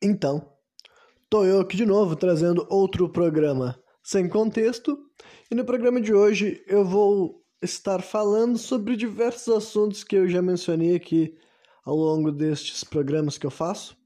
Então, 0.00 0.52
tô 1.28 1.44
eu 1.44 1.58
aqui 1.60 1.76
de 1.76 1.84
novo 1.84 2.14
trazendo 2.14 2.64
outro 2.70 3.08
programa 3.08 3.82
sem 4.00 4.28
contexto, 4.28 4.96
e 5.50 5.56
no 5.56 5.64
programa 5.64 6.00
de 6.00 6.14
hoje 6.14 6.62
eu 6.68 6.84
vou 6.84 7.44
estar 7.60 8.00
falando 8.00 8.56
sobre 8.56 8.94
diversos 8.94 9.52
assuntos 9.52 10.04
que 10.04 10.14
eu 10.14 10.28
já 10.28 10.40
mencionei 10.40 10.94
aqui 10.94 11.36
ao 11.84 11.96
longo 11.96 12.30
destes 12.30 12.84
programas 12.84 13.36
que 13.36 13.44
eu 13.44 13.50
faço. 13.50 13.96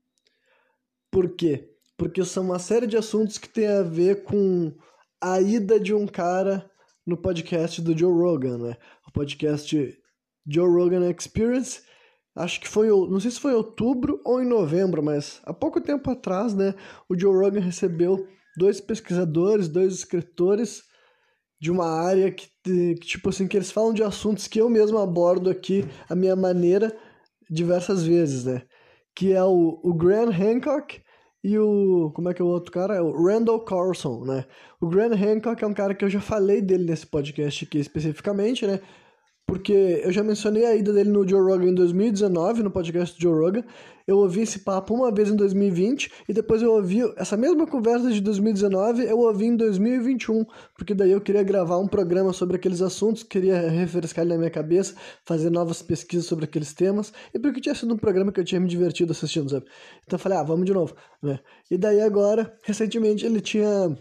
Por 1.10 1.36
quê? 1.36 1.70
Porque 1.94 2.24
são 2.24 2.44
uma 2.44 2.58
série 2.58 2.86
de 2.86 2.96
assuntos 2.96 3.36
que 3.36 3.48
tem 3.48 3.66
a 3.66 3.82
ver 3.82 4.22
com 4.22 4.74
a 5.20 5.42
ida 5.42 5.78
de 5.78 5.92
um 5.92 6.06
cara 6.06 6.70
no 7.06 7.18
podcast 7.18 7.82
do 7.82 7.96
Joe 7.96 8.12
Rogan, 8.12 8.56
né? 8.56 8.76
O 9.06 9.12
podcast 9.12 10.00
Joe 10.46 10.70
Rogan 10.70 11.10
Experience, 11.10 11.82
acho 12.34 12.60
que 12.60 12.68
foi, 12.68 12.88
não 12.88 13.20
sei 13.20 13.30
se 13.30 13.40
foi 13.40 13.54
outubro 13.54 14.20
ou 14.24 14.42
em 14.42 14.46
novembro, 14.46 15.02
mas 15.02 15.40
há 15.44 15.52
pouco 15.52 15.80
tempo 15.80 16.10
atrás, 16.10 16.54
né, 16.54 16.74
o 17.08 17.18
Joe 17.18 17.34
Rogan 17.34 17.60
recebeu 17.60 18.26
dois 18.56 18.80
pesquisadores, 18.80 19.68
dois 19.68 19.94
escritores 19.94 20.82
de 21.60 21.70
uma 21.70 21.86
área 21.86 22.30
que, 22.30 22.48
que, 22.64 22.94
tipo 22.96 23.28
assim, 23.28 23.46
que 23.46 23.56
eles 23.56 23.70
falam 23.70 23.92
de 23.94 24.02
assuntos 24.02 24.48
que 24.48 24.60
eu 24.60 24.68
mesmo 24.68 24.98
abordo 24.98 25.48
aqui 25.48 25.84
a 26.08 26.14
minha 26.14 26.34
maneira 26.34 26.92
diversas 27.48 28.04
vezes, 28.04 28.44
né? 28.44 28.62
Que 29.14 29.32
é 29.32 29.44
o, 29.44 29.80
o 29.82 29.94
Graham 29.94 30.30
Hancock 30.30 31.00
e 31.44 31.56
o. 31.58 32.10
Como 32.14 32.28
é 32.28 32.34
que 32.34 32.42
é 32.42 32.44
o 32.44 32.48
outro 32.48 32.72
cara? 32.72 32.96
É 32.96 33.00
o 33.00 33.12
Randall 33.12 33.60
Carlson, 33.60 34.24
né? 34.24 34.44
O 34.80 34.88
Graham 34.88 35.14
Hancock 35.14 35.62
é 35.62 35.66
um 35.66 35.74
cara 35.74 35.94
que 35.94 36.04
eu 36.04 36.10
já 36.10 36.20
falei 36.20 36.60
dele 36.60 36.84
nesse 36.84 37.06
podcast 37.06 37.64
aqui 37.64 37.78
especificamente, 37.78 38.66
né? 38.66 38.80
Porque 39.46 40.00
eu 40.04 40.12
já 40.12 40.22
mencionei 40.22 40.64
a 40.64 40.74
ida 40.74 40.92
dele 40.92 41.10
no 41.10 41.28
Joe 41.28 41.40
Rogan 41.40 41.70
em 41.70 41.74
2019, 41.74 42.62
no 42.62 42.70
podcast 42.70 43.16
do 43.16 43.22
Joe 43.22 43.38
Rogan. 43.38 43.64
Eu 44.06 44.18
ouvi 44.18 44.40
esse 44.40 44.60
papo 44.60 44.94
uma 44.94 45.12
vez 45.12 45.28
em 45.28 45.36
2020 45.36 46.10
e 46.28 46.32
depois 46.32 46.60
eu 46.60 46.72
ouvi 46.72 47.00
essa 47.16 47.36
mesma 47.36 47.66
conversa 47.66 48.10
de 48.10 48.20
2019, 48.20 49.04
eu 49.04 49.18
ouvi 49.18 49.46
em 49.46 49.56
2021, 49.56 50.44
porque 50.76 50.92
daí 50.92 51.12
eu 51.12 51.20
queria 51.20 51.42
gravar 51.42 51.78
um 51.78 51.86
programa 51.86 52.32
sobre 52.32 52.56
aqueles 52.56 52.82
assuntos, 52.82 53.22
queria 53.22 53.68
refrescar 53.68 54.24
ele 54.24 54.32
na 54.32 54.38
minha 54.38 54.50
cabeça, 54.50 54.94
fazer 55.24 55.50
novas 55.50 55.82
pesquisas 55.82 56.26
sobre 56.26 56.46
aqueles 56.46 56.72
temas, 56.72 57.12
e 57.32 57.38
porque 57.38 57.60
tinha 57.60 57.74
sido 57.74 57.94
um 57.94 57.98
programa 57.98 58.32
que 58.32 58.40
eu 58.40 58.44
tinha 58.44 58.60
me 58.60 58.68
divertido 58.68 59.12
assistindo, 59.12 59.48
sabe? 59.48 59.66
Então 60.04 60.16
eu 60.16 60.18
falei, 60.18 60.38
ah, 60.38 60.42
vamos 60.42 60.66
de 60.66 60.72
novo, 60.72 60.94
né? 61.22 61.38
E 61.70 61.78
daí 61.78 62.00
agora, 62.00 62.52
recentemente 62.64 63.24
ele 63.24 63.40
tinha 63.40 63.96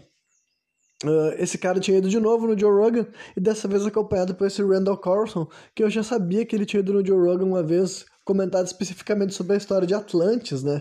Uh, 1.04 1.34
esse 1.36 1.58
cara 1.58 1.80
tinha 1.80 1.98
ido 1.98 2.08
de 2.08 2.20
novo 2.20 2.46
no 2.46 2.58
Joe 2.58 2.70
Rogan 2.70 3.06
e 3.36 3.40
dessa 3.40 3.66
vez 3.66 3.84
acompanhado 3.84 4.34
por 4.34 4.46
esse 4.46 4.62
Randall 4.62 4.96
Carlson, 4.96 5.48
que 5.74 5.82
eu 5.82 5.90
já 5.90 6.02
sabia 6.02 6.46
que 6.46 6.54
ele 6.54 6.64
tinha 6.64 6.80
ido 6.80 6.92
no 6.92 7.04
Joe 7.04 7.18
Rogan 7.18 7.46
uma 7.46 7.62
vez, 7.62 8.04
comentado 8.24 8.66
especificamente 8.66 9.34
sobre 9.34 9.54
a 9.54 9.56
história 9.56 9.86
de 9.86 9.94
Atlantis, 9.94 10.62
né? 10.62 10.80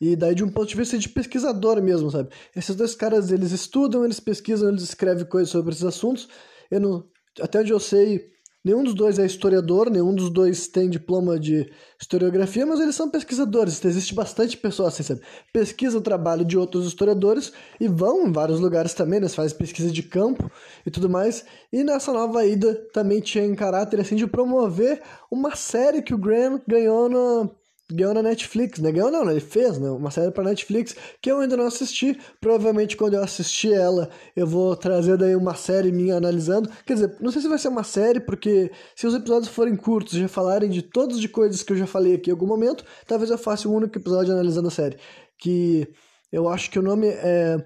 E 0.00 0.16
daí 0.16 0.34
de 0.34 0.42
um 0.42 0.50
ponto 0.50 0.68
de 0.68 0.76
vista 0.76 0.98
de 0.98 1.08
pesquisador 1.08 1.80
mesmo, 1.80 2.10
sabe? 2.10 2.30
Esses 2.56 2.74
dois 2.74 2.94
caras, 2.96 3.30
eles 3.30 3.52
estudam, 3.52 4.04
eles 4.04 4.18
pesquisam, 4.18 4.68
eles 4.68 4.82
escrevem 4.82 5.24
coisas 5.24 5.50
sobre 5.50 5.70
esses 5.70 5.84
assuntos. 5.84 6.28
Eu 6.68 6.80
não, 6.80 7.04
até 7.40 7.60
onde 7.60 7.72
eu 7.72 7.78
sei, 7.78 8.31
Nenhum 8.64 8.84
dos 8.84 8.94
dois 8.94 9.18
é 9.18 9.26
historiador, 9.26 9.90
nenhum 9.90 10.14
dos 10.14 10.30
dois 10.30 10.68
tem 10.68 10.88
diploma 10.88 11.36
de 11.36 11.68
historiografia, 12.00 12.64
mas 12.64 12.78
eles 12.78 12.94
são 12.94 13.10
pesquisadores. 13.10 13.84
Existe 13.84 14.14
bastante 14.14 14.56
pessoas 14.56 14.94
assim, 14.94 15.02
sabe? 15.02 15.20
Pesquisa 15.52 15.98
o 15.98 16.00
trabalho 16.00 16.44
de 16.44 16.56
outros 16.56 16.86
historiadores 16.86 17.52
e 17.80 17.88
vão 17.88 18.28
em 18.28 18.32
vários 18.32 18.60
lugares 18.60 18.94
também, 18.94 19.18
né? 19.18 19.28
fazem 19.28 19.58
pesquisa 19.58 19.90
de 19.90 20.04
campo 20.04 20.48
e 20.86 20.90
tudo 20.92 21.10
mais. 21.10 21.44
E 21.72 21.82
nessa 21.82 22.12
nova 22.12 22.46
ida 22.46 22.74
também 22.92 23.20
tinha 23.20 23.44
em 23.44 23.54
caráter 23.54 24.00
assim 24.00 24.14
de 24.14 24.28
promover 24.28 25.02
uma 25.28 25.56
série 25.56 26.00
que 26.00 26.14
o 26.14 26.18
Graham 26.18 26.60
ganhou 26.66 27.08
na 27.08 27.50
ganhou 27.94 28.14
na 28.14 28.22
Netflix, 28.22 28.78
né? 28.80 28.90
Ganhou 28.92 29.10
não, 29.10 29.24
né? 29.24 29.32
Ele 29.32 29.40
fez, 29.40 29.78
né? 29.78 29.90
Uma 29.90 30.10
série 30.10 30.30
pra 30.30 30.44
Netflix 30.44 30.94
que 31.20 31.30
eu 31.30 31.40
ainda 31.40 31.56
não 31.56 31.66
assisti. 31.66 32.18
Provavelmente 32.40 32.96
quando 32.96 33.14
eu 33.14 33.22
assistir 33.22 33.72
ela, 33.72 34.10
eu 34.34 34.46
vou 34.46 34.74
trazer 34.76 35.16
daí 35.16 35.36
uma 35.36 35.54
série 35.54 35.92
minha 35.92 36.16
analisando. 36.16 36.70
Quer 36.86 36.94
dizer, 36.94 37.16
não 37.20 37.30
sei 37.30 37.42
se 37.42 37.48
vai 37.48 37.58
ser 37.58 37.68
uma 37.68 37.84
série, 37.84 38.20
porque 38.20 38.70
se 38.96 39.06
os 39.06 39.14
episódios 39.14 39.48
forem 39.48 39.76
curtos 39.76 40.14
já 40.14 40.28
falarem 40.28 40.70
de 40.70 40.82
todas 40.82 41.20
de 41.20 41.28
coisas 41.28 41.62
que 41.62 41.72
eu 41.72 41.76
já 41.76 41.86
falei 41.86 42.14
aqui 42.14 42.30
em 42.30 42.32
algum 42.32 42.46
momento, 42.46 42.84
talvez 43.06 43.30
eu 43.30 43.38
faça 43.38 43.68
um 43.68 43.74
único 43.74 43.98
episódio 43.98 44.32
analisando 44.32 44.68
a 44.68 44.70
série. 44.70 44.96
Que 45.38 45.88
eu 46.30 46.48
acho 46.48 46.70
que 46.70 46.78
o 46.78 46.82
nome 46.82 47.08
é 47.08 47.56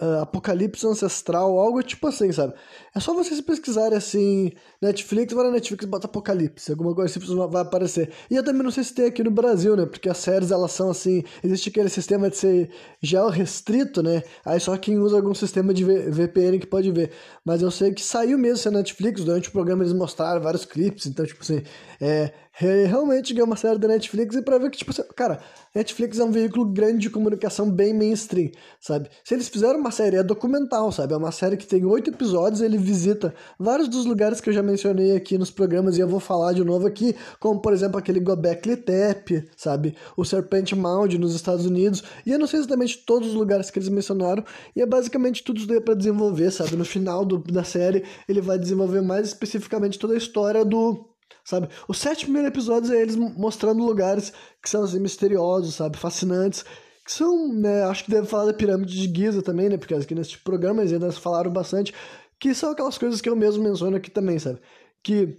uh, 0.00 0.22
Apocalipse 0.22 0.86
Ancestral, 0.86 1.58
algo 1.58 1.82
tipo 1.82 2.06
assim, 2.08 2.32
sabe? 2.32 2.54
É 2.94 3.00
só 3.00 3.14
vocês 3.14 3.40
pesquisarem 3.40 3.96
assim, 3.96 4.52
Netflix, 4.80 5.32
vai 5.32 5.44
na 5.44 5.52
Netflix 5.52 5.84
bota 5.84 6.06
Apocalipse, 6.06 6.70
alguma 6.72 6.94
coisa 6.94 7.18
assim 7.18 7.36
vai 7.48 7.62
aparecer. 7.62 8.10
E 8.30 8.36
eu 8.36 8.44
também 8.44 8.62
não 8.62 8.70
sei 8.70 8.84
se 8.84 8.94
tem 8.94 9.06
aqui 9.06 9.22
no 9.22 9.30
Brasil, 9.30 9.76
né? 9.76 9.86
Porque 9.86 10.08
as 10.08 10.18
séries, 10.18 10.50
elas 10.50 10.72
são 10.72 10.90
assim, 10.90 11.22
existe 11.44 11.68
aquele 11.68 11.88
sistema 11.88 12.30
de 12.30 12.36
ser 12.36 12.70
geo 13.00 13.28
restrito, 13.28 14.02
né? 14.02 14.22
Aí 14.44 14.58
só 14.58 14.76
quem 14.76 14.98
usa 14.98 15.16
algum 15.16 15.34
sistema 15.34 15.74
de 15.74 15.84
VPN 15.84 16.58
que 16.58 16.66
pode 16.66 16.90
ver. 16.90 17.12
Mas 17.44 17.62
eu 17.62 17.70
sei 17.70 17.92
que 17.92 18.02
saiu 18.02 18.38
mesmo 18.38 18.56
essa 18.56 18.70
Netflix, 18.70 19.24
durante 19.24 19.48
o 19.48 19.52
programa 19.52 19.82
eles 19.82 19.92
mostraram 19.92 20.40
vários 20.40 20.64
clipes, 20.64 21.06
então, 21.06 21.24
tipo 21.26 21.42
assim, 21.42 21.62
é, 22.00 22.32
realmente 22.66 23.32
ganhou 23.32 23.46
uma 23.46 23.56
série 23.56 23.78
da 23.78 23.88
Netflix 23.88 24.36
e 24.36 24.42
pra 24.42 24.58
ver 24.58 24.70
que, 24.70 24.78
tipo 24.78 24.92
cara, 25.14 25.40
Netflix 25.74 26.18
é 26.18 26.24
um 26.24 26.30
veículo 26.30 26.66
grande 26.66 26.98
de 26.98 27.10
comunicação 27.10 27.70
bem 27.70 27.94
mainstream, 27.94 28.50
sabe? 28.80 29.08
Se 29.24 29.34
eles 29.34 29.48
fizeram 29.48 29.78
uma 29.78 29.90
série, 29.90 30.16
é 30.16 30.22
documental, 30.22 30.92
sabe? 30.92 31.14
É 31.14 31.16
uma 31.16 31.32
série 31.32 31.56
que 31.56 31.66
tem 31.66 31.84
oito 31.84 32.10
episódios, 32.10 32.60
ele 32.60 32.76
visita 32.76 33.34
vários 33.58 33.88
dos 33.88 34.04
lugares 34.04 34.40
que 34.40 34.50
eu 34.50 34.52
já 34.52 34.62
mencionei 34.62 35.16
aqui 35.16 35.38
nos 35.38 35.50
programas 35.50 35.96
e 35.96 36.00
eu 36.00 36.08
vou 36.08 36.20
falar 36.20 36.52
de 36.52 36.64
novo 36.64 36.86
aqui, 36.86 37.14
como, 37.38 37.60
por 37.60 37.72
exemplo, 37.72 37.98
aquele 37.98 38.20
Gobekli 38.20 38.76
Tepe, 38.76 39.48
sabe? 39.56 39.94
O 40.16 40.24
Serpent 40.24 40.72
Mound 40.72 41.16
nos 41.18 41.34
Estados 41.34 41.64
Unidos, 41.64 42.02
e 42.26 42.32
eu 42.32 42.38
não 42.38 42.46
sei 42.46 42.58
exatamente 42.60 42.98
todos 43.06 43.28
os 43.28 43.34
lugares 43.34 43.70
que 43.70 43.78
eles 43.78 43.88
mencionaram, 43.88 44.44
e 44.74 44.82
é 44.82 44.86
basicamente 44.86 45.42
tudo 45.42 45.58
isso 45.58 45.68
daí 45.68 45.80
pra 45.80 45.94
desenvolver, 45.94 46.50
sabe? 46.50 46.76
No 46.76 46.84
final 46.84 47.24
do, 47.24 47.38
da 47.38 47.64
série, 47.64 48.04
ele 48.28 48.40
vai 48.40 48.58
desenvolver 48.58 49.00
mais 49.00 49.28
especificamente 49.28 49.98
toda 49.98 50.14
a 50.14 50.18
história 50.18 50.64
do 50.64 51.09
sabe? 51.50 51.68
Os 51.88 51.98
sete 51.98 52.24
primeiros 52.24 52.48
episódios 52.48 52.90
é 52.92 53.00
eles 53.00 53.16
mostrando 53.16 53.84
lugares 53.84 54.32
que 54.62 54.70
são 54.70 54.84
assim, 54.84 55.00
misteriosos, 55.00 55.74
sabe? 55.74 55.98
Fascinantes. 55.98 56.64
Que 57.04 57.12
são, 57.12 57.52
né? 57.52 57.82
Acho 57.84 58.04
que 58.04 58.10
deve 58.10 58.26
falar 58.26 58.46
da 58.46 58.54
pirâmide 58.54 58.94
de 58.94 59.14
Giza 59.14 59.42
também, 59.42 59.68
né? 59.68 59.76
Porque 59.76 59.94
aqui 59.94 60.14
nesse 60.14 60.38
programa 60.38 60.82
eles 60.82 60.92
ainda 60.92 61.10
falaram 61.12 61.52
bastante. 61.52 61.92
Que 62.38 62.54
são 62.54 62.70
aquelas 62.70 62.96
coisas 62.96 63.20
que 63.20 63.28
eu 63.28 63.36
mesmo 63.36 63.64
menciono 63.64 63.96
aqui 63.96 64.10
também, 64.10 64.38
sabe? 64.38 64.60
Que 65.02 65.36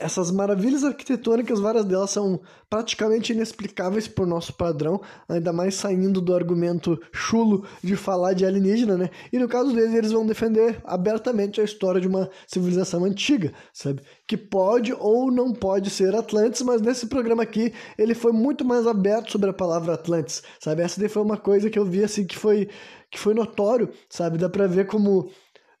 essas 0.00 0.30
maravilhas 0.30 0.84
arquitetônicas, 0.84 1.60
várias 1.60 1.84
delas 1.84 2.10
são 2.10 2.40
praticamente 2.68 3.32
inexplicáveis 3.32 4.08
por 4.08 4.26
nosso 4.26 4.54
padrão, 4.54 5.00
ainda 5.28 5.52
mais 5.52 5.74
saindo 5.74 6.20
do 6.20 6.34
argumento 6.34 6.98
chulo 7.12 7.66
de 7.82 7.96
falar 7.96 8.32
de 8.32 8.46
alienígena, 8.46 8.96
né? 8.96 9.10
E 9.32 9.38
no 9.38 9.48
caso 9.48 9.74
deles, 9.74 9.94
eles 9.94 10.12
vão 10.12 10.26
defender 10.26 10.80
abertamente 10.84 11.60
a 11.60 11.64
história 11.64 12.00
de 12.00 12.08
uma 12.08 12.30
civilização 12.46 13.04
antiga, 13.04 13.52
sabe? 13.72 14.02
Que 14.26 14.36
pode 14.36 14.92
ou 14.98 15.30
não 15.30 15.52
pode 15.52 15.90
ser 15.90 16.14
Atlantis, 16.14 16.62
mas 16.62 16.80
nesse 16.80 17.06
programa 17.06 17.42
aqui, 17.42 17.72
ele 17.98 18.14
foi 18.14 18.32
muito 18.32 18.64
mais 18.64 18.86
aberto 18.86 19.32
sobre 19.32 19.50
a 19.50 19.54
palavra 19.54 19.94
Atlantis, 19.94 20.42
sabe? 20.58 20.82
Essa 20.82 21.00
daí 21.00 21.08
foi 21.08 21.22
uma 21.22 21.36
coisa 21.36 21.68
que 21.68 21.78
eu 21.78 21.84
vi, 21.84 22.02
assim, 22.02 22.24
que 22.24 22.38
foi, 22.38 22.68
que 23.10 23.18
foi 23.18 23.34
notório, 23.34 23.90
sabe? 24.08 24.38
Dá 24.38 24.48
pra 24.48 24.66
ver 24.66 24.86
como 24.86 25.30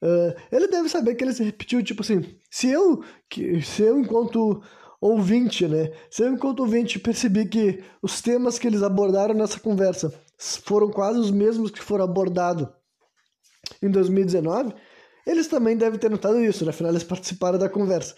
Uh, 0.02 0.34
ele 0.50 0.66
deve 0.66 0.88
saber 0.88 1.14
que 1.14 1.22
ele 1.22 1.32
se 1.32 1.44
repetiu, 1.44 1.80
tipo 1.82 2.02
assim, 2.02 2.36
se 2.50 2.68
eu, 2.68 3.04
que, 3.30 3.62
se 3.62 3.82
eu 3.82 4.00
enquanto 4.00 4.60
ouvinte, 5.00 5.68
né, 5.68 5.92
se 6.10 6.24
eu 6.24 6.32
enquanto 6.32 6.60
ouvinte 6.60 6.98
percebi 6.98 7.46
que 7.46 7.84
os 8.02 8.20
temas 8.20 8.58
que 8.58 8.66
eles 8.66 8.82
abordaram 8.82 9.32
nessa 9.32 9.60
conversa 9.60 10.12
foram 10.64 10.90
quase 10.90 11.20
os 11.20 11.30
mesmos 11.30 11.70
que 11.70 11.80
foram 11.80 12.04
abordados 12.04 12.66
em 13.80 13.88
2019, 13.88 14.74
eles 15.24 15.46
também 15.46 15.76
devem 15.76 16.00
ter 16.00 16.10
notado 16.10 16.42
isso, 16.42 16.64
né? 16.64 16.70
afinal 16.70 16.90
eles 16.90 17.04
participaram 17.04 17.58
da 17.58 17.68
conversa. 17.68 18.16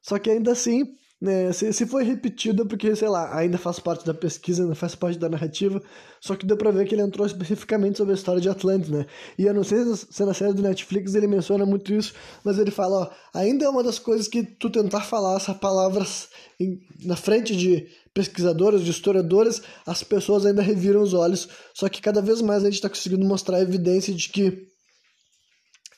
Só 0.00 0.20
que 0.20 0.30
ainda 0.30 0.52
assim, 0.52 0.94
né, 1.20 1.52
se, 1.52 1.72
se 1.72 1.84
foi 1.84 2.04
repetido, 2.04 2.64
porque, 2.64 2.94
sei 2.94 3.08
lá, 3.08 3.36
ainda 3.36 3.58
faz 3.58 3.80
parte 3.80 4.06
da 4.06 4.14
pesquisa, 4.14 4.62
ainda 4.62 4.76
faz 4.76 4.94
parte 4.94 5.18
da 5.18 5.28
narrativa, 5.28 5.82
só 6.20 6.36
que 6.36 6.46
deu 6.46 6.56
pra 6.56 6.70
ver 6.70 6.86
que 6.86 6.94
ele 6.94 7.02
entrou 7.02 7.26
especificamente 7.26 7.98
sobre 7.98 8.12
a 8.12 8.16
história 8.16 8.40
de 8.40 8.48
Atlantis, 8.48 8.88
né? 8.88 9.04
E 9.36 9.44
eu 9.44 9.52
não 9.52 9.64
sei 9.64 9.84
se 9.96 10.24
na 10.24 10.32
série 10.32 10.52
do 10.52 10.62
Netflix 10.62 11.14
ele 11.14 11.26
menciona 11.26 11.66
muito 11.66 11.92
isso, 11.92 12.14
mas 12.44 12.58
ele 12.58 12.70
fala, 12.70 13.02
ó, 13.02 13.38
ainda 13.38 13.64
é 13.64 13.68
uma 13.68 13.82
das 13.82 13.98
coisas 13.98 14.28
que 14.28 14.44
tu 14.44 14.70
tentar 14.70 15.00
falar 15.00 15.36
essas 15.36 15.56
palavras 15.56 16.28
em, 16.60 16.78
na 17.04 17.16
frente 17.16 17.56
de 17.56 17.88
pesquisadores, 18.14 18.82
de 18.82 18.90
historiadores, 18.90 19.60
as 19.84 20.04
pessoas 20.04 20.46
ainda 20.46 20.62
reviram 20.62 21.02
os 21.02 21.14
olhos, 21.14 21.48
só 21.74 21.88
que 21.88 22.00
cada 22.00 22.22
vez 22.22 22.40
mais 22.40 22.62
a 22.62 22.66
gente 22.66 22.74
está 22.74 22.88
conseguindo 22.88 23.24
mostrar 23.24 23.60
evidência 23.60 24.14
de 24.14 24.28
que 24.28 24.68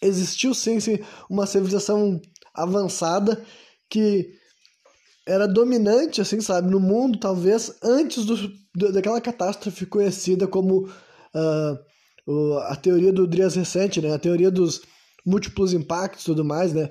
existiu 0.03 0.55
sim 0.55 0.79
uma 1.29 1.47
civilização 1.47 2.19
avançada 2.55 3.45
que 3.89 4.40
era 5.27 5.47
dominante, 5.47 6.21
assim, 6.21 6.41
sabe, 6.41 6.71
no 6.71 6.81
mundo, 6.81 7.19
talvez, 7.19 7.77
antes 7.83 8.25
do, 8.25 8.93
daquela 8.93 9.21
catástrofe 9.21 9.87
conhecida 9.87 10.47
como 10.47 10.89
uh, 10.89 12.59
a 12.69 12.77
teoria 12.77 13.13
do 13.13 13.27
Drias 13.27 13.55
recente, 13.55 14.01
né, 14.01 14.15
a 14.15 14.19
teoria 14.19 14.51
dos 14.51 14.83
múltiplos 15.25 15.73
impactos 15.73 16.23
e 16.23 16.27
tudo 16.27 16.45
mais, 16.45 16.73
né, 16.73 16.91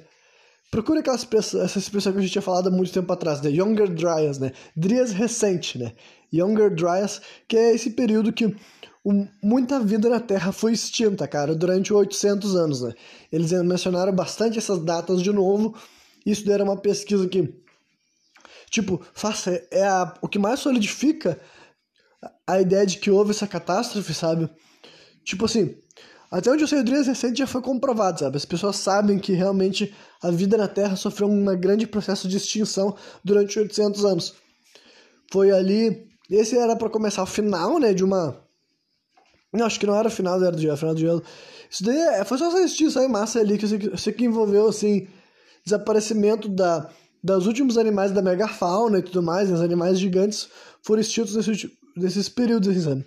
Procure 0.71 0.99
aquela 0.99 1.15
expressão, 1.15 1.61
essa 1.61 1.79
expressão 1.79 2.13
que 2.13 2.19
a 2.19 2.21
gente 2.21 2.31
tinha 2.31 2.43
falado 2.43 2.67
há 2.67 2.71
muito 2.71 2.93
tempo 2.93 3.11
atrás, 3.11 3.41
né? 3.41 3.49
Younger 3.49 3.89
Dryas, 3.89 4.37
né? 4.37 4.51
Dryas 4.75 5.11
recente, 5.11 5.79
né? 5.79 5.93
Younger 6.31 6.73
Dryas, 6.73 7.21
que 7.47 7.57
é 7.57 7.73
esse 7.73 7.89
período 7.89 8.31
que 8.31 8.55
um, 9.03 9.27
muita 9.41 9.79
vida 9.79 10.07
na 10.09 10.19
Terra 10.19 10.51
foi 10.51 10.73
extinta, 10.73 11.27
cara, 11.27 11.55
durante 11.55 11.91
800 11.91 12.55
anos, 12.55 12.81
né? 12.83 12.93
Eles 13.31 13.51
mencionaram 13.63 14.13
bastante 14.13 14.59
essas 14.59 14.77
datas 14.79 15.23
de 15.23 15.31
novo. 15.31 15.75
Isso 16.23 16.49
era 16.51 16.63
uma 16.63 16.77
pesquisa 16.77 17.27
que, 17.27 17.51
tipo, 18.69 19.01
faça, 19.13 19.51
é 19.71 19.83
a, 19.83 20.13
o 20.21 20.27
que 20.27 20.39
mais 20.39 20.59
solidifica 20.59 21.39
a 22.45 22.59
ideia 22.59 22.85
de 22.85 22.97
que 22.97 23.11
houve 23.11 23.31
essa 23.31 23.47
catástrofe, 23.47 24.13
sabe? 24.13 24.49
Tipo 25.23 25.45
assim, 25.45 25.75
até 26.31 26.51
onde 26.51 26.63
eu 26.63 26.67
sei, 26.67 26.79
o 26.79 26.83
Drias 26.83 27.07
recente 27.07 27.39
já 27.39 27.47
foi 27.47 27.61
comprovado, 27.61 28.19
sabe? 28.19 28.37
As 28.37 28.45
pessoas 28.45 28.75
sabem 28.75 29.17
que 29.17 29.33
realmente 29.33 29.93
a 30.21 30.29
vida 30.29 30.57
na 30.57 30.67
Terra 30.67 30.95
sofreu 30.95 31.27
um 31.27 31.45
grande 31.59 31.87
processo 31.87 32.27
de 32.27 32.37
extinção 32.37 32.95
durante 33.23 33.57
800 33.57 34.05
anos. 34.05 34.35
Foi 35.31 35.51
ali. 35.51 36.07
Esse 36.29 36.57
era 36.57 36.75
para 36.75 36.89
começar 36.89 37.23
o 37.23 37.27
final, 37.27 37.79
né? 37.79 37.93
De 37.93 38.03
uma. 38.03 38.39
Não, 39.51 39.65
acho 39.65 39.79
que 39.79 39.87
não 39.87 39.95
era 39.95 40.07
o 40.07 40.11
final 40.11 40.39
Era 40.39 40.51
do 40.51 40.61
Gelo, 40.61 40.77
final 40.77 40.93
do 40.93 40.99
Gelo. 40.99 41.23
Isso 41.69 41.83
daí 41.83 41.97
é, 41.97 42.23
foi 42.23 42.37
só 42.37 42.49
essa 42.49 42.61
extinção 42.61 43.03
em 43.03 43.07
massa 43.07 43.39
ali 43.39 43.57
que 43.57 43.79
que 43.79 43.87
eu 43.87 43.97
sei 43.97 44.13
que 44.13 44.25
envolveu, 44.25 44.67
assim, 44.67 45.07
desaparecimento 45.65 46.47
da, 46.47 46.87
das 47.23 47.45
últimos 47.45 47.77
animais 47.77 48.11
da 48.11 48.21
megafauna 48.21 48.99
e 48.99 49.03
tudo 49.03 49.21
mais, 49.21 49.51
os 49.51 49.61
animais 49.61 49.99
gigantes 49.99 50.47
foram 50.81 51.01
extintos 51.01 51.35
nesse, 51.35 51.71
nesses 51.95 52.29
períodos, 52.29 52.69
assim? 52.69 53.03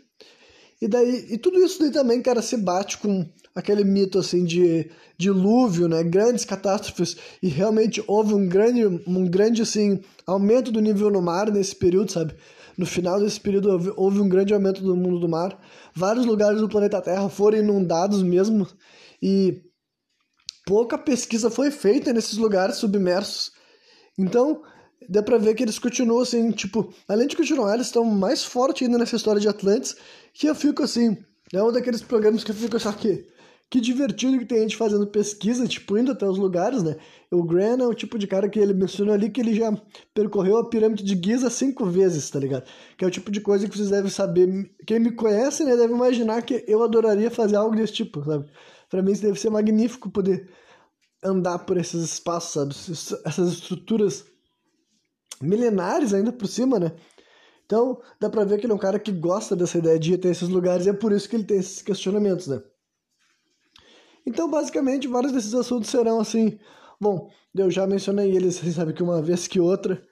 E 0.81 0.88
daí, 0.88 1.26
e 1.31 1.38
tudo 1.38 1.61
isso 1.64 1.79
daí 1.79 1.91
também, 1.91 2.20
cara, 2.20 2.43
se 2.43 2.56
bate 2.56 2.99
com 2.99 3.25
aquele 3.55 3.85
mito 3.85 4.19
assim 4.19 4.44
de 4.44 4.91
dilúvio, 5.17 5.87
né, 5.87 6.03
grandes 6.03 6.44
catástrofes 6.44 7.17
e 7.43 7.49
realmente 7.49 8.03
houve 8.06 8.35
um 8.35 8.49
grande 8.49 8.85
um 9.06 9.26
grande 9.26 9.62
assim 9.62 10.00
aumento 10.26 10.73
do 10.73 10.81
nível 10.81 11.11
no 11.11 11.23
mar 11.23 11.50
nesse 11.50 11.76
período, 11.76 12.11
sabe? 12.11 12.35
No 12.76 12.87
final 12.87 13.20
desse 13.20 13.38
período 13.38 13.70
houve, 13.70 13.93
houve 13.97 14.20
um 14.20 14.29
grande 14.29 14.55
aumento 14.55 14.82
do 14.82 14.97
mundo 14.97 15.20
do 15.20 15.29
mar. 15.29 15.56
Vários 15.94 16.25
lugares 16.25 16.61
do 16.61 16.69
planeta 16.69 17.03
Terra 17.03 17.29
foram 17.29 17.59
inundados 17.59 18.23
mesmo 18.23 18.67
e 19.23 19.62
pouca 20.67 20.97
pesquisa 20.97 21.50
foi 21.50 21.70
feita 21.70 22.12
nesses 22.12 22.38
lugares 22.38 22.76
submersos. 22.76 23.53
Então, 24.19 24.62
dá 25.09 25.23
pra 25.23 25.38
ver 25.38 25.55
que 25.55 25.62
eles 25.62 25.79
continuam 25.79 26.20
assim, 26.20 26.50
tipo, 26.50 26.93
além 27.09 27.26
de 27.26 27.37
continuar, 27.37 27.75
eles 27.75 27.87
estão 27.87 28.05
mais 28.05 28.44
fortes 28.44 28.87
ainda 28.87 28.99
nessa 28.99 29.17
história 29.17 29.41
de 29.41 29.49
Atlantis 29.49 29.97
que 30.35 30.47
eu 30.47 30.55
fico 30.55 30.82
assim, 30.82 31.17
é 31.53 31.62
um 31.62 31.73
daqueles 31.73 32.03
programas 32.03 32.44
que 32.44 32.50
eu 32.50 32.55
fico 32.55 32.76
achando 32.76 32.97
que 32.97 33.26
que 33.73 33.81
divertido 33.81 34.38
que 34.38 34.44
tem 34.44 34.61
gente 34.61 34.76
fazendo 34.76 35.06
pesquisa, 35.06 35.67
tipo, 35.67 35.97
indo 35.97 36.12
até 36.12 36.29
os 36.29 36.37
lugares, 36.37 36.82
né? 36.82 36.94
O 37.31 37.43
Gran 37.43 37.79
é 37.79 37.87
o 37.87 37.94
tipo 37.94 38.19
de 38.19 38.26
cara 38.26 38.47
que 38.47 38.59
ele 38.59 38.75
mencionou 38.75 39.14
ali 39.14 39.31
que 39.31 39.41
ele 39.41 39.55
já 39.55 39.73
percorreu 40.12 40.59
a 40.59 40.69
pirâmide 40.69 41.03
de 41.03 41.19
Giza 41.19 41.49
cinco 41.49 41.87
vezes, 41.87 42.29
tá 42.29 42.38
ligado? 42.38 42.64
Que 42.99 43.03
é 43.06 43.09
o 43.09 43.11
tipo 43.11 43.31
de 43.31 43.41
coisa 43.41 43.67
que 43.67 43.75
vocês 43.75 43.88
devem 43.88 44.11
saber. 44.11 44.70
Quem 44.87 45.00
me 45.00 45.12
conhece, 45.12 45.64
né, 45.64 45.75
deve 45.75 45.94
imaginar 45.94 46.43
que 46.43 46.62
eu 46.69 46.82
adoraria 46.82 47.31
fazer 47.31 47.56
algo 47.56 47.75
desse 47.75 47.94
tipo, 47.94 48.23
sabe? 48.23 48.44
Pra 48.91 49.00
mim 49.00 49.12
isso 49.12 49.23
deve 49.23 49.41
ser 49.41 49.49
magnífico 49.49 50.11
poder 50.11 50.50
andar 51.23 51.61
por 51.61 51.77
esses 51.77 52.03
espaços, 52.03 52.53
sabe? 52.53 53.23
Essas 53.25 53.53
estruturas 53.53 54.25
milenares 55.41 56.13
ainda 56.13 56.33
por 56.33 56.47
cima, 56.47 56.79
né? 56.79 56.93
Então, 57.65 58.01
dá 58.21 58.29
pra 58.29 58.45
ver 58.45 58.59
que 58.59 58.67
ele 58.67 58.73
é 58.73 58.77
um 58.77 58.79
cara 58.79 58.99
que 58.99 59.13
gosta 59.13 59.57
dessa 59.57 59.79
ideia 59.79 59.99
de 59.99 60.13
ir 60.13 60.15
até 60.17 60.29
esses 60.29 60.49
lugares 60.49 60.87
e 60.87 60.91
é 60.91 60.93
por 60.93 61.13
isso 61.13 61.29
que 61.29 61.37
ele 61.37 61.45
tem 61.45 61.59
esses 61.59 61.81
questionamentos, 61.81 62.47
né? 62.47 62.63
Então, 64.27 64.51
basicamente, 64.51 65.09
vários 65.09 65.33
desses 65.33 65.55
assuntos 65.55 65.91
serão 65.91 66.21
assim. 66.21 66.59
Bom, 67.01 67.31
eu 67.55 67.71
já 67.71 67.87
mencionei 67.87 68.37
eles, 68.37 68.57
sabe 68.75 68.93
que 68.93 69.03
uma 69.03 69.23
vez 69.23 69.49
que 69.49 69.59
outra. 69.59 70.03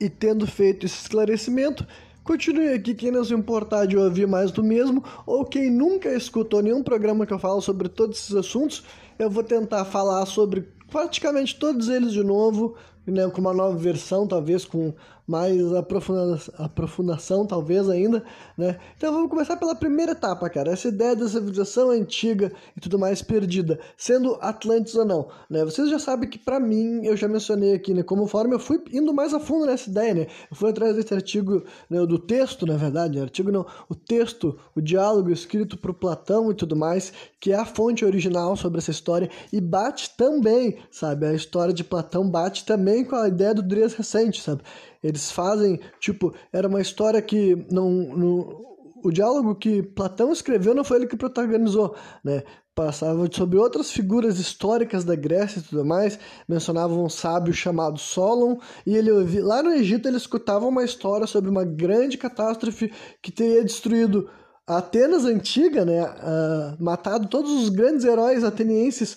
E 0.00 0.08
tendo 0.08 0.46
feito 0.46 0.86
esse 0.86 1.00
esclarecimento, 1.00 1.86
continue 2.28 2.74
aqui 2.74 2.94
quem 2.94 3.10
não 3.10 3.24
se 3.24 3.32
importar 3.32 3.86
de 3.86 3.96
ouvir 3.96 4.26
mais 4.26 4.50
do 4.50 4.62
mesmo, 4.62 5.02
ou 5.24 5.46
quem 5.46 5.70
nunca 5.70 6.14
escutou 6.14 6.60
nenhum 6.60 6.82
programa 6.82 7.24
que 7.24 7.32
eu 7.32 7.38
falo 7.38 7.62
sobre 7.62 7.88
todos 7.88 8.18
esses 8.18 8.34
assuntos, 8.34 8.84
eu 9.18 9.30
vou 9.30 9.42
tentar 9.42 9.86
falar 9.86 10.26
sobre 10.26 10.68
praticamente 10.90 11.58
todos 11.58 11.88
eles 11.88 12.12
de 12.12 12.22
novo, 12.22 12.76
né, 13.06 13.26
com 13.30 13.40
uma 13.40 13.54
nova 13.54 13.78
versão, 13.78 14.26
talvez 14.26 14.66
com 14.66 14.92
mais 15.28 15.74
aprofunda 15.74 16.40
aprofundação, 16.56 17.46
talvez 17.46 17.88
ainda, 17.90 18.24
né? 18.56 18.78
Então 18.96 19.12
vamos 19.12 19.28
começar 19.28 19.58
pela 19.58 19.74
primeira 19.74 20.12
etapa, 20.12 20.48
cara. 20.48 20.72
Essa 20.72 20.88
ideia 20.88 21.14
da 21.14 21.28
civilização 21.28 21.90
antiga 21.90 22.50
e 22.74 22.80
tudo 22.80 22.98
mais 22.98 23.20
perdida, 23.20 23.78
sendo 23.94 24.38
Atlantis 24.40 24.94
ou 24.94 25.04
não, 25.04 25.28
né? 25.50 25.62
Vocês 25.66 25.90
já 25.90 25.98
sabem 25.98 26.30
que 26.30 26.38
para 26.38 26.58
mim, 26.58 27.04
eu 27.04 27.14
já 27.14 27.28
mencionei 27.28 27.74
aqui, 27.74 27.92
né? 27.92 28.02
Como 28.02 28.26
forma, 28.26 28.54
eu 28.54 28.58
fui 28.58 28.82
indo 28.90 29.12
mais 29.12 29.34
a 29.34 29.38
fundo 29.38 29.66
nessa 29.66 29.90
ideia, 29.90 30.14
né? 30.14 30.26
Eu 30.50 30.56
fui 30.56 30.70
atrás 30.70 30.96
desse 30.96 31.12
artigo, 31.12 31.62
né, 31.90 32.04
do 32.06 32.18
texto, 32.18 32.64
na 32.64 32.76
verdade, 32.76 33.20
artigo 33.20 33.52
não, 33.52 33.66
o 33.86 33.94
texto, 33.94 34.58
o 34.74 34.80
diálogo 34.80 35.30
escrito 35.30 35.76
por 35.76 35.92
Platão 35.92 36.50
e 36.50 36.54
tudo 36.54 36.74
mais, 36.74 37.12
que 37.38 37.52
é 37.52 37.56
a 37.56 37.66
fonte 37.66 38.04
original 38.04 38.56
sobre 38.56 38.78
essa 38.78 38.90
história 38.90 39.28
e 39.52 39.60
bate 39.60 40.16
também, 40.16 40.78
sabe? 40.90 41.26
A 41.26 41.34
história 41.34 41.74
de 41.74 41.84
Platão 41.84 42.28
bate 42.28 42.64
também 42.64 43.04
com 43.04 43.16
a 43.16 43.28
ideia 43.28 43.52
do 43.52 43.62
Dries 43.62 43.94
recente, 43.94 44.40
sabe? 44.40 44.62
Eles 45.02 45.30
fazem, 45.30 45.80
tipo, 46.00 46.34
era 46.52 46.68
uma 46.68 46.80
história 46.80 47.20
que 47.22 47.66
não, 47.70 47.90
não 47.90 48.68
o 49.04 49.10
diálogo 49.10 49.54
que 49.54 49.82
Platão 49.82 50.32
escreveu 50.32 50.74
não 50.74 50.84
foi 50.84 50.98
ele 50.98 51.06
que 51.06 51.16
protagonizou, 51.16 51.94
né? 52.24 52.42
Passava 52.74 53.28
sobre 53.32 53.58
outras 53.58 53.90
figuras 53.90 54.38
históricas 54.38 55.04
da 55.04 55.16
Grécia 55.16 55.58
e 55.58 55.62
tudo 55.62 55.84
mais, 55.84 56.18
mencionavam 56.48 57.04
um 57.04 57.08
sábio 57.08 57.52
chamado 57.52 57.98
Solon, 57.98 58.58
e 58.86 58.96
ele 58.96 59.10
lá 59.40 59.62
no 59.62 59.70
Egito 59.70 60.06
ele 60.06 60.16
escutava 60.16 60.66
uma 60.66 60.84
história 60.84 61.26
sobre 61.26 61.50
uma 61.50 61.64
grande 61.64 62.16
catástrofe 62.16 62.92
que 63.20 63.32
teria 63.32 63.64
destruído 63.64 64.30
a 64.66 64.78
Atenas 64.78 65.24
antiga, 65.24 65.84
né? 65.84 66.04
Uh, 66.04 66.82
matado 66.82 67.28
todos 67.28 67.50
os 67.50 67.68
grandes 67.68 68.04
heróis 68.04 68.44
atenienses 68.44 69.16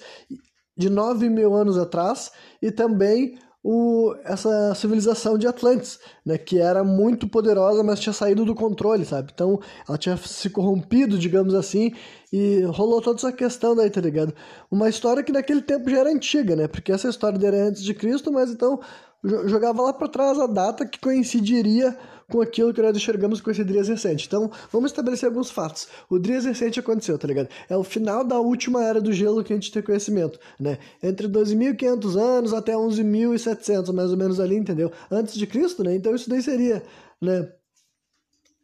de 0.76 0.90
9 0.90 1.30
mil 1.30 1.54
anos 1.54 1.78
atrás, 1.78 2.32
e 2.62 2.72
também 2.72 3.38
o, 3.64 4.16
essa 4.24 4.74
civilização 4.74 5.38
de 5.38 5.48
Atlantis, 5.48 6.00
né, 6.26 6.38
que 6.38 6.60
era 6.60 6.84
muito 6.84 7.28
poderosa, 7.28 7.84
mas 7.84 8.00
tinha 8.00 8.14
saído 8.14 8.44
do 8.44 8.56
controle, 8.56 9.06
sabe? 9.06 9.32
Então 9.34 9.60
ela 9.88 9.98
tinha 9.98 10.18
se 10.18 10.50
corrompido, 10.50 11.18
digamos 11.18 11.54
assim, 11.54 11.92
e 12.34 12.62
rolou 12.64 13.02
toda 13.02 13.18
essa 13.18 13.32
questão 13.32 13.76
daí, 13.76 13.90
tá 13.90 14.02
ligado? 14.02 14.34
Uma 14.70 14.90
história 14.90 15.22
que 15.24 15.32
naquele 15.32 15.62
tempo 15.62 15.90
já 15.90 16.00
era 16.00 16.10
antiga, 16.10 16.56
né? 16.56 16.68
Porque 16.68 16.92
essa 16.92 17.08
história 17.08 17.46
era 17.46 17.68
antes 17.68 17.84
de 17.84 17.94
Cristo, 17.94 18.32
mas 18.32 18.50
então 18.50 18.80
jogava 19.24 19.84
lá 19.84 19.94
para 19.94 20.08
trás 20.08 20.40
a 20.40 20.48
data 20.48 20.86
que 20.86 21.00
coincidiria 21.00 21.96
com 22.32 22.42
aquilo 22.42 22.74
que 22.74 22.82
nós 22.82 22.96
enxergamos 22.96 23.42
com 23.42 23.52
esse 23.52 23.64
Drias 23.64 23.90
recente. 23.90 24.26
Então, 24.26 24.50
vamos 24.72 24.92
estabelecer 24.92 25.28
alguns 25.28 25.52
fatos. 25.52 25.88
O 26.10 26.18
Drias 26.18 26.46
recente 26.46 26.80
aconteceu, 26.80 27.18
tá 27.18 27.28
ligado? 27.28 27.50
É 27.70 27.76
o 27.76 27.84
final 27.84 28.24
da 28.24 28.40
última 28.40 28.84
era 28.84 29.02
do 29.02 29.12
gelo 29.12 29.44
que 29.44 29.52
a 29.52 29.56
gente 29.56 29.72
tem 29.72 29.84
conhecimento, 29.84 30.40
né? 30.60 30.78
Entre 31.04 31.28
2.500 31.28 32.18
anos 32.18 32.54
até 32.54 32.74
11.700, 32.74 33.94
mais 33.94 34.12
ou 34.12 34.18
menos 34.18 34.40
ali, 34.40 34.56
entendeu? 34.56 34.92
Antes 35.12 35.36
de 35.36 35.46
Cristo, 35.46 35.84
né? 35.84 35.94
Então, 35.94 36.16
isso 36.16 36.30
daí 36.30 36.42
seria, 36.42 36.82
né? 37.22 37.52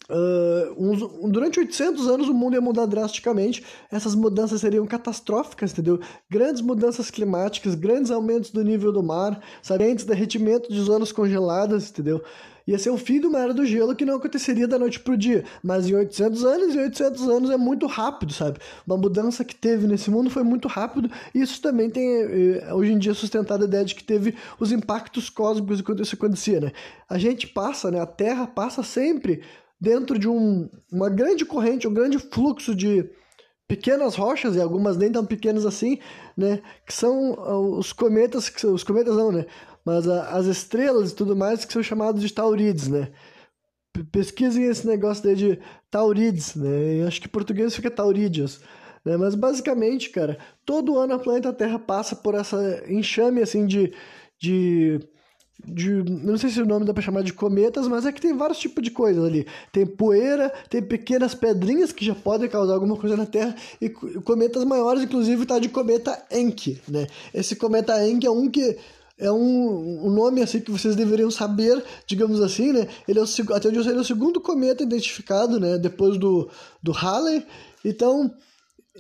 Uh, 0.09 1.27
durante 1.29 1.59
800 1.59 2.07
anos 2.07 2.29
o 2.29 2.33
mundo 2.33 2.53
ia 2.53 2.61
mudar 2.61 2.85
drasticamente, 2.85 3.63
essas 3.91 4.15
mudanças 4.15 4.61
seriam 4.61 4.85
catastróficas, 4.85 5.73
entendeu? 5.73 5.99
Grandes 6.29 6.61
mudanças 6.61 7.11
climáticas, 7.11 7.75
grandes 7.75 8.09
aumentos 8.09 8.51
do 8.51 8.63
nível 8.63 8.91
do 8.91 9.03
mar, 9.03 9.41
sabe? 9.61 9.95
derretimento 10.05 10.71
de 10.71 10.79
zonas 10.81 11.11
congeladas, 11.11 11.89
entendeu? 11.89 12.21
Ia 12.67 12.77
ser 12.77 12.89
o 12.89 12.97
fim 12.97 13.21
de 13.21 13.27
uma 13.27 13.39
era 13.39 13.53
do 13.53 13.65
gelo 13.65 13.95
que 13.95 14.03
não 14.03 14.17
aconteceria 14.17 14.67
da 14.67 14.77
noite 14.77 14.99
pro 14.99 15.15
dia, 15.15 15.45
mas 15.63 15.87
em 15.87 15.95
800 15.95 16.43
anos, 16.43 16.75
e 16.75 16.77
800 16.77 17.29
anos 17.29 17.49
é 17.49 17.55
muito 17.55 17.87
rápido, 17.87 18.33
sabe? 18.33 18.59
Uma 18.85 18.97
mudança 18.97 19.45
que 19.45 19.55
teve 19.55 19.87
nesse 19.87 20.11
mundo 20.11 20.29
foi 20.29 20.43
muito 20.43 20.67
rápido, 20.67 21.09
e 21.33 21.41
isso 21.41 21.61
também 21.61 21.89
tem, 21.89 22.05
eh, 22.05 22.73
hoje 22.73 22.91
em 22.91 22.97
dia, 22.97 23.13
sustentado 23.13 23.63
a 23.63 23.67
ideia 23.67 23.85
de 23.85 23.95
que 23.95 24.03
teve 24.03 24.35
os 24.59 24.73
impactos 24.73 25.29
cósmicos 25.29 25.79
quando 25.81 26.03
isso 26.03 26.15
acontecia, 26.15 26.59
né? 26.59 26.71
A 27.09 27.17
gente 27.17 27.47
passa, 27.47 27.89
né? 27.89 28.01
A 28.01 28.05
Terra 28.05 28.45
passa 28.45 28.83
sempre 28.83 29.41
dentro 29.79 30.17
de 30.17 30.27
um, 30.27 30.69
uma 30.91 31.09
grande 31.09 31.45
corrente, 31.45 31.87
um 31.87 31.93
grande 31.93 32.17
fluxo 32.19 32.75
de 32.75 33.09
pequenas 33.67 34.15
rochas, 34.15 34.55
e 34.55 34.61
algumas 34.61 34.97
nem 34.97 35.11
tão 35.11 35.25
pequenas 35.25 35.65
assim, 35.65 35.99
né? 36.35 36.61
Que 36.85 36.93
são 36.93 37.33
ah, 37.39 37.59
os 37.59 37.91
cometas, 37.91 38.49
que 38.49 38.65
os 38.65 38.83
cometas 38.83 39.15
não, 39.15 39.31
né? 39.31 39.45
Mas 39.85 40.07
a, 40.07 40.29
as 40.31 40.45
estrelas 40.45 41.11
e 41.11 41.15
tudo 41.15 41.35
mais 41.35 41.65
que 41.65 41.73
são 41.73 41.83
chamados 41.83 42.21
de 42.21 42.33
taurides, 42.33 42.87
né? 42.87 43.11
Pesquisem 44.11 44.65
esse 44.65 44.85
negócio 44.85 45.35
de 45.35 45.59
taurides, 45.89 46.55
né? 46.55 47.01
Eu 47.01 47.07
acho 47.07 47.19
que 47.19 47.27
em 47.27 47.31
português 47.31 47.75
fica 47.75 47.89
taurídeos. 47.89 48.61
Né? 49.03 49.17
Mas 49.17 49.35
basicamente, 49.35 50.09
cara, 50.09 50.37
todo 50.65 50.99
ano 50.99 51.13
a 51.13 51.19
planeta 51.19 51.53
Terra 51.53 51.79
passa 51.79 52.15
por 52.15 52.35
essa 52.35 52.83
enxame 52.87 53.41
assim 53.41 53.65
de, 53.65 53.93
de 54.39 54.99
de. 55.65 55.91
Não 56.03 56.37
sei 56.37 56.49
se 56.49 56.61
o 56.61 56.65
nome 56.65 56.85
dá 56.85 56.93
pra 56.93 57.01
chamar 57.01 57.23
de 57.23 57.33
cometas, 57.33 57.87
mas 57.87 58.05
é 58.05 58.11
que 58.11 58.21
tem 58.21 58.35
vários 58.35 58.59
tipos 58.59 58.83
de 58.83 58.91
coisas 58.91 59.23
ali. 59.23 59.45
Tem 59.71 59.85
poeira, 59.85 60.53
tem 60.69 60.81
pequenas 60.81 61.33
pedrinhas 61.33 61.91
que 61.91 62.05
já 62.05 62.15
podem 62.15 62.49
causar 62.49 62.73
alguma 62.73 62.95
coisa 62.95 63.17
na 63.17 63.25
Terra, 63.25 63.55
e 63.81 63.89
cometas 63.89 64.63
maiores, 64.63 65.03
inclusive 65.03 65.45
tá 65.45 65.59
de 65.59 65.69
cometa 65.69 66.25
Encke, 66.31 66.81
né? 66.87 67.07
Esse 67.33 67.55
cometa 67.55 68.07
Encke 68.07 68.27
é 68.27 68.31
um 68.31 68.49
que 68.49 68.77
é 69.19 69.31
um, 69.31 70.07
um 70.07 70.11
nome 70.11 70.43
assim 70.43 70.59
que 70.59 70.69
vocês 70.69 70.95
deveriam 70.95 71.31
saber, 71.31 71.83
digamos 72.05 72.39
assim, 72.39 72.71
né? 72.71 72.87
Ele 73.07 73.19
é 73.19 73.21
o, 73.21 73.53
até 73.53 73.67
onde 73.69 73.77
eu 73.77 73.83
sei, 73.83 73.91
ele 73.91 73.99
é 73.99 74.01
o 74.01 74.05
segundo 74.05 74.39
cometa 74.39 74.83
identificado, 74.83 75.59
né? 75.59 75.77
Depois 75.77 76.17
do, 76.17 76.49
do 76.83 76.91
Halley. 76.91 77.43
Então, 77.83 78.31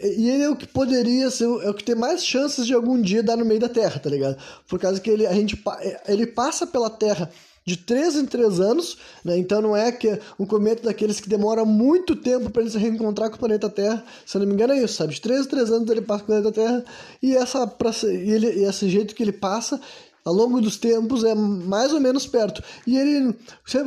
e 0.01 0.29
ele 0.29 0.43
é 0.43 0.49
o 0.49 0.55
que 0.55 0.67
poderia 0.67 1.29
ser, 1.29 1.45
é 1.45 1.69
o 1.69 1.73
que 1.73 1.83
tem 1.83 1.95
mais 1.95 2.25
chances 2.25 2.65
de 2.65 2.73
algum 2.73 3.01
dia 3.01 3.23
dar 3.23 3.37
no 3.37 3.45
meio 3.45 3.59
da 3.59 3.69
Terra, 3.69 3.99
tá 3.99 4.09
ligado? 4.09 4.37
Por 4.67 4.79
causa 4.79 4.99
que 4.99 5.09
ele, 5.09 5.25
a 5.25 5.33
gente, 5.33 5.61
ele 6.07 6.27
passa 6.27 6.67
pela 6.67 6.89
Terra 6.89 7.31
de 7.65 7.75
3 7.75 8.15
em 8.15 8.25
3 8.25 8.61
anos, 8.61 8.97
né? 9.25 9.37
Então 9.37 9.61
não 9.61 9.75
é 9.75 9.91
que 9.91 10.17
um 10.39 10.45
cometa 10.45 10.83
daqueles 10.83 11.19
que 11.19 11.27
demora 11.27 11.65
muito 11.65 12.15
tempo 12.15 12.49
para 12.49 12.61
ele 12.61 12.71
se 12.71 12.77
reencontrar 12.77 13.29
com 13.29 13.35
o 13.35 13.39
planeta 13.39 13.69
Terra. 13.69 14.05
Se 14.25 14.37
eu 14.37 14.39
não 14.39 14.47
me 14.47 14.53
engano 14.53 14.71
é 14.71 14.81
isso, 14.81 14.93
sabe? 14.93 15.13
De 15.13 15.19
3 15.19 15.45
em 15.45 15.49
3 15.49 15.71
anos 15.71 15.89
ele 15.89 16.01
passa 16.01 16.23
com 16.23 16.31
o 16.31 16.35
planeta 16.35 16.51
Terra 16.53 16.85
e 17.21 17.35
essa 17.35 17.67
pra, 17.67 17.91
e 18.03 18.31
ele 18.31 18.47
e 18.61 18.63
esse 18.63 18.87
jeito 18.87 19.13
que 19.13 19.21
ele 19.21 19.33
passa 19.33 19.81
ao 20.23 20.33
longo 20.33 20.59
dos 20.61 20.77
tempos 20.77 21.23
é 21.23 21.33
mais 21.33 21.91
ou 21.91 21.99
menos 21.99 22.27
perto. 22.27 22.61
E 22.85 22.97
ele, 22.97 23.33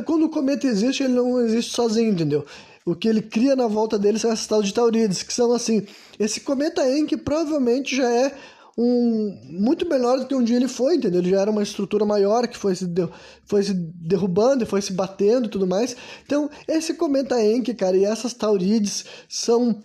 quando 0.05 0.25
o 0.25 0.29
cometa 0.29 0.65
existe, 0.65 1.03
ele 1.03 1.13
não 1.13 1.39
existe 1.39 1.71
sozinho, 1.71 2.11
entendeu? 2.11 2.45
O 2.85 2.95
que 2.95 3.07
ele 3.07 3.21
cria 3.21 3.55
na 3.55 3.67
volta 3.67 3.97
dele 3.97 4.17
são 4.17 4.31
essas 4.31 4.47
tal 4.47 4.63
de 4.63 4.73
Taurides, 4.73 5.23
que 5.23 5.33
são 5.33 5.53
assim. 5.53 5.85
Esse 6.19 6.41
cometa 6.41 6.87
Encke 6.89 7.15
provavelmente 7.17 7.95
já 7.95 8.09
é 8.09 8.35
um 8.77 9.37
muito 9.49 9.87
menor 9.87 10.19
do 10.19 10.25
que 10.25 10.33
um 10.33 10.43
dia 10.43 10.55
ele 10.55 10.67
foi, 10.67 10.95
entendeu? 10.95 11.21
Ele 11.21 11.29
já 11.29 11.41
era 11.41 11.51
uma 11.51 11.61
estrutura 11.61 12.05
maior 12.05 12.47
que 12.47 12.57
foi 12.57 12.75
se, 12.75 12.87
de, 12.87 13.07
foi 13.45 13.63
se 13.63 13.73
derrubando, 13.73 14.65
foi 14.65 14.81
se 14.81 14.93
batendo 14.93 15.47
e 15.47 15.49
tudo 15.49 15.67
mais. 15.67 15.95
Então, 16.25 16.49
esse 16.67 16.93
cometa 16.93 17.43
Encke, 17.43 17.73
cara, 17.73 17.97
e 17.97 18.05
essas 18.05 18.33
Taurides 18.33 19.05
são 19.29 19.81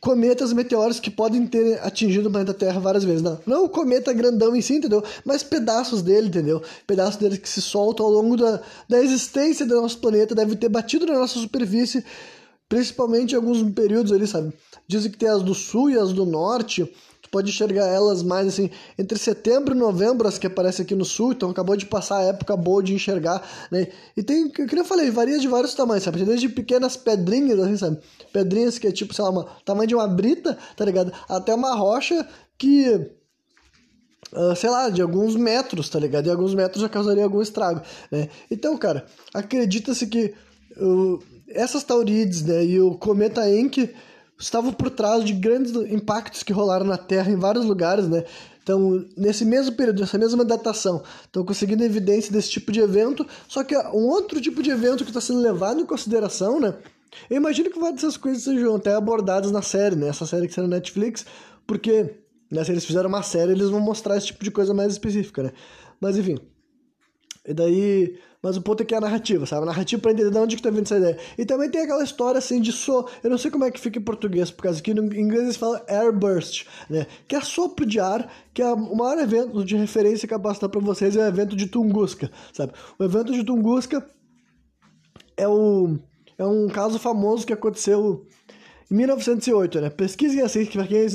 cometas 0.00 0.52
meteoros 0.52 0.98
que 0.98 1.10
podem 1.10 1.46
ter 1.46 1.80
atingido 1.82 2.28
o 2.28 2.32
planeta 2.32 2.54
Terra 2.54 2.80
várias 2.80 3.04
vezes. 3.04 3.22
Não, 3.22 3.38
não 3.46 3.64
o 3.64 3.68
cometa 3.68 4.12
grandão 4.12 4.54
em 4.54 4.60
si, 4.60 4.74
entendeu? 4.74 5.02
Mas 5.24 5.42
pedaços 5.42 6.02
dele, 6.02 6.28
entendeu? 6.28 6.62
Pedaços 6.86 7.16
dele 7.16 7.38
que 7.38 7.48
se 7.48 7.62
soltam 7.62 8.06
ao 8.06 8.12
longo 8.12 8.36
da, 8.36 8.60
da 8.88 9.02
existência 9.02 9.64
do 9.64 9.80
nosso 9.80 9.98
planeta, 9.98 10.34
deve 10.34 10.56
ter 10.56 10.68
batido 10.68 11.06
na 11.06 11.14
nossa 11.14 11.38
superfície, 11.38 12.04
principalmente 12.68 13.32
em 13.32 13.36
alguns 13.36 13.62
períodos 13.72 14.12
ali, 14.12 14.26
sabe? 14.26 14.52
Dizem 14.86 15.10
que 15.10 15.18
tem 15.18 15.28
as 15.28 15.42
do 15.42 15.54
sul 15.54 15.90
e 15.90 15.98
as 15.98 16.12
do 16.12 16.24
norte, 16.24 16.90
Tu 17.28 17.30
pode 17.30 17.50
enxergar 17.50 17.86
elas 17.86 18.22
mais 18.22 18.48
assim, 18.48 18.70
entre 18.98 19.18
setembro 19.18 19.74
e 19.74 19.78
novembro, 19.78 20.26
as 20.26 20.38
que 20.38 20.46
aparecem 20.46 20.82
aqui 20.82 20.94
no 20.94 21.04
sul, 21.04 21.32
então 21.32 21.50
acabou 21.50 21.76
de 21.76 21.84
passar 21.84 22.20
a 22.20 22.22
época 22.22 22.56
boa 22.56 22.82
de 22.82 22.94
enxergar, 22.94 23.46
né? 23.70 23.88
E 24.16 24.22
tem, 24.22 24.48
que 24.48 24.62
eu 24.62 24.84
falei, 24.84 25.10
varia 25.10 25.38
de 25.38 25.46
vários 25.46 25.74
tamanhos, 25.74 26.04
sabe? 26.04 26.24
Desde 26.24 26.48
pequenas 26.48 26.96
pedrinhas, 26.96 27.58
assim, 27.58 27.76
sabe? 27.76 27.98
Pedrinhas 28.32 28.78
que 28.78 28.86
é 28.86 28.92
tipo, 28.92 29.12
sei 29.12 29.24
lá, 29.24 29.30
uma, 29.30 29.44
tamanho 29.62 29.86
de 29.86 29.94
uma 29.94 30.08
brita, 30.08 30.56
tá 30.74 30.86
ligado? 30.86 31.12
Até 31.28 31.54
uma 31.54 31.74
rocha 31.74 32.26
que. 32.56 33.12
Uh, 34.32 34.54
sei 34.56 34.68
lá, 34.68 34.90
de 34.90 35.00
alguns 35.00 35.36
metros, 35.36 35.88
tá 35.88 35.98
ligado? 35.98 36.26
E 36.26 36.30
alguns 36.30 36.54
metros 36.54 36.82
já 36.82 36.88
causaria 36.88 37.24
algum 37.24 37.42
estrago, 37.42 37.82
né? 38.10 38.28
Então, 38.50 38.76
cara, 38.76 39.06
acredita-se 39.34 40.06
que 40.06 40.34
uh, 40.76 41.18
essas 41.48 41.82
taurides, 41.82 42.42
né, 42.42 42.64
e 42.64 42.80
o 42.80 42.94
cometa 42.94 43.48
Encke 43.48 43.94
estavam 44.38 44.72
por 44.72 44.90
trás 44.90 45.24
de 45.24 45.32
grandes 45.32 45.74
impactos 45.90 46.42
que 46.42 46.52
rolaram 46.52 46.86
na 46.86 46.96
Terra 46.96 47.30
em 47.30 47.36
vários 47.36 47.64
lugares, 47.64 48.08
né? 48.08 48.24
Então, 48.62 49.04
nesse 49.16 49.44
mesmo 49.44 49.74
período, 49.74 50.00
nessa 50.00 50.18
mesma 50.18 50.44
datação, 50.44 51.02
estão 51.24 51.44
conseguindo 51.44 51.82
evidência 51.82 52.30
desse 52.30 52.50
tipo 52.50 52.70
de 52.70 52.80
evento, 52.80 53.26
só 53.48 53.64
que 53.64 53.76
um 53.76 54.06
outro 54.06 54.40
tipo 54.40 54.62
de 54.62 54.70
evento 54.70 55.04
que 55.04 55.10
está 55.10 55.20
sendo 55.20 55.40
levado 55.40 55.80
em 55.80 55.86
consideração, 55.86 56.60
né? 56.60 56.74
Eu 57.30 57.38
imagino 57.38 57.70
que 57.70 57.78
várias 57.78 58.02
dessas 58.02 58.16
coisas 58.16 58.42
sejam 58.42 58.76
até 58.76 58.94
abordadas 58.94 59.50
na 59.50 59.62
série, 59.62 59.96
né? 59.96 60.08
Essa 60.08 60.26
série 60.26 60.46
que 60.46 60.52
está 60.52 60.62
na 60.62 60.68
Netflix, 60.68 61.24
porque 61.66 62.14
né, 62.50 62.62
se 62.62 62.70
eles 62.70 62.84
fizeram 62.84 63.08
uma 63.08 63.22
série, 63.22 63.52
eles 63.52 63.70
vão 63.70 63.80
mostrar 63.80 64.16
esse 64.16 64.26
tipo 64.26 64.44
de 64.44 64.50
coisa 64.50 64.74
mais 64.74 64.92
específica, 64.92 65.42
né? 65.42 65.52
Mas 66.00 66.16
enfim. 66.16 66.38
E 67.46 67.54
daí 67.54 68.18
mas 68.42 68.56
o 68.56 68.62
ponto 68.62 68.82
é 68.82 68.86
que 68.86 68.94
é 68.94 68.98
a 68.98 69.00
narrativa, 69.00 69.46
sabe? 69.46 69.62
A 69.64 69.66
narrativa 69.66 70.00
pra 70.00 70.12
entender 70.12 70.30
de 70.30 70.38
onde 70.38 70.56
que 70.56 70.62
tá 70.62 70.70
vindo 70.70 70.82
essa 70.82 70.96
ideia. 70.96 71.18
E 71.36 71.44
também 71.44 71.68
tem 71.68 71.82
aquela 71.82 72.04
história 72.04 72.38
assim 72.38 72.60
de 72.60 72.70
so. 72.70 73.08
Eu 73.22 73.30
não 73.30 73.38
sei 73.38 73.50
como 73.50 73.64
é 73.64 73.70
que 73.70 73.80
fica 73.80 73.98
em 73.98 74.02
português, 74.02 74.50
por 74.50 74.62
causa 74.62 74.80
que 74.80 74.94
no 74.94 75.04
inglês 75.12 75.42
eles 75.42 75.56
falam 75.56 75.80
airburst, 75.88 76.66
né? 76.88 77.06
Que 77.26 77.34
é 77.34 77.40
sopro 77.40 77.84
de 77.84 77.98
ar, 77.98 78.30
que 78.54 78.62
é 78.62 78.72
o 78.72 78.96
maior 78.96 79.18
evento 79.18 79.64
de 79.64 79.76
referência 79.76 80.28
que 80.28 80.34
eu 80.34 80.40
posso 80.40 80.60
dar 80.60 80.68
pra 80.68 80.80
vocês 80.80 81.16
é 81.16 81.20
o 81.20 81.28
evento 81.28 81.56
de 81.56 81.66
Tunguska, 81.66 82.30
sabe? 82.52 82.72
O 82.98 83.04
evento 83.04 83.32
de 83.32 83.42
Tunguska 83.42 84.06
é 85.36 85.48
o. 85.48 85.98
É 86.36 86.46
um 86.46 86.68
caso 86.68 87.00
famoso 87.00 87.44
que 87.44 87.52
aconteceu 87.52 88.24
em 88.30 88.37
1908, 88.90 89.80
né? 89.80 89.90
Pesquisem 89.90 90.40
assim, 90.40 90.64
que 90.64 90.78
pra 90.78 90.86
quem 90.86 91.06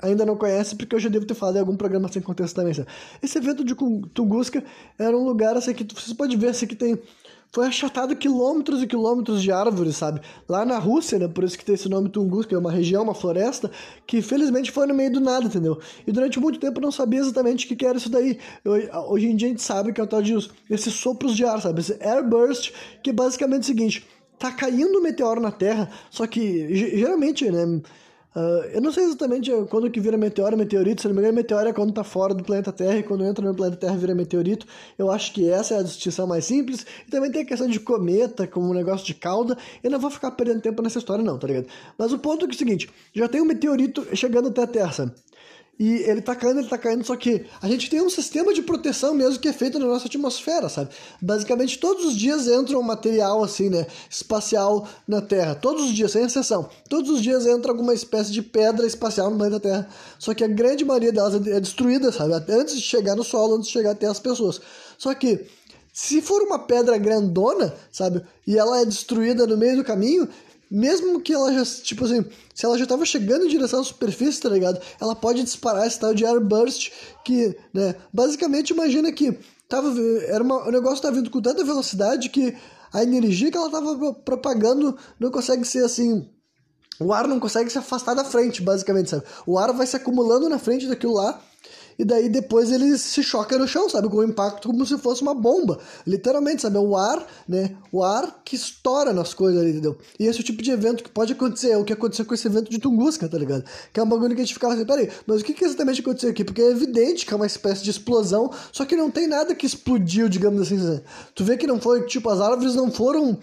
ainda 0.00 0.24
não 0.24 0.36
conhece, 0.36 0.74
porque 0.74 0.94
eu 0.94 1.00
já 1.00 1.08
devo 1.08 1.26
ter 1.26 1.34
falado 1.34 1.56
em 1.56 1.60
algum 1.60 1.76
programa 1.76 2.08
sem 2.08 2.22
contexto 2.22 2.54
também, 2.54 2.72
sabe? 2.72 2.88
Esse 3.22 3.38
evento 3.38 3.62
de 3.64 3.74
Tunguska 4.14 4.64
era 4.98 5.16
um 5.16 5.24
lugar 5.24 5.56
assim 5.56 5.74
que 5.74 5.84
vocês 5.94 6.12
podem 6.12 6.38
ver 6.38 6.48
assim 6.48 6.66
que 6.66 6.76
tem 6.76 6.98
foi 7.50 7.66
achatado 7.66 8.14
quilômetros 8.14 8.82
e 8.82 8.86
quilômetros 8.86 9.42
de 9.42 9.50
árvores, 9.50 9.96
sabe? 9.96 10.20
Lá 10.48 10.64
na 10.64 10.78
Rússia, 10.78 11.18
né? 11.18 11.28
Por 11.28 11.44
isso 11.44 11.56
que 11.56 11.64
tem 11.64 11.74
esse 11.74 11.88
nome 11.88 12.08
Tunguska, 12.10 12.54
é 12.54 12.58
uma 12.58 12.70
região, 12.70 13.02
uma 13.02 13.14
floresta, 13.14 13.70
que 14.06 14.20
felizmente 14.20 14.70
foi 14.70 14.86
no 14.86 14.94
meio 14.94 15.10
do 15.12 15.20
nada, 15.20 15.46
entendeu? 15.46 15.78
E 16.06 16.12
durante 16.12 16.38
muito 16.38 16.60
tempo 16.60 16.78
eu 16.78 16.82
não 16.82 16.92
sabia 16.92 17.20
exatamente 17.20 17.64
o 17.64 17.68
que, 17.68 17.76
que 17.76 17.86
era 17.86 17.96
isso 17.96 18.10
daí. 18.10 18.38
Eu, 18.64 18.72
hoje 19.08 19.26
em 19.28 19.36
dia 19.36 19.48
a 19.48 19.50
gente 19.50 19.62
sabe 19.62 19.92
que 19.92 20.00
é 20.00 20.04
o 20.04 20.06
tal 20.06 20.22
de 20.22 20.34
esses 20.68 20.92
sopros 20.94 21.34
de 21.34 21.44
ar, 21.44 21.60
sabe? 21.60 21.80
Esse 21.80 21.96
airburst, 22.02 22.72
que 23.02 23.10
é 23.10 23.12
basicamente 23.12 23.62
o 23.62 23.66
seguinte 23.66 24.06
tá 24.38 24.52
caindo 24.52 24.98
um 24.98 25.02
meteoro 25.02 25.40
na 25.40 25.50
Terra, 25.50 25.90
só 26.10 26.26
que 26.26 26.74
geralmente, 26.74 27.50
né? 27.50 27.80
Uh, 28.36 28.62
eu 28.72 28.80
não 28.80 28.92
sei 28.92 29.04
exatamente 29.04 29.50
quando 29.68 29.90
que 29.90 29.98
vira 29.98 30.16
meteoro, 30.16 30.56
meteorito, 30.56 31.02
se 31.02 31.08
não 31.08 31.14
me 31.14 31.20
engano, 31.20 31.34
meteoro 31.34 31.68
é 31.68 31.72
quando 31.72 31.92
tá 31.92 32.04
fora 32.04 32.32
do 32.32 32.44
planeta 32.44 32.70
Terra 32.70 32.98
e 32.98 33.02
quando 33.02 33.24
entra 33.24 33.44
no 33.44 33.54
planeta 33.54 33.78
Terra 33.78 33.96
vira 33.96 34.14
meteorito. 34.14 34.64
Eu 34.96 35.10
acho 35.10 35.32
que 35.32 35.50
essa 35.50 35.74
é 35.74 35.78
a 35.78 35.82
distinção 35.82 36.26
mais 36.26 36.44
simples. 36.44 36.86
E 37.06 37.10
também 37.10 37.32
tem 37.32 37.42
a 37.42 37.44
questão 37.44 37.66
de 37.66 37.80
cometa, 37.80 38.46
como 38.46 38.70
um 38.70 38.74
negócio 38.74 39.04
de 39.04 39.14
cauda. 39.14 39.56
Eu 39.82 39.90
não 39.90 39.98
vou 39.98 40.10
ficar 40.10 40.30
perdendo 40.32 40.60
tempo 40.60 40.82
nessa 40.82 40.98
história, 40.98 41.24
não, 41.24 41.36
tá 41.36 41.48
ligado? 41.48 41.66
Mas 41.96 42.12
o 42.12 42.18
ponto 42.18 42.44
é, 42.44 42.48
é 42.48 42.52
o 42.52 42.54
seguinte: 42.54 42.88
já 43.12 43.26
tem 43.28 43.40
um 43.40 43.46
meteorito 43.46 44.06
chegando 44.14 44.48
até 44.50 44.62
a 44.62 44.66
Terra, 44.68 44.92
sabe? 44.92 45.12
E 45.78 46.02
ele 46.02 46.20
tá 46.20 46.34
caindo, 46.34 46.58
ele 46.58 46.68
tá 46.68 46.76
caindo, 46.76 47.04
só 47.04 47.14
que 47.14 47.46
a 47.62 47.68
gente 47.68 47.88
tem 47.88 48.00
um 48.00 48.10
sistema 48.10 48.52
de 48.52 48.62
proteção 48.62 49.14
mesmo 49.14 49.38
que 49.38 49.46
é 49.46 49.52
feito 49.52 49.78
na 49.78 49.86
nossa 49.86 50.08
atmosfera, 50.08 50.68
sabe? 50.68 50.90
Basicamente, 51.22 51.78
todos 51.78 52.04
os 52.04 52.16
dias 52.16 52.48
entra 52.48 52.76
um 52.76 52.82
material 52.82 53.44
assim, 53.44 53.70
né? 53.70 53.86
Espacial 54.10 54.88
na 55.06 55.20
Terra. 55.20 55.54
Todos 55.54 55.84
os 55.84 55.94
dias, 55.94 56.10
sem 56.10 56.24
exceção. 56.24 56.68
Todos 56.88 57.10
os 57.10 57.22
dias 57.22 57.46
entra 57.46 57.70
alguma 57.70 57.94
espécie 57.94 58.32
de 58.32 58.42
pedra 58.42 58.86
espacial 58.86 59.30
no 59.30 59.36
planeta 59.36 59.60
Terra. 59.60 59.88
Só 60.18 60.34
que 60.34 60.42
a 60.42 60.48
grande 60.48 60.84
maioria 60.84 61.12
delas 61.12 61.34
é 61.46 61.60
destruída, 61.60 62.10
sabe? 62.10 62.32
Antes 62.52 62.74
de 62.74 62.82
chegar 62.82 63.14
no 63.14 63.22
solo, 63.22 63.54
antes 63.54 63.68
de 63.68 63.72
chegar 63.72 63.92
até 63.92 64.06
as 64.06 64.18
pessoas. 64.18 64.60
Só 64.98 65.14
que 65.14 65.46
se 65.92 66.20
for 66.20 66.42
uma 66.42 66.58
pedra 66.60 66.98
grandona, 66.98 67.74
sabe? 67.90 68.22
E 68.46 68.58
ela 68.58 68.80
é 68.80 68.84
destruída 68.84 69.46
no 69.46 69.56
meio 69.56 69.76
do 69.76 69.84
caminho, 69.84 70.28
mesmo 70.70 71.20
que 71.20 71.32
ela 71.32 71.52
já, 71.52 71.64
tipo 71.82 72.04
assim, 72.04 72.24
se 72.54 72.66
ela 72.66 72.76
já 72.76 72.84
estava 72.84 73.04
chegando 73.04 73.46
em 73.46 73.48
direção 73.48 73.80
à 73.80 73.84
superfície, 73.84 74.40
tá 74.40 74.48
ligado? 74.48 74.80
Ela 75.00 75.14
pode 75.14 75.42
disparar 75.42 75.86
esse 75.86 75.98
tal 75.98 76.14
de 76.14 76.26
airburst 76.26 76.90
que, 77.24 77.56
né, 77.72 77.94
basicamente 78.12 78.70
imagina 78.70 79.10
que 79.12 79.38
tava, 79.68 79.94
era 80.26 80.42
uma, 80.42 80.66
o 80.66 80.70
negócio 80.70 80.96
estava 80.96 81.16
vindo 81.16 81.30
com 81.30 81.40
tanta 81.40 81.64
velocidade 81.64 82.28
que 82.28 82.56
a 82.92 83.02
energia 83.02 83.50
que 83.50 83.56
ela 83.56 83.66
estava 83.66 84.14
propagando 84.14 84.96
não 85.18 85.30
consegue 85.30 85.64
ser 85.64 85.84
assim, 85.84 86.28
o 87.00 87.12
ar 87.12 87.28
não 87.28 87.38
consegue 87.38 87.70
se 87.70 87.78
afastar 87.78 88.14
da 88.14 88.24
frente, 88.24 88.62
basicamente, 88.62 89.10
sabe? 89.10 89.24
O 89.46 89.58
ar 89.58 89.72
vai 89.72 89.86
se 89.86 89.96
acumulando 89.96 90.48
na 90.48 90.58
frente 90.58 90.86
daquilo 90.86 91.14
lá 91.14 91.40
e 91.98 92.04
daí 92.04 92.28
depois 92.28 92.70
ele 92.70 92.96
se 92.96 93.22
choca 93.24 93.58
no 93.58 93.66
chão, 93.66 93.88
sabe? 93.88 94.08
Com 94.08 94.18
o 94.18 94.24
impacto 94.24 94.68
como 94.68 94.86
se 94.86 94.96
fosse 94.98 95.20
uma 95.20 95.34
bomba. 95.34 95.80
Literalmente, 96.06 96.62
sabe? 96.62 96.76
É 96.76 96.80
o 96.80 96.96
ar, 96.96 97.26
né? 97.48 97.76
O 97.90 98.04
ar 98.04 98.40
que 98.44 98.54
estoura 98.54 99.12
nas 99.12 99.34
coisas 99.34 99.60
ali, 99.60 99.70
entendeu? 99.70 99.98
E 100.18 100.26
esse 100.26 100.38
é 100.38 100.42
o 100.42 100.44
tipo 100.44 100.62
de 100.62 100.70
evento 100.70 101.02
que 101.02 101.10
pode 101.10 101.32
acontecer. 101.32 101.70
É 101.70 101.76
o 101.76 101.84
que 101.84 101.92
aconteceu 101.92 102.24
com 102.24 102.34
esse 102.34 102.46
evento 102.46 102.70
de 102.70 102.78
Tunguska, 102.78 103.28
tá 103.28 103.36
ligado? 103.36 103.64
Que 103.92 103.98
é 103.98 104.02
um 104.02 104.08
bagulho 104.08 104.34
que 104.36 104.40
a 104.40 104.44
gente 104.44 104.54
ficava 104.54 104.74
assim, 104.74 104.84
peraí, 104.84 105.10
mas 105.26 105.40
o 105.40 105.44
que, 105.44 105.52
que 105.52 105.64
exatamente 105.64 106.00
aconteceu 106.00 106.30
aqui? 106.30 106.44
Porque 106.44 106.62
é 106.62 106.70
evidente 106.70 107.26
que 107.26 107.32
é 107.32 107.36
uma 107.36 107.46
espécie 107.46 107.82
de 107.82 107.90
explosão, 107.90 108.50
só 108.72 108.84
que 108.84 108.94
não 108.94 109.10
tem 109.10 109.26
nada 109.26 109.52
que 109.52 109.66
explodiu, 109.66 110.28
digamos 110.28 110.62
assim. 110.62 111.00
Tu 111.34 111.42
vê 111.42 111.56
que 111.56 111.66
não 111.66 111.80
foi, 111.80 112.06
tipo, 112.06 112.30
as 112.30 112.40
árvores 112.40 112.76
não 112.76 112.92
foram 112.92 113.38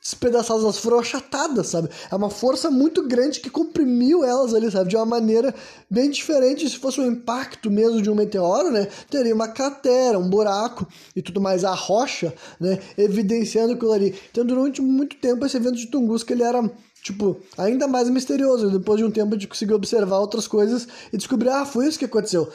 despedaçadas, 0.00 0.62
elas 0.62 0.78
foram 0.78 0.98
achatadas, 0.98 1.68
sabe? 1.68 1.90
É 2.10 2.16
uma 2.16 2.30
força 2.30 2.70
muito 2.70 3.06
grande 3.06 3.40
que 3.40 3.50
comprimiu 3.50 4.24
elas 4.24 4.54
ali, 4.54 4.70
sabe? 4.70 4.88
De 4.88 4.96
uma 4.96 5.04
maneira 5.04 5.54
bem 5.90 6.10
diferente. 6.10 6.68
Se 6.68 6.78
fosse 6.78 7.00
um 7.00 7.06
impacto 7.06 7.70
mesmo 7.70 8.00
de 8.00 8.10
um 8.10 8.14
meteoro, 8.14 8.70
né? 8.70 8.88
Teria 9.10 9.34
uma 9.34 9.48
cratera, 9.48 10.18
um 10.18 10.28
buraco 10.28 10.86
e 11.14 11.20
tudo 11.20 11.40
mais. 11.40 11.64
A 11.64 11.74
rocha, 11.74 12.32
né? 12.58 12.78
Evidenciando 12.96 13.74
aquilo 13.74 13.92
ali. 13.92 14.18
Então, 14.30 14.44
durante 14.44 14.80
muito 14.80 15.16
tempo, 15.16 15.44
esse 15.44 15.56
evento 15.56 15.76
de 15.76 15.86
Tunguska, 15.86 16.32
ele 16.32 16.42
era 16.42 16.62
tipo, 17.02 17.38
ainda 17.58 17.86
mais 17.86 18.08
misterioso. 18.08 18.70
Depois 18.70 18.98
de 18.98 19.04
um 19.04 19.10
tempo, 19.10 19.34
a 19.34 19.38
gente 19.38 19.48
conseguiu 19.48 19.76
observar 19.76 20.18
outras 20.18 20.48
coisas 20.48 20.88
e 21.12 21.16
descobrir, 21.16 21.50
ah, 21.50 21.66
foi 21.66 21.86
isso 21.86 21.98
que 21.98 22.04
aconteceu. 22.04 22.50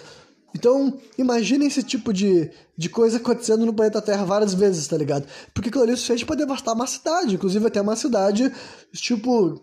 Então, 0.56 0.98
imagine 1.18 1.66
esse 1.66 1.84
tipo 1.84 2.14
de, 2.14 2.50
de 2.78 2.88
coisa 2.88 3.18
acontecendo 3.18 3.66
no 3.66 3.74
planeta 3.74 4.02
Terra 4.02 4.24
várias 4.24 4.54
vezes, 4.54 4.88
tá 4.88 4.96
ligado? 4.96 5.28
Porque 5.54 5.68
aquilo 5.68 5.84
ali 5.84 5.92
suficiente 5.98 6.26
pra 6.26 6.34
devastar 6.34 6.74
uma 6.74 6.88
cidade, 6.88 7.36
inclusive 7.36 7.68
até 7.68 7.82
uma 7.82 7.98
cidade, 7.98 8.50
tipo, 8.94 9.62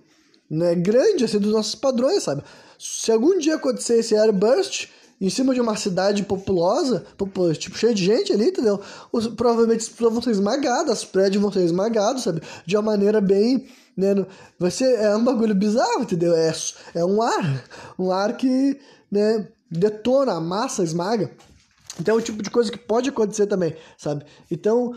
né, 0.50 0.74
grande, 0.74 1.24
assim, 1.24 1.38
dos 1.38 1.50
nossos 1.50 1.74
padrões, 1.74 2.22
sabe? 2.22 2.42
Se 2.78 3.10
algum 3.10 3.38
dia 3.38 3.54
acontecer 3.54 4.00
esse 4.00 4.14
airburst 4.14 4.88
em 5.18 5.30
cima 5.30 5.54
de 5.54 5.62
uma 5.62 5.76
cidade 5.76 6.24
populosa, 6.24 7.06
tipo, 7.58 7.78
cheia 7.78 7.94
de 7.94 8.04
gente 8.04 8.30
ali, 8.30 8.48
entendeu? 8.48 8.78
Os, 9.10 9.28
provavelmente 9.28 9.80
as 9.80 9.88
pessoas 9.88 10.12
vão 10.12 10.20
ser 10.20 10.32
esmagadas, 10.32 10.98
os 10.98 11.04
prédios 11.06 11.40
vão 11.40 11.50
ser 11.50 11.64
esmagados, 11.64 12.24
sabe? 12.24 12.42
De 12.66 12.76
uma 12.76 12.82
maneira 12.82 13.18
bem 13.18 13.66
né? 13.96 14.26
Vai 14.58 14.70
ser, 14.70 14.98
é 14.98 15.14
um 15.16 15.24
bagulho 15.24 15.54
bizarro, 15.54 16.02
entendeu? 16.02 16.34
É, 16.34 16.52
é 16.94 17.04
um 17.04 17.22
ar, 17.22 17.64
um 17.98 18.10
ar 18.10 18.36
que 18.36 18.78
né, 19.10 19.46
detona, 19.72 20.32
amassa, 20.32 20.82
esmaga. 20.82 21.30
Então 22.00 22.16
é 22.16 22.18
o 22.18 22.22
tipo 22.22 22.42
de 22.42 22.48
coisa 22.48 22.72
que 22.72 22.78
pode 22.78 23.10
acontecer 23.10 23.46
também, 23.46 23.76
sabe? 23.98 24.24
Então, 24.50 24.96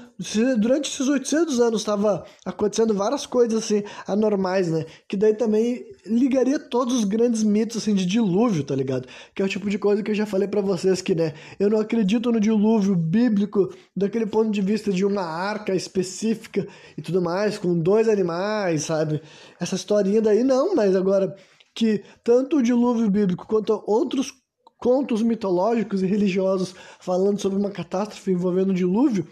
durante 0.58 0.89
esses 0.89 1.05
800 1.05 1.60
anos 1.60 1.82
estava 1.82 2.24
acontecendo 2.46 2.94
várias 2.94 3.25
coisas 3.25 3.65
assim 3.65 3.84
anormais, 4.08 4.72
né? 4.72 4.86
Que 5.05 5.17
daí 5.17 5.34
também 5.34 5.86
ligaria 6.05 6.58
todos 6.58 6.96
os 6.96 7.03
grandes 7.03 7.44
mitos 7.44 7.75
assim 7.75 7.94
de 7.94 8.05
dilúvio, 8.05 8.63
tá 8.63 8.74
ligado? 8.74 9.10
Que 9.36 9.41
é 9.41 9.46
o 9.46 9.50
tipo 9.50 9.70
de 9.70 9.77
coisa 9.77 10.01
que 10.01 10.12
eu 10.12 10.15
já 10.15 10.25
falei 10.25 10.48
para 10.48 10.62
vocês 10.62 11.01
que, 11.01 11.13
né, 11.13 11.34
eu 11.60 11.70
não 11.70 11.82
acredito 11.82 12.32
no 12.32 12.39
dilúvio 12.39 12.96
bíblico 12.96 13.70
daquele 13.94 14.25
ponto 14.25 14.50
de 14.50 14.62
vista 14.62 14.89
de 14.94 15.03
uma 15.03 15.24
arca 15.24 15.75
específica 15.75 16.65
e 16.98 17.01
tudo 17.01 17.22
mais, 17.22 17.58
com 17.58 17.77
dois 17.77 18.08
animais, 18.08 18.84
sabe? 18.84 19.22
Essa 19.60 19.75
historinha 19.75 20.22
daí 20.22 20.46
não, 20.46 20.74
mas 20.74 20.96
agora 20.96 21.36
que 21.74 22.01
tanto 22.24 22.60
o 22.60 22.63
dilúvio 22.63 23.12
bíblico 23.12 23.46
quanto 23.46 23.84
outros 23.86 24.32
contos 24.77 25.22
mitológicos 25.22 26.03
e 26.03 26.05
religiosos 26.05 26.75
falando 27.00 27.39
sobre 27.39 27.58
uma 27.58 27.72
catástrofe 27.72 28.32
envolvendo 28.32 28.70
o 28.70 28.74
dilúvio, 28.74 29.27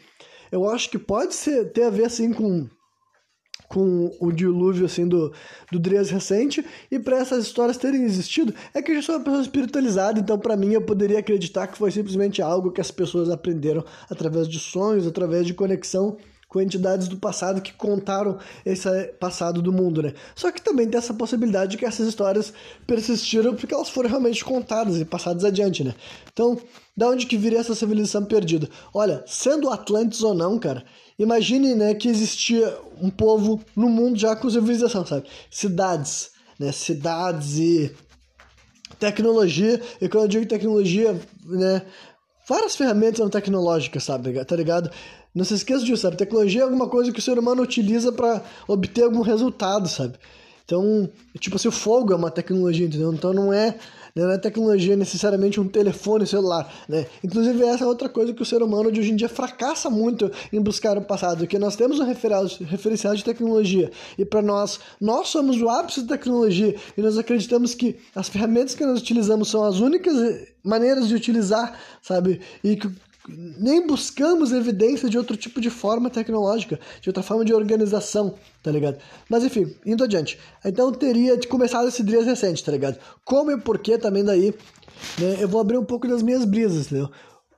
eu 0.51 0.69
acho 0.69 0.89
que 0.89 0.99
pode 0.99 1.33
ser, 1.33 1.71
ter 1.71 1.83
a 1.83 1.89
ver 1.89 2.05
assim 2.05 2.31
com 2.31 2.67
com 3.67 4.15
o 4.19 4.31
dilúvio 4.31 4.85
assim 4.85 5.07
do, 5.07 5.33
do 5.71 5.79
Dries 5.79 6.11
recente. 6.11 6.63
E 6.91 6.99
para 6.99 7.17
essas 7.17 7.45
histórias 7.45 7.77
terem 7.77 8.03
existido 8.03 8.53
é 8.71 8.81
que 8.81 8.91
eu 8.91 8.95
já 8.95 9.01
sou 9.01 9.15
uma 9.15 9.23
pessoa 9.23 9.41
espiritualizada 9.41 10.19
então 10.19 10.37
para 10.37 10.55
mim 10.55 10.73
eu 10.73 10.81
poderia 10.81 11.19
acreditar 11.19 11.65
que 11.67 11.77
foi 11.77 11.89
simplesmente 11.89 12.41
algo 12.41 12.71
que 12.71 12.81
as 12.81 12.91
pessoas 12.91 13.31
aprenderam 13.31 13.83
através 14.09 14.47
de 14.47 14.59
sonhos 14.59 15.07
através 15.07 15.47
de 15.47 15.55
conexão 15.55 16.17
com 16.53 16.61
entidades 16.61 17.07
do 17.07 17.17
passado 17.17 17.61
que 17.61 17.73
contaram 17.73 18.37
esse 18.63 18.87
passado 19.19 19.59
do 19.59 19.73
mundo, 19.73 20.03
né? 20.03 20.13
Só 20.35 20.51
que 20.51 20.61
também 20.61 20.87
tem 20.87 20.99
essa 20.99 21.15
possibilidade 21.15 21.71
de 21.71 21.77
que 21.77 21.85
essas 21.85 22.07
histórias 22.07 22.53
persistiram 22.85 23.55
porque 23.55 23.73
elas 23.73 23.89
foram 23.89 24.07
realmente 24.07 24.45
contadas 24.45 25.01
e 25.01 25.03
passadas 25.03 25.43
adiante, 25.43 25.83
né? 25.83 25.95
Então, 26.31 26.55
da 26.95 27.09
onde 27.09 27.25
que 27.25 27.35
viria 27.35 27.59
essa 27.59 27.73
civilização 27.73 28.23
perdida? 28.23 28.69
Olha, 28.93 29.23
sendo 29.25 29.71
Atlantis 29.71 30.21
ou 30.21 30.35
não, 30.35 30.59
cara, 30.59 30.85
imagine, 31.17 31.73
né, 31.73 31.95
que 31.95 32.07
existia 32.07 32.77
um 33.01 33.09
povo 33.09 33.59
no 33.75 33.89
mundo 33.89 34.19
já 34.19 34.35
com 34.35 34.47
civilização, 34.47 35.03
sabe? 35.03 35.25
Cidades, 35.49 36.29
né? 36.59 36.71
Cidades 36.71 37.57
e 37.57 37.95
tecnologia, 38.99 39.81
e 39.99 40.07
quando 40.07 40.25
eu 40.25 40.29
digo 40.29 40.45
tecnologia, 40.45 41.19
né, 41.45 41.81
várias 42.47 42.75
ferramentas 42.75 43.27
tecnológicas, 43.31 44.03
sabe? 44.03 44.45
Tá 44.45 44.55
ligado? 44.55 44.91
Não 45.33 45.43
se 45.43 45.55
esqueça 45.55 45.83
disso, 45.83 46.03
sabe? 46.03 46.15
Tecnologia 46.15 46.61
é 46.61 46.63
alguma 46.63 46.87
coisa 46.87 47.11
que 47.11 47.19
o 47.19 47.21
ser 47.21 47.39
humano 47.39 47.63
utiliza 47.63 48.11
para 48.11 48.43
obter 48.67 49.03
algum 49.03 49.21
resultado, 49.21 49.87
sabe? 49.87 50.13
Então, 50.65 51.09
tipo 51.39 51.55
assim, 51.57 51.67
o 51.67 51.71
fogo 51.71 52.13
é 52.13 52.15
uma 52.15 52.31
tecnologia, 52.31 52.85
entendeu? 52.85 53.11
Então 53.11 53.33
não 53.33 53.51
é, 53.51 53.75
não 54.15 54.31
é 54.31 54.37
tecnologia 54.37 54.95
necessariamente 54.95 55.59
um 55.59 55.67
telefone 55.67 56.25
celular, 56.25 56.71
né? 56.87 57.05
Inclusive 57.21 57.65
essa 57.65 57.83
é 57.83 57.87
outra 57.87 58.07
coisa 58.07 58.31
que 58.31 58.41
o 58.41 58.45
ser 58.45 58.63
humano 58.63 58.89
de 58.89 58.99
hoje 58.99 59.11
em 59.11 59.15
dia 59.15 59.27
fracassa 59.27 59.89
muito 59.89 60.31
em 60.53 60.61
buscar 60.61 60.97
o 60.97 61.01
passado, 61.01 61.45
que 61.47 61.59
nós 61.59 61.75
temos 61.75 61.99
um 61.99 62.05
referencial 62.05 63.13
de 63.13 63.23
tecnologia 63.25 63.91
e 64.17 64.23
para 64.23 64.41
nós, 64.41 64.79
nós 65.01 65.27
somos 65.27 65.61
o 65.61 65.67
ápice 65.67 66.03
da 66.03 66.15
tecnologia 66.15 66.75
e 66.97 67.01
nós 67.01 67.17
acreditamos 67.17 67.75
que 67.75 67.97
as 68.15 68.29
ferramentas 68.29 68.73
que 68.73 68.85
nós 68.85 69.01
utilizamos 69.01 69.49
são 69.49 69.65
as 69.65 69.79
únicas 69.79 70.15
maneiras 70.63 71.09
de 71.09 71.15
utilizar, 71.15 71.77
sabe? 72.01 72.39
E 72.63 72.77
que 72.77 72.89
nem 73.27 73.87
buscamos 73.87 74.51
evidência 74.51 75.09
de 75.09 75.17
outro 75.17 75.37
tipo 75.37 75.61
de 75.61 75.69
forma 75.69 76.09
tecnológica, 76.09 76.79
de 77.01 77.09
outra 77.09 77.23
forma 77.23 77.45
de 77.45 77.53
organização, 77.53 78.35
tá 78.61 78.69
ligado? 78.71 78.97
Mas 79.29 79.43
enfim, 79.43 79.73
indo 79.85 80.03
adiante. 80.03 80.37
Então 80.63 80.91
teria 80.91 81.37
de 81.37 81.47
começar 81.47 81.85
esse 81.85 82.03
Drias 82.03 82.25
recente, 82.25 82.63
tá 82.63 82.71
ligado? 82.71 82.97
Como 83.23 83.51
e 83.51 83.59
porquê 83.59 83.97
também 83.97 84.23
daí, 84.23 84.53
né? 85.17 85.37
Eu 85.39 85.47
vou 85.47 85.61
abrir 85.61 85.77
um 85.77 85.85
pouco 85.85 86.07
das 86.07 86.21
minhas 86.21 86.43
brisas, 86.43 86.87
entendeu? 86.87 87.09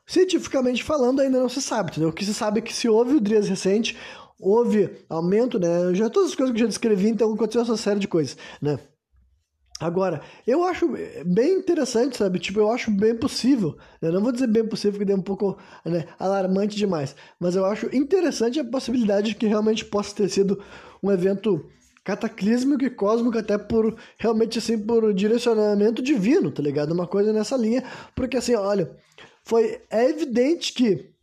Cientificamente 0.05 0.83
falando, 0.83 1.19
ainda 1.19 1.39
não 1.39 1.49
se 1.49 1.61
sabe, 1.61 1.91
entendeu? 1.91 2.09
O 2.09 2.13
que 2.13 2.23
se 2.23 2.33
sabe 2.33 2.59
é 2.59 2.61
que 2.61 2.73
se 2.73 2.87
houve 2.87 3.15
o 3.15 3.19
Drias 3.19 3.49
recente, 3.49 3.97
houve 4.39 4.89
aumento, 5.09 5.57
né? 5.57 5.93
Já 5.95 6.09
todas 6.09 6.29
as 6.29 6.35
coisas 6.35 6.53
que 6.53 6.61
eu 6.61 6.65
já 6.65 6.69
descrevi, 6.69 7.09
então 7.09 7.33
aconteceu 7.33 7.61
essa 7.61 7.75
série 7.75 7.99
de 7.99 8.07
coisas, 8.07 8.37
né? 8.61 8.77
Agora, 9.79 10.21
eu 10.47 10.63
acho 10.63 10.87
bem 11.25 11.53
interessante, 11.55 12.15
sabe? 12.15 12.39
Tipo, 12.39 12.61
eu 12.61 12.71
acho 12.71 12.89
bem 12.89 13.13
possível. 13.13 13.77
Eu 14.01 14.13
não 14.13 14.21
vou 14.21 14.31
dizer 14.31 14.47
bem 14.47 14.65
possível, 14.65 14.97
porque 14.97 15.11
é 15.11 15.15
um 15.15 15.21
pouco 15.21 15.57
né, 15.83 16.05
alarmante 16.17 16.77
demais. 16.77 17.13
Mas 17.37 17.55
eu 17.55 17.65
acho 17.65 17.93
interessante 17.93 18.57
a 18.57 18.63
possibilidade 18.63 19.29
de 19.29 19.35
que 19.35 19.47
realmente 19.47 19.83
possa 19.83 20.15
ter 20.15 20.29
sido 20.29 20.63
um 21.03 21.11
evento 21.11 21.69
cataclísmico 22.05 22.85
e 22.85 22.89
cósmico, 22.89 23.37
até 23.37 23.57
por 23.57 23.97
realmente 24.17 24.59
assim, 24.59 24.77
por 24.77 25.13
direcionamento 25.13 26.01
divino, 26.01 26.51
tá 26.51 26.63
ligado? 26.63 26.93
Uma 26.93 27.07
coisa 27.07 27.33
nessa 27.33 27.57
linha. 27.57 27.83
Porque 28.15 28.37
assim, 28.37 28.55
olha, 28.55 28.95
foi 29.43 29.81
é 29.89 30.09
evidente 30.09 30.71
que 30.71 31.14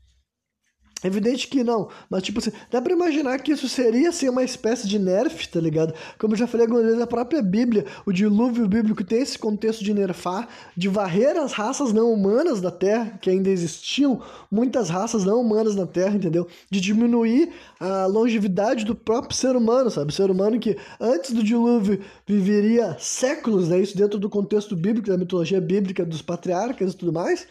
Evidente 1.04 1.48
que 1.48 1.64
não, 1.64 1.88
mas 2.08 2.22
tipo 2.22 2.38
assim, 2.38 2.52
dá 2.70 2.80
pra 2.80 2.92
imaginar 2.92 3.38
que 3.40 3.50
isso 3.50 3.68
seria 3.68 4.10
assim 4.10 4.28
uma 4.28 4.44
espécie 4.44 4.86
de 4.86 4.98
nerf, 5.00 5.48
tá 5.48 5.60
ligado? 5.60 5.92
Como 6.16 6.34
eu 6.34 6.38
já 6.38 6.46
falei 6.46 6.64
algumas 6.66 6.84
vezes, 6.84 7.00
a 7.00 7.06
própria 7.06 7.42
Bíblia, 7.42 7.84
o 8.06 8.12
dilúvio 8.12 8.68
bíblico 8.68 9.02
tem 9.02 9.20
esse 9.20 9.36
contexto 9.36 9.82
de 9.82 9.92
nerfar, 9.92 10.48
de 10.76 10.88
varrer 10.88 11.36
as 11.36 11.52
raças 11.52 11.92
não 11.92 12.12
humanas 12.12 12.60
da 12.60 12.70
Terra, 12.70 13.18
que 13.20 13.28
ainda 13.28 13.50
existiam 13.50 14.20
muitas 14.48 14.88
raças 14.88 15.24
não 15.24 15.40
humanas 15.40 15.74
na 15.74 15.86
Terra, 15.86 16.14
entendeu? 16.14 16.46
De 16.70 16.80
diminuir 16.80 17.50
a 17.80 18.06
longevidade 18.06 18.84
do 18.84 18.94
próprio 18.94 19.36
ser 19.36 19.56
humano, 19.56 19.90
sabe? 19.90 20.12
O 20.12 20.14
ser 20.14 20.30
humano 20.30 20.60
que 20.60 20.76
antes 21.00 21.32
do 21.32 21.42
dilúvio 21.42 22.00
viveria 22.24 22.96
séculos, 23.00 23.68
né? 23.68 23.80
Isso 23.80 23.96
dentro 23.96 24.20
do 24.20 24.30
contexto 24.30 24.76
bíblico, 24.76 25.08
da 25.08 25.18
mitologia 25.18 25.60
bíblica, 25.60 26.04
dos 26.04 26.22
patriarcas 26.22 26.92
e 26.92 26.96
tudo 26.96 27.12
mais 27.12 27.46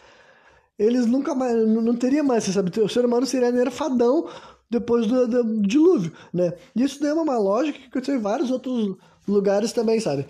eles 0.82 1.06
nunca 1.06 1.34
mais, 1.34 1.54
não 1.66 1.94
teria 1.94 2.22
mais, 2.22 2.44
você 2.44 2.52
sabe, 2.52 2.80
o 2.80 2.88
ser 2.88 3.04
humano 3.04 3.26
seria 3.26 3.50
nerfadão 3.50 4.28
depois 4.70 5.06
do, 5.06 5.28
do 5.28 5.62
dilúvio, 5.62 6.12
né? 6.32 6.54
E 6.74 6.82
isso 6.82 7.00
daí 7.00 7.10
é 7.10 7.14
uma 7.14 7.38
lógica 7.38 7.78
que 7.78 7.86
aconteceu 7.86 8.16
em 8.16 8.22
vários 8.22 8.50
outros 8.50 8.96
lugares 9.28 9.72
também, 9.72 10.00
sabe? 10.00 10.26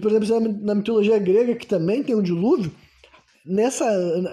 Por 0.00 0.12
exemplo, 0.12 0.54
na 0.62 0.74
mitologia 0.74 1.18
grega, 1.18 1.54
que 1.54 1.66
também 1.66 2.02
tem 2.02 2.14
um 2.14 2.22
dilúvio, 2.22 2.70
nessa, 3.44 3.86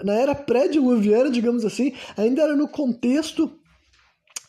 na 0.03 0.13
era 0.13 0.35
pré-diluviana, 0.35 1.29
digamos 1.29 1.63
assim, 1.63 1.93
ainda 2.17 2.41
era 2.41 2.55
no 2.55 2.67
contexto 2.67 3.51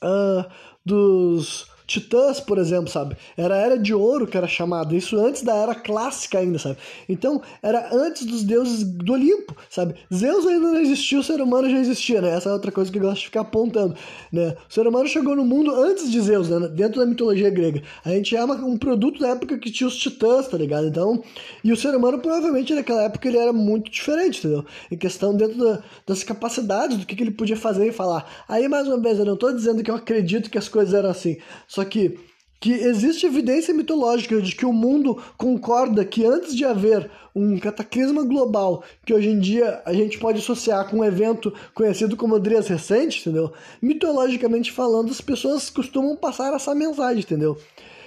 uh, 0.03 0.51
dos 0.85 1.67
Titãs, 1.87 2.41
por 2.41 2.59
exemplo, 2.59 2.89
sabe? 2.89 3.17
Era 3.37 3.55
a 3.55 3.59
Era 3.59 3.79
de 3.79 3.93
Ouro 3.93 4.27
que 4.27 4.37
era 4.37 4.49
chamada, 4.49 4.95
isso 4.95 5.19
antes 5.19 5.43
da 5.43 5.55
Era 5.55 5.75
Clássica 5.75 6.39
ainda, 6.39 6.59
sabe? 6.59 6.79
Então, 7.09 7.43
era 7.63 7.89
antes 7.93 8.25
dos 8.25 8.43
deuses 8.43 8.83
do 8.83 9.13
Olimpo, 9.13 9.55
sabe? 9.69 9.95
Zeus 10.13 10.47
ainda 10.47 10.73
não 10.73 10.81
existia, 10.81 11.19
o 11.19 11.23
ser 11.23 11.41
humano 11.41 11.69
já 11.69 11.79
existia, 11.79 12.21
né? 12.21 12.37
Essa 12.37 12.49
é 12.49 12.53
outra 12.53 12.73
coisa 12.73 12.91
que 12.91 12.99
eu 12.99 13.03
gosto 13.03 13.21
de 13.21 13.27
ficar 13.27 13.43
apontando, 13.43 13.95
né? 14.33 14.57
O 14.69 14.73
ser 14.73 14.87
humano 14.87 15.07
chegou 15.07 15.37
no 15.37 15.45
mundo 15.45 15.75
antes 15.75 16.11
de 16.11 16.21
Zeus, 16.21 16.49
né? 16.49 16.69
Dentro 16.69 17.01
da 17.01 17.07
mitologia 17.07 17.51
grega. 17.51 17.83
A 18.05 18.11
gente 18.11 18.35
é 18.35 18.43
uma, 18.43 18.55
um 18.55 18.79
produto 18.79 19.21
da 19.21 19.29
época 19.29 19.59
que 19.59 19.71
tinha 19.71 19.87
os 19.87 19.97
titãs, 19.97 20.49
tá 20.49 20.57
ligado? 20.57 20.87
Então, 20.87 21.23
e 21.63 21.73
o 21.73 21.77
ser 21.77 21.95
humano 21.95 22.19
provavelmente 22.19 22.75
naquela 22.75 23.03
época 23.03 23.29
ele 23.29 23.39
era 23.39 23.53
muito 23.53 23.91
diferente, 23.91 24.39
entendeu? 24.39 24.65
Em 24.91 24.97
questão 24.97 25.37
dentro 25.37 25.59
da, 25.59 25.83
das 26.07 26.23
capacidades, 26.23 26.97
do 26.97 27.07
que, 27.07 27.15
que 27.15 27.23
ele 27.23 27.31
podia 27.31 27.57
fazer 27.57 27.89
e 27.89 27.93
falar. 27.93 28.45
Aí, 28.49 28.69
mais 28.69 28.89
uma 28.89 28.99
vez, 28.99 29.19
eu 29.19 29.25
não 29.25 29.37
tô 29.37 29.53
dizendo 29.53 29.83
que 29.83 29.91
eu 29.91 29.95
acredito 29.95 30.51
que 30.51 30.59
as 30.59 30.69
coisas 30.69 30.95
eram 30.95 31.11
assim, 31.11 31.37
só 31.75 31.85
que, 31.85 32.17
que 32.61 32.73
existe 32.73 33.27
evidência 33.27 33.75
mitológica 33.75 34.41
de 34.41 34.55
que 34.55 34.65
o 34.65 34.73
mundo 34.73 35.21
concorda 35.37 36.05
que 36.05 36.25
antes 36.25 36.55
de 36.55 36.65
haver 36.65 37.11
um 37.35 37.59
cataclisma 37.59 38.23
global, 38.23 38.85
que 39.05 39.13
hoje 39.13 39.29
em 39.29 39.41
dia 39.41 39.83
a 39.85 39.93
gente 39.93 40.17
pode 40.19 40.39
associar 40.39 40.89
com 40.89 40.99
um 40.99 41.05
evento 41.05 41.53
conhecido 41.75 42.17
como 42.17 42.39
Drias 42.39 42.69
Recente, 42.69 43.21
entendeu? 43.21 43.53
Mitologicamente 43.83 44.71
falando, 44.71 45.11
as 45.11 45.21
pessoas 45.21 45.69
costumam 45.69 46.15
passar 46.15 46.55
essa 46.55 46.75
mensagem, 46.75 47.25
entendeu? 47.25 47.59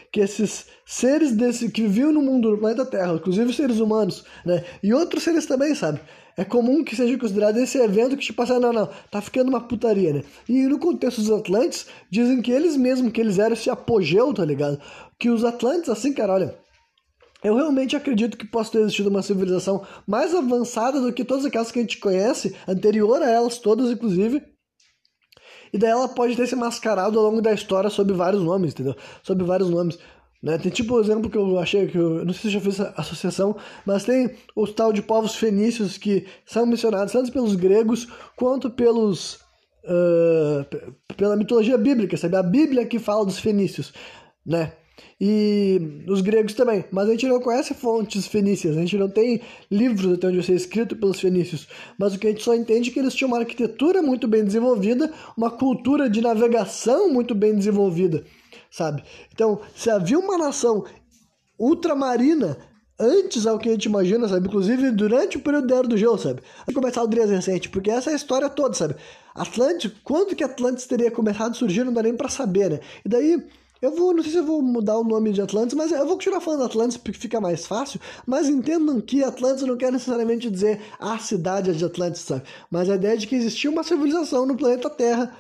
que 0.09 0.21
esses 0.21 0.67
seres 0.85 1.33
desse 1.33 1.69
que 1.69 1.81
viviam 1.81 2.13
no 2.13 2.21
mundo, 2.21 2.49
no 2.49 2.57
planeta 2.57 2.85
Terra, 2.85 3.15
inclusive 3.15 3.51
seres 3.51 3.81
humanos, 3.81 4.23
né, 4.45 4.63
e 4.81 4.93
outros 4.93 5.21
seres 5.21 5.45
também, 5.45 5.75
sabe, 5.75 5.99
é 6.37 6.45
comum 6.45 6.83
que 6.83 6.95
seja 6.95 7.17
considerado 7.17 7.57
esse 7.57 7.79
evento 7.79 8.15
que, 8.15 8.23
tipo 8.23 8.39
assim, 8.43 8.59
não, 8.59 8.71
não, 8.71 8.87
tá 9.09 9.19
ficando 9.19 9.49
uma 9.49 9.59
putaria, 9.59 10.13
né? 10.13 10.23
E 10.47 10.67
no 10.67 10.77
contexto 10.77 11.19
dos 11.19 11.31
Atlantes, 11.31 11.87
dizem 12.11 12.43
que 12.43 12.51
eles 12.51 12.77
mesmos, 12.77 13.11
que 13.11 13.19
eles 13.19 13.39
eram 13.39 13.53
esse 13.53 13.71
apogeu, 13.71 14.31
tá 14.31 14.45
ligado? 14.45 14.79
Que 15.17 15.31
os 15.31 15.43
Atlantes, 15.43 15.89
assim, 15.89 16.13
cara, 16.13 16.33
olha, 16.33 16.55
eu 17.43 17.55
realmente 17.55 17.95
acredito 17.95 18.37
que 18.37 18.45
possa 18.45 18.73
ter 18.73 18.79
existido 18.79 19.09
uma 19.09 19.23
civilização 19.23 19.83
mais 20.05 20.35
avançada 20.35 21.01
do 21.01 21.11
que 21.11 21.25
todas 21.25 21.43
aquelas 21.43 21.71
que 21.71 21.79
a 21.79 21.81
gente 21.81 21.97
conhece, 21.97 22.55
anterior 22.67 23.21
a 23.21 23.29
elas 23.29 23.57
todas, 23.57 23.89
inclusive. 23.89 24.43
E 25.73 25.77
daí 25.77 25.89
ela 25.89 26.07
pode 26.07 26.35
ter 26.35 26.47
se 26.47 26.55
mascarado 26.55 27.17
ao 27.17 27.25
longo 27.25 27.41
da 27.41 27.51
história 27.51 27.89
sob 27.89 28.13
vários 28.13 28.41
nomes, 28.43 28.73
entendeu? 28.73 28.95
Sob 29.23 29.43
vários 29.43 29.69
nomes. 29.69 29.97
Né? 30.41 30.57
Tem 30.57 30.71
tipo 30.71 30.95
o 30.95 30.99
exemplo 30.99 31.29
que 31.29 31.37
eu 31.37 31.57
achei, 31.59 31.87
que 31.87 31.97
eu 31.97 32.23
não 32.23 32.33
sei 32.33 32.43
se 32.43 32.49
já 32.51 32.61
fiz 32.61 32.79
associação, 32.79 33.55
mas 33.85 34.03
tem 34.03 34.31
o 34.55 34.67
tal 34.67 34.93
de 34.93 35.01
povos 35.01 35.35
fenícios 35.35 35.97
que 35.97 36.25
são 36.45 36.65
mencionados 36.65 37.13
tanto 37.13 37.31
pelos 37.31 37.55
gregos 37.55 38.07
quanto 38.35 38.69
pelos. 38.69 39.39
Uh, 39.83 40.65
pela 41.15 41.37
mitologia 41.37 41.77
bíblica, 41.77 42.17
sabe? 42.17 42.35
A 42.35 42.43
Bíblia 42.43 42.85
que 42.85 42.99
fala 42.99 43.25
dos 43.25 43.39
fenícios, 43.39 43.93
né? 44.45 44.73
E 45.19 46.03
os 46.07 46.19
gregos 46.19 46.53
também, 46.53 46.83
mas 46.91 47.07
a 47.07 47.11
gente 47.11 47.25
não 47.25 47.39
conhece 47.39 47.73
fontes 47.73 48.27
fenícias, 48.27 48.75
a 48.75 48.81
gente 48.81 48.97
não 48.97 49.09
tem 49.09 49.41
livros 49.71 50.11
até 50.11 50.27
onde 50.27 50.37
eu 50.37 50.43
sei 50.43 50.55
escrito 50.55 50.95
pelos 50.95 51.21
fenícios, 51.21 51.67
mas 51.97 52.13
o 52.13 52.19
que 52.19 52.27
a 52.27 52.29
gente 52.31 52.43
só 52.43 52.53
entende 52.53 52.89
é 52.89 52.93
que 52.93 52.99
eles 52.99 53.15
tinham 53.15 53.29
uma 53.29 53.39
arquitetura 53.39 54.01
muito 54.01 54.27
bem 54.27 54.43
desenvolvida, 54.43 55.11
uma 55.37 55.49
cultura 55.49 56.09
de 56.09 56.19
navegação 56.19 57.09
muito 57.09 57.33
bem 57.33 57.55
desenvolvida 57.55 58.25
sabe? 58.77 59.03
Então, 59.33 59.59
se 59.75 59.89
havia 59.89 60.19
uma 60.19 60.37
nação 60.37 60.85
ultramarina 61.57 62.55
antes 62.99 63.47
ao 63.47 63.57
que 63.57 63.69
a 63.69 63.71
gente 63.71 63.85
imagina, 63.85 64.27
sabe? 64.27 64.47
Inclusive 64.47 64.91
durante 64.91 65.37
o 65.37 65.39
período 65.39 65.67
da 65.67 65.77
Era 65.77 65.87
do 65.87 65.97
Gelo, 65.97 66.17
sabe? 66.17 66.41
A 66.67 66.71
começar 66.71 67.01
o 67.03 67.07
Drias 67.07 67.29
recente, 67.29 67.69
porque 67.69 67.89
essa 67.89 68.11
é 68.11 68.13
a 68.13 68.15
história 68.15 68.47
toda, 68.49 68.75
sabe? 68.75 68.95
Atlântico, 69.33 69.95
quando 70.03 70.35
que 70.35 70.43
Atlantis 70.43 70.85
teria 70.85 71.09
começado 71.09 71.51
a 71.51 71.55
surgir, 71.55 71.83
não 71.83 71.93
dá 71.93 72.03
nem 72.03 72.15
para 72.15 72.29
saber, 72.29 72.69
né? 72.69 72.79
E 73.03 73.09
daí, 73.09 73.43
eu 73.81 73.95
vou, 73.95 74.13
não 74.13 74.21
sei 74.21 74.31
se 74.31 74.37
eu 74.37 74.45
vou 74.45 74.61
mudar 74.61 74.97
o 74.97 75.03
nome 75.03 75.31
de 75.31 75.41
Atlantis, 75.41 75.75
mas 75.75 75.91
eu 75.91 76.05
vou 76.05 76.15
continuar 76.15 76.41
falando 76.41 76.63
Atlantis 76.63 76.97
porque 76.97 77.19
fica 77.19 77.41
mais 77.41 77.65
fácil, 77.65 77.99
mas 78.27 78.47
entendam 78.47 79.01
que 79.01 79.23
Atlantis 79.23 79.63
não 79.63 79.77
quer 79.77 79.91
necessariamente 79.91 80.49
dizer 80.51 80.81
a 80.99 81.17
cidade 81.17 81.75
de 81.75 81.85
Atlantis, 81.85 82.21
sabe? 82.21 82.43
Mas 82.69 82.89
a 82.89 82.95
ideia 82.95 83.17
de 83.17 83.25
que 83.25 83.35
existia 83.35 83.69
uma 83.69 83.83
civilização 83.83 84.45
no 84.45 84.55
planeta 84.55 84.89
Terra 84.89 85.35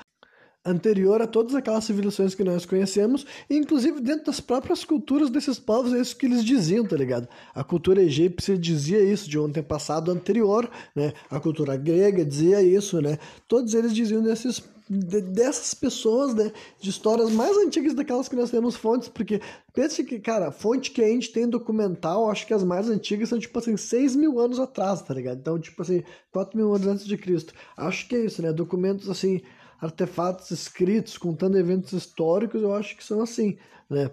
anterior 0.67 1.21
a 1.21 1.27
todas 1.27 1.55
aquelas 1.55 1.85
civilizações 1.85 2.35
que 2.35 2.43
nós 2.43 2.65
conhecemos, 2.65 3.25
e 3.49 3.55
inclusive 3.55 4.01
dentro 4.01 4.25
das 4.25 4.39
próprias 4.39 4.83
culturas 4.83 5.29
desses 5.29 5.57
povos, 5.57 5.93
é 5.93 6.01
isso 6.01 6.15
que 6.15 6.25
eles 6.25 6.43
diziam, 6.43 6.85
tá 6.85 6.95
ligado? 6.95 7.27
A 7.55 7.63
cultura 7.63 8.01
egípcia 8.01 8.57
dizia 8.57 9.01
isso 9.01 9.29
de 9.29 9.39
um 9.39 9.51
passado 9.63 10.11
anterior, 10.11 10.69
né? 10.95 11.13
A 11.29 11.39
cultura 11.39 11.75
grega 11.77 12.25
dizia 12.25 12.61
isso, 12.61 13.01
né? 13.01 13.17
Todos 13.47 13.73
eles 13.73 13.93
diziam 13.93 14.21
desses 14.21 14.61
dessas 14.89 15.73
pessoas, 15.73 16.33
né, 16.33 16.51
de 16.79 16.89
histórias 16.89 17.29
mais 17.31 17.57
antigas 17.57 17.93
daquelas 17.93 18.29
que 18.29 18.35
nós 18.35 18.49
temos 18.49 18.75
fontes, 18.75 19.09
porque 19.09 19.41
pense 19.73 20.01
que, 20.03 20.17
cara, 20.17 20.49
fonte 20.49 20.91
que 20.91 21.03
a 21.03 21.07
gente 21.07 21.31
tem 21.31 21.47
documental, 21.47 22.29
acho 22.29 22.47
que 22.47 22.53
as 22.53 22.63
mais 22.63 22.89
antigas 22.89 23.27
são, 23.29 23.37
tipo 23.37 23.57
assim, 23.59 23.75
6 23.75 24.15
mil 24.15 24.39
anos 24.39 24.59
atrás, 24.59 25.01
tá 25.01 25.13
ligado? 25.13 25.39
Então, 25.39 25.59
tipo 25.59 25.81
assim, 25.81 26.03
4 26.31 26.57
mil 26.57 26.73
anos 26.73 26.87
antes 26.87 27.05
de 27.05 27.17
Cristo. 27.17 27.53
Acho 27.75 28.07
que 28.07 28.15
é 28.15 28.25
isso, 28.25 28.41
né? 28.41 28.53
Documentos, 28.53 29.09
assim, 29.09 29.41
artefatos 29.81 30.51
escritos 30.51 31.17
contando 31.17 31.57
eventos 31.57 31.93
históricos, 31.93 32.61
eu 32.61 32.73
acho 32.73 32.95
que 32.95 33.03
são 33.03 33.21
assim, 33.21 33.57
né? 33.89 34.11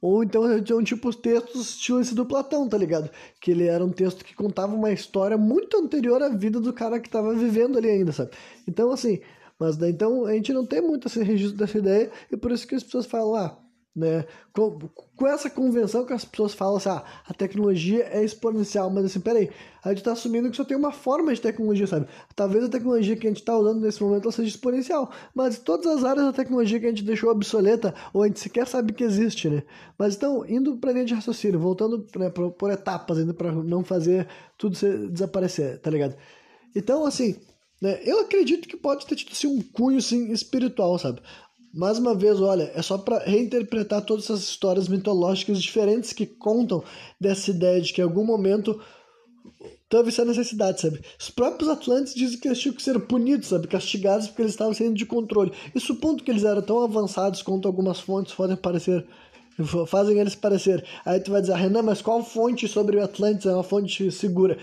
Ou 0.00 0.22
então 0.22 0.44
são 0.64 0.82
tipo 0.82 1.14
textos 1.14 1.70
estilo 1.70 2.00
esse 2.00 2.14
do 2.14 2.24
Platão, 2.24 2.68
tá 2.68 2.78
ligado? 2.78 3.10
Que 3.40 3.50
ele 3.50 3.66
era 3.66 3.84
um 3.84 3.90
texto 3.90 4.24
que 4.24 4.34
contava 4.34 4.74
uma 4.74 4.92
história 4.92 5.36
muito 5.36 5.76
anterior 5.76 6.22
à 6.22 6.28
vida 6.28 6.60
do 6.60 6.72
cara 6.72 7.00
que 7.00 7.08
estava 7.08 7.34
vivendo 7.34 7.78
ali 7.78 7.88
ainda, 7.88 8.12
sabe? 8.12 8.30
Então, 8.66 8.92
assim, 8.92 9.20
mas 9.58 9.76
daí 9.76 9.90
então 9.90 10.24
a 10.24 10.32
gente 10.34 10.52
não 10.52 10.64
tem 10.64 10.80
muito 10.80 11.08
esse 11.08 11.22
registro 11.22 11.58
dessa 11.58 11.78
ideia, 11.78 12.10
e 12.30 12.36
por 12.36 12.52
isso 12.52 12.66
que 12.66 12.76
as 12.76 12.82
pessoas 12.84 13.06
falam, 13.06 13.34
ah, 13.34 13.58
né? 13.98 14.24
Com, 14.52 14.78
com, 15.16 15.26
essa 15.26 15.50
convenção 15.50 16.06
que 16.06 16.12
as 16.12 16.24
pessoas 16.24 16.54
falam 16.54 16.76
assim, 16.76 16.88
ah, 16.88 17.04
a 17.26 17.34
tecnologia 17.34 18.04
é 18.10 18.24
exponencial, 18.24 18.88
mas 18.90 19.04
assim, 19.04 19.20
peraí, 19.20 19.50
a 19.82 19.88
gente 19.90 19.98
está 19.98 20.12
assumindo 20.12 20.50
que 20.50 20.56
só 20.56 20.64
tem 20.64 20.76
uma 20.76 20.92
forma 20.92 21.34
de 21.34 21.40
tecnologia, 21.40 21.86
sabe? 21.86 22.06
Talvez 22.34 22.64
a 22.64 22.68
tecnologia 22.68 23.16
que 23.16 23.26
a 23.26 23.30
gente 23.30 23.40
está 23.40 23.56
usando 23.56 23.80
nesse 23.80 24.02
momento 24.02 24.30
seja 24.30 24.48
exponencial, 24.48 25.10
mas 25.34 25.58
todas 25.58 25.86
as 25.86 26.04
áreas 26.04 26.26
da 26.26 26.32
tecnologia 26.32 26.78
que 26.78 26.86
a 26.86 26.90
gente 26.90 27.04
deixou 27.04 27.30
obsoleta, 27.30 27.94
ou 28.12 28.22
a 28.22 28.26
gente 28.26 28.40
sequer 28.40 28.66
sabe 28.66 28.92
que 28.92 29.04
existe, 29.04 29.50
né? 29.50 29.62
Mas 29.98 30.14
então, 30.14 30.44
indo 30.46 30.76
para 30.76 30.90
a 30.90 30.92
linha 30.92 31.04
de 31.04 31.14
raciocínio, 31.14 31.58
voltando 31.58 32.06
né, 32.16 32.30
por, 32.30 32.52
por 32.52 32.70
etapas, 32.70 33.18
ainda 33.18 33.34
para 33.34 33.52
não 33.52 33.82
fazer 33.82 34.28
tudo 34.56 34.76
desaparecer, 35.10 35.80
tá 35.80 35.90
ligado? 35.90 36.16
Então, 36.74 37.04
assim, 37.04 37.36
né, 37.80 38.00
eu 38.04 38.20
acredito 38.20 38.68
que 38.68 38.76
pode 38.76 39.06
ter 39.06 39.14
tido 39.16 39.32
assim, 39.32 39.46
um 39.46 39.62
cunho 39.62 39.98
assim, 39.98 40.32
espiritual, 40.32 40.98
sabe? 40.98 41.20
Mais 41.72 41.98
uma 41.98 42.14
vez, 42.14 42.40
olha, 42.40 42.70
é 42.74 42.80
só 42.80 42.96
para 42.96 43.18
reinterpretar 43.18 44.02
todas 44.02 44.24
essas 44.24 44.40
histórias 44.40 44.88
mitológicas 44.88 45.60
diferentes 45.60 46.12
que 46.12 46.26
contam 46.26 46.82
dessa 47.20 47.50
ideia 47.50 47.80
de 47.80 47.92
que 47.92 48.00
em 48.00 48.04
algum 48.04 48.24
momento 48.24 48.80
teve 49.88 50.08
essa 50.08 50.24
necessidade, 50.24 50.80
sabe? 50.80 51.00
Os 51.18 51.30
próprios 51.30 51.68
Atlantes 51.68 52.14
dizem 52.14 52.38
que 52.38 52.48
eles 52.48 52.58
tinham 52.58 52.74
que 52.74 52.82
ser 52.82 52.98
punidos, 53.00 53.48
sabe? 53.48 53.66
Castigados 53.66 54.28
porque 54.28 54.42
eles 54.42 54.52
estavam 54.52 54.74
saindo 54.74 54.94
de 54.94 55.06
controle. 55.06 55.52
E 55.74 55.80
supondo 55.80 56.22
que 56.22 56.30
eles 56.30 56.44
eram 56.44 56.62
tão 56.62 56.82
avançados 56.82 57.42
quanto 57.42 57.68
algumas 57.68 58.00
fontes 58.00 58.34
podem 58.34 58.56
parecer 58.56 59.06
fazem 59.86 60.18
eles 60.18 60.34
parecer. 60.34 60.84
Aí 61.04 61.20
tu 61.20 61.30
vai 61.32 61.40
dizer, 61.40 61.56
Renan, 61.56 61.82
mas 61.82 62.00
qual 62.00 62.22
fonte 62.22 62.68
sobre 62.68 62.96
o 62.96 63.02
Atlantis 63.02 63.46
é 63.46 63.52
uma 63.52 63.62
fonte 63.62 64.10
segura? 64.12 64.58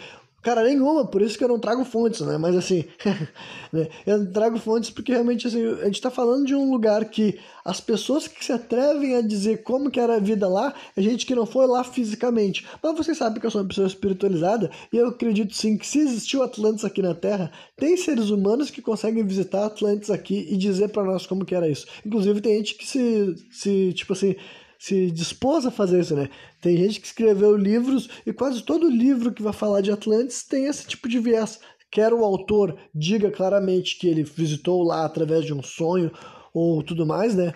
Cara, 0.45 0.63
nenhuma, 0.63 1.03
por 1.07 1.23
isso 1.23 1.35
que 1.35 1.43
eu 1.43 1.47
não 1.47 1.57
trago 1.57 1.83
fontes, 1.83 2.21
né? 2.21 2.37
Mas 2.37 2.55
assim, 2.55 2.85
né? 3.73 3.87
eu 4.05 4.31
trago 4.31 4.59
fontes 4.59 4.91
porque 4.91 5.11
realmente 5.11 5.47
assim, 5.47 5.65
a 5.81 5.85
gente 5.85 5.99
tá 5.99 6.11
falando 6.11 6.45
de 6.45 6.53
um 6.53 6.69
lugar 6.69 7.03
que 7.05 7.39
as 7.65 7.81
pessoas 7.81 8.27
que 8.27 8.45
se 8.45 8.51
atrevem 8.51 9.15
a 9.15 9.23
dizer 9.23 9.63
como 9.63 9.89
que 9.89 9.99
era 9.99 10.17
a 10.17 10.19
vida 10.19 10.47
lá, 10.47 10.71
é 10.95 11.01
gente 11.01 11.25
que 11.25 11.33
não 11.33 11.47
foi 11.47 11.65
lá 11.65 11.83
fisicamente. 11.83 12.63
Mas 12.83 12.95
você 12.95 13.15
sabe 13.15 13.39
que 13.39 13.47
eu 13.47 13.49
sou 13.49 13.61
uma 13.61 13.67
pessoa 13.67 13.87
espiritualizada 13.87 14.69
e 14.93 14.97
eu 14.97 15.07
acredito 15.07 15.55
sim 15.55 15.79
que 15.79 15.87
se 15.87 15.97
existiu 15.97 16.43
Atlantis 16.43 16.85
aqui 16.85 17.01
na 17.01 17.15
Terra, 17.15 17.51
tem 17.75 17.97
seres 17.97 18.29
humanos 18.29 18.69
que 18.69 18.83
conseguem 18.83 19.25
visitar 19.25 19.65
Atlantis 19.65 20.11
aqui 20.11 20.47
e 20.47 20.55
dizer 20.57 20.89
para 20.89 21.05
nós 21.05 21.25
como 21.25 21.43
que 21.43 21.55
era 21.55 21.67
isso. 21.67 21.87
Inclusive 22.05 22.39
tem 22.39 22.57
gente 22.57 22.75
que 22.75 22.85
se, 22.85 23.35
se 23.49 23.93
tipo 23.93 24.13
assim, 24.13 24.35
se 24.79 25.09
dispôs 25.11 25.65
a 25.65 25.71
fazer 25.71 25.99
isso, 25.99 26.15
né? 26.15 26.29
Tem 26.61 26.77
gente 26.77 26.99
que 26.99 27.07
escreveu 27.07 27.55
livros 27.55 28.09
e 28.25 28.33
quase 28.33 28.61
todo 28.61 28.89
livro 28.89 29.31
que 29.31 29.43
vai 29.43 29.53
falar 29.53 29.81
de 29.81 29.91
Atlantis 29.91 30.43
tem 30.43 30.65
esse 30.65 30.85
tipo 30.87 31.07
de 31.07 31.19
viés. 31.19 31.59
Quer 31.91 32.13
o 32.13 32.25
autor 32.25 32.77
diga 32.93 33.31
claramente 33.31 33.97
que 33.97 34.07
ele 34.07 34.23
visitou 34.23 34.83
lá 34.83 35.05
através 35.05 35.45
de 35.45 35.53
um 35.53 35.63
sonho 35.63 36.11
ou 36.53 36.83
tudo 36.83 37.05
mais, 37.05 37.35
né? 37.35 37.53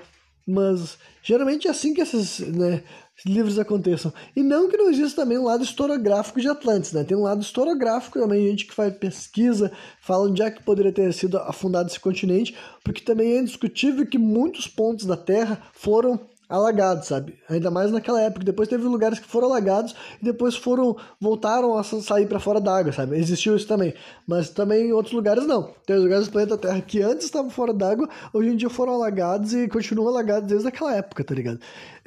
Mas 0.47 0.97
geralmente 1.21 1.67
é 1.67 1.71
assim 1.71 1.93
que 1.93 2.01
esses 2.01 2.39
né, 2.39 2.83
livros 3.25 3.59
aconteçam. 3.59 4.13
E 4.35 4.41
não 4.41 4.69
que 4.69 4.77
não 4.77 4.89
exista 4.89 5.21
também 5.21 5.37
um 5.37 5.45
lado 5.45 5.63
historiográfico 5.63 6.39
de 6.39 6.47
Atlantis, 6.47 6.93
né? 6.93 7.03
Tem 7.03 7.17
um 7.17 7.23
lado 7.23 7.41
historiográfico 7.41 8.19
também, 8.19 8.47
gente 8.47 8.65
que 8.65 8.73
faz 8.73 8.93
pesquisa, 8.95 9.71
fala 10.01 10.27
onde 10.27 10.41
é 10.41 10.49
que 10.49 10.63
poderia 10.63 10.91
ter 10.91 11.13
sido 11.13 11.37
afundado 11.37 11.89
esse 11.89 11.99
continente, 11.99 12.55
porque 12.83 13.01
também 13.01 13.33
é 13.33 13.39
indiscutível 13.39 14.05
que 14.05 14.17
muitos 14.17 14.67
pontos 14.67 15.05
da 15.05 15.17
Terra 15.17 15.61
foram 15.73 16.19
alagados, 16.49 17.07
sabe? 17.07 17.35
Ainda 17.47 17.69
mais 17.69 17.91
naquela 17.91 18.19
época. 18.19 18.43
Depois 18.43 18.67
teve 18.67 18.83
lugares 18.83 19.19
que 19.19 19.27
foram 19.27 19.47
alagados 19.47 19.95
e 20.19 20.25
depois 20.25 20.55
foram 20.55 20.97
voltaram 21.21 21.77
a 21.77 21.83
sair 21.83 22.25
para 22.25 22.39
fora 22.39 22.59
d'água, 22.59 22.91
sabe? 22.91 23.15
Existiu 23.17 23.55
isso 23.55 23.67
também. 23.67 23.93
Mas 24.25 24.49
também 24.49 24.87
em 24.87 24.91
outros 24.91 25.13
lugares 25.13 25.45
não. 25.45 25.71
Tem 25.85 25.97
lugares 25.97 26.27
do 26.27 26.31
planeta 26.31 26.57
Terra 26.57 26.81
que 26.81 27.01
antes 27.03 27.25
estavam 27.25 27.51
fora 27.51 27.71
d'água, 27.71 28.09
hoje 28.33 28.49
em 28.49 28.55
dia 28.55 28.69
foram 28.69 28.93
alagados 28.93 29.53
e 29.53 29.67
continuam 29.67 30.07
alagados 30.07 30.49
desde 30.49 30.67
aquela 30.67 30.95
época, 30.95 31.23
tá 31.23 31.35
ligado? 31.35 31.59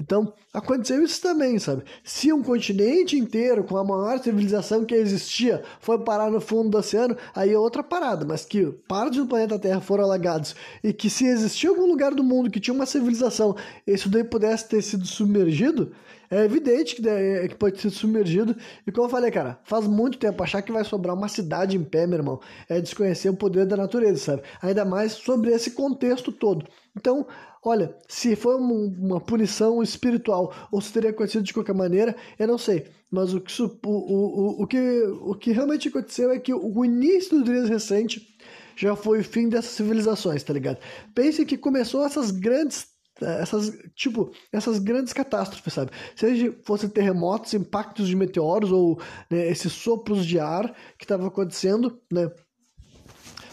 Então, 0.02 0.32
aconteceu 0.52 1.02
isso 1.04 1.20
também, 1.20 1.58
sabe? 1.60 1.84
Se 2.02 2.32
um 2.32 2.42
continente 2.42 3.16
inteiro, 3.16 3.62
com 3.62 3.76
a 3.76 3.84
maior 3.84 4.18
civilização 4.18 4.84
que 4.84 4.94
existia, 4.94 5.62
foi 5.80 5.98
parar 5.98 6.30
no 6.30 6.40
fundo 6.40 6.70
do 6.70 6.78
oceano, 6.78 7.16
aí 7.34 7.52
é 7.52 7.58
outra 7.58 7.84
parada, 7.84 8.24
mas 8.24 8.44
que 8.44 8.66
parte 8.88 9.18
do 9.18 9.26
planeta 9.26 9.58
Terra 9.58 9.80
foram 9.80 10.04
alagados 10.04 10.56
e 10.82 10.92
que 10.92 11.08
se 11.08 11.26
existia 11.26 11.70
algum 11.70 11.86
lugar 11.86 12.14
do 12.14 12.24
mundo 12.24 12.50
que 12.50 12.58
tinha 12.58 12.74
uma 12.74 12.86
civilização, 12.86 13.54
isso 13.86 14.08
daí 14.08 14.24
pudesse 14.32 14.66
ter 14.66 14.80
sido 14.80 15.06
submergido, 15.06 15.92
é 16.30 16.44
evidente 16.44 16.96
que, 16.96 17.06
é, 17.06 17.46
que 17.46 17.54
pode 17.54 17.78
ser 17.78 17.90
submergido. 17.90 18.56
E 18.86 18.90
como 18.90 19.06
eu 19.06 19.10
falei, 19.10 19.30
cara, 19.30 19.60
faz 19.64 19.86
muito 19.86 20.16
tempo 20.16 20.42
achar 20.42 20.62
que 20.62 20.72
vai 20.72 20.82
sobrar 20.82 21.14
uma 21.14 21.28
cidade 21.28 21.76
em 21.76 21.84
pé, 21.84 22.06
meu 22.06 22.18
irmão, 22.18 22.40
é 22.70 22.80
desconhecer 22.80 23.28
o 23.28 23.36
poder 23.36 23.66
da 23.66 23.76
natureza, 23.76 24.18
sabe? 24.18 24.42
Ainda 24.62 24.82
mais 24.82 25.12
sobre 25.12 25.50
esse 25.52 25.72
contexto 25.72 26.32
todo. 26.32 26.66
Então, 26.96 27.26
olha, 27.62 27.94
se 28.08 28.34
foi 28.34 28.56
uma 28.56 29.20
punição 29.20 29.82
espiritual 29.82 30.54
ou 30.72 30.80
se 30.80 30.90
teria 30.90 31.10
acontecido 31.10 31.44
de 31.44 31.52
qualquer 31.52 31.74
maneira, 31.74 32.16
eu 32.38 32.48
não 32.48 32.56
sei. 32.56 32.86
Mas 33.10 33.34
o 33.34 33.40
que, 33.42 33.52
o, 33.62 33.70
o, 33.84 34.62
o, 34.62 34.66
que, 34.66 35.02
o 35.20 35.34
que 35.34 35.52
realmente 35.52 35.88
aconteceu 35.88 36.30
é 36.30 36.38
que 36.38 36.54
o 36.54 36.82
início 36.82 37.38
do 37.38 37.44
dias 37.44 37.68
recente 37.68 38.26
já 38.74 38.96
foi 38.96 39.20
o 39.20 39.24
fim 39.24 39.50
dessas 39.50 39.72
civilizações, 39.72 40.42
tá 40.42 40.54
ligado? 40.54 40.78
Pense 41.14 41.44
que 41.44 41.58
começou 41.58 42.06
essas 42.06 42.30
grandes 42.30 42.91
essas 43.20 43.70
tipo 43.94 44.32
essas 44.50 44.78
grandes 44.78 45.12
catástrofes 45.12 45.72
sabe 45.72 45.92
seja 46.16 46.54
fossem 46.64 46.88
terremotos 46.88 47.54
impactos 47.54 48.08
de 48.08 48.16
meteoros 48.16 48.72
ou 48.72 49.00
né, 49.30 49.48
esses 49.48 49.72
sopros 49.72 50.24
de 50.26 50.40
ar 50.40 50.74
que 50.98 51.04
estavam 51.04 51.26
acontecendo 51.26 52.00
né 52.10 52.30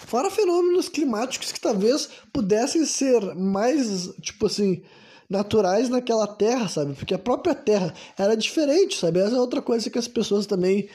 fora 0.10 0.32
fenômenos 0.32 0.90
climáticos 0.90 1.52
que 1.52 1.60
talvez 1.60 2.10
pudessem 2.34 2.86
ser 2.86 3.36
mais 3.36 4.08
tipo 4.22 4.46
assim 4.46 4.82
naturais 5.30 5.90
naquela 5.90 6.26
terra, 6.26 6.68
sabe? 6.68 6.94
Porque 6.96 7.14
a 7.14 7.20
própria 7.20 7.54
terra 7.54 7.94
era 8.18 8.36
diferente, 8.36 8.98
sabe? 8.98 9.20
Essa 9.20 9.36
é 9.36 9.40
outra 9.40 9.62
coisa 9.62 9.90
que 9.90 10.00
as 10.00 10.08
pessoas 10.08 10.48
também 10.48 10.90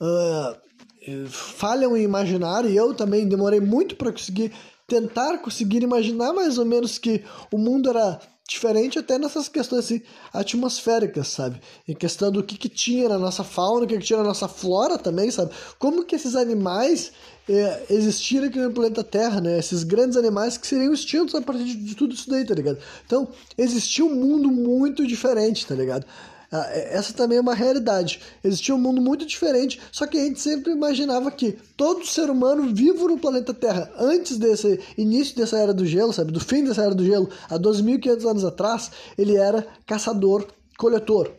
uh, 0.00 1.28
falham 1.28 1.96
em 1.96 2.02
imaginar, 2.02 2.64
e 2.64 2.74
eu 2.74 2.92
também 2.92 3.28
demorei 3.28 3.60
muito 3.60 3.94
para 3.94 4.10
conseguir 4.10 4.52
tentar 4.86 5.38
conseguir 5.38 5.82
imaginar 5.82 6.32
mais 6.32 6.58
ou 6.58 6.64
menos 6.64 6.98
que 6.98 7.24
o 7.50 7.58
mundo 7.58 7.90
era 7.90 8.20
diferente 8.48 8.98
até 8.98 9.18
nessas 9.18 9.48
questões 9.48 9.84
assim, 9.84 10.00
atmosféricas, 10.32 11.26
sabe? 11.28 11.60
Em 11.86 11.94
questão 11.94 12.30
do 12.30 12.42
que, 12.44 12.56
que 12.56 12.68
tinha 12.68 13.08
na 13.08 13.18
nossa 13.18 13.42
fauna, 13.42 13.84
o 13.84 13.88
que, 13.88 13.98
que 13.98 14.04
tinha 14.04 14.18
na 14.18 14.24
nossa 14.24 14.46
flora 14.46 14.96
também, 14.96 15.30
sabe? 15.30 15.52
Como 15.78 16.04
que 16.04 16.14
esses 16.14 16.36
animais 16.36 17.12
é, 17.48 17.86
existiram 17.90 18.46
aqui 18.46 18.60
no 18.60 18.70
planeta 18.70 19.02
Terra, 19.02 19.40
né? 19.40 19.58
Esses 19.58 19.82
grandes 19.82 20.16
animais 20.16 20.56
que 20.56 20.66
seriam 20.66 20.94
extintos 20.94 21.34
a 21.34 21.42
partir 21.42 21.64
de, 21.64 21.74
de 21.74 21.94
tudo 21.96 22.14
isso 22.14 22.30
daí, 22.30 22.44
tá 22.44 22.54
ligado? 22.54 22.78
Então, 23.04 23.28
existia 23.58 24.04
um 24.04 24.14
mundo 24.14 24.48
muito 24.48 25.04
diferente, 25.04 25.66
tá 25.66 25.74
ligado? 25.74 26.06
Ah, 26.50 26.66
é, 26.70 26.96
essa 26.96 27.12
também 27.12 27.38
é 27.38 27.40
uma 27.40 27.54
realidade. 27.54 28.20
Existia 28.42 28.74
um 28.74 28.78
mundo 28.78 29.00
muito 29.00 29.26
diferente, 29.26 29.80
só 29.90 30.06
que 30.06 30.18
a 30.18 30.24
gente 30.24 30.40
sempre 30.40 30.72
imaginava 30.72 31.30
que 31.30 31.52
todo 31.76 32.06
ser 32.06 32.30
humano 32.30 32.74
vivo 32.74 33.08
no 33.08 33.18
planeta 33.18 33.52
Terra, 33.52 33.90
antes 33.98 34.38
desse 34.38 34.80
início 34.96 35.36
dessa 35.36 35.58
era 35.58 35.74
do 35.74 35.86
gelo, 35.86 36.12
sabe, 36.12 36.32
do 36.32 36.40
fim 36.40 36.64
dessa 36.64 36.82
era 36.82 36.94
do 36.94 37.04
gelo, 37.04 37.28
há 37.48 37.58
2.500 37.58 38.30
anos 38.30 38.44
atrás, 38.44 38.90
ele 39.18 39.36
era 39.36 39.66
caçador-coletor, 39.86 41.30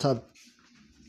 sabe? 0.00 0.20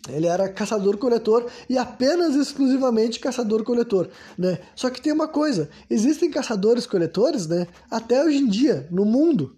Ele 0.10 0.28
era 0.28 0.48
caçador-coletor 0.48 1.48
e 1.68 1.78
apenas 1.78 2.36
exclusivamente 2.36 3.20
caçador-coletor, 3.20 4.10
né? 4.38 4.60
Só 4.76 4.90
que 4.90 5.02
tem 5.02 5.12
uma 5.12 5.28
coisa, 5.28 5.70
existem 5.90 6.30
caçadores-coletores, 6.30 7.48
né, 7.48 7.68
até 7.90 8.24
hoje 8.24 8.38
em 8.38 8.48
dia 8.48 8.88
no 8.92 9.04
mundo, 9.04 9.56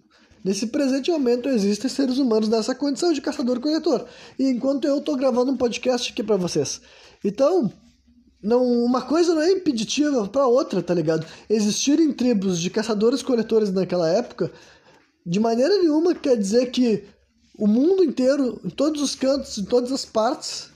Nesse 0.48 0.68
presente 0.68 1.10
momento 1.10 1.46
existem 1.46 1.90
seres 1.90 2.16
humanos 2.16 2.48
nessa 2.48 2.74
condição 2.74 3.12
de 3.12 3.20
caçador-coletor. 3.20 4.06
E 4.38 4.48
enquanto 4.48 4.86
eu 4.86 4.96
estou 4.96 5.14
gravando 5.14 5.52
um 5.52 5.56
podcast 5.58 6.10
aqui 6.10 6.22
para 6.22 6.38
vocês. 6.38 6.80
Então, 7.22 7.70
não, 8.42 8.64
uma 8.82 9.02
coisa 9.02 9.34
não 9.34 9.42
é 9.42 9.52
impeditiva 9.52 10.26
para 10.26 10.46
outra, 10.46 10.82
tá 10.82 10.94
ligado? 10.94 11.26
Existirem 11.50 12.14
tribos 12.14 12.58
de 12.58 12.70
caçadores-coletores 12.70 13.70
naquela 13.70 14.08
época, 14.08 14.50
de 15.26 15.38
maneira 15.38 15.76
nenhuma 15.82 16.14
quer 16.14 16.34
dizer 16.34 16.70
que 16.70 17.04
o 17.58 17.66
mundo 17.66 18.02
inteiro, 18.02 18.58
em 18.64 18.70
todos 18.70 19.02
os 19.02 19.14
cantos, 19.14 19.58
em 19.58 19.66
todas 19.66 19.92
as 19.92 20.06
partes, 20.06 20.70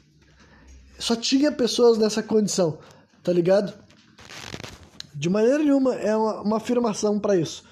só 0.98 1.16
tinha 1.16 1.50
pessoas 1.50 1.96
nessa 1.96 2.22
condição, 2.22 2.78
tá 3.22 3.32
ligado? 3.32 3.72
De 5.14 5.30
maneira 5.30 5.61
nenhuma 5.61 5.94
é 5.94 6.14
uma, 6.14 6.42
uma 6.42 6.56
afirmação 6.58 7.18
para 7.18 7.38
isso. 7.38 7.71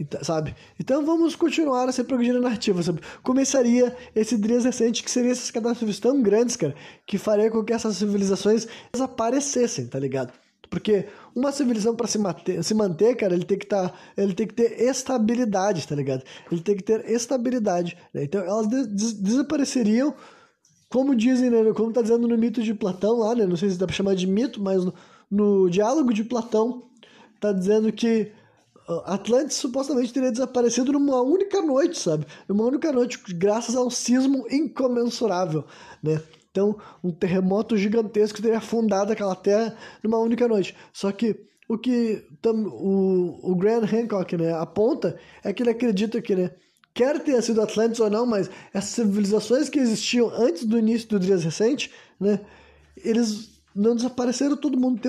Então, 0.00 0.24
sabe? 0.24 0.56
Então 0.80 1.04
vamos 1.04 1.36
continuar 1.36 1.86
essa 1.86 2.02
progredir 2.02 2.40
narrativa, 2.40 2.82
sabe? 2.82 3.02
Começaria 3.22 3.94
esse 4.16 4.38
Drias 4.38 4.64
recente, 4.64 5.02
que 5.02 5.10
seria 5.10 5.30
essas 5.30 5.50
catástrofes 5.50 6.00
tão 6.00 6.22
grandes, 6.22 6.56
cara, 6.56 6.74
que 7.06 7.18
faria 7.18 7.50
com 7.50 7.62
que 7.62 7.72
essas 7.74 7.96
civilizações 7.96 8.66
desaparecessem, 8.90 9.86
tá 9.86 9.98
ligado? 9.98 10.32
Porque 10.70 11.04
uma 11.36 11.52
civilização 11.52 11.94
para 11.94 12.06
se, 12.06 12.18
se 12.62 12.74
manter, 12.74 13.14
cara, 13.16 13.34
ele 13.34 13.44
tem 13.44 13.58
que 13.58 13.66
tá, 13.66 13.92
ele 14.16 14.32
tem 14.32 14.46
que 14.46 14.54
ter 14.54 14.80
estabilidade, 14.80 15.86
tá 15.86 15.94
ligado? 15.94 16.24
Ele 16.50 16.62
tem 16.62 16.76
que 16.76 16.82
ter 16.82 17.04
estabilidade, 17.10 17.98
né? 18.14 18.24
Então 18.24 18.40
elas 18.40 18.68
des 18.68 19.12
desapareceriam, 19.12 20.14
como 20.88 21.14
dizem, 21.14 21.50
né? 21.50 21.72
Como 21.74 21.92
tá 21.92 22.00
dizendo 22.00 22.26
no 22.26 22.38
mito 22.38 22.62
de 22.62 22.72
Platão 22.72 23.18
lá, 23.18 23.34
né? 23.34 23.44
Não 23.44 23.56
sei 23.56 23.68
se 23.68 23.76
dá 23.76 23.84
para 23.84 23.94
chamar 23.94 24.14
de 24.14 24.26
mito, 24.26 24.62
mas 24.62 24.82
no, 24.82 24.94
no 25.30 25.68
diálogo 25.68 26.14
de 26.14 26.24
Platão 26.24 26.84
tá 27.38 27.52
dizendo 27.52 27.92
que 27.92 28.32
Atlantis 29.04 29.56
supostamente 29.56 30.12
teria 30.12 30.30
desaparecido 30.30 30.92
numa 30.92 31.20
única 31.22 31.62
noite, 31.62 31.98
sabe? 31.98 32.26
Numa 32.48 32.64
única 32.64 32.92
noite, 32.92 33.18
graças 33.34 33.76
a 33.76 33.82
um 33.82 33.90
sismo 33.90 34.46
incomensurável, 34.50 35.64
né? 36.02 36.20
Então, 36.50 36.76
um 37.02 37.12
terremoto 37.12 37.76
gigantesco 37.76 38.42
teria 38.42 38.58
afundado 38.58 39.12
aquela 39.12 39.36
terra 39.36 39.76
numa 40.02 40.18
única 40.18 40.48
noite. 40.48 40.76
Só 40.92 41.12
que 41.12 41.48
o 41.68 41.78
que 41.78 42.26
o, 42.44 43.52
o 43.52 43.54
Graham 43.54 43.84
Hancock 43.84 44.36
né, 44.36 44.52
aponta 44.52 45.16
é 45.44 45.52
que 45.52 45.62
ele 45.62 45.70
acredita 45.70 46.20
que, 46.20 46.34
né, 46.34 46.50
quer 46.92 47.20
tenha 47.20 47.40
sido 47.40 47.62
Atlantis 47.62 48.00
ou 48.00 48.10
não, 48.10 48.26
mas 48.26 48.50
essas 48.74 48.90
civilizações 48.90 49.68
que 49.68 49.78
existiam 49.78 50.28
antes 50.34 50.64
do 50.64 50.76
início 50.76 51.08
do 51.08 51.20
Dias 51.20 51.44
Recente, 51.44 51.92
né, 52.18 52.40
eles 52.96 53.59
não 53.74 53.94
desapareceram 53.94 54.56
todo 54.56 54.78
mundo 54.78 55.00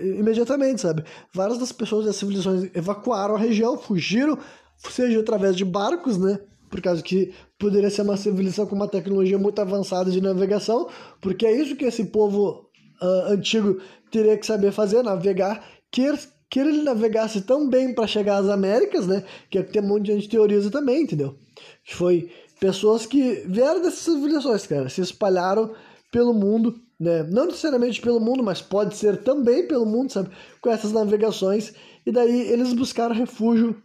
imediatamente, 0.00 0.80
sabe? 0.80 1.04
Várias 1.32 1.58
das 1.58 1.72
pessoas 1.72 2.04
das 2.04 2.16
civilizações 2.16 2.70
evacuaram 2.74 3.34
a 3.34 3.38
região, 3.38 3.78
fugiram, 3.78 4.38
seja 4.76 5.20
através 5.20 5.56
de 5.56 5.64
barcos, 5.64 6.18
né? 6.18 6.38
Por 6.68 6.80
causa 6.80 7.02
que 7.02 7.32
poderia 7.58 7.90
ser 7.90 8.02
uma 8.02 8.16
civilização 8.16 8.66
com 8.66 8.74
uma 8.74 8.88
tecnologia 8.88 9.38
muito 9.38 9.60
avançada 9.60 10.10
de 10.10 10.20
navegação, 10.20 10.88
porque 11.20 11.46
é 11.46 11.52
isso 11.52 11.76
que 11.76 11.84
esse 11.84 12.04
povo 12.06 12.68
uh, 13.00 13.32
antigo 13.32 13.80
teria 14.10 14.36
que 14.36 14.44
saber 14.44 14.72
fazer, 14.72 15.02
navegar, 15.02 15.64
quer, 15.90 16.18
quer 16.50 16.66
ele 16.66 16.82
navegasse 16.82 17.40
tão 17.42 17.68
bem 17.68 17.94
para 17.94 18.06
chegar 18.06 18.38
às 18.38 18.48
Américas, 18.48 19.06
né? 19.06 19.24
Que 19.48 19.58
é 19.58 19.62
tem 19.62 19.82
um 19.82 19.88
monte 19.88 20.06
de 20.06 20.14
gente 20.14 20.28
teoriza 20.28 20.70
também, 20.70 21.02
entendeu? 21.02 21.36
Que 21.84 21.94
foi 21.94 22.30
pessoas 22.60 23.06
que 23.06 23.44
vieram 23.46 23.80
dessas 23.80 24.00
civilizações, 24.00 24.66
cara, 24.66 24.88
se 24.88 25.00
espalharam 25.00 25.72
pelo 26.10 26.32
mundo 26.32 26.74
né? 27.04 27.22
Não 27.22 27.46
necessariamente 27.46 28.00
pelo 28.00 28.18
mundo, 28.18 28.42
mas 28.42 28.60
pode 28.60 28.96
ser 28.96 29.22
também 29.22 29.68
pelo 29.68 29.86
mundo, 29.86 30.10
sabe? 30.12 30.30
Com 30.60 30.70
essas 30.70 30.92
navegações. 30.92 31.72
E 32.04 32.10
daí 32.10 32.50
eles 32.50 32.72
buscaram 32.72 33.14
refúgio 33.14 33.76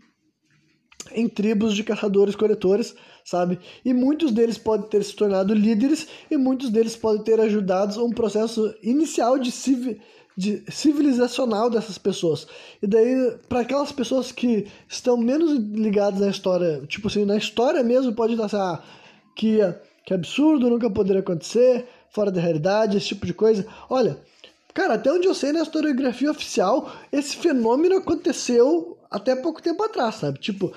em 1.12 1.28
tribos 1.28 1.76
de 1.76 1.84
caçadores-coletores, 1.84 2.96
sabe? 3.24 3.60
E 3.84 3.94
muitos 3.94 4.32
deles 4.32 4.58
podem 4.58 4.88
ter 4.90 5.04
se 5.04 5.16
tornado 5.16 5.54
líderes 5.54 6.08
e 6.30 6.38
muitos 6.38 6.70
deles 6.70 6.96
podem 6.96 7.24
ter 7.24 7.40
ajudado 7.40 8.04
um 8.04 8.12
processo 8.12 8.74
inicial 8.82 9.38
de, 9.38 9.52
civi 9.52 10.00
de 10.38 10.64
civilizacional 10.70 11.70
dessas 11.70 11.98
pessoas. 11.98 12.48
E 12.82 12.88
daí, 12.88 13.38
para 13.48 13.62
aquelas 13.62 13.92
pessoas 13.92 14.32
que 14.32 14.68
estão 14.88 15.18
menos 15.18 15.52
ligadas 15.52 16.20
na 16.20 16.30
história, 16.30 16.82
tipo 16.88 17.08
assim, 17.08 17.26
na 17.26 17.38
história 17.38 17.84
mesmo, 17.84 18.14
pode 18.14 18.34
estar 18.34 18.46
assim, 18.46 18.56
ah, 18.58 18.82
que, 19.36 19.60
que 20.06 20.14
absurdo, 20.14 20.70
nunca 20.70 20.90
poderia 20.90 21.22
acontecer, 21.22 21.86
fora 22.12 22.32
da 22.32 22.42
realidade, 22.42 22.98
esse 22.98 23.08
tipo 23.08 23.26
de 23.26 23.34
coisa. 23.34 23.66
Olha, 23.90 24.18
cara, 24.74 24.96
até 24.96 25.12
onde 25.12 25.28
eu 25.28 25.34
sei 25.34 25.52
na 25.52 25.62
historiografia 25.62 26.32
oficial, 26.32 26.92
esse 27.12 27.36
fenômeno 27.38 27.98
aconteceu 27.98 28.98
até 29.10 29.36
pouco 29.36 29.62
tempo 29.62 29.84
atrás, 29.84 30.16
sabe? 30.16 30.40
Tipo, 30.40 30.72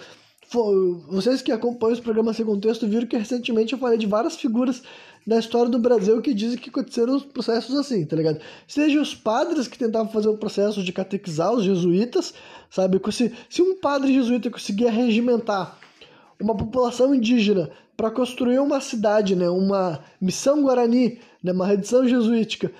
vocês 1.08 1.40
que 1.40 1.50
acompanham 1.50 1.94
os 1.94 2.00
programas 2.00 2.36
Sem 2.36 2.44
Contexto 2.44 2.86
viram 2.86 3.06
que 3.06 3.16
recentemente 3.16 3.72
eu 3.72 3.78
falei 3.78 3.96
de 3.96 4.06
várias 4.06 4.36
figuras 4.36 4.82
da 5.26 5.38
história 5.38 5.70
do 5.70 5.78
Brasil 5.78 6.20
que 6.20 6.34
dizem 6.34 6.58
que 6.58 6.68
aconteceram 6.68 7.18
processos 7.20 7.76
assim, 7.76 8.04
tá 8.04 8.16
ligado? 8.16 8.40
Seja 8.66 9.00
os 9.00 9.14
padres 9.14 9.68
que 9.68 9.78
tentavam 9.78 10.12
fazer 10.12 10.28
o 10.28 10.36
processo 10.36 10.82
de 10.82 10.92
catequizar 10.92 11.52
os 11.52 11.64
jesuítas, 11.64 12.34
sabe? 12.68 13.00
Se, 13.12 13.32
se 13.48 13.62
um 13.62 13.76
padre 13.76 14.12
jesuíta 14.12 14.50
conseguia 14.50 14.90
regimentar 14.90 15.78
uma 16.40 16.56
população 16.56 17.14
indígena 17.14 17.70
para 17.96 18.11
construir 18.11 18.59
uma 18.59 18.81
cidade, 18.81 19.37
né, 19.37 19.48
uma 19.48 20.02
missão 20.20 20.62
guarani, 20.62 21.20
né, 21.42 21.52
uma 21.52 21.66
redenção 21.66 22.07
jesuítica, 22.09 22.72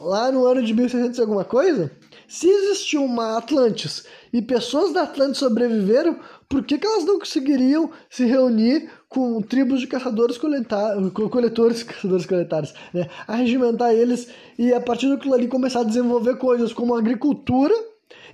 lá 0.00 0.30
no 0.30 0.44
ano 0.44 0.62
de 0.62 0.74
1600 0.74 1.20
alguma 1.20 1.44
coisa, 1.44 1.90
se 2.26 2.46
existiu 2.46 3.02
uma 3.02 3.38
Atlantis 3.38 4.04
e 4.32 4.42
pessoas 4.42 4.92
da 4.92 5.02
Atlantis 5.04 5.38
sobreviveram, 5.38 6.18
por 6.48 6.62
que, 6.64 6.78
que 6.78 6.86
elas 6.86 7.04
não 7.04 7.18
conseguiriam 7.18 7.90
se 8.10 8.24
reunir 8.24 8.90
com 9.08 9.40
tribos 9.40 9.80
de 9.80 9.86
caçadores 9.86 10.38
coletores, 10.38 11.82
caçadores 11.84 12.26
coletares, 12.26 12.74
né? 12.92 13.08
A 13.26 13.36
regimentar 13.36 13.94
eles 13.94 14.28
e 14.58 14.72
a 14.72 14.80
partir 14.80 15.08
daquilo 15.08 15.34
ali 15.34 15.48
começar 15.48 15.80
a 15.80 15.84
desenvolver 15.84 16.36
coisas 16.36 16.72
como 16.72 16.94
agricultura 16.94 17.74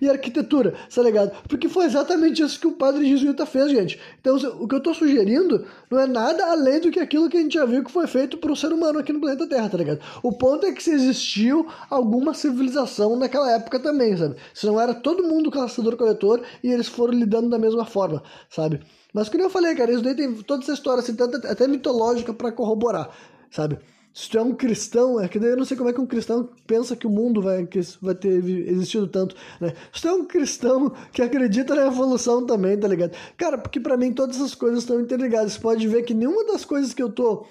e 0.04 0.10
arquitetura, 0.10 0.74
tá 0.94 1.02
ligado? 1.02 1.32
Porque 1.48 1.68
foi 1.68 1.86
exatamente 1.86 2.42
isso 2.42 2.60
que 2.60 2.66
o 2.66 2.72
padre 2.72 3.08
jesuíta 3.08 3.46
fez, 3.46 3.70
gente. 3.70 4.00
Então, 4.20 4.36
o 4.60 4.68
que 4.68 4.74
eu 4.74 4.80
tô 4.80 4.92
sugerindo 4.92 5.66
não 5.90 5.98
é 5.98 6.06
nada 6.06 6.46
além 6.50 6.80
do 6.80 6.90
que 6.90 7.00
aquilo 7.00 7.28
que 7.28 7.36
a 7.36 7.40
gente 7.40 7.54
já 7.54 7.64
viu 7.64 7.84
que 7.84 7.90
foi 7.90 8.06
feito 8.06 8.38
um 8.44 8.56
ser 8.56 8.72
humano 8.72 8.98
aqui 8.98 9.12
no 9.12 9.20
planeta 9.20 9.48
Terra, 9.48 9.68
tá 9.68 9.78
ligado? 9.78 10.00
O 10.22 10.32
ponto 10.32 10.66
é 10.66 10.72
que 10.72 10.82
se 10.82 10.90
existiu 10.90 11.66
alguma 11.90 12.34
civilização 12.34 13.16
naquela 13.16 13.50
época 13.50 13.80
também, 13.80 14.16
sabe? 14.16 14.36
Se 14.52 14.66
não 14.66 14.80
era 14.80 14.94
todo 14.94 15.24
mundo 15.24 15.50
caçador-coletor 15.50 16.42
e 16.62 16.70
eles 16.70 16.86
foram 16.86 17.14
lidando 17.14 17.48
da 17.48 17.58
mesma 17.58 17.84
forma, 17.84 18.22
sabe? 18.48 18.80
Mas 19.12 19.28
como 19.28 19.42
eu 19.42 19.50
falei, 19.50 19.74
cara, 19.74 19.92
isso 19.92 20.02
daí 20.02 20.14
tem 20.14 20.34
toda 20.42 20.62
essa 20.62 20.72
história, 20.72 21.00
assim, 21.00 21.16
até 21.48 21.66
mitológica 21.66 22.34
para 22.34 22.52
corroborar, 22.52 23.10
sabe? 23.50 23.78
Se 24.14 24.30
tu 24.30 24.38
é 24.38 24.42
um 24.42 24.54
cristão, 24.54 25.20
é 25.20 25.26
que 25.26 25.40
daí 25.40 25.50
eu 25.50 25.56
não 25.56 25.64
sei 25.64 25.76
como 25.76 25.90
é 25.90 25.92
que 25.92 26.00
um 26.00 26.06
cristão 26.06 26.48
pensa 26.68 26.94
que 26.94 27.04
o 27.04 27.10
mundo 27.10 27.42
vai, 27.42 27.66
que 27.66 27.80
vai 28.00 28.14
ter 28.14 28.32
existido 28.44 29.08
tanto, 29.08 29.34
né? 29.60 29.74
Se 29.92 30.02
tu 30.02 30.08
é 30.08 30.12
um 30.12 30.24
cristão 30.24 30.94
que 31.12 31.20
acredita 31.20 31.74
na 31.74 31.88
evolução 31.88 32.46
também, 32.46 32.78
tá 32.78 32.86
ligado? 32.86 33.12
Cara, 33.36 33.58
porque 33.58 33.80
para 33.80 33.96
mim 33.96 34.12
todas 34.12 34.36
essas 34.36 34.54
coisas 34.54 34.78
estão 34.78 35.00
interligadas. 35.00 35.54
Você 35.54 35.58
pode 35.58 35.88
ver 35.88 36.04
que 36.04 36.14
nenhuma 36.14 36.44
das 36.44 36.64
coisas 36.64 36.94
que 36.94 37.02
eu 37.02 37.10
tô 37.10 37.44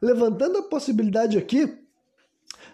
levantando 0.00 0.56
a 0.56 0.62
possibilidade 0.62 1.36
aqui 1.36 1.70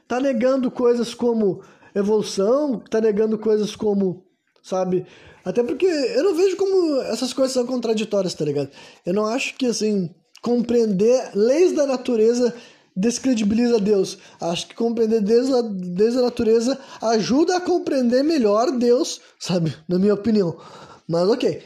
tá 0.06 0.20
negando 0.20 0.70
coisas 0.70 1.12
como 1.12 1.64
evolução, 1.96 2.78
tá 2.78 3.00
negando 3.00 3.36
coisas 3.36 3.74
como, 3.74 4.24
sabe, 4.62 5.04
Até 5.44 5.64
porque 5.64 5.86
eu 5.86 6.22
não 6.22 6.34
vejo 6.34 6.56
como 6.56 7.00
essas 7.02 7.32
coisas 7.32 7.54
são 7.54 7.66
contraditórias, 7.66 8.34
tá 8.34 8.44
ligado? 8.44 8.70
Eu 9.04 9.14
não 9.14 9.26
acho 9.26 9.56
que, 9.56 9.66
assim, 9.66 10.14
compreender 10.42 11.30
leis 11.34 11.72
da 11.72 11.86
natureza 11.86 12.54
descredibiliza 12.96 13.78
Deus. 13.78 14.18
Acho 14.40 14.68
que 14.68 14.74
compreender 14.74 15.20
Deus, 15.20 15.48
Deus 15.72 16.14
da 16.14 16.22
natureza 16.22 16.78
ajuda 17.02 17.56
a 17.56 17.60
compreender 17.60 18.24
melhor 18.24 18.72
Deus, 18.72 19.20
sabe? 19.38 19.76
Na 19.86 19.98
minha 19.98 20.14
opinião. 20.14 20.56
Mas 21.06 21.28
ok, 21.28 21.62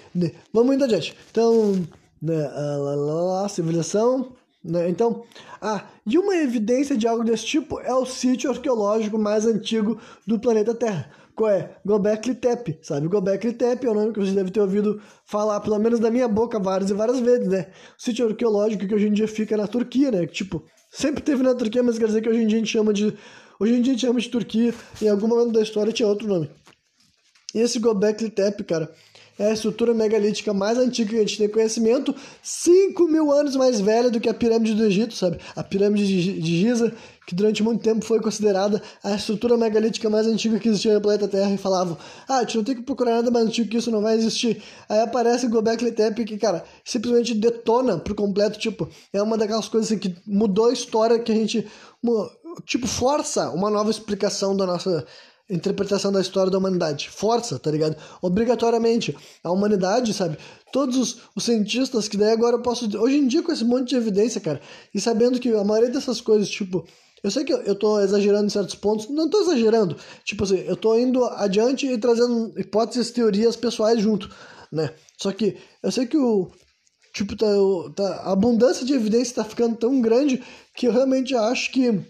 vamos 0.52 0.74
indo 0.74 0.84
adiante. 0.84 1.16
Então, 1.30 1.74
né, 2.20 2.44
a, 2.44 3.48
civilização, 3.48 4.32
né? 4.62 4.88
Então, 4.90 5.22
ah, 5.62 5.84
e 6.06 6.18
uma 6.18 6.36
evidência 6.36 6.96
de 6.96 7.08
algo 7.08 7.24
desse 7.24 7.46
tipo 7.46 7.80
é 7.80 7.94
o 7.94 8.04
sítio 8.04 8.50
arqueológico 8.50 9.18
mais 9.18 9.46
antigo 9.46 9.98
do 10.26 10.38
planeta 10.38 10.74
Terra. 10.74 11.10
Qual 11.34 11.48
é? 11.48 11.74
Gobekli 11.86 12.34
Tepe, 12.34 12.78
sabe? 12.82 13.08
Gobekli 13.08 13.54
Tepe 13.54 13.86
é 13.86 13.90
o 13.90 13.94
nome 13.94 14.12
que 14.12 14.20
você 14.20 14.32
deve 14.32 14.50
ter 14.50 14.60
ouvido 14.60 15.00
falar, 15.24 15.60
pelo 15.60 15.78
menos 15.78 15.98
da 15.98 16.10
minha 16.10 16.28
boca, 16.28 16.58
várias 16.58 16.90
e 16.90 16.94
várias 16.94 17.18
vezes, 17.18 17.48
né? 17.48 17.68
O 17.98 18.02
sítio 18.02 18.28
arqueológico 18.28 18.86
que 18.86 18.94
hoje 18.94 19.08
em 19.08 19.12
dia 19.12 19.26
fica 19.26 19.56
na 19.56 19.66
Turquia, 19.66 20.10
né? 20.10 20.26
Tipo, 20.26 20.62
sempre 20.90 21.22
teve 21.22 21.42
na 21.42 21.54
Turquia, 21.54 21.82
mas 21.82 21.98
quer 21.98 22.06
dizer 22.06 22.20
que 22.20 22.28
hoje 22.28 22.42
em 22.42 22.46
dia 22.46 22.56
a 22.56 22.60
gente 22.60 22.72
chama 22.72 22.92
de... 22.92 23.14
Hoje 23.58 23.74
em 23.74 23.82
dia 23.82 23.92
a 23.92 23.94
gente 23.94 24.06
chama 24.06 24.20
de 24.20 24.28
Turquia, 24.28 24.74
em 25.00 25.08
algum 25.08 25.28
momento 25.28 25.52
da 25.52 25.62
história 25.62 25.92
tinha 25.92 26.08
outro 26.08 26.26
nome. 26.26 26.50
E 27.54 27.58
esse 27.58 27.78
Gobekli 27.78 28.30
Tepe, 28.30 28.64
cara, 28.64 28.90
é 29.38 29.46
a 29.46 29.52
estrutura 29.52 29.94
megalítica 29.94 30.52
mais 30.52 30.76
antiga 30.76 31.10
que 31.10 31.16
a 31.16 31.20
gente 31.20 31.38
tem 31.38 31.48
conhecimento, 31.48 32.14
5 32.42 33.08
mil 33.08 33.32
anos 33.32 33.56
mais 33.56 33.80
velha 33.80 34.10
do 34.10 34.20
que 34.20 34.28
a 34.28 34.34
pirâmide 34.34 34.74
do 34.74 34.84
Egito, 34.84 35.14
sabe? 35.14 35.38
A 35.56 35.64
pirâmide 35.64 36.06
de 36.40 36.60
Giza, 36.60 36.92
que 37.30 37.34
durante 37.36 37.62
muito 37.62 37.80
tempo 37.80 38.04
foi 38.04 38.18
considerada 38.20 38.82
a 39.04 39.14
estrutura 39.14 39.56
megalítica 39.56 40.10
mais 40.10 40.26
antiga 40.26 40.58
que 40.58 40.68
existia 40.68 40.94
no 40.94 41.00
planeta 41.00 41.28
Terra, 41.28 41.52
e 41.52 41.56
falavam, 41.56 41.96
ah, 42.28 42.38
a 42.38 42.40
gente 42.40 42.56
não 42.56 42.64
tem 42.64 42.74
que 42.74 42.82
procurar 42.82 43.12
nada 43.12 43.30
mais 43.30 43.46
antigo 43.46 43.70
que 43.70 43.76
isso, 43.76 43.88
não 43.88 44.02
vai 44.02 44.16
existir. 44.16 44.60
Aí 44.88 44.98
aparece 44.98 45.46
Gobekli 45.46 45.92
Tepe, 45.92 46.24
que, 46.24 46.36
cara, 46.36 46.64
simplesmente 46.84 47.32
detona 47.32 47.98
por 47.98 48.16
completo, 48.16 48.58
tipo, 48.58 48.88
é 49.12 49.22
uma 49.22 49.38
daquelas 49.38 49.68
coisas 49.68 49.92
assim, 49.92 50.00
que 50.00 50.12
mudou 50.26 50.70
a 50.70 50.72
história 50.72 51.20
que 51.20 51.30
a 51.30 51.34
gente, 51.36 51.64
tipo, 52.66 52.88
força 52.88 53.50
uma 53.50 53.70
nova 53.70 53.92
explicação 53.92 54.56
da 54.56 54.66
nossa 54.66 55.06
interpretação 55.50 56.12
da 56.12 56.20
história 56.20 56.50
da 56.50 56.58
humanidade. 56.58 57.10
Força, 57.10 57.58
tá 57.58 57.70
ligado? 57.70 57.96
Obrigatoriamente. 58.22 59.16
A 59.42 59.50
humanidade, 59.50 60.14
sabe? 60.14 60.38
Todos 60.72 60.96
os, 60.96 61.18
os, 61.34 61.44
cientistas 61.44 62.08
que 62.08 62.16
daí 62.16 62.30
agora 62.30 62.56
eu 62.56 62.62
posso. 62.62 62.86
Hoje 62.98 63.16
em 63.16 63.26
dia, 63.26 63.42
com 63.42 63.52
esse 63.52 63.64
monte 63.64 63.90
de 63.90 63.96
evidência, 63.96 64.40
cara, 64.40 64.60
e 64.94 65.00
sabendo 65.00 65.40
que 65.40 65.48
a 65.50 65.64
maioria 65.64 65.90
dessas 65.90 66.20
coisas, 66.20 66.48
tipo. 66.48 66.86
Eu 67.22 67.30
sei 67.30 67.44
que 67.44 67.52
eu, 67.52 67.58
eu 67.62 67.74
tô 67.74 68.00
exagerando 68.00 68.46
em 68.46 68.50
certos 68.50 68.74
pontos, 68.74 69.08
não 69.08 69.28
tô 69.28 69.42
exagerando. 69.42 69.96
Tipo 70.24 70.44
assim, 70.44 70.58
eu 70.60 70.76
tô 70.76 70.96
indo 70.96 71.24
adiante 71.24 71.86
e 71.86 71.98
trazendo 71.98 72.52
hipóteses, 72.58 73.10
teorias 73.10 73.56
pessoais 73.56 74.00
junto, 74.00 74.30
né? 74.72 74.92
Só 75.16 75.32
que 75.32 75.56
eu 75.82 75.92
sei 75.92 76.06
que 76.06 76.16
o. 76.16 76.50
Tipo, 77.12 77.36
tá, 77.36 77.46
tá, 77.96 78.14
a 78.22 78.32
abundância 78.32 78.86
de 78.86 78.92
evidência 78.92 79.34
tá 79.34 79.44
ficando 79.44 79.76
tão 79.76 80.00
grande 80.00 80.42
que 80.76 80.86
eu 80.86 80.92
realmente 80.92 81.34
acho 81.34 81.72
que 81.72 82.00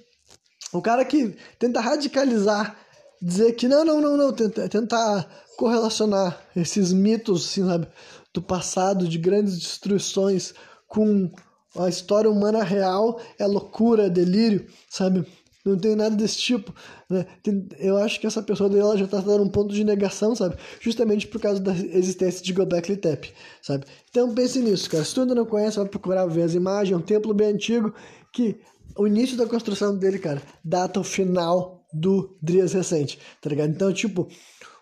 o 0.73 0.83
cara 0.83 1.05
que 1.05 1.35
tenta 1.59 1.81
radicalizar 1.81 2.77
dizer 3.20 3.53
que 3.53 3.66
não, 3.66 3.85
não, 3.85 4.01
não, 4.01 4.16
não, 4.16 4.33
tentar 4.33 5.29
correlacionar 5.57 6.40
esses 6.57 6.92
mitos, 6.92 7.46
assim, 7.46 7.66
sabe, 7.66 7.87
do 8.33 8.40
passado, 8.40 9.09
de 9.09 9.18
grandes 9.18 9.59
destruições, 9.59 10.55
com 10.87 11.31
a 11.76 11.88
história 11.88 12.30
humana 12.30 12.62
real, 12.62 13.20
é 13.38 13.46
loucura, 13.46 14.06
é 14.06 14.11
delírio, 14.11 14.66
sabe? 14.88 15.26
Não 15.64 15.76
tem 15.76 15.94
nada 15.94 16.16
desse 16.16 16.38
tipo, 16.38 16.74
né? 17.09 17.26
Tem, 17.42 17.68
eu 17.78 17.98
acho 17.98 18.18
que 18.18 18.26
essa 18.26 18.42
pessoa 18.42 18.68
dela 18.70 18.96
já 18.96 19.04
está 19.04 19.20
dando 19.20 19.44
um 19.44 19.48
ponto 19.48 19.74
de 19.74 19.85
negação, 19.85 20.35
sabe? 20.35 20.56
Justamente 20.80 21.26
por 21.26 21.40
causa 21.40 21.61
da 21.61 21.72
existência 21.72 22.42
de 22.42 22.52
Gobekli 22.52 22.96
Tepe, 22.96 23.33
sabe? 23.61 23.85
Então 24.09 24.35
pense 24.35 24.59
nisso, 24.61 24.88
cara. 24.88 25.04
Se 25.04 25.14
tu 25.14 25.20
ainda 25.20 25.35
não 25.35 25.44
conhece, 25.44 25.76
vai 25.76 25.87
procurar 25.87 26.24
ver 26.26 26.42
as 26.42 26.54
imagens. 26.54 26.94
É 26.94 26.96
um 26.96 27.04
templo 27.04 27.35
bem 27.35 27.48
antigo 27.48 27.92
que 28.33 28.59
o 28.96 29.06
início 29.06 29.37
da 29.37 29.46
construção 29.46 29.96
dele, 29.96 30.18
cara, 30.18 30.42
data 30.64 30.98
o 30.98 31.04
final 31.04 31.87
do 31.92 32.38
Drias 32.40 32.72
recente, 32.72 33.18
tá 33.42 33.50
ligado? 33.50 33.70
Então, 33.70 33.92
tipo, 33.92 34.28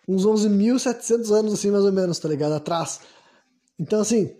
uns 0.07 0.25
11.700 0.25 1.31
anos, 1.33 1.53
assim, 1.55 1.71
mais 1.73 1.85
ou 1.85 1.93
menos, 1.93 2.19
tá 2.21 2.29
ligado? 2.29 2.53
Atrás. 2.53 3.01
Então, 3.79 4.01
assim, 4.01 4.33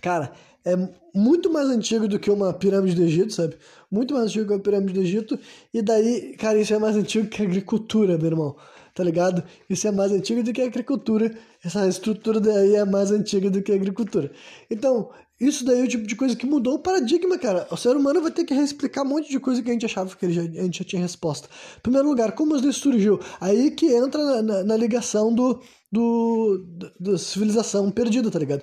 cara, 0.00 0.32
é 0.64 0.76
muito 1.16 1.50
mais 1.50 1.68
antigo 1.68 2.06
do 2.06 2.18
que 2.18 2.30
uma 2.30 2.52
pirâmide 2.52 2.94
do 2.94 3.02
Egito, 3.02 3.32
sabe? 3.32 3.56
Muito 3.90 4.12
mais 4.12 4.26
antigo 4.26 4.48
que 4.48 4.54
a 4.54 4.58
pirâmide 4.58 4.92
do 4.92 5.00
Egito. 5.00 5.38
E 5.72 5.80
daí, 5.80 6.36
cara, 6.36 6.60
isso 6.60 6.74
é 6.74 6.78
mais 6.78 6.94
antigo 6.94 7.26
que 7.26 7.42
a 7.42 7.46
agricultura, 7.46 8.18
meu 8.18 8.26
irmão. 8.26 8.56
Tá 8.94 9.02
ligado? 9.02 9.42
Isso 9.68 9.86
é 9.88 9.90
mais 9.90 10.12
antigo 10.12 10.42
do 10.42 10.52
que 10.52 10.60
a 10.60 10.66
agricultura. 10.66 11.34
Essa 11.64 11.88
estrutura 11.88 12.38
daí 12.38 12.74
é 12.76 12.84
mais 12.84 13.10
antiga 13.10 13.50
do 13.50 13.62
que 13.62 13.72
a 13.72 13.74
agricultura. 13.74 14.30
Então, 14.70 15.10
isso 15.38 15.64
daí 15.64 15.80
é 15.80 15.84
o 15.84 15.88
tipo 15.88 16.06
de 16.06 16.16
coisa 16.16 16.34
que 16.34 16.46
mudou 16.46 16.74
o 16.74 16.78
paradigma, 16.78 17.38
cara. 17.38 17.66
O 17.70 17.76
ser 17.76 17.94
humano 17.94 18.22
vai 18.22 18.30
ter 18.30 18.44
que 18.44 18.54
reexplicar 18.54 19.04
um 19.04 19.08
monte 19.08 19.30
de 19.30 19.38
coisa 19.38 19.62
que 19.62 19.68
a 19.68 19.72
gente 19.72 19.84
achava 19.84 20.14
que 20.14 20.30
já, 20.30 20.42
a 20.42 20.44
gente 20.44 20.78
já 20.78 20.84
tinha 20.84 21.02
resposta. 21.02 21.48
Em 21.78 21.80
primeiro 21.80 22.08
lugar, 22.08 22.32
como 22.32 22.56
isso 22.56 22.72
surgiu? 22.74 23.20
Aí 23.40 23.70
que 23.70 23.86
entra 23.86 24.22
na, 24.22 24.42
na, 24.42 24.64
na 24.64 24.76
ligação 24.76 25.34
do, 25.34 25.60
do, 25.92 26.64
da 26.98 27.18
civilização 27.18 27.90
perdida, 27.90 28.30
tá 28.30 28.38
ligado? 28.38 28.62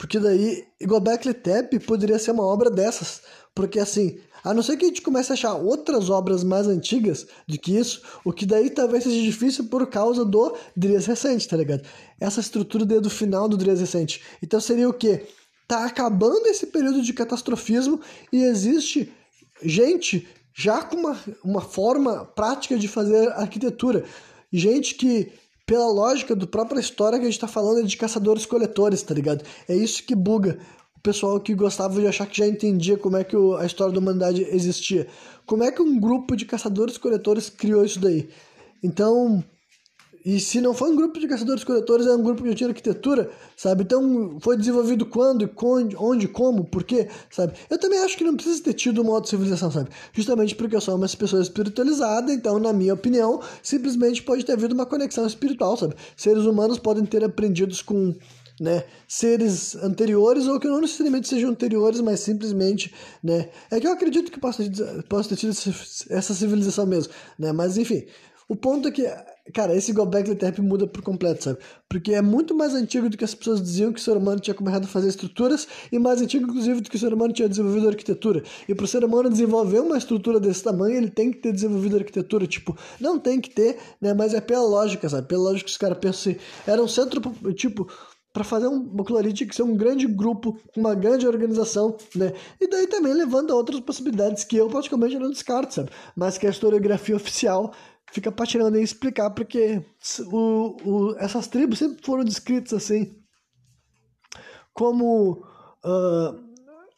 Porque 0.00 0.18
daí, 0.18 0.64
Gobekli 0.82 1.34
Tepe 1.34 1.78
poderia 1.78 2.18
ser 2.18 2.30
uma 2.30 2.42
obra 2.42 2.70
dessas. 2.70 3.20
Porque 3.54 3.78
assim, 3.78 4.18
a 4.42 4.54
não 4.54 4.62
ser 4.62 4.78
que 4.78 4.86
a 4.86 4.88
gente 4.88 5.02
comece 5.02 5.30
a 5.30 5.34
achar 5.34 5.54
outras 5.54 6.08
obras 6.08 6.42
mais 6.42 6.66
antigas 6.66 7.26
do 7.46 7.58
que 7.58 7.76
isso, 7.76 8.00
o 8.24 8.32
que 8.32 8.46
daí 8.46 8.70
talvez 8.70 9.04
seja 9.04 9.20
difícil 9.20 9.66
por 9.66 9.86
causa 9.88 10.24
do 10.24 10.56
Dries 10.74 11.04
recente, 11.04 11.46
tá 11.46 11.54
ligado? 11.54 11.82
Essa 12.18 12.40
estrutura 12.40 12.86
desde 12.86 13.08
o 13.08 13.10
final 13.10 13.46
do 13.46 13.58
Dries 13.58 13.78
recente. 13.78 14.22
Então 14.42 14.58
seria 14.58 14.88
o 14.88 14.94
quê? 14.94 15.26
Tá 15.68 15.84
acabando 15.84 16.46
esse 16.46 16.68
período 16.68 17.02
de 17.02 17.12
catastrofismo 17.12 18.00
e 18.32 18.42
existe 18.42 19.12
gente 19.62 20.26
já 20.54 20.82
com 20.82 20.96
uma, 20.96 21.20
uma 21.44 21.60
forma 21.60 22.24
prática 22.24 22.78
de 22.78 22.88
fazer 22.88 23.28
arquitetura. 23.32 24.06
Gente 24.50 24.94
que, 24.94 25.30
pela 25.70 25.86
lógica 25.86 26.34
do 26.34 26.48
própria 26.48 26.80
história 26.80 27.16
que 27.16 27.24
a 27.24 27.30
gente 27.30 27.38
tá 27.38 27.46
falando, 27.46 27.78
é 27.78 27.82
de 27.84 27.96
caçadores-coletores, 27.96 29.02
tá 29.02 29.14
ligado? 29.14 29.44
É 29.68 29.76
isso 29.76 30.02
que 30.02 30.16
buga 30.16 30.58
o 30.96 31.00
pessoal 31.00 31.38
que 31.38 31.54
gostava 31.54 32.00
de 32.00 32.08
achar 32.08 32.26
que 32.26 32.38
já 32.38 32.44
entendia 32.44 32.98
como 32.98 33.16
é 33.16 33.22
que 33.22 33.36
o, 33.36 33.54
a 33.54 33.64
história 33.64 33.94
da 33.94 34.00
humanidade 34.00 34.42
existia. 34.50 35.06
Como 35.46 35.62
é 35.62 35.70
que 35.70 35.80
um 35.80 36.00
grupo 36.00 36.34
de 36.34 36.44
caçadores-coletores 36.44 37.48
criou 37.48 37.84
isso 37.84 38.00
daí? 38.00 38.28
Então, 38.82 39.44
e 40.24 40.38
se 40.38 40.60
não 40.60 40.74
foi 40.74 40.90
um 40.90 40.96
grupo 40.96 41.18
de 41.18 41.26
caçadores-coletores, 41.26 42.06
é 42.06 42.14
um 42.14 42.22
grupo 42.22 42.42
tinha 42.54 42.68
arquitetura, 42.68 43.30
sabe? 43.56 43.84
Então, 43.84 44.38
foi 44.40 44.56
desenvolvido 44.56 45.06
quando, 45.06 45.48
onde, 45.98 46.28
como, 46.28 46.64
por 46.64 46.84
quê, 46.84 47.08
sabe? 47.30 47.54
Eu 47.70 47.78
também 47.78 47.98
acho 48.00 48.18
que 48.18 48.24
não 48.24 48.34
precisa 48.34 48.62
ter 48.62 48.74
tido 48.74 49.00
uma 49.00 49.12
outra 49.12 49.30
civilização, 49.30 49.70
sabe? 49.70 49.88
Justamente 50.12 50.54
porque 50.54 50.76
eu 50.76 50.80
sou 50.80 50.96
uma 50.96 51.08
pessoa 51.08 51.40
espiritualizada, 51.40 52.32
então, 52.32 52.58
na 52.58 52.72
minha 52.72 52.92
opinião, 52.92 53.40
simplesmente 53.62 54.22
pode 54.22 54.44
ter 54.44 54.52
havido 54.52 54.74
uma 54.74 54.84
conexão 54.84 55.26
espiritual, 55.26 55.76
sabe? 55.76 55.94
Seres 56.16 56.44
humanos 56.44 56.78
podem 56.78 57.04
ter 57.06 57.24
aprendido 57.24 57.74
com 57.84 58.14
né, 58.60 58.84
seres 59.08 59.74
anteriores 59.76 60.46
ou 60.46 60.60
que 60.60 60.68
não 60.68 60.82
necessariamente 60.82 61.26
sejam 61.28 61.48
anteriores, 61.50 62.02
mas 62.02 62.20
simplesmente, 62.20 62.92
né, 63.24 63.48
é 63.70 63.80
que 63.80 63.86
eu 63.86 63.92
acredito 63.92 64.30
que 64.30 64.38
possa, 64.38 64.62
possa 65.08 65.30
ter 65.30 65.36
tido 65.36 65.50
essa 66.10 66.34
civilização 66.34 66.84
mesmo, 66.84 67.10
né, 67.38 67.52
mas 67.52 67.78
enfim, 67.78 68.04
o 68.46 68.54
ponto 68.54 68.88
é 68.88 68.90
que, 68.90 69.06
cara, 69.50 69.74
esse 69.74 69.92
Gobekli 69.92 70.34
Tepe 70.34 70.60
muda 70.60 70.86
por 70.86 71.02
completo, 71.02 71.44
sabe? 71.44 71.58
Porque 71.88 72.12
é 72.12 72.22
muito 72.22 72.54
mais 72.54 72.74
antigo 72.74 73.08
do 73.08 73.16
que 73.16 73.24
as 73.24 73.34
pessoas 73.34 73.60
diziam 73.60 73.92
que 73.92 74.00
o 74.00 74.02
ser 74.02 74.16
humano 74.16 74.40
tinha 74.40 74.54
começado 74.54 74.84
a 74.84 74.88
fazer 74.88 75.08
estruturas 75.08 75.66
e 75.90 75.98
mais 75.98 76.20
antigo, 76.20 76.46
inclusive, 76.48 76.80
do 76.80 76.90
que 76.90 76.96
o 76.96 76.98
ser 76.98 77.12
humano 77.12 77.32
tinha 77.32 77.48
desenvolvido 77.48 77.88
arquitetura. 77.88 78.42
E 78.68 78.74
para 78.74 78.84
o 78.84 78.88
ser 78.88 79.04
humano 79.04 79.30
desenvolver 79.30 79.80
uma 79.80 79.98
estrutura 79.98 80.38
desse 80.38 80.62
tamanho, 80.62 80.96
ele 80.96 81.10
tem 81.10 81.30
que 81.30 81.38
ter 81.38 81.52
desenvolvido 81.52 81.96
arquitetura. 81.96 82.46
Tipo, 82.46 82.76
não 83.00 83.18
tem 83.18 83.40
que 83.40 83.50
ter, 83.50 83.78
né? 84.00 84.14
Mas 84.14 84.34
é 84.34 84.40
pela 84.40 84.64
lógica, 84.64 85.08
sabe? 85.08 85.26
Pela 85.26 85.42
lógica 85.42 85.64
que 85.64 85.72
os 85.72 85.78
caras 85.78 85.98
pensam 85.98 86.32
assim. 86.32 86.40
Era 86.66 86.82
um 86.82 86.88
centro, 86.88 87.20
tipo, 87.54 87.88
para 88.32 88.44
fazer 88.44 88.68
um 88.68 88.90
ali 89.18 89.32
tinha 89.32 89.48
que 89.48 89.54
ser 89.54 89.62
um 89.62 89.76
grande 89.76 90.06
grupo, 90.06 90.58
uma 90.76 90.94
grande 90.94 91.26
organização, 91.26 91.96
né? 92.14 92.32
E 92.60 92.68
daí 92.68 92.86
também 92.86 93.12
levando 93.12 93.52
a 93.52 93.56
outras 93.56 93.80
possibilidades 93.80 94.44
que 94.44 94.56
eu 94.56 94.68
praticamente 94.68 95.18
não 95.18 95.30
descarto, 95.30 95.74
sabe? 95.74 95.90
Mas 96.14 96.38
que 96.38 96.46
a 96.46 96.50
historiografia 96.50 97.16
oficial 97.16 97.72
fica 98.12 98.30
patinando 98.30 98.78
em 98.78 98.82
explicar, 98.82 99.30
porque 99.30 99.82
o, 100.32 100.76
o, 100.84 101.16
essas 101.18 101.46
tribos 101.46 101.78
sempre 101.78 102.04
foram 102.04 102.24
descritas 102.24 102.72
assim, 102.72 103.14
como 104.72 105.44
uh, 105.84 106.50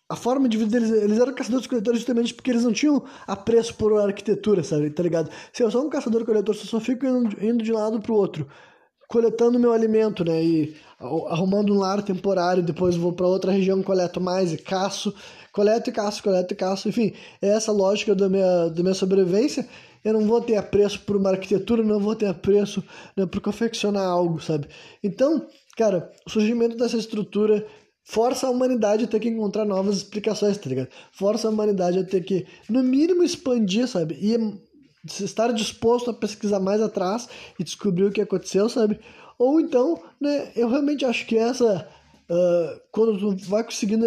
a 0.09 0.17
forma 0.17 0.49
de 0.49 0.59
vida 0.59 0.71
deles, 0.71 0.91
eles 0.91 1.19
eram 1.19 1.35
caçadores-coletores 1.35 2.01
justamente 2.01 2.35
porque 2.35 2.51
eles 2.51 2.65
não 2.65 2.73
tinham 2.73 3.05
apreço 3.27 3.75
por 3.75 3.99
arquitetura, 4.01 4.63
sabe, 4.63 4.91
tá 4.91 5.03
ligado? 5.03 5.31
Se 5.53 5.63
eu 5.63 5.71
sou 5.71 5.85
um 5.85 5.91
caçador-coletor, 5.91 6.55
eu 6.55 6.61
só 6.61 6.81
fico 6.81 7.07
indo, 7.07 7.45
indo 7.45 7.63
de 7.63 7.73
um 7.73 7.77
lado 7.77 8.01
pro 8.01 8.15
outro, 8.15 8.47
coletando 9.09 9.59
meu 9.59 9.73
alimento, 9.73 10.25
né, 10.25 10.43
e 10.43 10.77
arrumando 11.29 11.75
um 11.75 11.79
lar 11.79 12.03
temporário, 12.03 12.63
depois 12.63 12.97
vou 12.97 13.13
para 13.13 13.27
outra 13.27 13.53
região, 13.53 13.83
coleto 13.83 14.21
mais 14.21 14.53
e 14.53 14.59
caço, 14.59 15.15
Coleto 15.53 15.91
e 15.91 15.93
caço, 15.93 16.23
coleto 16.23 16.55
e 16.55 16.57
caço, 16.57 16.89
enfim, 16.89 17.13
é 17.43 17.49
essa 17.49 17.71
lógica 17.71 18.15
da 18.15 18.27
minha, 18.27 18.71
da 18.71 18.83
minha 18.83 18.95
sobrevivência. 18.95 19.69
Eu 20.05 20.15
não 20.15 20.27
vou 20.27 20.41
ter 20.41 20.57
apreço 20.57 21.01
por 21.01 21.17
uma 21.17 21.31
arquitetura, 21.31 21.83
não 21.83 22.01
vou 22.01 22.17
ter 22.17 22.27
apreço 22.27 22.83
né, 23.17 23.27
por 23.27 23.41
confeccionar 23.41 24.05
algo, 24.05 24.41
sabe? 24.41 24.69
Então, 25.03 25.47
cara, 25.77 26.11
o 26.27 26.31
surgimento 26.31 26.77
dessa 26.77 26.97
estrutura 26.97 27.67
força 28.05 28.47
a 28.47 28.51
humanidade 28.51 29.05
a 29.05 29.07
ter 29.07 29.21
que 29.21 29.29
encontrar 29.29 29.65
novas 29.65 29.99
explicações, 29.99 30.59
tá 30.59 30.69
ligado? 30.69 30.89
Força 31.13 31.47
a 31.47 31.51
humanidade 31.51 31.99
a 31.99 32.05
ter 32.05 32.23
que, 32.23 32.47
no 32.69 32.83
mínimo, 32.83 33.23
expandir, 33.23 33.87
sabe? 33.87 34.19
E 34.21 34.37
estar 35.05 35.53
disposto 35.53 36.11
a 36.11 36.15
pesquisar 36.15 36.61
mais 36.61 36.81
atrás 36.81 37.29
e 37.59 37.65
descobrir 37.65 38.05
o 38.05 38.13
que 38.13 38.21
aconteceu, 38.21 38.69
sabe? 38.69 38.99
Ou 39.39 39.61
então, 39.61 40.01
né, 40.21 40.53
eu 40.55 40.69
realmente 40.69 41.05
acho 41.05 41.27
que 41.27 41.37
essa. 41.37 41.89
Uh, 42.33 42.81
quando 42.91 43.37
tu 43.37 43.45
vai 43.45 43.63
conseguindo 43.63 44.07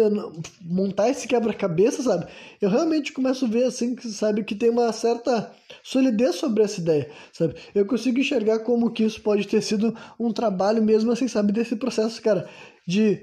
montar 0.60 1.08
esse 1.08 1.28
quebra-cabeça, 1.28 2.02
sabe? 2.02 2.26
Eu 2.60 2.68
realmente 2.68 3.12
começo 3.12 3.44
a 3.44 3.48
ver 3.48 3.62
assim, 3.62 3.94
que, 3.94 4.08
sabe, 4.08 4.42
que 4.42 4.56
tem 4.56 4.68
uma 4.68 4.92
certa 4.92 5.54
solidez 5.80 6.34
sobre 6.34 6.64
essa 6.64 6.80
ideia, 6.80 7.08
sabe? 7.32 7.54
Eu 7.72 7.86
consigo 7.86 8.18
enxergar 8.18 8.58
como 8.60 8.90
que 8.90 9.04
isso 9.04 9.20
pode 9.20 9.46
ter 9.46 9.62
sido 9.62 9.96
um 10.18 10.32
trabalho 10.32 10.82
mesmo 10.82 11.12
assim, 11.12 11.28
sabe? 11.28 11.52
Desse 11.52 11.76
processo, 11.76 12.20
cara, 12.20 12.48
de 12.84 13.20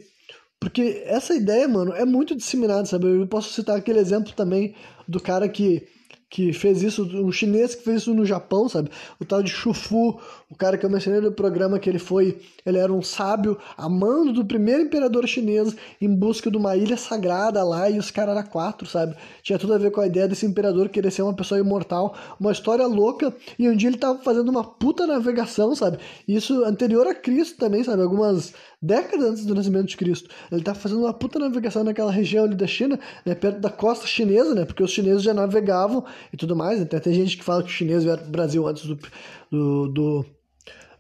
porque 0.58 1.04
essa 1.06 1.36
ideia, 1.36 1.68
mano, 1.68 1.92
é 1.92 2.06
muito 2.06 2.34
disseminada, 2.34 2.86
sabe? 2.86 3.06
Eu 3.06 3.28
posso 3.28 3.52
citar 3.52 3.76
aquele 3.76 4.00
exemplo 4.00 4.32
também 4.32 4.74
do 5.06 5.20
cara 5.20 5.50
que 5.50 5.86
que 6.34 6.52
fez 6.52 6.82
isso, 6.82 7.04
um 7.24 7.32
chinês 7.32 7.76
que 7.76 7.84
fez 7.84 8.02
isso 8.02 8.12
no 8.12 8.26
Japão, 8.26 8.68
sabe? 8.68 8.90
O 9.20 9.26
tal 9.26 9.44
de 9.44 9.52
Shufu, 9.52 10.20
o 10.54 10.56
cara 10.56 10.78
que 10.78 10.86
eu 10.86 10.90
mencionei 10.90 11.20
no 11.20 11.32
programa 11.32 11.80
que 11.80 11.90
ele 11.90 11.98
foi, 11.98 12.40
ele 12.64 12.78
era 12.78 12.94
um 12.94 13.02
sábio, 13.02 13.58
amando 13.76 14.32
do 14.32 14.46
primeiro 14.46 14.84
imperador 14.84 15.28
chinês 15.28 15.76
em 16.00 16.08
busca 16.08 16.52
de 16.52 16.56
uma 16.56 16.78
ilha 16.78 16.96
sagrada 16.96 17.64
lá 17.64 17.90
e 17.90 17.98
os 17.98 18.12
caras 18.12 18.38
eram 18.38 18.48
quatro, 18.48 18.88
sabe? 18.88 19.16
Tinha 19.42 19.58
tudo 19.58 19.74
a 19.74 19.80
ver 19.80 19.90
com 19.90 20.00
a 20.00 20.06
ideia 20.06 20.28
desse 20.28 20.46
imperador 20.46 20.90
querer 20.90 21.10
ser 21.10 21.24
uma 21.24 21.34
pessoa 21.34 21.60
imortal, 21.60 22.16
uma 22.40 22.52
história 22.52 22.86
louca, 22.86 23.36
e 23.58 23.68
um 23.68 23.76
dia 23.76 23.90
ele 23.90 23.98
tava 23.98 24.20
fazendo 24.20 24.48
uma 24.50 24.64
puta 24.64 25.08
navegação, 25.08 25.76
sabe? 25.76 25.98
Isso 26.28 26.64
anterior 26.64 27.08
a 27.08 27.16
Cristo 27.16 27.58
também, 27.58 27.84
sabe? 27.84 28.04
Algumas 28.04 28.54
décadas 28.80 29.26
antes 29.32 29.46
do 29.46 29.56
nascimento 29.56 29.88
de 29.88 29.98
Cristo. 29.98 30.30
Ele 30.52 30.62
estava 30.62 30.78
fazendo 30.78 31.00
uma 31.00 31.14
puta 31.14 31.40
navegação 31.40 31.84
naquela 31.84 32.12
região 32.12 32.44
ali 32.44 32.54
da 32.54 32.68
China, 32.68 33.00
né, 33.26 33.34
perto 33.34 33.60
da 33.60 33.70
costa 33.70 34.06
chinesa, 34.06 34.54
né, 34.54 34.66
porque 34.66 34.84
os 34.84 34.92
chineses 34.92 35.24
já 35.24 35.34
navegavam 35.34 36.06
e 36.32 36.38
tudo 36.38 36.56
mais. 36.56 36.80
Até 36.80 37.00
tem 37.00 37.14
gente 37.14 37.38
que 37.38 37.44
fala 37.44 37.64
que 37.64 37.70
os 37.70 37.76
chineses 37.76 38.04
vieram 38.04 38.24
o 38.24 38.30
Brasil 38.30 38.68
antes 38.68 38.86
do, 38.86 39.00
do, 39.50 39.88
do, 39.88 40.26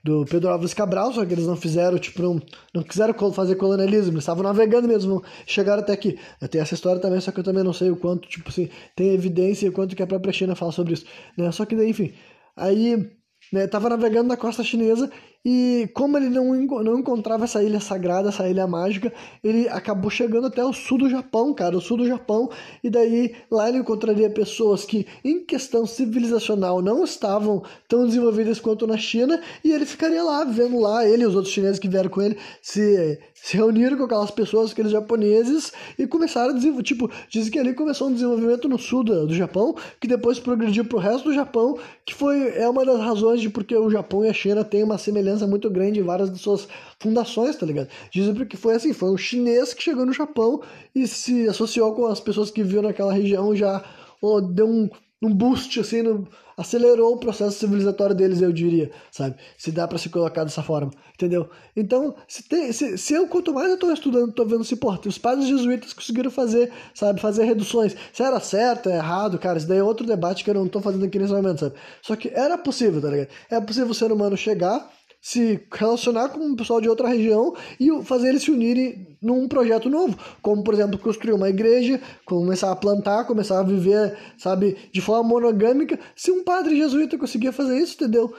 do, 0.03 0.25
Pedro 0.25 0.49
Álvares 0.49 0.73
Cabral, 0.73 1.13
só 1.13 1.25
que 1.25 1.33
eles 1.33 1.47
não 1.47 1.55
fizeram, 1.55 1.97
tipo, 1.97 2.21
não, 2.21 2.41
não 2.73 2.83
quiseram 2.83 3.13
fazer 3.31 3.55
colonialismo, 3.55 4.11
eles 4.11 4.23
estavam 4.23 4.43
navegando 4.43 4.87
mesmo, 4.87 5.23
chegaram 5.45 5.81
até 5.81 5.93
aqui. 5.93 6.19
Tem 6.51 6.59
essa 6.59 6.73
história 6.73 7.01
também, 7.01 7.21
só 7.21 7.31
que 7.31 7.39
eu 7.39 7.43
também 7.43 7.63
não 7.63 7.73
sei 7.73 7.89
o 7.89 7.95
quanto, 7.95 8.27
tipo 8.27 8.49
assim, 8.49 8.69
tem 8.95 9.13
evidência 9.13 9.65
e 9.65 9.69
o 9.69 9.71
quanto 9.71 9.95
que 9.95 10.03
a 10.03 10.07
própria 10.07 10.33
China 10.33 10.55
fala 10.55 10.71
sobre 10.71 10.93
isso. 10.93 11.05
Né? 11.37 11.51
Só 11.51 11.65
que 11.65 11.75
daí, 11.75 11.89
enfim, 11.89 12.13
aí 12.55 13.09
né, 13.51 13.67
tava 13.67 13.89
navegando 13.89 14.27
na 14.27 14.37
costa 14.37 14.63
chinesa 14.63 15.09
e 15.45 15.89
como 15.93 16.17
ele 16.17 16.29
não, 16.29 16.53
não 16.55 16.99
encontrava 16.99 17.43
essa 17.43 17.61
ilha 17.61 17.79
sagrada, 17.79 18.29
essa 18.29 18.47
ilha 18.47 18.65
mágica, 18.65 19.11
ele 19.43 19.67
acabou 19.67 20.09
chegando 20.09 20.47
até 20.47 20.63
o 20.63 20.71
sul 20.71 20.99
do 20.99 21.09
Japão, 21.09 21.53
cara, 21.53 21.77
o 21.77 21.81
sul 21.81 21.97
do 21.97 22.07
Japão, 22.07 22.49
e 22.83 22.89
daí 22.89 23.35
lá 23.51 23.67
ele 23.67 23.79
encontraria 23.79 24.29
pessoas 24.29 24.85
que, 24.85 25.05
em 25.23 25.43
questão 25.43 25.85
civilizacional, 25.85 26.81
não 26.81 27.03
estavam 27.03 27.61
tão 27.87 28.05
desenvolvidas 28.05 28.59
quanto 28.59 28.87
na 28.87 28.97
China, 28.97 29.41
e 29.63 29.71
ele 29.71 29.85
ficaria 29.85 30.23
lá, 30.23 30.45
vendo 30.45 30.79
lá, 30.79 31.05
ele 31.05 31.23
e 31.23 31.27
os 31.27 31.35
outros 31.35 31.53
chineses 31.53 31.79
que 31.79 31.89
vieram 31.89 32.09
com 32.09 32.21
ele, 32.21 32.37
se, 32.61 33.19
se 33.43 33.57
reuniram 33.57 33.97
com 33.97 34.05
aquelas 34.05 34.31
pessoas, 34.31 34.71
aqueles 34.71 34.93
japoneses, 34.93 35.73
e 35.99 36.07
começaram 36.07 36.51
a 36.51 36.53
desenvolver, 36.53 36.83
tipo, 36.83 37.11
dizem 37.27 37.51
que 37.51 37.59
ali 37.59 37.73
começou 37.73 38.07
um 38.07 38.13
desenvolvimento 38.13 38.69
no 38.69 38.79
sul 38.79 39.03
do, 39.03 39.27
do 39.27 39.33
Japão, 39.35 39.75
que 39.99 40.07
depois 40.07 40.39
progrediu 40.39 40.85
pro 40.85 40.97
resto 40.97 41.25
do 41.25 41.33
Japão, 41.33 41.77
que 42.05 42.13
foi, 42.13 42.55
é 42.55 42.69
uma 42.69 42.85
das 42.85 43.01
razões 43.01 43.41
de 43.41 43.49
porque 43.49 43.75
o 43.75 43.89
Japão 43.89 44.23
e 44.23 44.29
a 44.29 44.33
China 44.33 44.63
têm 44.63 44.81
uma 44.81 44.97
semelhança 44.97 45.45
muito 45.45 45.69
grande 45.69 45.99
em 45.99 46.03
várias 46.03 46.31
de 46.31 46.39
suas 46.39 46.69
fundações, 46.97 47.57
tá 47.57 47.65
ligado? 47.65 47.89
Dizem 48.09 48.33
porque 48.33 48.55
foi 48.55 48.75
assim, 48.75 48.93
foi 48.93 49.11
um 49.11 49.17
chinês 49.17 49.73
que 49.73 49.83
chegou 49.83 50.05
no 50.05 50.13
Japão 50.13 50.61
e 50.95 51.05
se 51.05 51.45
associou 51.49 51.93
com 51.93 52.05
as 52.05 52.21
pessoas 52.21 52.49
que 52.49 52.63
viviam 52.63 52.83
naquela 52.83 53.11
região, 53.11 53.53
já 53.53 53.83
oh, 54.21 54.39
deu 54.39 54.69
um, 54.69 54.89
um 55.21 55.35
boost, 55.35 55.81
assim, 55.81 56.01
no, 56.01 56.25
acelerou 56.57 57.13
o 57.13 57.17
processo 57.17 57.59
civilizatório 57.59 58.15
deles, 58.15 58.41
eu 58.41 58.51
diria, 58.51 58.91
sabe? 59.11 59.35
Se 59.57 59.71
dá 59.71 59.87
para 59.87 59.97
se 59.97 60.09
colocar 60.09 60.43
dessa 60.43 60.63
forma, 60.63 60.91
entendeu? 61.13 61.49
Então, 61.75 62.15
se, 62.27 62.43
tem, 62.43 62.71
se, 62.71 62.97
se 62.97 63.13
eu, 63.13 63.27
quanto 63.27 63.53
mais 63.53 63.69
eu 63.69 63.77
tô 63.77 63.91
estudando, 63.91 64.31
tô 64.31 64.45
vendo 64.45 64.63
se, 64.63 64.75
porra, 64.75 64.99
os 65.05 65.17
padres 65.17 65.47
jesuítas 65.47 65.93
conseguiram 65.93 66.31
fazer, 66.31 66.71
sabe, 66.93 67.19
fazer 67.19 67.45
reduções. 67.45 67.95
Se 68.11 68.23
era 68.23 68.39
certo, 68.39 68.89
é 68.89 68.95
errado, 68.95 69.37
cara, 69.39 69.57
isso 69.57 69.67
daí 69.67 69.79
é 69.79 69.83
outro 69.83 70.05
debate 70.05 70.43
que 70.43 70.49
eu 70.49 70.55
não 70.55 70.67
tô 70.67 70.81
fazendo 70.81 71.05
aqui 71.05 71.19
nesse 71.19 71.33
momento, 71.33 71.59
sabe? 71.59 71.75
Só 72.01 72.15
que 72.15 72.29
era 72.29 72.57
possível, 72.57 73.01
tá 73.01 73.09
ligado? 73.09 73.29
É 73.49 73.59
possível 73.59 73.89
o 73.89 73.95
ser 73.95 74.11
humano 74.11 74.37
chegar 74.37 74.91
se 75.23 75.65
relacionar 75.71 76.27
com 76.29 76.51
o 76.51 76.55
pessoal 76.55 76.81
de 76.81 76.89
outra 76.89 77.07
região 77.07 77.55
e 77.79 77.89
fazer 78.03 78.27
eles 78.27 78.43
se 78.43 78.51
unirem 78.51 79.07
num 79.21 79.47
projeto 79.47 79.89
novo, 79.89 80.19
como 80.41 80.61
por 80.61 80.73
exemplo 80.73 80.99
construir 80.99 81.31
uma 81.31 81.47
igreja, 81.47 82.01
começar 82.25 82.69
a 82.69 82.75
plantar, 82.75 83.23
começar 83.23 83.61
a 83.61 83.63
viver, 83.63 84.17
sabe, 84.37 84.75
de 84.91 84.99
forma 84.99 85.23
monogâmica. 85.23 85.97
Se 86.13 86.29
um 86.29 86.43
padre 86.43 86.75
jesuíta 86.75 87.17
conseguia 87.17 87.53
fazer 87.53 87.77
isso, 87.77 87.93
entendeu? 87.93 88.33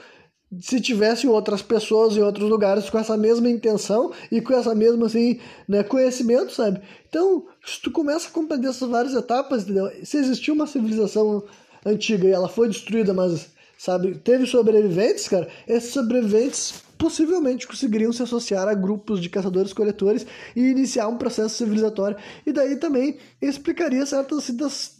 Se 0.61 0.79
tivesse 0.79 1.27
outras 1.27 1.63
pessoas 1.63 2.15
em 2.15 2.21
outros 2.21 2.47
lugares 2.47 2.87
com 2.87 2.99
essa 2.99 3.17
mesma 3.17 3.49
intenção 3.49 4.11
e 4.31 4.39
com 4.39 4.53
essa 4.53 4.75
mesma 4.75 5.07
assim, 5.07 5.39
né, 5.67 5.81
conhecimento, 5.81 6.53
sabe? 6.53 6.83
Então, 7.09 7.47
se 7.65 7.81
tu 7.81 7.89
começa 7.89 8.27
a 8.27 8.31
compreender 8.31 8.67
essas 8.67 8.87
várias 8.87 9.15
etapas, 9.15 9.63
entendeu? 9.63 9.89
Se 10.03 10.17
existiu 10.17 10.53
uma 10.53 10.67
civilização 10.67 11.43
antiga 11.83 12.27
e 12.27 12.31
ela 12.31 12.47
foi 12.47 12.67
destruída, 12.67 13.11
mas 13.11 13.54
sabe? 13.77 14.15
Teve 14.15 14.45
sobreviventes, 14.45 15.27
cara. 15.27 15.47
Esses 15.67 15.91
sobreviventes 15.91 16.83
possivelmente 16.97 17.67
conseguiriam 17.67 18.11
se 18.11 18.23
associar 18.23 18.67
a 18.67 18.73
grupos 18.73 19.21
de 19.21 19.29
caçadores-coletores 19.29 20.25
e 20.55 20.61
iniciar 20.61 21.07
um 21.07 21.17
processo 21.17 21.55
civilizatório. 21.55 22.17
E 22.45 22.51
daí 22.51 22.77
também 22.77 23.17
explicaria 23.41 24.05
certas 24.05 24.49
das 24.51 24.95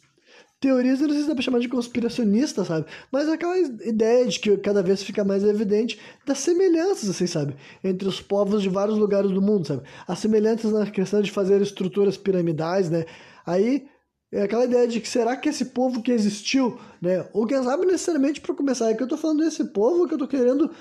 teorias, 0.59 0.99
não 0.99 1.09
sei 1.09 1.21
se 1.21 1.27
dá 1.27 1.35
pra 1.35 1.43
chamar 1.43 1.59
de 1.59 1.67
conspiracionista, 1.67 2.63
sabe? 2.63 2.85
Mas 3.11 3.29
aquela 3.29 3.57
ideia 3.57 4.25
de 4.25 4.39
que 4.39 4.57
cada 4.57 4.81
vez 4.81 5.03
fica 5.03 5.23
mais 5.23 5.43
evidente 5.43 5.99
das 6.25 6.39
semelhanças, 6.39 7.09
assim, 7.09 7.27
sabe? 7.27 7.55
Entre 7.83 8.07
os 8.07 8.21
povos 8.21 8.61
de 8.61 8.69
vários 8.69 8.97
lugares 8.97 9.31
do 9.31 9.41
mundo, 9.41 9.67
sabe? 9.67 9.83
As 10.07 10.19
semelhanças 10.19 10.71
na 10.71 10.89
questão 10.89 11.21
de 11.21 11.31
fazer 11.31 11.61
estruturas 11.61 12.17
piramidais, 12.17 12.89
né? 12.89 13.05
Aí 13.45 13.85
é 14.31 14.43
aquela 14.43 14.65
ideia 14.65 14.87
de 14.87 14.99
que 14.99 15.07
será 15.07 15.35
que 15.35 15.49
esse 15.49 15.65
povo 15.65 16.01
que 16.01 16.11
existiu, 16.11 16.79
né? 17.01 17.27
Ou 17.33 17.45
quem 17.45 17.61
sabe 17.63 17.85
necessariamente 17.85 18.41
para 18.41 18.55
começar, 18.55 18.89
é 18.89 18.93
que 18.93 19.03
eu 19.03 19.07
tô 19.07 19.17
falando 19.17 19.43
desse 19.43 19.63
povo 19.65 20.07
que 20.07 20.13
eu 20.13 20.17
tô 20.17 20.27
querendo. 20.27 20.71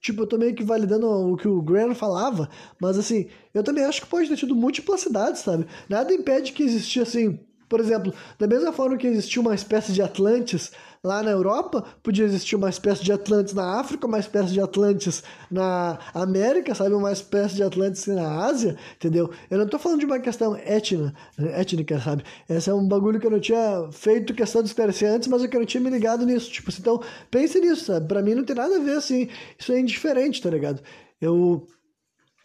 Tipo, 0.00 0.22
eu 0.22 0.26
tô 0.26 0.38
meio 0.38 0.54
que 0.54 0.64
validando 0.64 1.06
o 1.06 1.36
que 1.36 1.46
o 1.46 1.60
Graham 1.60 1.94
falava, 1.94 2.48
mas 2.80 2.98
assim, 2.98 3.28
eu 3.52 3.62
também 3.62 3.84
acho 3.84 4.00
que 4.00 4.08
pode 4.08 4.28
ter 4.28 4.36
tido 4.36 4.56
múltiplas 4.56 5.02
cidades, 5.02 5.42
sabe? 5.42 5.66
Nada 5.90 6.12
impede 6.14 6.52
que 6.52 6.62
existia 6.62 7.02
assim 7.02 7.38
por 7.70 7.78
exemplo, 7.78 8.12
da 8.36 8.48
mesma 8.48 8.72
forma 8.72 8.96
que 8.96 9.06
existiu 9.06 9.42
uma 9.42 9.54
espécie 9.54 9.92
de 9.92 10.02
Atlantes 10.02 10.72
lá 11.02 11.22
na 11.22 11.30
Europa, 11.30 11.82
podia 12.02 12.24
existir 12.24 12.56
uma 12.56 12.68
espécie 12.68 13.02
de 13.02 13.10
Atlantes 13.12 13.54
na 13.54 13.80
África, 13.80 14.06
uma 14.06 14.18
espécie 14.18 14.52
de 14.52 14.60
Atlantes 14.60 15.22
na 15.50 15.98
América, 16.12 16.74
sabe? 16.74 16.94
Uma 16.94 17.12
espécie 17.12 17.54
de 17.56 17.62
Atlantes 17.62 18.06
na 18.06 18.44
Ásia, 18.44 18.76
entendeu? 18.96 19.30
Eu 19.50 19.58
não 19.58 19.66
tô 19.66 19.78
falando 19.78 20.00
de 20.00 20.06
uma 20.06 20.18
questão 20.20 20.54
étnica, 20.56 21.14
étnica, 21.38 21.98
sabe? 22.00 22.22
Esse 22.48 22.68
é 22.68 22.74
um 22.74 22.86
bagulho 22.86 23.18
que 23.18 23.26
eu 23.26 23.30
não 23.30 23.40
tinha 23.40 23.88
feito 23.90 24.34
questão 24.34 24.62
de 24.62 24.68
esclarecer 24.68 25.10
antes, 25.10 25.28
mas 25.28 25.42
eu 25.42 25.48
que 25.48 25.58
não 25.58 25.64
tinha 25.66 25.82
me 25.82 25.90
ligado 25.90 26.26
nisso. 26.26 26.50
Tipo, 26.50 26.68
assim, 26.70 26.80
então, 26.80 27.02
pense 27.30 27.58
nisso, 27.58 27.86
sabe? 27.86 28.06
Pra 28.06 28.22
mim 28.22 28.34
não 28.34 28.44
tem 28.44 28.56
nada 28.56 28.76
a 28.76 28.80
ver, 28.80 28.96
assim, 28.98 29.28
isso 29.58 29.72
é 29.72 29.80
indiferente, 29.80 30.42
tá 30.42 30.50
ligado? 30.50 30.82
Eu 31.20 31.66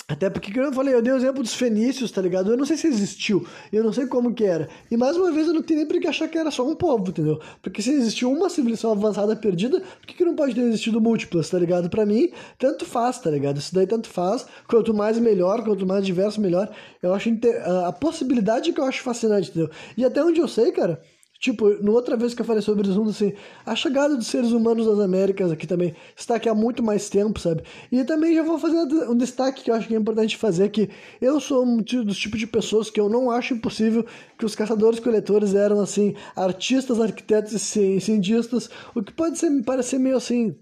até 0.08 0.30
porque, 0.30 0.58
eu 0.60 0.72
falei, 0.72 0.94
eu 0.94 1.02
dei 1.02 1.12
o 1.12 1.16
exemplo 1.16 1.42
dos 1.42 1.56
fenícios, 1.56 2.12
tá 2.12 2.22
ligado? 2.22 2.52
Eu 2.52 2.58
não 2.58 2.66
sei 2.66 2.78
se 2.78 2.86
existiu, 2.86 3.48
eu 3.74 3.84
não 3.84 3.92
sei 3.92 4.06
como 4.06 4.36
que 4.36 4.44
era. 4.44 4.70
E 4.92 4.96
mais 4.96 5.18
uma 5.18 5.32
vez, 5.32 5.48
eu 5.48 5.54
não 5.54 5.64
tenho 5.64 5.80
nem 5.80 5.88
por 5.88 6.00
que 6.00 6.08
achar 6.08 6.28
que 6.28 6.38
era 6.38 6.52
só 6.52 6.64
um 6.68 6.76
povo, 6.76 7.10
entendeu? 7.10 7.40
Porque 7.60 7.82
se 7.82 7.92
existiu 7.92 8.32
uma 8.32 8.48
civilização 8.48 8.92
avançada 8.92 9.36
perdida, 9.36 9.80
por 9.82 10.06
que, 10.06 10.14
que 10.14 10.24
não 10.24 10.36
pode 10.36 10.54
ter 10.54 10.62
existido 10.62 11.02
múltiplas, 11.02 11.50
tá 11.50 11.58
ligado? 11.58 11.90
Pra 11.90 12.06
mim, 12.06 12.30
tanto 12.60 12.86
faz, 12.86 13.18
tá 13.18 13.32
ligado? 13.32 13.58
Isso 13.58 13.74
daí 13.74 13.88
tanto 13.88 14.08
faz. 14.08 14.46
Quanto 14.68 14.94
mais 14.94 15.18
melhor, 15.18 15.64
quanto 15.64 15.88
mais 15.88 16.06
diverso, 16.06 16.40
melhor. 16.40 16.70
Eu 17.02 17.12
acho 17.12 17.28
inter... 17.28 17.68
a 17.68 17.92
possibilidade 17.92 18.72
que 18.74 18.80
eu 18.80 18.86
acho 18.86 19.02
fascinante, 19.02 19.50
entendeu? 19.50 19.72
E 19.98 20.06
até 20.06 20.24
onde 20.24 20.40
eu 20.40 20.48
sei, 20.48 20.72
cara, 20.72 21.02
Tipo, 21.40 21.70
no 21.84 21.92
outra 21.92 22.16
vez 22.16 22.34
que 22.34 22.42
eu 22.42 22.46
falei 22.46 22.62
sobre 22.62 22.88
mundos, 22.88 23.16
assim, 23.16 23.34
a 23.66 23.76
chegada 23.76 24.16
dos 24.16 24.28
seres 24.28 24.52
humanos 24.52 24.86
das 24.86 25.00
Américas 25.00 25.52
aqui 25.52 25.68
também 25.68 25.94
está 26.16 26.36
aqui 26.36 26.48
há 26.48 26.56
muito 26.56 26.82
mais 26.82 27.10
tempo, 27.10 27.40
sabe? 27.40 27.64
E 27.92 28.04
também 28.04 28.34
já 28.34 28.42
vou 28.42 28.58
fazer 28.58 28.78
um 29.08 29.16
destaque 29.16 29.64
que 29.64 29.70
eu 29.70 29.76
acho 29.76 29.88
que 29.88 29.94
é 29.94 29.98
importante 29.98 30.38
fazer, 30.38 30.70
que 30.70 30.90
eu 31.22 31.40
sou 31.40 31.64
um 31.64 31.78
dos 31.78 32.18
tipos 32.18 32.40
de 32.40 32.48
pessoas 32.48 32.90
que 32.90 33.00
eu 33.00 33.10
não 33.10 33.30
acho 33.30 33.54
impossível 33.54 34.06
que 34.38 34.46
os 34.46 34.56
caçadores-coletores 34.56 35.54
eram, 35.54 35.80
assim, 35.82 36.16
artistas, 36.36 37.00
arquitetos 37.00 37.54
e 37.54 38.00
cientistas, 38.00 38.70
o 38.96 39.04
que 39.04 39.14
pode 39.14 39.38
ser, 39.38 39.50
me 39.50 39.64
parecer 39.64 40.00
meio 40.00 40.18
assim 40.18 40.56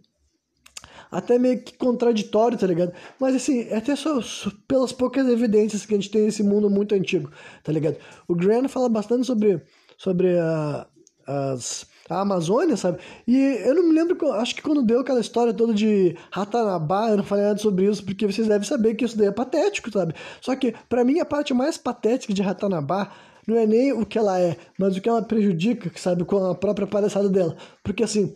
até 1.14 1.38
meio 1.38 1.62
que 1.62 1.78
contraditório, 1.78 2.58
tá 2.58 2.66
ligado? 2.66 2.92
Mas 3.20 3.36
assim, 3.36 3.68
é 3.70 3.78
até 3.78 3.96
só, 3.96 4.20
só, 4.20 4.52
pelas 4.68 4.92
poucas 4.92 5.28
evidências 5.28 5.86
que 5.86 5.94
a 5.94 5.98
gente 5.98 6.10
tem 6.10 6.24
nesse 6.24 6.42
mundo 6.42 6.70
muito 6.70 6.96
antigo, 6.96 7.30
tá 7.64 7.72
ligado? 7.72 7.98
O 8.28 8.34
Grant 8.34 8.68
fala 8.68 8.90
bastante 8.90 9.28
sobre, 9.28 9.62
sobre 10.04 10.38
a, 10.38 10.86
as, 11.26 11.86
a 12.10 12.20
Amazônia, 12.22 12.76
sabe? 12.76 13.00
E 13.26 13.38
eu 13.66 13.76
não 13.76 13.84
me 13.84 13.94
lembro, 13.94 14.32
acho 14.34 14.54
que 14.54 14.62
quando 14.62 14.84
deu 14.84 15.00
aquela 15.00 15.22
história 15.22 15.54
toda 15.54 15.74
de 15.74 16.18
Ratanabá, 16.30 17.10
eu 17.10 17.18
não 17.18 17.24
falei 17.24 17.46
nada 17.46 17.58
sobre 17.58 17.86
isso, 17.86 18.04
porque 18.04 18.28
vocês 18.28 18.48
devem 18.48 18.68
saber 18.68 18.96
que 18.96 19.06
isso 19.06 19.18
daí 19.18 19.28
é 19.28 19.32
patético, 19.32 19.90
sabe? 19.92 20.14
Só 20.42 20.56
que, 20.56 20.74
para 20.90 21.06
mim, 21.06 21.20
a 21.20 21.26
parte 21.26 21.54
mais 21.54 21.78
patética 21.78 22.34
de 22.34 22.42
Ratanabá 22.42 23.12
não 23.48 23.58
é 23.58 23.66
nem 23.66 23.94
o 23.94 24.06
que 24.06 24.18
ela 24.18 24.40
é, 24.40 24.58
mas 24.78 24.98
o 24.98 25.02
que 25.02 25.08
ela 25.08 25.22
prejudica, 25.22 25.90
sabe, 25.96 26.26
com 26.26 26.52
a 26.52 26.56
própria 26.56 26.88
palhaçada 26.88 27.30
dela. 27.30 27.56
Porque 27.82 28.04
assim, 28.04 28.34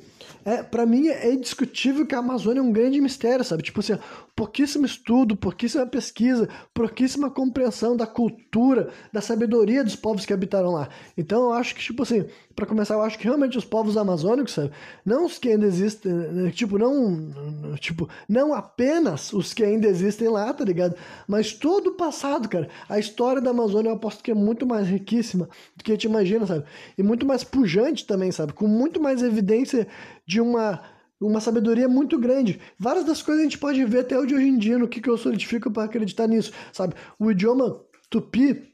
é, 0.48 0.64
para 0.64 0.86
mim 0.86 1.10
é 1.10 1.34
indiscutível 1.34 2.08
que 2.08 2.16
a 2.16 2.20
Amazônia 2.20 2.62
é 2.62 2.64
um 2.64 2.72
grande 2.72 3.02
mistério, 3.02 3.44
sabe? 3.44 3.64
Tipo 3.64 3.82
assim, 3.82 3.98
pouquíssimo 4.34 4.86
estudo, 4.86 5.36
pouquíssima 5.36 5.86
pesquisa, 5.86 6.48
pouquíssima 6.74 7.30
compreensão 7.30 7.98
da 7.98 8.08
cultura, 8.08 8.90
da 9.12 9.20
sabedoria 9.20 9.84
dos 9.84 9.98
povos 9.98 10.26
que 10.26 10.32
habitaram 10.32 10.72
lá. 10.72 10.88
Então 11.18 11.44
eu 11.44 11.52
acho 11.52 11.76
que, 11.76 11.82
tipo 11.82 12.02
assim, 12.02 12.26
para 12.58 12.66
começar, 12.66 12.96
eu 12.96 13.04
acho 13.04 13.20
que 13.20 13.24
realmente 13.24 13.56
os 13.56 13.64
povos 13.64 13.96
amazônicos, 13.96 14.54
sabe? 14.54 14.72
Não 15.06 15.26
os 15.26 15.38
que 15.38 15.50
ainda 15.50 15.68
existem, 15.68 16.12
né? 16.12 16.50
tipo, 16.50 16.80
não, 16.80 17.76
tipo, 17.80 18.10
não 18.28 18.52
apenas 18.52 19.32
os 19.32 19.54
que 19.54 19.64
ainda 19.64 19.88
existem 19.88 20.28
lá, 20.28 20.52
tá 20.52 20.66
ligado? 20.66 20.96
Mas 21.28 21.54
todo 21.54 21.92
o 21.92 21.94
passado, 21.94 22.50
cara. 22.50 22.68
A 22.90 22.98
história 22.98 23.40
da 23.40 23.52
Amazônia 23.52 23.90
eu 23.90 23.94
aposto 23.94 24.24
que 24.24 24.32
é 24.32 24.34
muito 24.34 24.66
mais 24.66 24.88
riquíssima 24.88 25.48
do 25.76 25.84
que 25.84 25.92
a 25.92 25.94
gente 25.94 26.06
imagina, 26.06 26.48
sabe? 26.48 26.66
E 26.98 27.04
muito 27.04 27.28
mais 27.28 27.44
pujante 27.44 28.08
também, 28.08 28.32
sabe? 28.32 28.54
Com 28.54 28.68
muito 28.68 29.00
mais 29.00 29.22
evidência 29.22 29.88
de 30.26 30.42
uma 30.42 30.82
uma 31.20 31.40
sabedoria 31.40 31.88
muito 31.88 32.18
grande. 32.20 32.60
Várias 32.78 33.04
das 33.04 33.24
coisas 33.24 33.42
a 33.42 33.44
gente 33.44 33.58
pode 33.58 33.84
ver 33.86 34.02
até 34.02 34.18
hoje 34.18 34.36
em 34.36 34.56
dia, 34.56 34.78
no 34.78 34.88
que, 34.88 35.02
que 35.02 35.10
eu 35.10 35.18
solidifico 35.18 35.72
para 35.72 35.84
acreditar 35.84 36.28
nisso, 36.28 36.52
sabe? 36.72 36.94
O 37.18 37.32
idioma 37.32 37.82
tupi, 38.08 38.72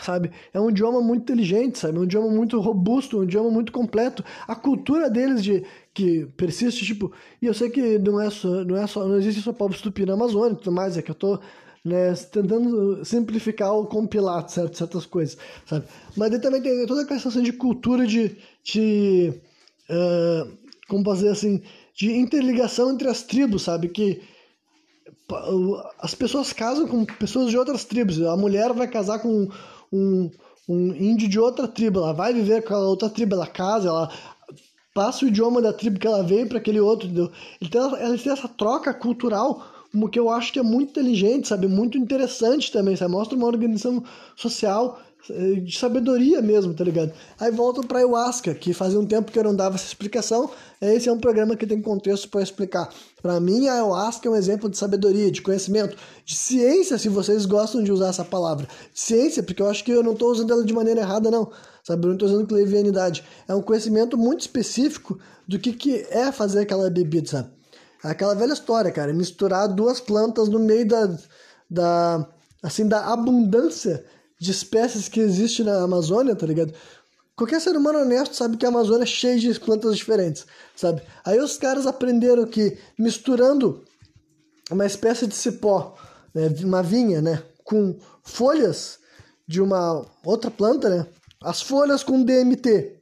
sabe? 0.00 0.30
É 0.52 0.60
um 0.60 0.70
idioma 0.70 1.00
muito 1.00 1.22
inteligente, 1.22 1.78
sabe? 1.78 1.96
É 1.96 2.00
um 2.00 2.04
idioma 2.04 2.28
muito 2.28 2.60
robusto, 2.60 3.18
um 3.18 3.24
idioma 3.24 3.50
muito 3.50 3.72
completo. 3.72 4.24
A 4.46 4.54
cultura 4.54 5.08
deles 5.10 5.42
de 5.42 5.64
que 5.94 6.26
persiste, 6.36 6.84
tipo, 6.84 7.12
e 7.40 7.46
eu 7.46 7.54
sei 7.54 7.70
que 7.70 7.98
não 7.98 8.20
é 8.20 8.30
só, 8.30 8.64
não 8.64 8.76
é 8.76 8.86
só, 8.86 9.06
não 9.06 9.16
existe 9.16 9.40
só 9.40 9.52
povos 9.52 9.80
tupi 9.80 10.04
na 10.04 10.12
Amazônia, 10.12 10.56
tudo 10.56 10.72
mais, 10.72 10.98
é 10.98 11.02
que 11.02 11.10
eu 11.10 11.14
tô 11.14 11.40
né, 11.84 12.12
tentando 12.30 13.04
simplificar 13.04 13.72
ou 13.72 13.86
compilar 13.86 14.46
certo, 14.48 14.76
certas 14.76 15.06
coisas, 15.06 15.38
sabe? 15.64 15.86
Mas 16.16 16.32
ele 16.32 16.42
também 16.42 16.60
tem 16.60 16.84
toda 16.86 17.02
a 17.02 17.06
questão 17.06 17.42
de 17.42 17.52
cultura 17.52 18.06
de, 18.06 18.36
de 18.62 19.32
uh, 19.88 20.52
como 20.88 21.04
fazer 21.04 21.28
assim, 21.28 21.62
de 21.94 22.12
interligação 22.12 22.92
entre 22.92 23.08
as 23.08 23.22
tribos, 23.22 23.62
sabe? 23.62 23.88
Que 23.88 24.20
as 25.98 26.14
pessoas 26.14 26.52
casam 26.52 26.86
com 26.86 27.04
pessoas 27.04 27.50
de 27.50 27.58
outras 27.58 27.84
tribos. 27.84 28.20
A 28.22 28.36
mulher 28.36 28.72
vai 28.72 28.86
casar 28.86 29.18
com 29.18 29.48
um, 29.92 30.30
um 30.68 30.94
índio 30.94 31.28
de 31.28 31.38
outra 31.38 31.68
tribo, 31.68 32.00
ela 32.00 32.12
vai 32.12 32.32
viver 32.32 32.62
com 32.62 32.74
a 32.74 32.78
outra 32.78 33.08
tribo, 33.08 33.34
ela 33.34 33.46
casa, 33.46 33.88
ela 33.88 34.10
passa 34.94 35.24
o 35.24 35.28
idioma 35.28 35.60
da 35.60 35.72
tribo 35.72 35.98
que 35.98 36.06
ela 36.06 36.22
veio 36.22 36.48
para 36.48 36.58
aquele 36.58 36.80
outro, 36.80 37.06
entendeu? 37.06 37.30
Então 37.60 37.96
ela 37.96 38.16
tem 38.16 38.32
essa 38.32 38.48
troca 38.48 38.94
cultural, 38.94 39.62
como 39.92 40.08
que 40.08 40.18
eu 40.18 40.30
acho 40.30 40.52
que 40.52 40.58
é 40.58 40.62
muito 40.62 40.90
inteligente, 40.90 41.48
sabe? 41.48 41.68
Muito 41.68 41.98
interessante 41.98 42.72
também, 42.72 42.96
sabe? 42.96 43.12
Mostra 43.12 43.36
uma 43.36 43.46
organização 43.46 44.02
social 44.34 44.98
de 45.32 45.78
sabedoria 45.78 46.40
mesmo, 46.40 46.74
tá 46.74 46.84
ligado? 46.84 47.12
Aí 47.38 47.50
voltam 47.50 47.82
pra 47.82 47.98
ayahuasca, 47.98 48.54
que 48.54 48.72
fazia 48.72 48.98
um 48.98 49.06
tempo 49.06 49.30
que 49.30 49.38
eu 49.38 49.44
não 49.44 49.54
dava 49.54 49.76
essa 49.76 49.86
explicação. 49.86 50.50
Esse 50.80 51.08
é 51.08 51.12
um 51.12 51.18
programa 51.18 51.56
que 51.56 51.66
tem 51.66 51.80
contexto 51.80 52.28
para 52.28 52.42
explicar. 52.42 52.88
Para 53.20 53.40
mim, 53.40 53.66
a 53.66 53.74
ayahuasca 53.74 54.28
é 54.28 54.30
um 54.30 54.36
exemplo 54.36 54.68
de 54.68 54.76
sabedoria, 54.76 55.30
de 55.30 55.42
conhecimento, 55.42 55.96
de 56.24 56.36
ciência, 56.36 56.98
se 56.98 57.08
vocês 57.08 57.46
gostam 57.46 57.82
de 57.82 57.90
usar 57.90 58.08
essa 58.08 58.24
palavra. 58.24 58.68
Ciência, 58.94 59.42
porque 59.42 59.62
eu 59.62 59.68
acho 59.68 59.84
que 59.84 59.90
eu 59.90 60.02
não 60.02 60.12
estou 60.12 60.30
usando 60.30 60.52
ela 60.52 60.64
de 60.64 60.72
maneira 60.72 61.00
errada, 61.00 61.30
não. 61.30 61.50
Sabe? 61.82 62.04
Eu 62.04 62.08
não 62.08 62.14
estou 62.14 62.28
usando 62.28 62.52
levianidade. 62.52 63.24
É 63.48 63.54
um 63.54 63.62
conhecimento 63.62 64.16
muito 64.16 64.40
específico 64.40 65.18
do 65.46 65.58
que, 65.58 65.72
que 65.72 66.06
é 66.10 66.30
fazer 66.32 66.60
aquela 66.60 66.90
bebida, 66.90 67.28
sabe? 67.28 67.50
Aquela 68.02 68.34
velha 68.34 68.52
história, 68.52 68.90
cara. 68.90 69.12
Misturar 69.12 69.68
duas 69.68 70.00
plantas 70.00 70.48
no 70.48 70.58
meio 70.58 70.86
da, 70.86 71.16
da 71.70 72.28
assim, 72.62 72.86
da 72.86 73.12
abundância 73.12 74.04
de 74.38 74.50
espécies 74.50 75.08
que 75.08 75.20
existe 75.20 75.62
na 75.62 75.82
Amazônia, 75.82 76.36
tá 76.36 76.46
ligado? 76.46 76.72
Qualquer 77.36 77.60
ser 77.60 77.76
humano 77.76 78.00
honesto 78.00 78.34
sabe 78.34 78.56
que 78.56 78.64
a 78.64 78.70
Amazônia 78.70 79.04
é 79.04 79.06
cheia 79.06 79.38
de 79.38 79.60
plantas 79.60 79.96
diferentes, 79.96 80.46
sabe? 80.74 81.02
Aí 81.24 81.38
os 81.38 81.58
caras 81.58 81.86
aprenderam 81.86 82.46
que 82.46 82.78
misturando 82.98 83.84
uma 84.70 84.86
espécie 84.86 85.26
de 85.26 85.34
cipó, 85.34 85.94
né, 86.34 86.48
uma 86.64 86.82
vinha, 86.82 87.20
né, 87.20 87.42
com 87.62 87.98
folhas 88.22 88.98
de 89.46 89.60
uma 89.60 90.04
outra 90.24 90.50
planta, 90.50 90.88
né, 90.88 91.06
as 91.42 91.60
folhas 91.60 92.02
com 92.02 92.22
DMT. 92.22 92.96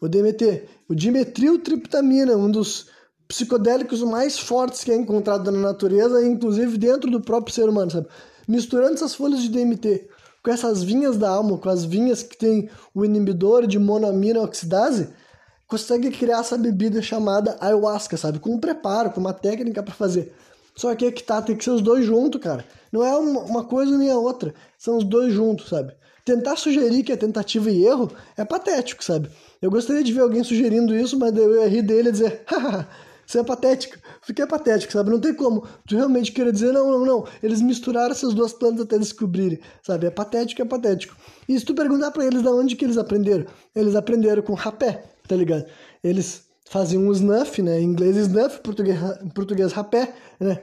O 0.00 0.08
DMT, 0.08 0.68
o 0.88 0.94
dimetiltriptamina, 0.94 2.36
um 2.36 2.50
dos 2.50 2.88
psicodélicos 3.28 4.02
mais 4.02 4.38
fortes 4.38 4.84
que 4.84 4.90
é 4.90 4.94
encontrado 4.94 5.50
na 5.50 5.58
natureza, 5.58 6.26
inclusive 6.26 6.78
dentro 6.78 7.10
do 7.10 7.20
próprio 7.20 7.54
ser 7.54 7.68
humano, 7.68 7.90
sabe? 7.90 8.08
Misturando 8.46 8.94
essas 8.94 9.14
folhas 9.14 9.42
de 9.42 9.48
DMT 9.48 10.08
com 10.46 10.52
essas 10.52 10.80
vinhas 10.80 11.16
da 11.16 11.28
alma, 11.28 11.58
com 11.58 11.68
as 11.68 11.84
vinhas 11.84 12.22
que 12.22 12.36
tem 12.36 12.70
o 12.94 13.04
inibidor 13.04 13.66
de 13.66 13.80
monoamina 13.80 14.40
oxidase, 14.40 15.08
consegue 15.66 16.08
criar 16.12 16.38
essa 16.38 16.56
bebida 16.56 17.02
chamada 17.02 17.56
ayahuasca, 17.60 18.16
sabe? 18.16 18.38
Com 18.38 18.50
um 18.50 18.60
preparo, 18.60 19.10
com 19.10 19.18
uma 19.18 19.32
técnica 19.32 19.82
para 19.82 19.92
fazer. 19.92 20.32
Só 20.76 20.94
que 20.94 21.04
é 21.04 21.10
que 21.10 21.20
tá, 21.20 21.42
tem 21.42 21.56
que 21.56 21.64
ser 21.64 21.70
os 21.70 21.82
dois 21.82 22.04
juntos, 22.04 22.40
cara. 22.40 22.64
Não 22.92 23.04
é 23.04 23.16
uma 23.16 23.64
coisa 23.64 23.98
nem 23.98 24.08
a 24.08 24.16
outra, 24.16 24.54
são 24.78 24.98
os 24.98 25.02
dois 25.02 25.34
juntos, 25.34 25.68
sabe? 25.68 25.92
Tentar 26.24 26.54
sugerir 26.54 27.02
que 27.02 27.10
é 27.10 27.16
tentativa 27.16 27.68
e 27.68 27.84
erro 27.84 28.12
é 28.36 28.44
patético, 28.44 29.02
sabe? 29.02 29.28
Eu 29.60 29.68
gostaria 29.68 30.04
de 30.04 30.12
ver 30.12 30.20
alguém 30.20 30.44
sugerindo 30.44 30.96
isso, 30.96 31.18
mas 31.18 31.36
eu 31.36 31.68
rir 31.68 31.82
dele 31.82 32.10
e 32.10 32.12
dizer, 32.12 32.44
isso 33.26 33.36
é 33.36 33.42
patético. 33.42 33.98
Fiquei 34.26 34.44
é 34.44 34.48
patético, 34.48 34.92
sabe? 34.92 35.08
Não 35.08 35.20
tem 35.20 35.32
como 35.32 35.64
tu 35.86 35.94
realmente 35.94 36.32
querer 36.32 36.50
dizer, 36.50 36.72
não, 36.72 36.90
não, 36.90 37.06
não. 37.06 37.24
Eles 37.40 37.62
misturaram 37.62 38.10
essas 38.10 38.34
duas 38.34 38.52
plantas 38.52 38.80
até 38.80 38.98
descobrirem, 38.98 39.60
sabe? 39.80 40.08
É 40.08 40.10
patético, 40.10 40.60
é 40.60 40.64
patético. 40.64 41.16
E 41.48 41.56
se 41.56 41.64
tu 41.64 41.76
perguntar 41.76 42.10
para 42.10 42.26
eles 42.26 42.42
da 42.42 42.50
onde 42.50 42.74
que 42.74 42.84
eles 42.84 42.98
aprenderam, 42.98 43.46
eles 43.72 43.94
aprenderam 43.94 44.42
com 44.42 44.52
rapé, 44.52 45.04
tá 45.28 45.36
ligado? 45.36 45.66
Eles 46.02 46.42
faziam 46.68 47.04
um 47.04 47.12
snuff, 47.12 47.62
né? 47.62 47.80
Em 47.80 47.84
inglês 47.84 48.16
snuff, 48.16 48.58
português, 48.62 48.98
em 49.22 49.28
português 49.28 49.72
rapé, 49.72 50.12
né? 50.40 50.60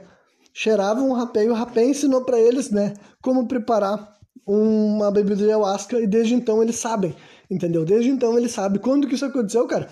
Cheiravam 0.52 1.08
o 1.08 1.14
rapé 1.14 1.46
e 1.46 1.48
o 1.48 1.54
rapé 1.54 1.86
ensinou 1.86 2.22
para 2.22 2.38
eles, 2.38 2.70
né? 2.70 2.92
Como 3.22 3.48
preparar 3.48 4.14
uma 4.46 5.10
bebida 5.10 5.36
de 5.36 5.44
ayahuasca 5.44 5.98
e 5.98 6.06
desde 6.06 6.34
então 6.34 6.62
eles 6.62 6.76
sabem, 6.76 7.16
entendeu? 7.50 7.82
Desde 7.82 8.10
então 8.10 8.36
eles 8.36 8.52
sabem. 8.52 8.78
Quando 8.78 9.08
que 9.08 9.14
isso 9.14 9.24
aconteceu, 9.24 9.66
cara? 9.66 9.88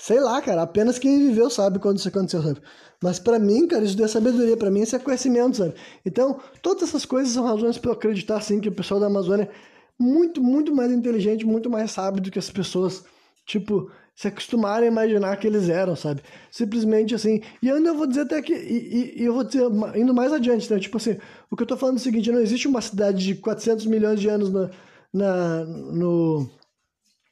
Sei 0.00 0.20
lá, 0.20 0.40
cara, 0.40 0.62
apenas 0.62 0.98
quem 0.98 1.18
viveu 1.18 1.50
sabe 1.50 1.80
quando 1.80 1.98
isso 1.98 2.08
aconteceu, 2.08 2.40
sabe? 2.40 2.60
Mas 3.02 3.18
para 3.18 3.38
mim, 3.38 3.66
cara, 3.66 3.84
isso 3.84 4.02
é 4.02 4.06
sabedoria, 4.06 4.56
para 4.56 4.70
mim 4.70 4.82
isso 4.82 4.94
é 4.94 4.98
conhecimento, 4.98 5.56
sabe? 5.56 5.74
Então, 6.06 6.40
todas 6.62 6.88
essas 6.88 7.04
coisas 7.04 7.32
são 7.32 7.44
razões 7.44 7.78
para 7.78 7.90
eu 7.90 7.94
acreditar, 7.94 8.40
sim, 8.40 8.60
que 8.60 8.68
o 8.68 8.72
pessoal 8.72 9.00
da 9.00 9.06
Amazônia 9.06 9.44
é 9.44 10.02
muito, 10.02 10.40
muito 10.40 10.74
mais 10.74 10.92
inteligente, 10.92 11.44
muito 11.44 11.68
mais 11.68 11.90
sábio 11.90 12.22
do 12.22 12.30
que 12.30 12.38
as 12.38 12.48
pessoas, 12.48 13.04
tipo, 13.44 13.90
se 14.14 14.28
acostumarem 14.28 14.88
a 14.88 14.92
imaginar 14.92 15.36
que 15.36 15.46
eles 15.46 15.68
eram, 15.68 15.96
sabe? 15.96 16.22
Simplesmente 16.50 17.14
assim. 17.14 17.40
E 17.62 17.70
ainda 17.70 17.90
eu 17.90 17.94
vou 17.96 18.06
dizer 18.06 18.22
até 18.22 18.42
que. 18.42 18.52
E, 18.52 19.14
e, 19.16 19.22
e, 19.22 19.24
eu 19.24 19.34
vou 19.34 19.44
dizer, 19.44 19.64
indo 19.96 20.14
mais 20.14 20.32
adiante, 20.32 20.72
né? 20.72 20.78
Tipo 20.80 20.96
assim, 20.96 21.16
o 21.50 21.56
que 21.56 21.62
eu 21.62 21.66
tô 21.66 21.76
falando 21.76 21.96
é 21.96 22.00
o 22.00 22.02
seguinte: 22.02 22.30
não 22.32 22.40
existe 22.40 22.66
uma 22.66 22.80
cidade 22.80 23.24
de 23.24 23.34
400 23.36 23.86
milhões 23.86 24.20
de 24.20 24.28
anos 24.28 24.52
na, 24.52 24.70
na, 25.12 25.64
no, 25.64 26.50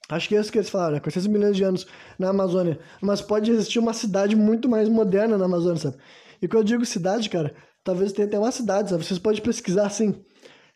Acho 0.08 0.28
que 0.28 0.36
é 0.36 0.40
isso 0.40 0.52
que 0.52 0.58
eles 0.58 0.70
falaram, 0.70 0.94
né? 0.94 1.00
400 1.00 1.26
milhões 1.26 1.56
de 1.56 1.64
anos 1.64 1.86
na 2.18 2.28
Amazônia. 2.28 2.78
Mas 3.00 3.20
pode 3.20 3.50
existir 3.50 3.78
uma 3.78 3.92
cidade 3.92 4.36
muito 4.36 4.68
mais 4.68 4.88
moderna 4.88 5.36
na 5.36 5.46
Amazônia, 5.46 5.80
sabe? 5.80 5.96
E 6.40 6.46
quando 6.46 6.60
eu 6.60 6.64
digo 6.64 6.86
cidade, 6.86 7.28
cara, 7.28 7.54
talvez 7.82 8.12
tenha 8.12 8.28
até 8.28 8.38
uma 8.38 8.52
cidade, 8.52 8.90
sabe? 8.90 9.04
Vocês 9.04 9.18
podem 9.18 9.42
pesquisar 9.42 9.86
assim. 9.86 10.14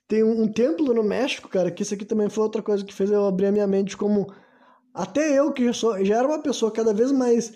Tem 0.08 0.24
um, 0.24 0.42
um, 0.42 0.48
templo 0.48 0.92
no 0.92 1.04
México, 1.04 1.48
cara, 1.48 1.70
que 1.70 1.82
isso 1.82 1.94
aqui 1.94 2.04
também 2.04 2.28
foi 2.28 2.42
outra 2.42 2.60
coisa 2.60 2.84
que 2.84 2.92
fez 2.92 3.10
eu 3.10 3.24
abrir 3.24 3.46
a 3.46 3.52
minha 3.52 3.66
mente 3.66 3.96
como. 3.96 4.32
Até 4.92 5.38
eu, 5.38 5.52
que 5.52 5.72
sou, 5.72 6.04
já 6.04 6.16
era 6.18 6.26
uma 6.26 6.42
pessoa 6.42 6.72
cada 6.72 6.92
vez 6.92 7.12
mais. 7.12 7.50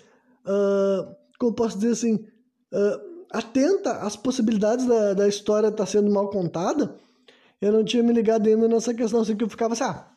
Uh, 0.45 1.13
como 1.37 1.53
posso 1.53 1.77
dizer 1.77 1.91
assim. 1.91 2.25
Uh, 2.73 3.15
atenta 3.31 3.97
às 3.97 4.15
possibilidades 4.15 4.85
da, 4.85 5.13
da 5.13 5.27
história 5.27 5.67
estar 5.67 5.83
tá 5.83 5.85
sendo 5.85 6.09
mal 6.09 6.29
contada. 6.29 6.95
Eu 7.61 7.73
não 7.73 7.83
tinha 7.83 8.01
me 8.01 8.13
ligado 8.13 8.47
ainda 8.47 8.67
nessa 8.67 8.93
questão, 8.93 9.21
assim, 9.21 9.35
que 9.35 9.43
eu 9.43 9.49
ficava 9.49 9.73
assim, 9.73 9.83
ah 9.83 10.14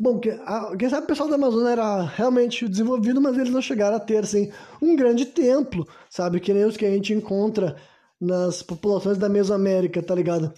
Bom, 0.00 0.20
quem 0.20 0.88
sabe 0.88 1.04
o 1.04 1.06
pessoal 1.08 1.28
da 1.28 1.34
Amazônia 1.34 1.70
era 1.70 2.02
realmente 2.02 2.68
desenvolvido, 2.68 3.20
mas 3.20 3.36
eles 3.36 3.50
não 3.50 3.60
chegaram 3.60 3.96
a 3.96 4.00
ter, 4.00 4.22
assim, 4.22 4.52
um 4.80 4.94
grande 4.94 5.26
templo, 5.26 5.84
sabe? 6.08 6.38
Que 6.38 6.54
nem 6.54 6.64
os 6.64 6.76
que 6.76 6.86
a 6.86 6.90
gente 6.90 7.12
encontra 7.12 7.74
nas 8.20 8.62
populações 8.62 9.18
da 9.18 9.28
Mesoamérica, 9.28 10.00
tá 10.00 10.14
ligado? 10.14 10.52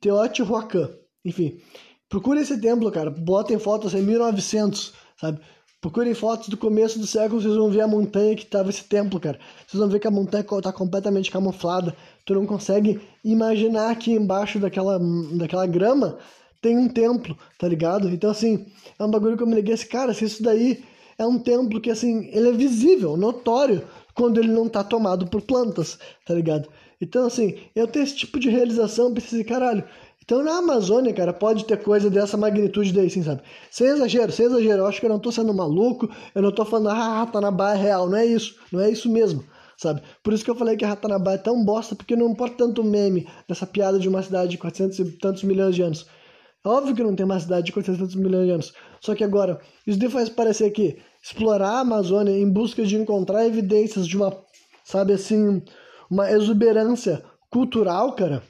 Teotihuacan. 0.00 0.90
Enfim, 1.24 1.60
procure 2.08 2.40
esse 2.40 2.60
templo, 2.60 2.90
cara. 2.90 3.10
Botem 3.10 3.56
fotos 3.58 3.94
em 3.94 4.02
1900, 4.02 4.92
sabe? 5.20 5.40
Procurem 5.84 6.14
fotos 6.14 6.48
do 6.48 6.56
começo 6.56 6.98
do 6.98 7.06
século, 7.06 7.42
vocês 7.42 7.54
vão 7.54 7.68
ver 7.68 7.82
a 7.82 7.86
montanha 7.86 8.34
que 8.34 8.42
estava 8.42 8.70
esse 8.70 8.82
templo, 8.84 9.20
cara. 9.20 9.38
Vocês 9.66 9.78
vão 9.78 9.86
ver 9.86 9.98
que 9.98 10.06
a 10.06 10.10
montanha 10.10 10.40
está 10.40 10.72
completamente 10.72 11.30
camuflada. 11.30 11.94
Tu 12.24 12.34
não 12.34 12.46
consegue 12.46 13.02
imaginar 13.22 13.94
que 13.96 14.10
embaixo 14.10 14.58
daquela, 14.58 14.98
daquela 15.32 15.66
grama 15.66 16.16
tem 16.62 16.78
um 16.78 16.88
templo, 16.88 17.36
tá 17.58 17.68
ligado? 17.68 18.08
Então, 18.08 18.30
assim, 18.30 18.64
é 18.98 19.04
um 19.04 19.10
bagulho 19.10 19.36
que 19.36 19.42
eu 19.42 19.46
me 19.46 19.56
liguei 19.56 19.74
assim, 19.74 19.88
cara, 19.88 20.14
se 20.14 20.24
isso 20.24 20.42
daí 20.42 20.82
é 21.18 21.26
um 21.26 21.38
templo 21.38 21.78
que, 21.78 21.90
assim, 21.90 22.30
ele 22.32 22.48
é 22.48 22.52
visível, 22.52 23.14
notório, 23.14 23.84
quando 24.14 24.38
ele 24.40 24.50
não 24.50 24.70
tá 24.70 24.82
tomado 24.82 25.26
por 25.26 25.42
plantas, 25.42 25.98
tá 26.24 26.32
ligado? 26.32 26.66
Então, 26.98 27.26
assim, 27.26 27.58
eu 27.76 27.86
tenho 27.86 28.04
esse 28.04 28.16
tipo 28.16 28.40
de 28.40 28.48
realização, 28.48 29.12
pensei, 29.12 29.44
caralho, 29.44 29.84
então 30.24 30.42
na 30.42 30.56
Amazônia, 30.56 31.12
cara, 31.12 31.34
pode 31.34 31.66
ter 31.66 31.76
coisa 31.82 32.08
dessa 32.08 32.34
magnitude 32.34 32.94
daí, 32.94 33.10
sim, 33.10 33.22
sabe? 33.22 33.42
Sem 33.70 33.88
exagero, 33.88 34.32
sem 34.32 34.46
exagero. 34.46 34.78
Eu 34.78 34.86
acho 34.86 34.98
que 34.98 35.04
eu 35.04 35.10
não 35.10 35.18
tô 35.18 35.30
sendo 35.30 35.52
maluco, 35.52 36.08
eu 36.34 36.40
não 36.40 36.50
tô 36.50 36.64
falando, 36.64 36.88
ah, 36.88 37.18
Ratanabá 37.18 37.74
é 37.74 37.76
real. 37.76 38.08
Não 38.08 38.16
é 38.16 38.24
isso, 38.24 38.56
não 38.72 38.80
é 38.80 38.90
isso 38.90 39.10
mesmo, 39.10 39.44
sabe? 39.76 40.00
Por 40.22 40.32
isso 40.32 40.42
que 40.42 40.50
eu 40.50 40.54
falei 40.54 40.78
que 40.78 40.84
a 40.84 40.88
Ratanabá 40.88 41.34
é 41.34 41.38
tão 41.38 41.62
bosta, 41.62 41.94
porque 41.94 42.16
não 42.16 42.30
importa 42.30 42.56
tanto 42.56 42.80
o 42.80 42.84
meme 42.84 43.28
dessa 43.46 43.66
piada 43.66 43.98
de 43.98 44.08
uma 44.08 44.22
cidade 44.22 44.52
de 44.52 44.58
400 44.58 44.98
e 44.98 45.04
tantos 45.18 45.42
milhões 45.42 45.74
de 45.74 45.82
anos. 45.82 46.06
É 46.64 46.68
óbvio 46.70 46.94
que 46.94 47.02
não 47.02 47.14
tem 47.14 47.26
uma 47.26 47.38
cidade 47.38 47.66
de 47.66 47.72
400 47.72 47.98
e 47.98 48.02
tantos 48.02 48.16
milhões 48.16 48.46
de 48.46 48.52
anos. 48.52 48.72
Só 49.02 49.14
que 49.14 49.22
agora, 49.22 49.60
isso 49.86 49.98
daí 49.98 50.08
faz 50.08 50.30
parecer 50.30 50.70
que 50.70 50.96
explorar 51.22 51.68
a 51.68 51.80
Amazônia 51.80 52.32
em 52.32 52.50
busca 52.50 52.82
de 52.86 52.96
encontrar 52.96 53.46
evidências 53.46 54.06
de 54.06 54.16
uma, 54.16 54.34
sabe 54.82 55.12
assim, 55.12 55.62
uma 56.10 56.30
exuberância 56.32 57.22
cultural, 57.50 58.14
cara 58.14 58.42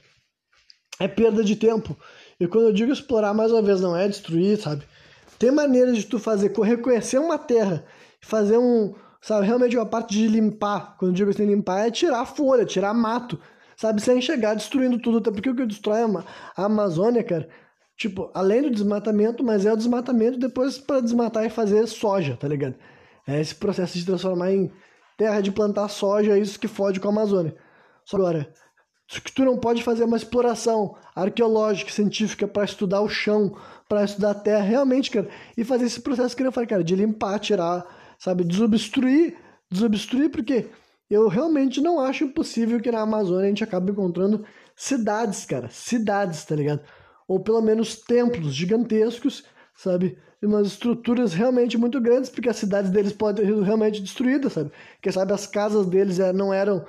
é 1.01 1.09
perda 1.09 1.43
de 1.43 1.57
tempo. 1.57 1.97
E 2.39 2.47
quando 2.47 2.67
eu 2.67 2.73
digo 2.73 2.93
explorar, 2.93 3.35
mais 3.35 3.53
uma 3.53 3.63
vez, 3.63 3.81
não 3.81 3.97
é 3.97 4.09
destruir, 4.09 4.59
sabe? 4.59 4.85
Tem 5.39 5.51
maneiras 5.51 5.97
de 5.97 6.07
tu 6.07 6.19
fazer, 6.19 6.53
reconhecer 6.53 7.19
uma 7.19 7.39
terra, 7.39 7.85
fazer 8.21 8.59
um, 8.59 8.95
sabe, 9.21 9.47
realmente 9.47 9.77
uma 9.77 9.87
parte 9.87 10.15
de 10.15 10.29
limpar. 10.29 10.97
Quando 10.99 11.11
eu 11.11 11.15
digo 11.15 11.31
assim, 11.31 11.47
limpar 11.47 11.87
é 11.87 11.91
tirar 11.91 12.25
folha, 12.25 12.65
tirar 12.65 12.95
mato, 12.95 13.39
sabe? 13.77 14.01
Sem 14.01 14.21
chegar 14.21 14.55
destruindo 14.55 14.99
tudo, 14.99 15.19
até 15.19 15.31
porque 15.31 15.51
o 15.51 15.57
que 15.57 15.67
destrói 15.67 15.99
a 16.57 16.65
Amazônia, 16.65 17.23
cara, 17.25 17.49
tipo, 17.97 18.31
além 18.35 18.63
do 18.63 18.71
desmatamento, 18.71 19.43
mas 19.43 19.67
é 19.67 19.73
o 19.73 19.77
desmatamento 19.77 20.39
depois 20.39 20.79
para 20.79 21.01
desmatar 21.01 21.45
e 21.45 21.51
fazer 21.51 21.87
soja, 21.87 22.37
tá 22.37 22.49
ligado? 22.49 22.75
É 23.27 23.41
esse 23.41 23.55
processo 23.55 23.97
de 23.99 24.05
transformar 24.05 24.53
em 24.53 24.71
terra 25.17 25.41
de 25.41 25.51
plantar 25.51 25.89
soja, 25.89 26.37
é 26.37 26.39
isso 26.39 26.59
que 26.59 26.69
fode 26.69 27.01
com 27.01 27.09
a 27.09 27.11
Amazônia. 27.11 27.57
Só 28.05 28.17
agora, 28.17 28.53
que 29.07 29.33
tu 29.33 29.45
não 29.45 29.57
pode 29.57 29.83
fazer 29.83 30.05
uma 30.05 30.17
exploração 30.17 30.97
arqueológica, 31.15 31.91
científica 31.91 32.49
para 32.49 32.65
estudar 32.65 33.01
o 33.01 33.09
chão, 33.09 33.57
para 33.89 34.05
estudar 34.05 34.31
a 34.31 34.35
terra, 34.35 34.63
realmente, 34.63 35.11
cara, 35.11 35.29
e 35.57 35.65
fazer 35.65 35.85
esse 35.85 36.01
processo 36.01 36.37
que 36.37 36.43
eu 36.43 36.53
falei, 36.53 36.69
cara, 36.69 36.83
de 36.83 36.97
limpar, 36.97 37.39
tirar, 37.39 37.85
sabe, 38.19 38.45
desobstruir, 38.45 39.37
desobstruir, 39.71 40.31
porque 40.31 40.71
eu 41.11 41.29
realmente 41.29 41.81
não 41.81 42.01
acho 42.01 42.25
impossível 42.25 42.81
que 42.81 42.91
na 42.91 43.01
Amazônia 43.01 43.45
a 43.45 43.49
gente 43.49 43.65
acabe 43.65 43.93
encontrando 43.93 44.45
cidades, 44.75 45.45
cara, 45.45 45.69
cidades, 45.71 46.45
tá 46.45 46.57
ligado? 46.57 46.81
Ou 47.29 47.41
pelo 47.41 47.61
menos 47.61 47.97
templos 47.97 48.55
gigantescos, 48.55 49.45
sabe? 49.77 50.19
E 50.43 50.47
umas 50.47 50.67
estruturas 50.67 51.33
realmente 51.33 51.79
muito 51.79 52.01
grandes, 52.01 52.31
porque 52.31 52.49
as 52.49 52.57
cidades 52.57 52.91
deles 52.91 53.13
podem 53.13 53.45
ter 53.45 53.51
sido 53.51 53.63
realmente 53.63 54.01
destruídas, 54.01 54.53
sabe? 54.55 54.71
Quem 55.01 55.13
sabe 55.13 55.33
as 55.33 55.47
casas 55.47 55.87
deles 55.87 56.19
é, 56.19 56.33
não 56.33 56.53
eram 56.53 56.85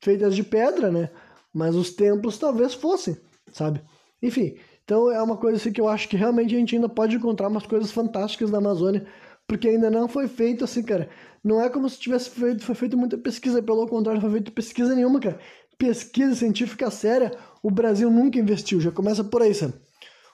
feitas 0.00 0.34
de 0.34 0.42
pedra, 0.42 0.90
né? 0.90 1.10
Mas 1.54 1.74
os 1.74 1.90
templos 1.90 2.38
talvez 2.38 2.74
fossem, 2.74 3.16
sabe? 3.52 3.80
Enfim, 4.22 4.56
então 4.84 5.10
é 5.10 5.22
uma 5.22 5.36
coisa 5.36 5.56
assim 5.56 5.72
que 5.72 5.80
eu 5.80 5.88
acho 5.88 6.08
que 6.08 6.16
realmente 6.16 6.54
a 6.54 6.58
gente 6.58 6.74
ainda 6.74 6.88
pode 6.88 7.16
encontrar 7.16 7.48
umas 7.48 7.66
coisas 7.66 7.90
fantásticas 7.90 8.50
na 8.50 8.58
Amazônia, 8.58 9.06
porque 9.46 9.68
ainda 9.68 9.90
não 9.90 10.08
foi 10.08 10.28
feito 10.28 10.64
assim, 10.64 10.82
cara. 10.82 11.08
Não 11.42 11.62
é 11.62 11.68
como 11.68 11.88
se 11.88 11.98
tivesse 11.98 12.30
feito, 12.30 12.64
foi 12.64 12.74
feita 12.74 12.96
muita 12.96 13.16
pesquisa, 13.16 13.62
pelo 13.62 13.86
contrário, 13.86 14.20
não 14.20 14.28
foi 14.28 14.38
feita 14.38 14.50
pesquisa 14.50 14.94
nenhuma, 14.94 15.20
cara. 15.20 15.38
Pesquisa 15.76 16.34
científica 16.34 16.90
séria, 16.90 17.32
o 17.62 17.70
Brasil 17.70 18.10
nunca 18.10 18.38
investiu, 18.38 18.80
já 18.80 18.90
começa 18.90 19.22
por 19.22 19.42
aí, 19.42 19.54
sabe? 19.54 19.74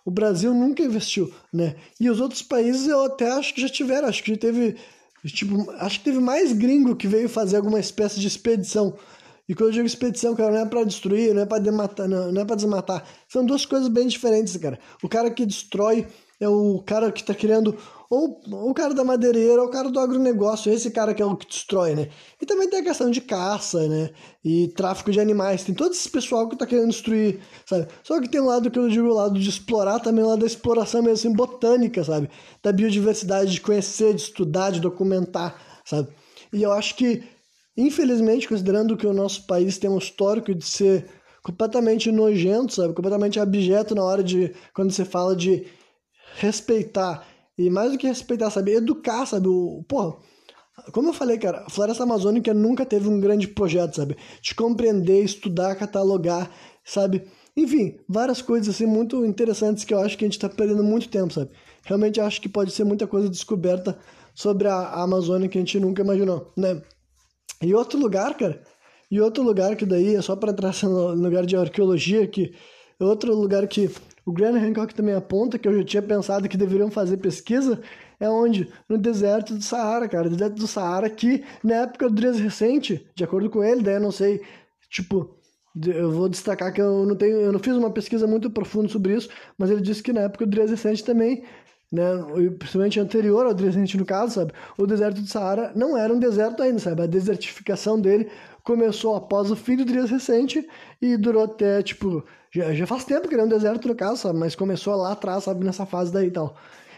O 0.04 0.10
Brasil 0.10 0.52
nunca 0.54 0.82
investiu, 0.82 1.32
né? 1.52 1.76
E 2.00 2.08
os 2.10 2.20
outros 2.20 2.42
países 2.42 2.86
eu 2.86 3.04
até 3.04 3.30
acho 3.30 3.54
que 3.54 3.60
já 3.60 3.68
tiveram, 3.68 4.08
acho 4.08 4.22
que 4.22 4.32
já 4.32 4.38
teve, 4.38 4.76
tipo, 5.26 5.70
acho 5.72 5.98
que 5.98 6.04
teve 6.04 6.20
mais 6.20 6.52
gringo 6.52 6.94
que 6.96 7.08
veio 7.08 7.28
fazer 7.28 7.56
alguma 7.56 7.80
espécie 7.80 8.20
de 8.20 8.26
expedição 8.26 8.96
e 9.48 9.54
quando 9.54 9.68
eu 9.68 9.72
digo 9.74 9.86
expedição, 9.86 10.34
cara, 10.34 10.52
não 10.52 10.58
é 10.60 10.66
para 10.66 10.84
destruir, 10.84 11.34
não 11.34 11.42
é 11.42 11.46
para 11.46 11.62
desmatar, 11.62 12.08
não, 12.08 12.32
não 12.32 12.40
é 12.40 12.44
para 12.44 12.56
desmatar. 12.56 13.04
São 13.28 13.44
duas 13.44 13.66
coisas 13.66 13.88
bem 13.88 14.06
diferentes, 14.06 14.56
cara. 14.56 14.78
O 15.02 15.08
cara 15.08 15.30
que 15.30 15.44
destrói 15.44 16.06
é 16.40 16.48
o 16.48 16.82
cara 16.84 17.12
que 17.12 17.20
está 17.20 17.34
criando 17.34 17.76
ou 18.10 18.40
o 18.70 18.74
cara 18.74 18.94
da 18.94 19.02
madeireira, 19.02 19.60
ou 19.60 19.68
o 19.68 19.70
cara 19.70 19.90
do 19.90 19.98
agronegócio, 19.98 20.72
esse 20.72 20.90
cara 20.90 21.14
que 21.14 21.22
é 21.22 21.26
o 21.26 21.36
que 21.36 21.48
destrói, 21.48 21.94
né? 21.94 22.08
E 22.40 22.46
também 22.46 22.68
tem 22.68 22.80
a 22.80 22.84
questão 22.84 23.10
de 23.10 23.20
caça, 23.20 23.88
né? 23.88 24.10
E 24.44 24.68
tráfico 24.68 25.10
de 25.10 25.18
animais. 25.18 25.64
Tem 25.64 25.74
todo 25.74 25.92
esse 25.92 26.08
pessoal 26.08 26.46
que 26.48 26.54
está 26.54 26.66
querendo 26.66 26.90
destruir, 26.90 27.40
sabe? 27.66 27.88
Só 28.04 28.20
que 28.20 28.28
tem 28.28 28.40
um 28.40 28.46
lado 28.46 28.70
que 28.70 28.78
eu 28.78 28.88
digo, 28.88 29.08
o 29.08 29.14
lado 29.14 29.38
de 29.38 29.48
explorar, 29.48 29.98
também 30.00 30.24
o 30.24 30.28
lado 30.28 30.40
da 30.40 30.46
exploração 30.46 31.02
mesmo, 31.02 31.28
assim, 31.28 31.36
botânica, 31.36 32.04
sabe? 32.04 32.30
Da 32.62 32.72
biodiversidade, 32.72 33.52
de 33.52 33.60
conhecer, 33.60 34.14
de 34.14 34.22
estudar, 34.22 34.70
de 34.70 34.80
documentar, 34.80 35.56
sabe? 35.84 36.08
E 36.52 36.62
eu 36.62 36.72
acho 36.72 36.94
que 36.94 37.24
Infelizmente, 37.76 38.48
considerando 38.48 38.96
que 38.96 39.06
o 39.06 39.12
nosso 39.12 39.46
país 39.46 39.78
tem 39.78 39.90
um 39.90 39.98
histórico 39.98 40.54
de 40.54 40.64
ser 40.64 41.06
completamente 41.42 42.10
nojento, 42.10 42.74
sabe? 42.74 42.94
Completamente 42.94 43.40
abjeto 43.40 43.94
na 43.94 44.04
hora 44.04 44.22
de. 44.22 44.54
Quando 44.72 44.92
você 44.92 45.04
fala 45.04 45.34
de 45.34 45.66
respeitar. 46.36 47.26
E 47.56 47.70
mais 47.70 47.92
do 47.92 47.98
que 47.98 48.06
respeitar, 48.06 48.50
sabe? 48.50 48.72
Educar, 48.72 49.26
sabe? 49.26 49.48
O, 49.48 49.84
porra, 49.88 50.16
como 50.92 51.08
eu 51.08 51.12
falei, 51.12 51.38
cara, 51.38 51.64
a 51.66 51.70
Floresta 51.70 52.02
Amazônica 52.02 52.52
nunca 52.52 52.84
teve 52.84 53.08
um 53.08 53.20
grande 53.20 53.46
projeto, 53.46 53.96
sabe? 53.96 54.16
De 54.42 54.54
compreender, 54.54 55.22
estudar, 55.22 55.76
catalogar, 55.76 56.50
sabe? 56.84 57.24
Enfim, 57.56 57.96
várias 58.08 58.42
coisas 58.42 58.74
assim 58.74 58.86
muito 58.86 59.24
interessantes 59.24 59.84
que 59.84 59.94
eu 59.94 60.00
acho 60.00 60.18
que 60.18 60.24
a 60.24 60.26
gente 60.26 60.36
está 60.36 60.48
perdendo 60.48 60.82
muito 60.82 61.08
tempo, 61.08 61.32
sabe? 61.32 61.50
Realmente 61.84 62.20
acho 62.20 62.40
que 62.40 62.48
pode 62.48 62.72
ser 62.72 62.84
muita 62.84 63.06
coisa 63.06 63.28
descoberta 63.28 63.96
sobre 64.34 64.66
a 64.66 65.02
Amazônia 65.02 65.48
que 65.48 65.56
a 65.56 65.60
gente 65.60 65.78
nunca 65.78 66.02
imaginou, 66.02 66.52
né? 66.56 66.82
E 67.64 67.74
outro 67.74 67.98
lugar, 67.98 68.36
cara, 68.36 68.62
e 69.10 69.20
outro 69.20 69.42
lugar 69.42 69.76
que 69.76 69.86
daí 69.86 70.14
é 70.16 70.22
só 70.22 70.36
para 70.36 70.52
entrar 70.52 70.74
no 70.82 71.14
lugar 71.14 71.46
de 71.46 71.56
arqueologia, 71.56 72.26
que 72.26 72.54
é 72.98 73.04
outro 73.04 73.34
lugar 73.34 73.66
que 73.66 73.90
o 74.26 74.32
Graham 74.32 74.56
Hancock 74.56 74.94
também 74.94 75.14
aponta, 75.14 75.58
que 75.58 75.68
eu 75.68 75.76
já 75.78 75.84
tinha 75.84 76.02
pensado 76.02 76.48
que 76.48 76.56
deveriam 76.56 76.90
fazer 76.90 77.18
pesquisa, 77.18 77.80
é 78.18 78.28
onde? 78.28 78.68
No 78.88 78.96
deserto 78.96 79.54
do 79.54 79.62
Saara, 79.62 80.08
cara. 80.08 80.30
deserto 80.30 80.54
do 80.54 80.66
Saara 80.66 81.10
que, 81.10 81.44
na 81.62 81.82
época 81.82 82.08
do 82.08 82.14
Dres 82.14 82.38
recente, 82.38 83.06
de 83.14 83.24
acordo 83.24 83.50
com 83.50 83.62
ele, 83.62 83.82
daí 83.82 83.94
eu 83.94 84.00
não 84.00 84.10
sei, 84.10 84.40
tipo, 84.90 85.36
eu 85.86 86.10
vou 86.10 86.28
destacar 86.28 86.72
que 86.72 86.80
eu 86.80 87.04
não 87.04 87.16
tenho, 87.16 87.36
eu 87.36 87.52
não 87.52 87.58
fiz 87.58 87.74
uma 87.74 87.90
pesquisa 87.90 88.26
muito 88.26 88.50
profunda 88.50 88.88
sobre 88.88 89.14
isso, 89.14 89.28
mas 89.58 89.70
ele 89.70 89.80
disse 89.80 90.02
que 90.02 90.12
na 90.12 90.22
época 90.22 90.46
do 90.46 90.50
Dres 90.50 90.70
recente 90.70 91.04
também 91.04 91.44
né, 91.94 92.50
principalmente 92.58 92.98
anterior 92.98 93.46
ao 93.46 93.54
deserto 93.54 93.96
no 93.96 94.04
caso, 94.04 94.34
sabe? 94.34 94.52
O 94.76 94.86
deserto 94.86 95.20
do 95.20 95.26
Saara 95.26 95.72
não 95.74 95.96
era 95.96 96.12
um 96.12 96.18
deserto 96.18 96.62
ainda, 96.62 96.78
sabe? 96.78 97.02
A 97.02 97.06
desertificação 97.06 98.00
dele 98.00 98.28
começou 98.62 99.14
após 99.14 99.50
o 99.50 99.56
fim 99.56 99.76
do 99.76 99.84
Trias 99.84 100.10
recente 100.10 100.66
e 101.00 101.16
durou 101.16 101.44
até, 101.44 101.82
tipo, 101.82 102.24
já, 102.50 102.72
já 102.74 102.86
faz 102.86 103.04
tempo 103.04 103.28
que 103.28 103.34
ele 103.34 103.42
é 103.42 103.44
um 103.44 103.48
deserto 103.48 103.86
no 103.86 103.94
caso, 103.94 104.16
sabe? 104.22 104.38
Mas 104.38 104.56
começou 104.56 104.96
lá 104.96 105.12
atrás, 105.12 105.44
sabe? 105.44 105.64
Nessa 105.64 105.86
fase 105.86 106.12
daí 106.12 106.26
e 106.26 106.30
tal. 106.30 106.56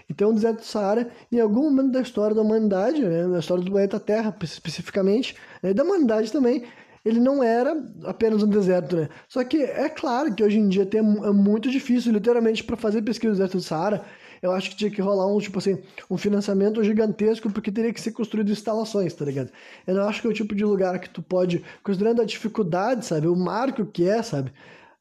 Então, 0.08 0.30
o 0.30 0.34
deserto 0.34 0.58
do 0.58 0.64
Saara, 0.64 1.10
em 1.30 1.40
algum 1.40 1.64
momento 1.64 1.90
da 1.92 2.00
história 2.00 2.34
da 2.34 2.40
humanidade, 2.40 3.02
né, 3.02 3.26
da 3.26 3.40
história 3.40 3.62
do 3.62 3.70
planeta 3.70 3.98
Terra, 3.98 4.34
especificamente, 4.42 5.36
né, 5.62 5.70
e 5.70 5.74
da 5.74 5.82
humanidade 5.82 6.30
também, 6.30 6.64
ele 7.04 7.20
não 7.20 7.42
era 7.42 7.76
apenas 8.04 8.42
um 8.42 8.48
deserto, 8.48 8.96
né? 8.96 9.08
Só 9.28 9.42
que 9.44 9.62
é 9.62 9.88
claro 9.88 10.34
que 10.34 10.42
hoje 10.42 10.58
em 10.58 10.68
dia 10.68 10.84
tem, 10.84 11.00
é 11.00 11.30
muito 11.32 11.70
difícil, 11.70 12.12
literalmente, 12.12 12.64
para 12.64 12.76
fazer 12.76 13.02
pesquisa 13.02 13.32
do 13.32 13.36
deserto 13.36 13.56
do 13.56 13.62
Saara, 13.62 14.04
eu 14.46 14.52
acho 14.52 14.70
que 14.70 14.76
tinha 14.76 14.90
que 14.90 15.00
rolar 15.00 15.26
um, 15.26 15.38
tipo 15.38 15.58
assim, 15.58 15.78
um 16.10 16.16
financiamento 16.16 16.82
gigantesco, 16.82 17.50
porque 17.50 17.70
teria 17.70 17.92
que 17.92 18.00
ser 18.00 18.12
construído 18.12 18.50
instalações, 18.50 19.12
tá 19.14 19.24
ligado? 19.24 19.50
Eu 19.86 19.94
não 19.94 20.08
acho 20.08 20.20
que 20.20 20.26
é 20.26 20.30
o 20.30 20.34
tipo 20.34 20.54
de 20.54 20.64
lugar 20.64 20.98
que 20.98 21.10
tu 21.10 21.22
pode, 21.22 21.64
considerando 21.82 22.22
a 22.22 22.24
dificuldade, 22.24 23.04
sabe? 23.04 23.28
O 23.28 23.36
marco 23.36 23.84
que 23.84 24.08
é, 24.08 24.22
sabe? 24.22 24.52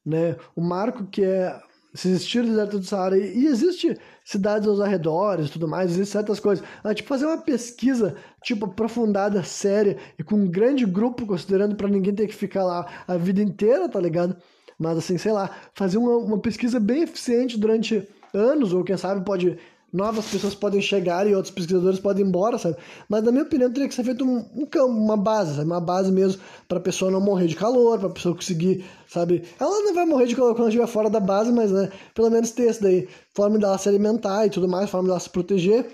Né? 0.04 0.36
O 0.54 0.60
marco 0.60 1.06
que 1.06 1.24
é 1.24 1.60
se 1.96 2.08
existir 2.08 2.40
o 2.40 2.46
deserto 2.46 2.78
do 2.78 2.84
Saara, 2.84 3.16
e 3.16 3.46
existe 3.46 3.96
cidades 4.24 4.68
aos 4.68 4.80
arredores 4.80 5.50
tudo 5.50 5.66
mais, 5.66 5.90
existem 5.90 6.12
certas 6.20 6.38
coisas. 6.38 6.64
Mas, 6.84 6.96
tipo, 6.96 7.08
fazer 7.08 7.26
uma 7.26 7.38
pesquisa, 7.38 8.16
tipo, 8.42 8.66
aprofundada, 8.66 9.42
séria, 9.42 9.96
e 10.18 10.22
com 10.22 10.36
um 10.36 10.46
grande 10.46 10.84
grupo, 10.84 11.26
considerando 11.26 11.74
para 11.74 11.88
ninguém 11.88 12.14
ter 12.14 12.26
que 12.26 12.34
ficar 12.34 12.64
lá 12.64 12.86
a 13.08 13.16
vida 13.16 13.42
inteira, 13.42 13.88
tá 13.88 13.98
ligado? 13.98 14.36
Mas, 14.78 14.98
assim, 14.98 15.16
sei 15.16 15.32
lá, 15.32 15.50
fazer 15.74 15.96
uma, 15.96 16.16
uma 16.18 16.38
pesquisa 16.38 16.78
bem 16.78 17.02
eficiente 17.02 17.58
durante 17.58 18.06
anos, 18.36 18.72
ou 18.72 18.84
quem 18.84 18.96
sabe 18.96 19.24
pode 19.24 19.58
novas 19.92 20.26
pessoas 20.26 20.54
podem 20.54 20.80
chegar 20.80 21.26
e 21.26 21.34
outros 21.34 21.54
pesquisadores 21.54 21.98
podem 21.98 22.24
ir 22.24 22.28
embora, 22.28 22.58
sabe? 22.58 22.76
Mas 23.08 23.22
na 23.22 23.30
minha 23.30 23.44
opinião 23.44 23.72
teria 23.72 23.88
que 23.88 23.94
ser 23.94 24.04
feito 24.04 24.24
um, 24.24 24.44
um 24.54 24.84
uma 24.84 25.16
base, 25.16 25.54
sabe? 25.54 25.66
Uma 25.66 25.80
base 25.80 26.12
mesmo 26.12 26.42
para 26.68 26.78
a 26.78 26.80
pessoa 26.80 27.10
não 27.10 27.20
morrer 27.20 27.46
de 27.46 27.56
calor, 27.56 27.98
para 27.98 28.08
a 28.08 28.12
pessoa 28.12 28.34
conseguir, 28.34 28.84
sabe? 29.08 29.42
Ela 29.58 29.82
não 29.82 29.94
vai 29.94 30.04
morrer 30.04 30.26
de 30.26 30.36
calor 30.36 30.54
quando 30.54 30.68
estiver 30.68 30.86
fora 30.86 31.08
da 31.08 31.20
base, 31.20 31.50
mas 31.52 31.70
né, 31.72 31.90
pelo 32.14 32.30
menos 32.30 32.50
ter 32.50 32.70
isso 32.70 32.82
daí, 32.82 33.08
forma 33.34 33.58
dela 33.58 33.78
se 33.78 33.88
alimentar 33.88 34.46
e 34.46 34.50
tudo 34.50 34.68
mais, 34.68 34.90
forma 34.90 35.08
dela 35.08 35.20
se 35.20 35.30
proteger 35.30 35.86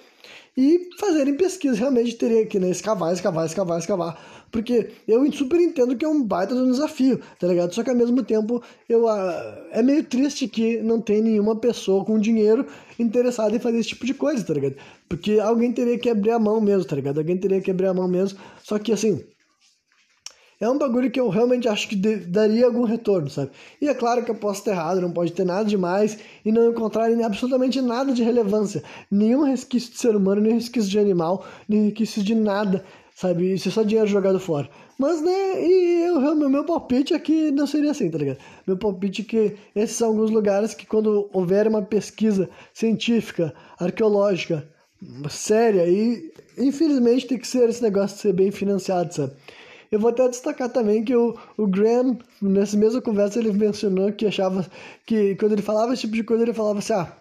e 0.57 0.90
fazerem 0.98 1.36
pesquisa. 1.36 1.78
Realmente 1.78 2.14
teria 2.16 2.46
que 2.46 2.59
né, 2.59 2.70
escavar, 2.70 3.12
escavar, 3.12 3.46
escavar, 3.46 3.78
escavar. 3.78 4.18
Porque 4.50 4.90
eu 5.09 5.32
super 5.32 5.59
entendo 5.59 5.96
que 5.96 6.05
é 6.05 6.09
um 6.09 6.22
baita 6.22 6.55
de 6.55 6.61
um 6.61 6.70
desafio, 6.70 7.18
tá 7.38 7.46
ligado? 7.46 7.74
Só 7.74 7.82
que 7.82 7.88
ao 7.88 7.96
mesmo 7.96 8.22
tempo 8.22 8.62
eu, 8.86 9.07
uh, 9.07 9.68
é 9.70 9.82
meio 9.82 10.05
triste 10.05 10.46
que 10.46 10.76
não 10.82 11.00
tem 11.00 11.22
nenhuma 11.22 11.57
pessoa 11.57 12.05
com 12.05 12.18
dinheiro 12.18 12.66
interessada 12.98 13.57
em 13.57 13.59
fazer 13.59 13.78
esse 13.78 13.90
tipo 13.90 14.05
de 14.05 14.12
coisa, 14.12 14.44
tá 14.44 14.53
ligado? 14.53 14.76
Porque 15.09 15.40
alguém 15.40 15.72
teria 15.72 15.98
que 15.98 16.11
abrir 16.11 16.32
a 16.32 16.38
mão 16.38 16.61
mesmo, 16.61 16.84
tá 16.84 16.96
ligado? 16.96 17.18
Alguém 17.18 17.38
teria 17.38 17.62
que 17.62 17.70
abrir 17.70 17.86
a 17.86 17.94
mão 17.94 18.07
mesmo. 18.07 18.38
Só 18.62 18.78
que 18.78 18.92
assim, 18.92 19.24
é 20.62 20.70
um 20.70 20.78
bagulho 20.78 21.10
que 21.10 21.18
eu 21.18 21.28
realmente 21.28 21.68
acho 21.68 21.88
que 21.88 21.96
daria 21.96 22.66
algum 22.66 22.84
retorno, 22.84 23.28
sabe? 23.28 23.50
E 23.80 23.88
é 23.88 23.94
claro 23.94 24.24
que 24.24 24.30
eu 24.30 24.34
posso 24.36 24.62
ter 24.62 24.70
errado, 24.70 25.00
não 25.00 25.10
pode 25.10 25.32
ter 25.32 25.44
nada 25.44 25.64
demais 25.64 26.16
e 26.44 26.52
não 26.52 26.70
encontrar 26.70 27.10
absolutamente 27.24 27.80
nada 27.80 28.12
de 28.12 28.22
relevância. 28.22 28.80
Nenhum 29.10 29.42
resquício 29.42 29.90
de 29.90 29.98
ser 29.98 30.14
humano, 30.14 30.40
nenhum 30.40 30.54
resquício 30.54 30.88
de 30.88 31.00
animal, 31.00 31.44
nenhum 31.68 31.86
resquício 31.86 32.22
de 32.22 32.36
nada, 32.36 32.84
sabe? 33.12 33.52
Isso 33.52 33.70
é 33.70 33.72
só 33.72 33.82
dinheiro 33.82 34.08
jogado 34.08 34.38
fora. 34.38 34.70
Mas, 34.96 35.20
né, 35.20 35.60
e 35.60 36.04
eu, 36.06 36.36
meu, 36.36 36.48
meu 36.48 36.64
palpite 36.64 37.12
é 37.12 37.18
que 37.18 37.50
não 37.50 37.66
seria 37.66 37.90
assim, 37.90 38.08
tá 38.08 38.18
ligado? 38.18 38.38
Meu 38.64 38.76
palpite 38.76 39.22
é 39.22 39.24
que 39.24 39.56
esses 39.74 39.96
são 39.96 40.10
alguns 40.10 40.30
lugares 40.30 40.74
que 40.74 40.86
quando 40.86 41.28
houver 41.32 41.66
uma 41.66 41.82
pesquisa 41.82 42.48
científica, 42.72 43.52
arqueológica, 43.80 44.64
séria 45.28 45.88
e 45.88 46.32
infelizmente 46.56 47.26
tem 47.26 47.36
que 47.36 47.48
ser 47.48 47.68
esse 47.68 47.82
negócio 47.82 48.14
de 48.14 48.22
ser 48.22 48.32
bem 48.32 48.52
financiado, 48.52 49.12
sabe? 49.12 49.32
Eu 49.93 50.01
vou 50.01 50.09
até 50.09 50.26
destacar 50.26 50.70
também 50.70 51.05
que 51.05 51.14
o, 51.14 51.36
o 51.55 51.66
Graham, 51.66 52.16
nessa 52.40 52.78
mesma 52.78 53.03
conversa, 53.03 53.38
ele 53.38 53.53
mencionou 53.53 54.11
que 54.11 54.26
achava 54.26 54.66
que 55.05 55.36
quando 55.36 55.53
ele 55.53 55.61
falava 55.61 55.93
esse 55.93 56.01
tipo 56.01 56.14
de 56.14 56.24
coisa, 56.24 56.43
ele 56.43 56.55
falava 56.55 56.78
assim, 56.78 56.95
ah, 56.95 57.14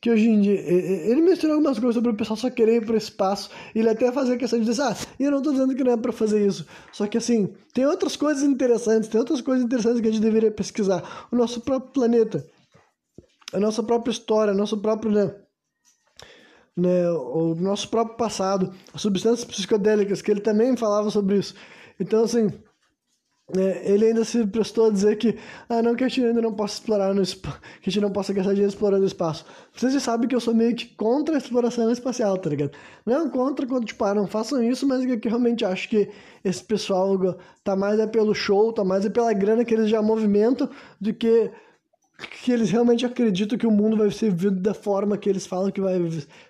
que 0.00 0.10
hoje 0.10 0.28
em 0.28 0.40
dia, 0.40 0.60
ele 0.60 1.22
mencionou 1.22 1.58
algumas 1.58 1.78
coisas 1.78 1.94
sobre 1.94 2.10
o 2.10 2.14
pessoal 2.16 2.36
só 2.36 2.50
querer 2.50 2.82
ir 2.82 2.84
para 2.84 2.94
o 2.94 2.98
espaço, 2.98 3.50
e 3.72 3.78
ele 3.78 3.88
até 3.88 4.10
fazia 4.10 4.36
questão 4.36 4.58
de 4.58 4.64
dizer, 4.64 4.82
ah, 4.82 4.96
eu 5.18 5.30
não 5.30 5.38
estou 5.38 5.52
dizendo 5.52 5.76
que 5.76 5.84
não 5.84 5.92
é 5.92 5.96
para 5.96 6.10
fazer 6.10 6.44
isso, 6.44 6.66
só 6.92 7.06
que 7.06 7.16
assim, 7.16 7.54
tem 7.72 7.86
outras 7.86 8.16
coisas 8.16 8.42
interessantes, 8.42 9.08
tem 9.08 9.20
outras 9.20 9.40
coisas 9.40 9.64
interessantes 9.64 10.00
que 10.00 10.08
a 10.08 10.10
gente 10.10 10.22
deveria 10.22 10.50
pesquisar, 10.50 11.28
o 11.30 11.36
nosso 11.36 11.60
próprio 11.60 11.92
planeta, 11.92 12.44
a 13.52 13.60
nossa 13.60 13.80
própria 13.80 14.10
história, 14.10 14.52
o 14.52 14.56
nosso 14.56 14.76
próprio, 14.78 15.12
né, 15.12 15.34
né, 16.76 17.10
o 17.10 17.54
nosso 17.54 17.88
próprio 17.88 18.16
passado, 18.16 18.72
as 18.92 19.02
substâncias 19.02 19.44
psicodélicas, 19.44 20.20
que 20.20 20.32
ele 20.32 20.40
também 20.40 20.76
falava 20.76 21.10
sobre 21.10 21.38
isso, 21.38 21.54
então, 21.98 22.22
assim, 22.22 22.48
é, 23.56 23.90
ele 23.90 24.04
ainda 24.04 24.26
se 24.26 24.46
prestou 24.46 24.88
a 24.88 24.90
dizer 24.90 25.16
que, 25.16 25.38
ah, 25.70 25.80
não, 25.80 25.94
que 25.94 26.04
a 26.04 26.08
gente 26.08 26.22
ainda 26.22 26.42
não 26.42 26.52
possa 26.52 26.74
explorar 26.74 27.14
no 27.14 27.22
que 27.24 27.48
a 27.48 27.90
gente 27.90 28.00
não 28.00 28.12
possa 28.12 28.32
gastar 28.34 28.52
dinheiro 28.52 28.70
explorando 28.70 29.04
o 29.04 29.06
espaço. 29.06 29.46
Vocês 29.74 29.94
já 29.94 30.00
sabem 30.00 30.28
que 30.28 30.34
eu 30.34 30.40
sou 30.40 30.54
meio 30.54 30.76
que 30.76 30.94
contra 30.96 31.34
a 31.34 31.38
exploração 31.38 31.90
espacial, 31.90 32.36
tá 32.36 32.50
ligado? 32.50 32.72
Não 33.06 33.30
contra 33.30 33.66
quando, 33.66 33.86
tipo, 33.86 34.04
ah, 34.04 34.14
não 34.14 34.26
façam 34.26 34.62
isso, 34.62 34.86
mas 34.86 35.04
que, 35.06 35.16
que 35.16 35.28
realmente 35.28 35.64
acho 35.64 35.88
que 35.88 36.10
esse 36.44 36.62
pessoal 36.62 37.16
tá 37.64 37.74
mais 37.74 37.98
é 37.98 38.06
pelo 38.06 38.34
show, 38.34 38.70
tá 38.70 38.84
mais 38.84 39.06
é 39.06 39.10
pela 39.10 39.32
grana 39.32 39.64
que 39.64 39.72
eles 39.72 39.88
já 39.88 40.02
movimentam 40.02 40.68
do 41.00 41.14
que 41.14 41.50
que 42.42 42.50
eles 42.50 42.70
realmente 42.70 43.06
acreditam 43.06 43.56
que 43.56 43.66
o 43.66 43.70
mundo 43.70 43.96
vai 43.96 44.10
ser 44.10 44.30
vivido 44.30 44.60
da 44.60 44.74
forma 44.74 45.16
que 45.16 45.28
eles 45.30 45.46
falam 45.46 45.70
que 45.70 45.80
vai 45.80 46.00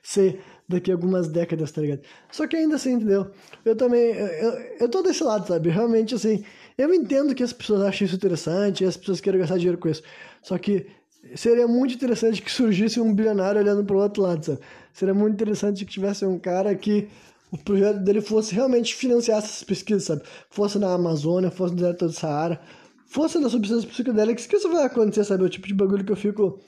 ser 0.03 0.41
daqui 0.69 0.91
a 0.91 0.95
algumas 0.95 1.29
décadas, 1.29 1.73
tá 1.73 1.81
ligado? 1.81 2.03
Só 2.31 2.47
que 2.47 2.57
ainda 2.57 2.77
assim, 2.77 2.93
entendeu? 2.93 3.31
Eu 3.65 3.75
também, 3.75 4.13
eu, 4.13 4.51
eu 4.81 4.89
tô 4.89 5.03
desse 5.03 5.25
lado, 5.25 5.49
sabe? 5.49 5.71
Realmente, 5.71 6.15
assim, 6.15 6.45
eu 6.77 6.93
entendo 6.93 7.35
que 7.35 7.43
as 7.43 7.53
pessoas 7.53 7.83
achem 7.83 8.07
isso 8.07 8.17
interessante, 8.17 8.85
e 8.85 8.87
as 8.87 8.97
pessoas 8.97 9.21
queiram 9.21 9.39
gastar 9.39 9.57
dinheiro 9.57 9.79
com 9.79 9.89
isso. 9.89 10.03
Só 10.43 10.59
que 10.59 10.87
seria 11.35 11.67
muito 11.67 11.95
interessante 11.95 12.43
que 12.43 12.51
surgisse 12.51 13.01
um 13.01 13.15
bilionário 13.15 13.61
olhando 13.61 13.85
pro 13.85 13.99
outro 13.99 14.23
lado, 14.23 14.45
sabe? 14.45 14.61
Seria 14.93 15.15
muito 15.15 15.35
interessante 15.35 15.85
que 15.85 15.91
tivesse 15.91 16.27
um 16.27 16.39
cara 16.39 16.75
que 16.75 17.09
o 17.51 17.57
projeto 17.57 18.01
dele 18.01 18.21
fosse 18.21 18.55
realmente 18.55 18.95
financiar 18.95 19.39
essas 19.39 19.65
pesquisas, 19.65 20.05
sabe? 20.05 20.23
Fosse 20.51 20.79
na 20.79 20.93
Amazônia, 20.93 21.51
fosse 21.51 21.73
no 21.73 21.81
deserto 21.81 22.07
do 22.07 22.13
Saara, 22.13 22.61
fosse 23.07 23.39
nas 23.39 23.53
substâncias 23.53 23.91
psicodélicas, 23.91 24.47
que 24.47 24.57
isso 24.57 24.71
vai 24.71 24.85
acontecer, 24.85 25.25
sabe? 25.25 25.43
É 25.45 25.47
o 25.47 25.49
tipo 25.49 25.67
de 25.67 25.73
bagulho 25.73 26.05
que 26.05 26.13
eu 26.13 26.17
fico 26.17 26.61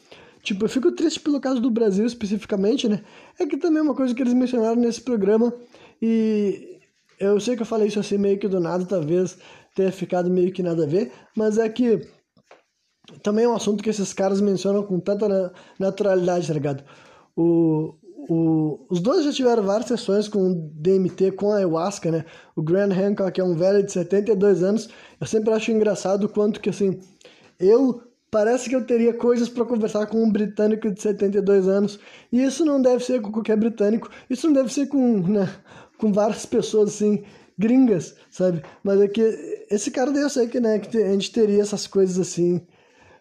Tipo, 0.42 0.64
eu 0.64 0.68
fico 0.68 0.92
triste 0.92 1.20
pelo 1.20 1.40
caso 1.40 1.60
do 1.60 1.70
Brasil 1.70 2.06
especificamente, 2.06 2.88
né? 2.88 3.02
É 3.38 3.46
que 3.46 3.56
também 3.56 3.78
é 3.80 3.82
uma 3.82 3.94
coisa 3.94 4.14
que 4.14 4.22
eles 4.22 4.34
mencionaram 4.34 4.76
nesse 4.76 5.00
programa 5.00 5.52
e 6.00 6.78
eu 7.18 7.38
sei 7.38 7.56
que 7.56 7.62
eu 7.62 7.66
falei 7.66 7.88
isso 7.88 8.00
assim 8.00 8.16
meio 8.16 8.38
que 8.38 8.48
do 8.48 8.58
nada, 8.58 8.86
talvez 8.86 9.36
tenha 9.74 9.92
ficado 9.92 10.30
meio 10.30 10.52
que 10.52 10.62
nada 10.62 10.84
a 10.84 10.86
ver, 10.86 11.12
mas 11.36 11.58
é 11.58 11.68
que 11.68 12.00
também 13.22 13.44
é 13.44 13.48
um 13.48 13.54
assunto 13.54 13.82
que 13.82 13.90
esses 13.90 14.12
caras 14.12 14.40
mencionam 14.40 14.82
com 14.82 14.98
tanta 14.98 15.52
naturalidade, 15.78 16.46
tá 16.46 16.54
ligado? 16.54 16.84
O, 17.36 17.94
o, 18.28 18.86
os 18.88 19.00
dois 19.00 19.24
já 19.24 19.32
tiveram 19.32 19.62
várias 19.62 19.88
sessões 19.88 20.28
com 20.28 20.70
DMT, 20.74 21.32
com 21.32 21.52
ayahuasca, 21.52 22.10
né? 22.10 22.24
O 22.54 22.62
Grant 22.62 22.92
Hancock 22.92 23.40
é 23.40 23.44
um 23.44 23.56
velho 23.56 23.82
de 23.84 23.92
72 23.92 24.62
anos. 24.62 24.88
Eu 25.20 25.26
sempre 25.26 25.52
acho 25.52 25.70
engraçado 25.72 26.24
o 26.24 26.28
quanto 26.28 26.60
que, 26.60 26.70
assim, 26.70 27.00
eu 27.58 28.00
Parece 28.30 28.68
que 28.68 28.76
eu 28.76 28.84
teria 28.84 29.12
coisas 29.12 29.48
para 29.48 29.64
conversar 29.64 30.06
com 30.06 30.22
um 30.22 30.30
britânico 30.30 30.90
de 30.90 31.02
72 31.02 31.66
anos. 31.66 31.98
E 32.30 32.42
isso 32.42 32.64
não 32.64 32.80
deve 32.80 33.04
ser 33.04 33.20
com 33.20 33.32
qualquer 33.32 33.56
britânico. 33.56 34.08
Isso 34.28 34.46
não 34.46 34.54
deve 34.54 34.72
ser 34.72 34.86
com, 34.86 35.18
né, 35.18 35.52
com 35.98 36.12
várias 36.12 36.46
pessoas 36.46 36.90
assim, 36.90 37.24
gringas, 37.58 38.14
sabe? 38.30 38.62
Mas 38.84 39.00
é 39.00 39.08
que 39.08 39.20
esse 39.68 39.90
cara 39.90 40.12
daí 40.12 40.22
eu 40.22 40.30
sei 40.30 40.46
que, 40.46 40.60
né, 40.60 40.78
que 40.78 40.96
a 40.96 41.12
gente 41.12 41.32
teria 41.32 41.60
essas 41.60 41.86
coisas 41.86 42.18
assim. 42.18 42.62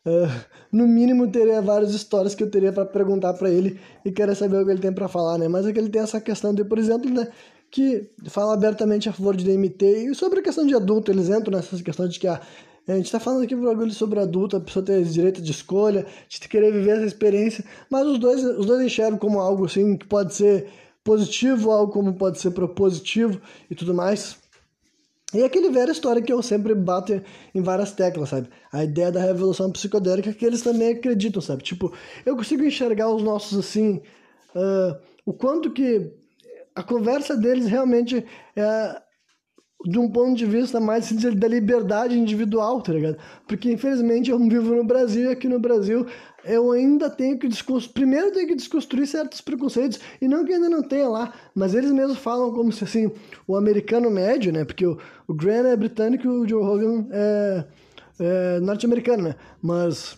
Uh, 0.06 0.30
no 0.72 0.88
mínimo 0.88 1.30
teria 1.30 1.62
várias 1.62 1.94
histórias 1.94 2.34
que 2.36 2.44
eu 2.44 2.50
teria 2.50 2.72
para 2.72 2.86
perguntar 2.86 3.34
para 3.34 3.50
ele 3.50 3.80
e 4.06 4.12
querer 4.12 4.36
saber 4.36 4.58
o 4.58 4.66
que 4.66 4.72
ele 4.72 4.80
tem 4.80 4.94
para 4.94 5.08
falar, 5.08 5.38
né? 5.40 5.48
Mas 5.48 5.66
é 5.66 5.74
que 5.74 5.80
ele 5.80 5.90
tem 5.90 6.02
essa 6.02 6.22
questão 6.22 6.54
de, 6.54 6.64
por 6.64 6.78
exemplo, 6.78 7.10
né, 7.10 7.28
que 7.72 8.10
fala 8.30 8.54
abertamente 8.54 9.10
a 9.10 9.14
favor 9.14 9.36
de 9.36 9.44
DMT 9.44 9.86
e 10.10 10.16
sobre 10.16 10.40
a 10.40 10.44
questão 10.44 10.66
de 10.66 10.76
adulto, 10.76 11.12
eles 11.12 11.30
entram 11.30 11.56
nessas 11.56 11.82
questões 11.82 12.14
de 12.14 12.20
que 12.20 12.28
ah, 12.28 12.42
a 12.94 12.96
gente 12.98 13.06
está 13.06 13.20
falando 13.20 13.44
aqui 13.44 13.56
um 13.56 13.64
bagulho 13.64 13.92
sobre 13.92 14.20
adulto, 14.20 14.58
a 14.58 14.60
pessoa 14.60 14.84
ter 14.84 15.04
direito 15.04 15.42
de 15.42 15.52
escolha, 15.52 16.06
de 16.28 16.40
querer 16.48 16.72
viver 16.72 16.98
essa 16.98 17.06
experiência, 17.06 17.64
mas 17.90 18.06
os 18.08 18.18
dois, 18.18 18.44
os 18.44 18.66
dois 18.66 18.82
enxergam 18.82 19.18
como 19.18 19.40
algo 19.40 19.66
assim 19.66 19.98
que 19.98 20.08
pode 20.08 20.34
ser 20.34 20.68
positivo, 21.04 21.72
algo 21.72 21.92
como 21.92 22.14
pode 22.14 22.40
ser 22.40 22.52
propositivo 22.52 23.40
e 23.70 23.76
tudo 23.76 23.94
mais. 23.94 24.38
E 25.34 25.44
aquele 25.44 25.70
velha 25.70 25.92
história 25.92 26.22
que 26.22 26.34
eu 26.34 26.42
sempre 26.42 26.74
bato 26.74 27.22
em 27.54 27.62
várias 27.62 27.92
teclas, 27.92 28.30
sabe? 28.30 28.50
A 28.72 28.84
ideia 28.84 29.12
da 29.12 29.22
revolução 29.22 29.72
psicodélica 29.72 30.34
que 30.34 30.44
eles 30.44 30.64
também 30.64 30.94
acreditam, 30.94 31.42
sabe? 31.42 31.62
Tipo, 31.62 31.94
eu 32.26 32.36
consigo 32.36 32.64
enxergar 32.64 33.10
os 33.10 33.22
nossos, 33.22 33.58
assim, 33.60 34.02
uh, 34.56 34.98
o 35.26 35.32
quanto 35.32 35.72
que 35.72 36.12
a 36.74 36.82
conversa 36.82 37.38
deles 37.38 37.68
realmente 37.68 38.26
é 38.56 39.02
de 39.86 39.98
um 39.98 40.10
ponto 40.10 40.36
de 40.36 40.46
vista 40.46 40.80
mais 40.80 41.10
da 41.12 41.48
liberdade 41.48 42.18
individual, 42.18 42.82
tá 42.82 42.92
ligado? 42.92 43.18
Porque 43.48 43.72
infelizmente 43.72 44.30
eu 44.30 44.38
vivo 44.38 44.76
no 44.76 44.84
Brasil 44.84 45.30
e 45.30 45.32
aqui 45.32 45.48
no 45.48 45.60
Brasil 45.60 46.06
eu 46.44 46.72
ainda 46.72 47.10
tenho 47.10 47.38
que 47.38 47.48
desconstruir, 47.48 47.94
primeiro 47.94 48.32
tenho 48.32 48.48
que 48.48 48.56
desconstruir 48.56 49.08
certos 49.08 49.40
preconceitos 49.40 50.00
e 50.22 50.28
não 50.28 50.44
que 50.44 50.54
ainda 50.54 50.70
não 50.70 50.84
tenha 50.84 51.08
lá, 51.08 51.34
mas 51.56 51.74
eles 51.74 51.92
mesmos 51.92 52.18
falam 52.18 52.52
como 52.54 52.72
se 52.72 52.84
assim, 52.84 53.12
o 53.48 53.56
americano 53.56 54.10
médio, 54.10 54.52
né? 54.52 54.66
Porque 54.66 54.86
o, 54.86 54.98
o 55.28 55.34
Grant 55.34 55.66
é 55.66 55.76
britânico 55.76 56.26
e 56.26 56.28
o 56.28 56.48
Joe 56.48 56.64
Rogan 56.64 57.08
é, 57.12 57.66
é 58.20 58.60
norte-americano, 58.60 59.24
né? 59.24 59.36
Mas 59.62 60.18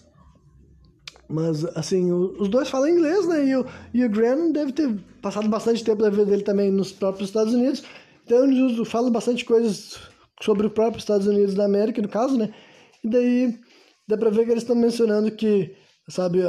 mas, 1.31 1.63
assim, 1.77 2.11
os 2.11 2.49
dois 2.49 2.67
falam 2.67 2.89
inglês, 2.89 3.25
né? 3.25 3.45
E 3.45 3.55
o, 3.55 3.65
e 3.93 4.03
o 4.03 4.09
Graham 4.09 4.51
deve 4.51 4.73
ter 4.73 4.93
passado 5.21 5.47
bastante 5.47 5.81
tempo 5.83 6.01
da 6.01 6.09
vida 6.09 6.25
dele 6.25 6.43
também 6.43 6.69
nos 6.69 6.91
próprios 6.91 7.29
Estados 7.29 7.53
Unidos. 7.53 7.83
Então 8.23 8.43
eles 8.45 8.87
falam 8.87 9.11
bastante 9.11 9.45
coisas 9.45 9.99
sobre 10.41 10.67
o 10.67 10.71
próprio 10.71 10.99
Estados 10.99 11.27
Unidos 11.27 11.53
da 11.53 11.65
América, 11.65 12.01
no 12.01 12.09
caso, 12.09 12.37
né? 12.37 12.53
E 13.03 13.09
daí 13.09 13.59
dá 14.07 14.17
pra 14.17 14.29
ver 14.29 14.45
que 14.45 14.51
eles 14.51 14.63
estão 14.63 14.75
mencionando 14.75 15.31
que 15.31 15.75
sabe? 16.07 16.41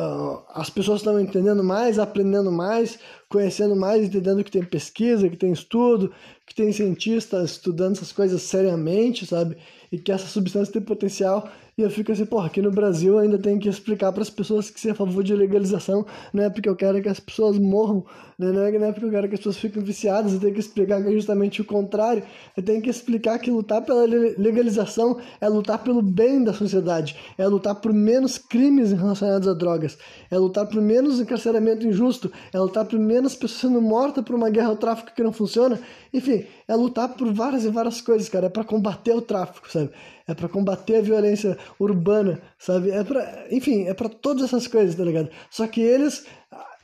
As 0.49 0.69
pessoas 0.69 1.01
estão 1.01 1.19
entendendo 1.21 1.63
mais, 1.63 1.99
aprendendo 1.99 2.51
mais, 2.51 2.99
conhecendo 3.29 3.77
mais, 3.77 4.05
entendendo 4.05 4.43
que 4.43 4.51
tem 4.51 4.65
pesquisa, 4.65 5.29
que 5.29 5.37
tem 5.37 5.53
estudo, 5.53 6.13
que 6.47 6.55
tem 6.55 6.73
cientistas 6.73 7.53
estudando 7.53 7.97
essas 7.97 8.13
coisas 8.13 8.43
seriamente, 8.43 9.25
sabe? 9.25 9.57
E 9.91 9.99
que 9.99 10.11
essa 10.11 10.27
substância 10.27 10.73
tem 10.73 10.83
potencial 10.83 11.49
e 11.77 11.81
eu 11.81 11.91
fico 11.91 12.13
assim, 12.13 12.27
porra, 12.27 12.49
aqui 12.49 12.61
no 12.61 12.71
Brasil 12.71 13.19
ainda 13.19 13.39
tem 13.39 13.59
que 13.59 13.67
explicar 13.67 14.13
para 14.13 14.21
as 14.21 14.29
pessoas 14.29 14.69
que 14.69 14.79
ser 14.79 14.91
a 14.91 14.95
favor 14.95 15.25
de 15.25 15.35
legalização 15.35 16.05
não 16.31 16.45
é 16.45 16.51
porque 16.51 16.69
eu 16.69 16.77
quero 16.77 17.01
que 17.01 17.09
as 17.09 17.19
pessoas 17.19 17.59
morram, 17.59 18.05
né? 18.39 18.53
não, 18.53 18.63
é, 18.63 18.73
não 18.79 18.87
é 18.87 18.93
porque 18.93 19.07
eu 19.07 19.11
quero 19.11 19.27
que 19.27 19.35
as 19.35 19.41
pessoas 19.41 19.57
fiquem 19.57 19.83
viciadas, 19.83 20.35
eu 20.35 20.41
tenho 20.41 20.53
que 20.53 20.61
explicar 20.61 21.03
que 21.03 21.09
é 21.09 21.13
justamente 21.13 21.63
o 21.63 21.65
contrário. 21.65 22.23
Eu 22.55 22.63
tenho 22.63 22.83
que 22.83 22.91
explicar 22.91 23.39
que 23.39 23.51
lutar 23.51 23.81
pela 23.81 24.05
legalização 24.05 25.19
é 25.41 25.49
lutar 25.49 25.83
pelo 25.83 26.03
bem 26.03 26.45
da 26.45 26.53
sociedade, 26.53 27.17
é 27.39 27.47
lutar 27.47 27.77
por 27.77 27.93
menos 27.93 28.37
crimes 28.37 28.93
relacionados 28.93 29.49
a 29.49 29.55
drogas, 29.55 29.97
é 30.31 30.37
lutar 30.37 30.67
por 30.67 30.83
menos 30.83 31.21
encarceramento 31.21 31.87
injusto, 31.87 32.31
é 32.53 32.59
lutar 32.59 32.85
por 32.85 32.99
menos 32.99 33.35
pessoas 33.35 33.63
sendo 33.63 33.81
mortas 33.81 34.23
por 34.25 34.35
uma 34.35 34.51
guerra 34.51 34.69
ao 34.69 34.77
tráfico 34.77 35.15
que 35.15 35.23
não 35.23 35.33
funciona. 35.33 35.81
Enfim, 36.13 36.45
é 36.69 36.75
lutar 36.75 37.09
por 37.11 37.33
várias 37.33 37.65
e 37.65 37.71
várias 37.71 38.01
coisas, 38.01 38.29
cara. 38.29 38.47
É 38.47 38.49
para 38.51 38.65
combater 38.65 39.15
o 39.15 39.23
tráfico, 39.23 39.71
sabe? 39.71 39.91
É 40.27 40.35
para 40.35 40.49
combater 40.49 40.97
a 40.97 41.03
violência 41.03 41.59
urbana, 41.79 42.41
sabe? 42.59 42.91
É 42.91 43.03
para, 43.03 43.47
enfim, 43.51 43.85
é 43.85 43.95
para 43.95 44.09
todas 44.09 44.45
essas 44.45 44.67
coisas, 44.67 44.95
tá 44.95 45.05
ligado? 45.05 45.31
Só 45.51 45.67
que 45.67 45.81
eles 45.81 46.25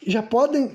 já 0.06 0.22
podem 0.22 0.70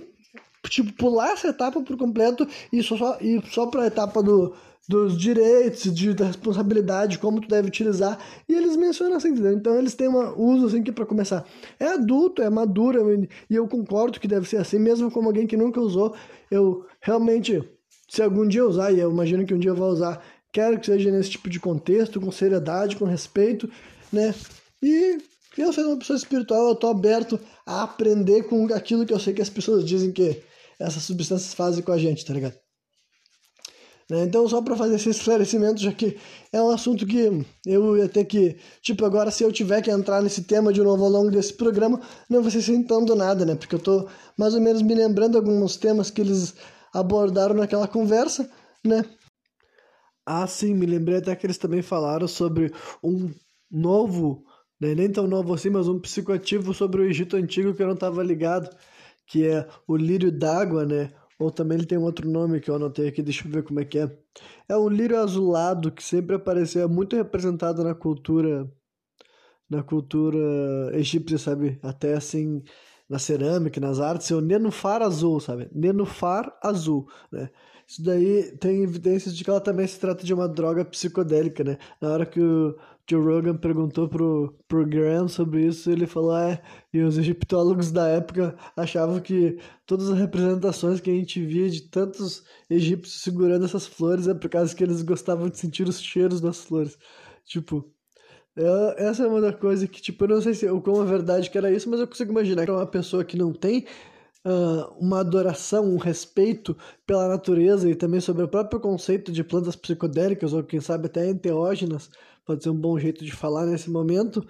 tipo 0.69 0.93
pular 0.93 1.31
essa 1.31 1.49
etapa 1.49 1.81
por 1.81 1.97
completo 1.97 2.47
e 2.71 2.81
só 2.81 3.17
e 3.19 3.41
só 3.51 3.67
para 3.67 3.83
a 3.83 3.87
etapa 3.87 4.23
do 4.23 4.53
dos 4.87 5.17
direitos, 5.17 5.93
de, 5.93 6.13
da 6.13 6.25
responsabilidade, 6.25 7.17
como 7.17 7.39
tu 7.39 7.47
deve 7.47 7.69
utilizar, 7.69 8.19
e 8.49 8.53
eles 8.53 8.75
mencionam 8.75 9.15
assim, 9.15 9.29
entendeu? 9.29 9.53
Então 9.53 9.79
eles 9.79 9.93
têm 9.95 10.09
um 10.09 10.35
uso 10.35 10.67
assim 10.67 10.83
que 10.83 10.91
para 10.91 11.05
começar 11.05 11.45
é 11.79 11.87
adulto, 11.87 12.41
é 12.41 12.49
maduro, 12.49 13.25
e 13.49 13.55
eu 13.55 13.65
concordo 13.65 14.19
que 14.19 14.27
deve 14.27 14.47
ser 14.47 14.57
assim, 14.57 14.79
mesmo 14.79 15.09
como 15.09 15.29
alguém 15.29 15.47
que 15.47 15.55
nunca 15.55 15.79
usou, 15.79 16.13
eu 16.51 16.85
realmente 16.99 17.63
se 18.09 18.21
algum 18.21 18.47
dia 18.47 18.65
usar, 18.65 18.91
e 18.91 18.99
eu 18.99 19.09
imagino 19.09 19.45
que 19.45 19.53
um 19.53 19.57
dia 19.57 19.71
eu 19.71 19.75
vou 19.75 19.89
usar, 19.89 20.23
quero 20.53 20.79
que 20.79 20.85
seja 20.85 21.11
nesse 21.11 21.31
tipo 21.31 21.49
de 21.49 21.59
contexto, 21.59 22.21
com 22.21 22.31
seriedade, 22.31 22.95
com 22.95 23.05
respeito, 23.05 23.69
né? 24.11 24.33
E 24.81 25.17
eu 25.57 25.73
sendo 25.73 25.89
uma 25.89 25.97
pessoa 25.97 26.15
espiritual, 26.15 26.69
eu 26.69 26.75
tô 26.75 26.87
aberto 26.87 27.39
a 27.65 27.83
aprender 27.83 28.43
com 28.43 28.71
aquilo 28.73 29.05
que 29.05 29.13
eu 29.13 29.19
sei 29.19 29.33
que 29.33 29.41
as 29.41 29.49
pessoas 29.49 29.83
dizem 29.83 30.11
que 30.11 30.41
essas 30.79 31.03
substâncias 31.03 31.53
fazem 31.53 31.83
com 31.83 31.91
a 31.91 31.97
gente, 31.97 32.23
tá 32.23 32.33
ligado? 32.33 32.55
Né? 34.09 34.23
Então, 34.23 34.47
só 34.47 34.61
para 34.61 34.75
fazer 34.75 34.95
esse 34.95 35.09
esclarecimento, 35.09 35.81
já 35.81 35.91
que 35.91 36.17
é 36.51 36.61
um 36.61 36.69
assunto 36.69 37.05
que 37.05 37.45
eu 37.65 37.97
ia 37.97 38.09
ter 38.09 38.25
que. 38.25 38.57
Tipo, 38.81 39.05
agora, 39.05 39.31
se 39.31 39.43
eu 39.43 39.51
tiver 39.51 39.81
que 39.81 39.89
entrar 39.89 40.21
nesse 40.21 40.43
tema 40.43 40.73
de 40.73 40.81
novo 40.81 41.03
ao 41.03 41.09
longo 41.09 41.31
desse 41.31 41.53
programa, 41.53 42.01
não 42.29 42.41
vai 42.41 42.51
ser 42.51 42.61
sentando 42.61 43.15
nada, 43.15 43.45
né? 43.45 43.55
Porque 43.55 43.75
eu 43.75 43.79
tô 43.79 44.07
mais 44.37 44.53
ou 44.53 44.61
menos 44.61 44.81
me 44.81 44.93
lembrando 44.93 45.37
alguns 45.37 45.77
temas 45.77 46.11
que 46.11 46.21
eles 46.21 46.53
abordaram 46.93 47.55
naquela 47.55 47.87
conversa, 47.87 48.49
né? 48.83 49.03
Ah, 50.25 50.47
sim, 50.47 50.73
me 50.73 50.85
lembrei 50.85 51.17
até 51.17 51.35
que 51.35 51.45
eles 51.45 51.57
também 51.57 51.81
falaram 51.81 52.27
sobre 52.27 52.71
um 53.03 53.29
novo, 53.69 54.45
né, 54.79 54.95
nem 54.95 55.11
tão 55.11 55.27
novo 55.27 55.53
assim, 55.53 55.69
mas 55.69 55.87
um 55.87 55.99
psicoativo 55.99 56.73
sobre 56.73 57.01
o 57.01 57.05
Egito 57.05 57.35
Antigo 57.35 57.73
que 57.73 57.81
eu 57.83 57.87
não 57.87 57.93
estava 57.95 58.23
ligado, 58.23 58.69
que 59.27 59.45
é 59.47 59.67
o 59.87 59.95
lírio 59.97 60.31
d'água, 60.31 60.85
né? 60.85 61.13
Ou 61.39 61.51
também 61.51 61.77
ele 61.77 61.87
tem 61.87 61.97
um 61.97 62.03
outro 62.03 62.29
nome 62.29 62.61
que 62.61 62.69
eu 62.69 62.75
anotei 62.75 63.07
aqui, 63.09 63.21
deixa 63.21 63.45
eu 63.47 63.51
ver 63.51 63.63
como 63.63 63.79
é 63.81 63.85
que 63.85 63.99
é. 63.99 64.17
É 64.69 64.77
um 64.77 64.87
lírio 64.89 65.19
azulado 65.19 65.91
que 65.91 66.03
sempre 66.03 66.35
apareceu, 66.35 66.83
é 66.83 66.87
muito 66.87 67.15
representado 67.15 67.83
na 67.83 67.93
cultura 67.95 68.71
na 69.69 69.83
cultura 69.83 70.37
egípcia, 70.97 71.37
sabe? 71.37 71.79
Até 71.81 72.13
assim, 72.13 72.61
na 73.09 73.19
cerâmica, 73.19 73.79
nas 73.79 73.99
artes, 73.99 74.29
é 74.31 74.35
o 74.35 74.41
nenufar 74.41 75.01
azul, 75.01 75.39
sabe? 75.39 75.69
Nenufar 75.73 76.55
azul, 76.61 77.07
né? 77.31 77.49
Isso 77.87 78.03
daí 78.03 78.55
tem 78.57 78.83
evidências 78.83 79.35
de 79.35 79.43
que 79.43 79.49
ela 79.49 79.61
também 79.61 79.85
se 79.85 79.99
trata 79.99 80.25
de 80.25 80.33
uma 80.33 80.47
droga 80.47 80.85
psicodélica, 80.85 81.63
né? 81.63 81.77
Na 82.01 82.09
hora 82.09 82.25
que 82.25 82.39
o 82.39 82.75
Joe 83.09 83.21
Rogan 83.21 83.57
perguntou 83.57 84.07
pro, 84.07 84.55
pro 84.67 84.85
Graham 84.85 85.27
sobre 85.27 85.65
isso, 85.67 85.91
ele 85.91 86.07
falou, 86.07 86.37
é, 86.37 86.61
e 86.93 87.01
os 87.01 87.17
egiptólogos 87.17 87.91
da 87.91 88.07
época 88.07 88.55
achavam 88.77 89.19
que 89.19 89.57
todas 89.85 90.09
as 90.09 90.17
representações 90.17 91.01
que 91.01 91.11
a 91.11 91.13
gente 91.13 91.45
via 91.45 91.69
de 91.69 91.81
tantos 91.81 92.43
egípcios 92.69 93.21
segurando 93.21 93.65
essas 93.65 93.85
flores 93.85 94.27
é 94.27 94.33
por 94.33 94.49
causa 94.49 94.73
que 94.73 94.83
eles 94.83 95.01
gostavam 95.01 95.49
de 95.49 95.57
sentir 95.59 95.87
os 95.87 96.01
cheiros 96.01 96.39
das 96.39 96.59
flores. 96.63 96.97
Tipo, 97.45 97.85
é, 98.55 99.05
essa 99.05 99.23
é 99.23 99.27
uma 99.27 99.41
das 99.41 99.55
coisas 99.55 99.89
que, 99.89 100.01
tipo, 100.01 100.23
eu 100.23 100.29
não 100.29 100.41
sei 100.41 100.53
se, 100.53 100.67
como 100.81 101.01
a 101.01 101.05
verdade 101.05 101.49
que 101.49 101.57
era 101.57 101.71
isso, 101.71 101.89
mas 101.89 101.99
eu 101.99 102.07
consigo 102.07 102.31
imaginar 102.31 102.65
que 102.65 102.71
é 102.71 102.73
uma 102.73 102.87
pessoa 102.87 103.25
que 103.25 103.37
não 103.37 103.51
tem 103.51 103.85
uh, 104.45 104.93
uma 104.99 105.19
adoração, 105.19 105.85
um 105.85 105.97
respeito 105.97 106.77
pela 107.05 107.27
natureza 107.27 107.89
e 107.89 107.95
também 107.95 108.19
sobre 108.19 108.43
o 108.43 108.47
próprio 108.47 108.79
conceito 108.79 109.31
de 109.31 109.43
plantas 109.43 109.75
psicodélicas, 109.75 110.53
ou 110.53 110.63
quem 110.63 110.79
sabe 110.79 111.07
até 111.07 111.29
enteógenas, 111.29 112.09
pode 112.45 112.63
ser 112.63 112.69
um 112.69 112.79
bom 112.79 112.97
jeito 112.97 113.23
de 113.23 113.31
falar 113.31 113.65
nesse 113.65 113.89
momento, 113.89 114.45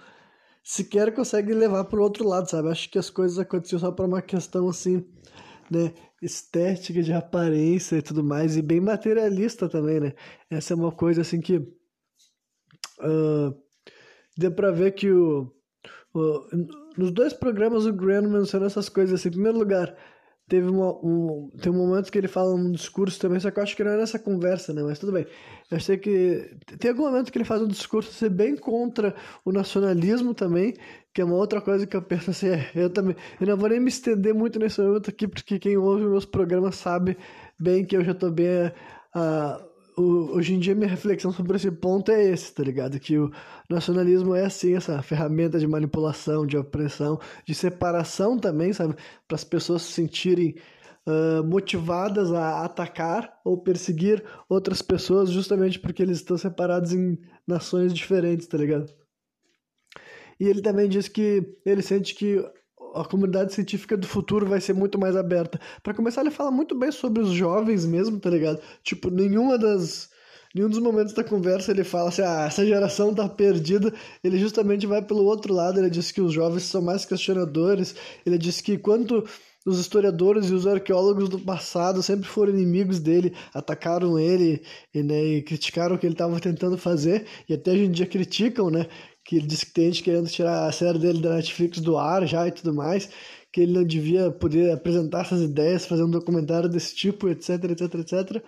sequer 0.62 1.14
consegue 1.14 1.52
levar 1.52 1.84
para 1.84 1.98
o 1.98 2.02
outro 2.02 2.26
lado, 2.26 2.48
sabe? 2.48 2.68
Acho 2.68 2.90
que 2.90 2.98
as 2.98 3.10
coisas 3.10 3.38
aconteciam 3.38 3.78
só 3.78 3.92
por 3.92 4.06
uma 4.06 4.22
questão 4.22 4.68
assim, 4.68 5.04
né? 5.70 5.92
Estética, 6.22 7.02
de 7.02 7.12
aparência 7.12 7.96
e 7.96 8.02
tudo 8.02 8.24
mais, 8.24 8.56
e 8.56 8.62
bem 8.62 8.80
materialista 8.80 9.68
também, 9.68 10.00
né? 10.00 10.14
Essa 10.50 10.72
é 10.72 10.76
uma 10.76 10.92
coisa 10.92 11.20
assim 11.20 11.40
que. 11.40 11.58
Uh, 13.00 13.54
deu 14.36 14.52
para 14.52 14.70
ver 14.70 14.92
que 14.92 15.10
o, 15.10 15.52
o 16.14 16.83
nos 16.96 17.10
dois 17.10 17.32
programas 17.32 17.86
o 17.86 17.92
Graham 17.92 18.28
menciona 18.28 18.66
essas 18.66 18.88
coisas 18.88 19.20
assim. 19.20 19.28
Em 19.28 19.32
primeiro 19.32 19.58
lugar, 19.58 19.94
teve 20.48 20.68
uma, 20.68 20.92
um, 21.02 21.50
tem 21.60 21.72
um 21.72 21.76
momento 21.76 22.10
que 22.12 22.18
ele 22.18 22.28
fala 22.28 22.54
um 22.54 22.70
discurso 22.70 23.18
também, 23.18 23.40
só 23.40 23.50
que 23.50 23.58
eu 23.58 23.62
acho 23.62 23.74
que 23.76 23.82
não 23.82 23.92
é 23.92 23.96
nessa 23.96 24.18
conversa, 24.18 24.72
né? 24.72 24.82
Mas 24.82 24.98
tudo 24.98 25.12
bem. 25.12 25.26
Eu 25.70 25.80
sei 25.80 25.96
que 25.96 26.50
tem 26.78 26.90
algum 26.90 27.04
momento 27.04 27.32
que 27.32 27.38
ele 27.38 27.44
faz 27.44 27.62
um 27.62 27.68
discurso 27.68 28.12
ser 28.12 28.26
assim, 28.26 28.34
bem 28.34 28.56
contra 28.56 29.14
o 29.44 29.52
nacionalismo 29.52 30.34
também, 30.34 30.74
que 31.12 31.20
é 31.20 31.24
uma 31.24 31.36
outra 31.36 31.60
coisa 31.60 31.86
que 31.86 31.96
eu 31.96 32.02
penso 32.02 32.30
assim, 32.30 32.48
é, 32.48 32.70
eu 32.74 32.90
também, 32.90 33.16
eu 33.40 33.46
não 33.46 33.56
vou 33.56 33.68
nem 33.68 33.80
me 33.80 33.88
estender 33.88 34.34
muito 34.34 34.58
nesse 34.58 34.80
momento 34.80 35.10
aqui, 35.10 35.26
porque 35.26 35.58
quem 35.58 35.76
ouve 35.76 36.04
meus 36.04 36.26
programas 36.26 36.76
sabe 36.76 37.16
bem 37.58 37.84
que 37.84 37.96
eu 37.96 38.04
já 38.04 38.14
tô 38.14 38.30
bem 38.30 38.66
uh, 39.16 39.73
o, 39.96 40.36
hoje 40.36 40.54
em 40.54 40.58
dia 40.58 40.74
minha 40.74 40.88
reflexão 40.88 41.32
sobre 41.32 41.56
esse 41.56 41.70
ponto 41.70 42.10
é 42.10 42.24
esse, 42.24 42.52
tá 42.52 42.62
ligado? 42.62 42.98
Que 42.98 43.18
o 43.18 43.30
nacionalismo 43.68 44.34
é 44.34 44.44
assim, 44.44 44.74
essa 44.74 45.00
ferramenta 45.02 45.58
de 45.58 45.66
manipulação, 45.66 46.46
de 46.46 46.56
opressão, 46.56 47.18
de 47.46 47.54
separação 47.54 48.38
também, 48.38 48.72
sabe? 48.72 48.94
Para 49.26 49.34
as 49.36 49.44
pessoas 49.44 49.82
se 49.82 49.92
sentirem 49.92 50.56
uh, 51.06 51.44
motivadas 51.44 52.32
a 52.32 52.64
atacar 52.64 53.40
ou 53.44 53.58
perseguir 53.58 54.24
outras 54.48 54.82
pessoas 54.82 55.30
justamente 55.30 55.78
porque 55.78 56.02
eles 56.02 56.18
estão 56.18 56.36
separados 56.36 56.92
em 56.92 57.18
nações 57.46 57.92
diferentes, 57.92 58.46
tá 58.46 58.58
ligado? 58.58 58.92
E 60.38 60.48
ele 60.48 60.60
também 60.60 60.88
diz 60.88 61.08
que 61.08 61.56
ele 61.64 61.82
sente 61.82 62.14
que 62.14 62.44
a 62.94 63.04
comunidade 63.04 63.52
científica 63.52 63.96
do 63.96 64.06
futuro 64.06 64.46
vai 64.46 64.60
ser 64.60 64.72
muito 64.74 64.98
mais 64.98 65.16
aberta. 65.16 65.60
Para 65.82 65.94
começar, 65.94 66.20
ele 66.20 66.30
fala 66.30 66.50
muito 66.50 66.74
bem 66.74 66.92
sobre 66.92 67.22
os 67.22 67.30
jovens 67.30 67.84
mesmo, 67.84 68.18
tá 68.18 68.30
ligado? 68.30 68.60
Tipo, 68.82 69.10
nenhuma 69.10 69.58
das 69.58 70.12
nenhum 70.54 70.68
dos 70.68 70.78
momentos 70.78 71.12
da 71.12 71.24
conversa 71.24 71.72
ele 71.72 71.82
fala 71.82 72.10
assim, 72.10 72.22
ah, 72.22 72.44
essa 72.46 72.64
geração 72.64 73.12
tá 73.12 73.28
perdida. 73.28 73.92
Ele 74.22 74.38
justamente 74.38 74.86
vai 74.86 75.02
pelo 75.02 75.24
outro 75.24 75.52
lado, 75.52 75.80
ele 75.80 75.90
diz 75.90 76.12
que 76.12 76.20
os 76.20 76.32
jovens 76.32 76.62
são 76.62 76.80
mais 76.80 77.04
questionadores. 77.04 77.94
Ele 78.24 78.38
diz 78.38 78.60
que 78.60 78.78
quanto 78.78 79.24
os 79.66 79.78
historiadores 79.78 80.50
e 80.50 80.54
os 80.54 80.66
arqueólogos 80.66 81.28
do 81.28 81.38
passado 81.38 82.02
sempre 82.02 82.28
foram 82.28 82.52
inimigos 82.52 83.00
dele, 83.00 83.34
atacaram 83.52 84.18
ele 84.18 84.62
e, 84.92 85.02
né, 85.02 85.24
e 85.24 85.42
criticaram 85.42 85.96
o 85.96 85.98
que 85.98 86.06
ele 86.06 86.14
estava 86.14 86.38
tentando 86.38 86.76
fazer, 86.76 87.26
e 87.48 87.54
até 87.54 87.72
hoje 87.72 87.84
em 87.84 87.90
dia 87.90 88.06
criticam, 88.06 88.70
né? 88.70 88.86
Que 89.24 89.36
ele 89.36 89.46
disse 89.46 89.64
que 89.66 89.72
tem 89.72 89.86
gente 89.86 90.02
querendo 90.02 90.28
tirar 90.28 90.66
a 90.66 90.72
série 90.72 90.98
dele 90.98 91.20
da 91.20 91.36
Netflix 91.36 91.80
do 91.80 91.96
ar 91.96 92.26
já 92.26 92.46
e 92.46 92.52
tudo 92.52 92.74
mais, 92.74 93.08
que 93.50 93.62
ele 93.62 93.72
não 93.72 93.84
devia 93.84 94.30
poder 94.30 94.72
apresentar 94.72 95.22
essas 95.22 95.40
ideias, 95.40 95.86
fazer 95.86 96.04
um 96.04 96.10
documentário 96.10 96.68
desse 96.68 96.94
tipo, 96.94 97.28
etc, 97.28 97.64
etc, 97.70 97.94
etc. 97.94 98.42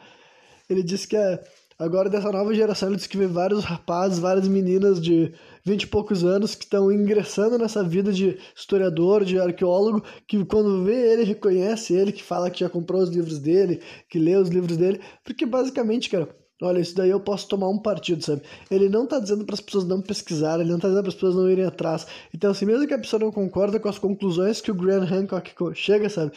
Ele 0.68 0.82
disse 0.82 1.08
que 1.08 1.16
é, 1.16 1.42
agora 1.78 2.10
dessa 2.10 2.30
nova 2.30 2.52
geração, 2.52 2.88
ele 2.88 2.96
disse 2.96 3.08
que 3.08 3.16
vê 3.16 3.26
vários 3.26 3.64
rapazes, 3.64 4.18
várias 4.18 4.46
meninas 4.48 5.00
de 5.00 5.32
vinte 5.64 5.84
e 5.84 5.86
poucos 5.86 6.24
anos 6.24 6.54
que 6.54 6.64
estão 6.64 6.92
ingressando 6.92 7.56
nessa 7.56 7.82
vida 7.82 8.12
de 8.12 8.36
historiador, 8.54 9.24
de 9.24 9.38
arqueólogo, 9.38 10.04
que 10.26 10.44
quando 10.44 10.84
vê 10.84 11.12
ele, 11.12 11.24
reconhece 11.24 11.94
ele, 11.94 12.12
que 12.12 12.22
fala 12.22 12.50
que 12.50 12.60
já 12.60 12.68
comprou 12.68 13.00
os 13.00 13.08
livros 13.08 13.38
dele, 13.38 13.80
que 14.10 14.18
lê 14.18 14.36
os 14.36 14.48
livros 14.48 14.76
dele, 14.76 15.00
porque 15.24 15.46
basicamente, 15.46 16.10
cara, 16.10 16.28
Olha, 16.62 16.80
isso 16.80 16.96
daí 16.96 17.10
eu 17.10 17.20
posso 17.20 17.46
tomar 17.48 17.68
um 17.68 17.78
partido, 17.78 18.24
sabe? 18.24 18.40
Ele 18.70 18.88
não 18.88 19.06
tá 19.06 19.18
dizendo 19.18 19.44
para 19.44 19.54
as 19.54 19.60
pessoas 19.60 19.84
não 19.84 20.00
pesquisarem, 20.00 20.62
ele 20.62 20.72
não 20.72 20.78
tá 20.78 20.88
dizendo 20.88 21.02
para 21.02 21.10
as 21.10 21.14
pessoas 21.14 21.34
não 21.34 21.50
irem 21.50 21.66
atrás. 21.66 22.06
Então, 22.34 22.50
assim, 22.50 22.64
mesmo 22.64 22.86
que 22.86 22.94
a 22.94 22.98
pessoa 22.98 23.20
não 23.20 23.30
concorda 23.30 23.78
com 23.78 23.88
as 23.90 23.98
conclusões 23.98 24.62
que 24.62 24.70
o 24.70 24.74
Graham 24.74 25.04
Hancock 25.04 25.52
chega, 25.74 26.08
sabe? 26.08 26.32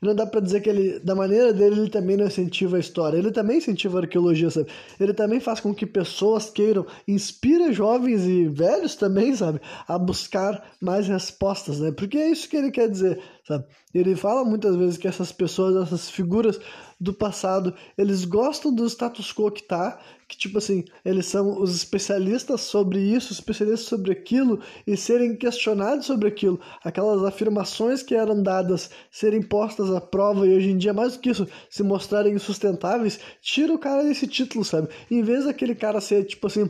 Não 0.00 0.14
dá 0.14 0.26
para 0.26 0.40
dizer 0.40 0.60
que 0.60 0.68
ele, 0.68 1.00
da 1.00 1.14
maneira 1.14 1.52
dele, 1.52 1.80
ele 1.80 1.90
também 1.90 2.16
não 2.16 2.26
incentiva 2.26 2.76
a 2.76 2.80
história. 2.80 3.16
Ele 3.16 3.32
também 3.32 3.58
incentiva 3.58 3.98
a 3.98 4.02
arqueologia, 4.02 4.50
sabe? 4.50 4.68
Ele 5.00 5.12
também 5.12 5.40
faz 5.40 5.58
com 5.58 5.74
que 5.74 5.86
pessoas 5.86 6.50
queiram, 6.50 6.86
inspira 7.08 7.72
jovens 7.72 8.24
e 8.26 8.46
velhos 8.46 8.94
também, 8.94 9.34
sabe? 9.34 9.60
A 9.88 9.98
buscar 9.98 10.62
mais 10.80 11.08
respostas, 11.08 11.80
né? 11.80 11.90
Porque 11.90 12.18
é 12.18 12.30
isso 12.30 12.48
que 12.48 12.56
ele 12.56 12.70
quer 12.70 12.88
dizer, 12.88 13.20
sabe? 13.44 13.64
Ele 13.92 14.14
fala 14.14 14.44
muitas 14.44 14.76
vezes 14.76 14.98
que 14.98 15.08
essas 15.08 15.32
pessoas, 15.32 15.86
essas 15.86 16.10
figuras 16.10 16.60
do 17.04 17.12
passado, 17.12 17.74
eles 17.96 18.24
gostam 18.24 18.74
do 18.74 18.86
status 18.86 19.32
quo 19.32 19.50
que 19.50 19.62
tá, 19.62 20.00
que 20.26 20.36
tipo 20.36 20.56
assim, 20.58 20.84
eles 21.04 21.26
são 21.26 21.60
os 21.60 21.76
especialistas 21.76 22.62
sobre 22.62 22.98
isso, 22.98 23.32
especialistas 23.32 23.86
sobre 23.86 24.10
aquilo 24.10 24.58
e 24.86 24.96
serem 24.96 25.36
questionados 25.36 26.06
sobre 26.06 26.28
aquilo, 26.28 26.58
aquelas 26.82 27.22
afirmações 27.22 28.02
que 28.02 28.14
eram 28.14 28.42
dadas 28.42 28.90
serem 29.10 29.42
postas 29.42 29.90
à 29.90 30.00
prova 30.00 30.46
e 30.46 30.56
hoje 30.56 30.70
em 30.70 30.78
dia 30.78 30.94
mais 30.94 31.12
do 31.12 31.20
que 31.20 31.30
isso, 31.30 31.46
se 31.68 31.82
mostrarem 31.82 32.34
insustentáveis, 32.34 33.20
tira 33.42 33.72
o 33.72 33.78
cara 33.78 34.02
desse 34.02 34.26
título, 34.26 34.64
sabe? 34.64 34.88
Em 35.10 35.22
vez 35.22 35.44
daquele 35.44 35.74
cara 35.74 36.00
ser 36.00 36.24
tipo 36.24 36.46
assim, 36.46 36.68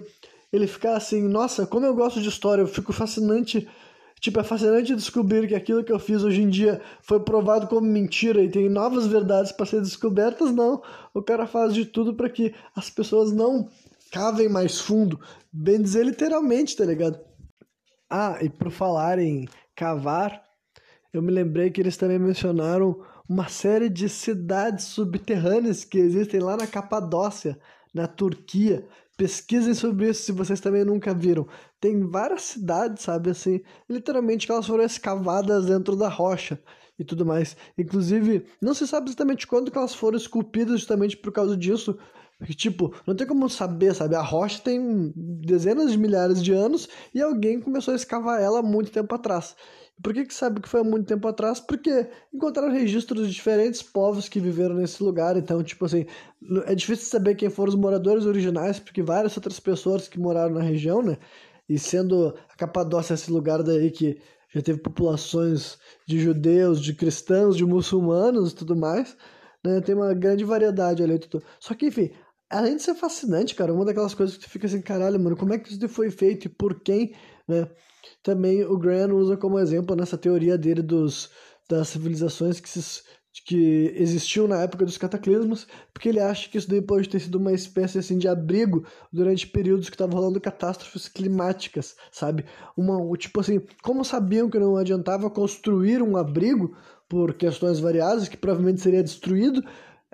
ele 0.53 0.67
ficar 0.67 0.97
assim, 0.97 1.23
nossa, 1.29 1.67
como 1.67 1.87
eu 1.87 1.95
gosto 1.95 2.21
de 2.21 2.29
história, 2.29 2.63
eu 2.63 2.69
fico 2.69 2.93
fascinante 2.93 3.69
Tipo, 4.25 4.41
é 4.41 4.43
fascinante 4.43 4.97
descobrir 4.97 5.47
que 5.47 5.55
aquilo 5.55 5.85
que 5.85 5.93
eu 5.93 5.99
fiz 5.99 6.25
hoje 6.25 6.41
em 6.41 6.49
dia 6.49 6.81
foi 7.03 7.21
provado 7.21 7.67
como 7.67 7.87
mentira 7.87 8.43
e 8.43 8.49
tem 8.49 8.71
novas 8.71 9.07
verdades 9.07 9.53
para 9.53 9.67
ser 9.67 9.83
descobertas. 9.83 10.51
Não, 10.51 10.83
o 11.13 11.21
cara 11.21 11.47
faz 11.47 11.75
de 11.75 11.85
tudo 11.85 12.15
para 12.15 12.31
que 12.31 12.55
as 12.75 12.89
pessoas 12.89 13.33
não 13.33 13.69
cavem 14.11 14.49
mais 14.49 14.81
fundo, 14.81 15.21
bem 15.53 15.79
dizer 15.79 16.07
literalmente, 16.07 16.75
tá 16.75 16.87
ligado? 16.87 17.21
Ah, 18.09 18.39
e 18.41 18.49
por 18.49 18.71
falar 18.71 19.19
em 19.19 19.47
cavar, 19.77 20.43
eu 21.13 21.21
me 21.21 21.31
lembrei 21.31 21.71
que 21.71 21.83
eles 21.83 21.99
também 21.99 22.19
mencionaram 22.19 23.05
uma 23.29 23.49
série 23.49 23.91
de 23.91 24.09
cidades 24.09 24.87
subterrâneas 24.87 25.85
que 25.85 25.99
existem 25.99 26.41
lá 26.41 26.57
na 26.57 26.67
Capadócia, 26.67 27.59
na 27.93 28.07
Turquia, 28.07 28.89
Pesquisem 29.17 29.75
sobre 29.75 30.09
isso 30.11 30.25
se 30.25 30.33
vocês 30.33 30.61
também 30.61 30.85
nunca 30.85 31.15
viram. 31.15 31.47
Tem 31.81 32.01
várias 32.09 32.43
cidades, 32.43 33.05
sabe, 33.05 33.31
assim, 33.31 33.61
literalmente 33.89 34.47
que 34.47 34.53
elas 34.53 34.67
foram 34.67 34.85
escavadas 34.85 35.67
dentro 35.67 35.95
da 35.95 36.09
rocha 36.09 36.61
e 36.99 37.05
tudo 37.05 37.25
mais. 37.25 37.57
Inclusive, 37.79 38.47
não 38.61 38.75
se 38.75 38.87
sabe 38.87 39.09
exatamente 39.09 39.47
quando 39.47 39.71
que 39.71 39.79
elas 39.79 39.95
foram 39.95 40.17
esculpidas 40.17 40.81
justamente 40.81 41.17
por 41.17 41.33
causa 41.33 41.57
disso. 41.57 41.97
Porque, 42.39 42.55
tipo, 42.55 42.93
não 43.07 43.15
tem 43.15 43.27
como 43.27 43.49
saber, 43.49 43.95
sabe? 43.95 44.17
A 44.17 44.23
rocha 44.23 44.61
tem 44.61 45.13
dezenas 45.17 45.93
de 45.93 45.99
milhares 45.99 46.43
de 46.43 46.53
anos 46.53 46.89
e 47.15 47.23
alguém 47.23 47.61
começou 47.61 47.93
a 47.93 47.97
escavar 47.97 48.41
ela 48.41 48.63
muito 48.63 48.91
tempo 48.91 49.15
atrás. 49.15 49.55
Por 50.03 50.13
que, 50.13 50.25
que 50.27 50.35
sabe 50.35 50.61
que 50.61 50.69
foi 50.69 50.81
há 50.81 50.85
muito 50.85 51.07
tempo 51.07 51.27
atrás? 51.29 51.61
Porque 51.61 52.09
encontraram 52.33 52.73
registros 52.73 53.27
de 53.27 53.33
diferentes 53.33 53.83
povos 53.83 54.29
que 54.29 54.41
viveram 54.41 54.75
nesse 54.75 55.03
lugar. 55.03 55.37
Então, 55.37 55.63
tipo 55.63 55.85
assim, 55.85 56.05
é 56.67 56.75
difícil 56.75 57.07
saber 57.07 57.37
quem 57.37 57.49
foram 57.49 57.71
os 57.71 57.77
moradores 57.79 58.27
originais, 58.27 58.79
porque 58.79 59.03
várias 59.03 59.37
outras 59.37 59.61
pessoas 59.61 60.09
que 60.09 60.19
moraram 60.19 60.55
na 60.55 60.63
região, 60.63 61.03
né? 61.03 61.17
E 61.69 61.79
sendo 61.79 62.35
a 62.51 62.57
Capadócia 62.57 63.15
esse 63.15 63.31
lugar 63.31 63.63
daí 63.63 63.91
que 63.91 64.21
já 64.53 64.61
teve 64.63 64.81
populações 64.81 65.79
de 66.07 66.21
judeus, 66.21 66.81
de 66.81 66.95
cristãos, 66.95 67.57
de 67.57 67.65
muçulmanos 67.65 68.53
e 68.53 68.55
tudo 68.55 68.77
mais, 68.77 69.17
né? 69.65 69.81
Tem 69.81 69.95
uma 69.95 70.13
grande 70.13 70.45
variedade 70.45 71.03
ali. 71.03 71.19
Tudo. 71.19 71.43
Só 71.61 71.73
que, 71.75 71.87
enfim, 71.87 72.11
além 72.51 72.77
de 72.77 72.83
ser 72.83 72.95
fascinante, 72.95 73.55
cara, 73.55 73.73
uma 73.73 73.85
daquelas 73.85 74.15
coisas 74.15 74.37
que 74.37 74.45
tu 74.45 74.51
fica 74.51 74.67
assim, 74.67 74.83
caralho, 74.83 75.19
mano, 75.21 75.37
como 75.37 75.55
é 75.55 75.59
que 75.59 75.73
isso 75.73 75.89
foi 75.89 76.11
feito 76.11 76.47
e 76.47 76.49
por 76.49 76.81
quem, 76.81 77.15
né? 77.49 77.69
Também 78.23 78.65
o 78.65 78.77
Graham 78.79 79.15
usa 79.15 79.37
como 79.37 79.59
exemplo 79.59 79.97
nessa 79.97 80.19
teoria 80.19 80.57
dele 80.57 80.83
dos, 80.83 81.31
das 81.69 81.89
civilizações 81.89 82.61
que, 82.61 82.69
se, 82.69 83.03
que 83.45 83.93
existiam 83.97 84.47
na 84.47 84.63
época 84.63 84.85
dos 84.85 84.97
cataclismos, 84.97 85.67
porque 85.93 86.09
ele 86.09 86.21
acha 86.21 86.49
que 86.49 86.59
isso 86.59 86.69
daí 86.69 86.81
pode 86.81 87.09
ter 87.09 87.21
sido 87.21 87.37
uma 87.37 87.53
espécie 87.53 87.99
assim 87.99 88.17
de 88.17 88.29
abrigo 88.29 88.87
durante 89.13 89.47
períodos 89.47 89.89
que 89.89 89.95
estavam 89.95 90.17
rolando 90.19 90.41
catástrofes 90.41 91.09
climáticas, 91.09 91.97
sabe? 92.13 92.45
Uma, 92.77 93.17
tipo 93.17 93.41
assim, 93.41 93.61
como 93.83 94.05
sabiam 94.05 94.49
que 94.49 94.59
não 94.59 94.77
adiantava 94.77 95.29
construir 95.29 96.03
um 96.03 96.17
abrigo 96.17 96.77
por 97.09 97.35
questões 97.35 97.81
variadas, 97.81 98.29
que 98.29 98.37
provavelmente 98.37 98.81
seria 98.81 99.03
destruído, 99.03 99.63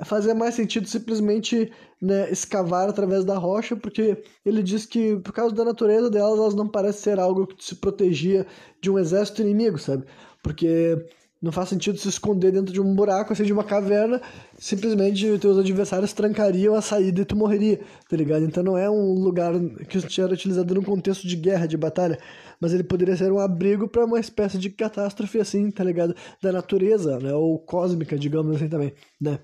fazia 0.05 0.35
mais 0.35 0.55
sentido 0.55 0.89
simplesmente 0.89 1.73
né, 2.01 2.31
escavar 2.31 2.89
através 2.89 3.25
da 3.25 3.37
rocha, 3.37 3.77
porque 3.77 4.23
ele 4.45 4.63
diz 4.63 4.87
que 4.87 5.17
por 5.17 5.33
causa 5.33 5.55
da 5.55 5.65
natureza 5.65 6.11
delas, 6.11 6.39
elas 6.39 6.55
não 6.55 6.69
parecem 6.69 7.03
ser 7.03 7.21
algo 7.21 7.47
que 7.47 7.65
se 7.65 7.77
protegia 7.77 8.47
de 8.81 8.91
um 8.91 8.99
exército 8.99 9.43
inimigo, 9.43 9.79
sabe? 9.79 10.05
Porque 10.43 11.07
não 11.43 11.51
faz 11.51 11.71
sentido 11.71 11.99
se 11.99 12.09
esconder 12.09 12.53
dentro 12.53 12.73
de 12.73 12.81
um 12.81 12.95
buraco, 12.95 13.33
assim, 13.33 13.45
de 13.45 13.53
uma 13.53 13.65
caverna, 13.65 14.21
simplesmente 14.59 15.39
teus 15.39 15.57
adversários 15.57 16.13
trancariam 16.13 16.75
a 16.75 16.83
saída 16.83 17.23
e 17.23 17.25
tu 17.25 17.35
morreria, 17.35 17.81
tá 18.09 18.17
ligado? 18.17 18.45
Então 18.45 18.63
não 18.63 18.77
é 18.77 18.91
um 18.91 19.15
lugar 19.15 19.55
que 19.89 20.21
era 20.21 20.35
utilizado 20.35 20.75
num 20.75 20.83
contexto 20.83 21.27
de 21.27 21.37
guerra, 21.37 21.67
de 21.67 21.79
batalha, 21.79 22.19
mas 22.61 22.75
ele 22.75 22.85
poderia 22.85 23.17
ser 23.17 23.33
um 23.33 23.39
abrigo 23.39 23.89
para 23.89 24.05
uma 24.05 24.21
espécie 24.21 24.59
de 24.59 24.69
catástrofe, 24.69 25.41
assim, 25.41 25.71
tá 25.71 25.83
ligado? 25.83 26.15
Da 26.43 26.53
natureza, 26.53 27.19
né? 27.19 27.33
Ou 27.33 27.59
cósmica, 27.59 28.19
digamos 28.19 28.57
assim 28.57 28.69
também, 28.69 28.93
né? 29.19 29.39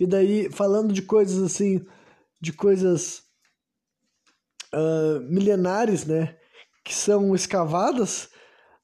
E 0.00 0.06
daí, 0.06 0.50
falando 0.50 0.90
de 0.90 1.02
coisas 1.02 1.42
assim, 1.42 1.84
de 2.40 2.52
coisas 2.52 3.24
uh, 4.74 5.20
milenares, 5.28 6.06
né? 6.06 6.34
Que 6.82 6.94
são 6.94 7.34
escavadas, 7.34 8.31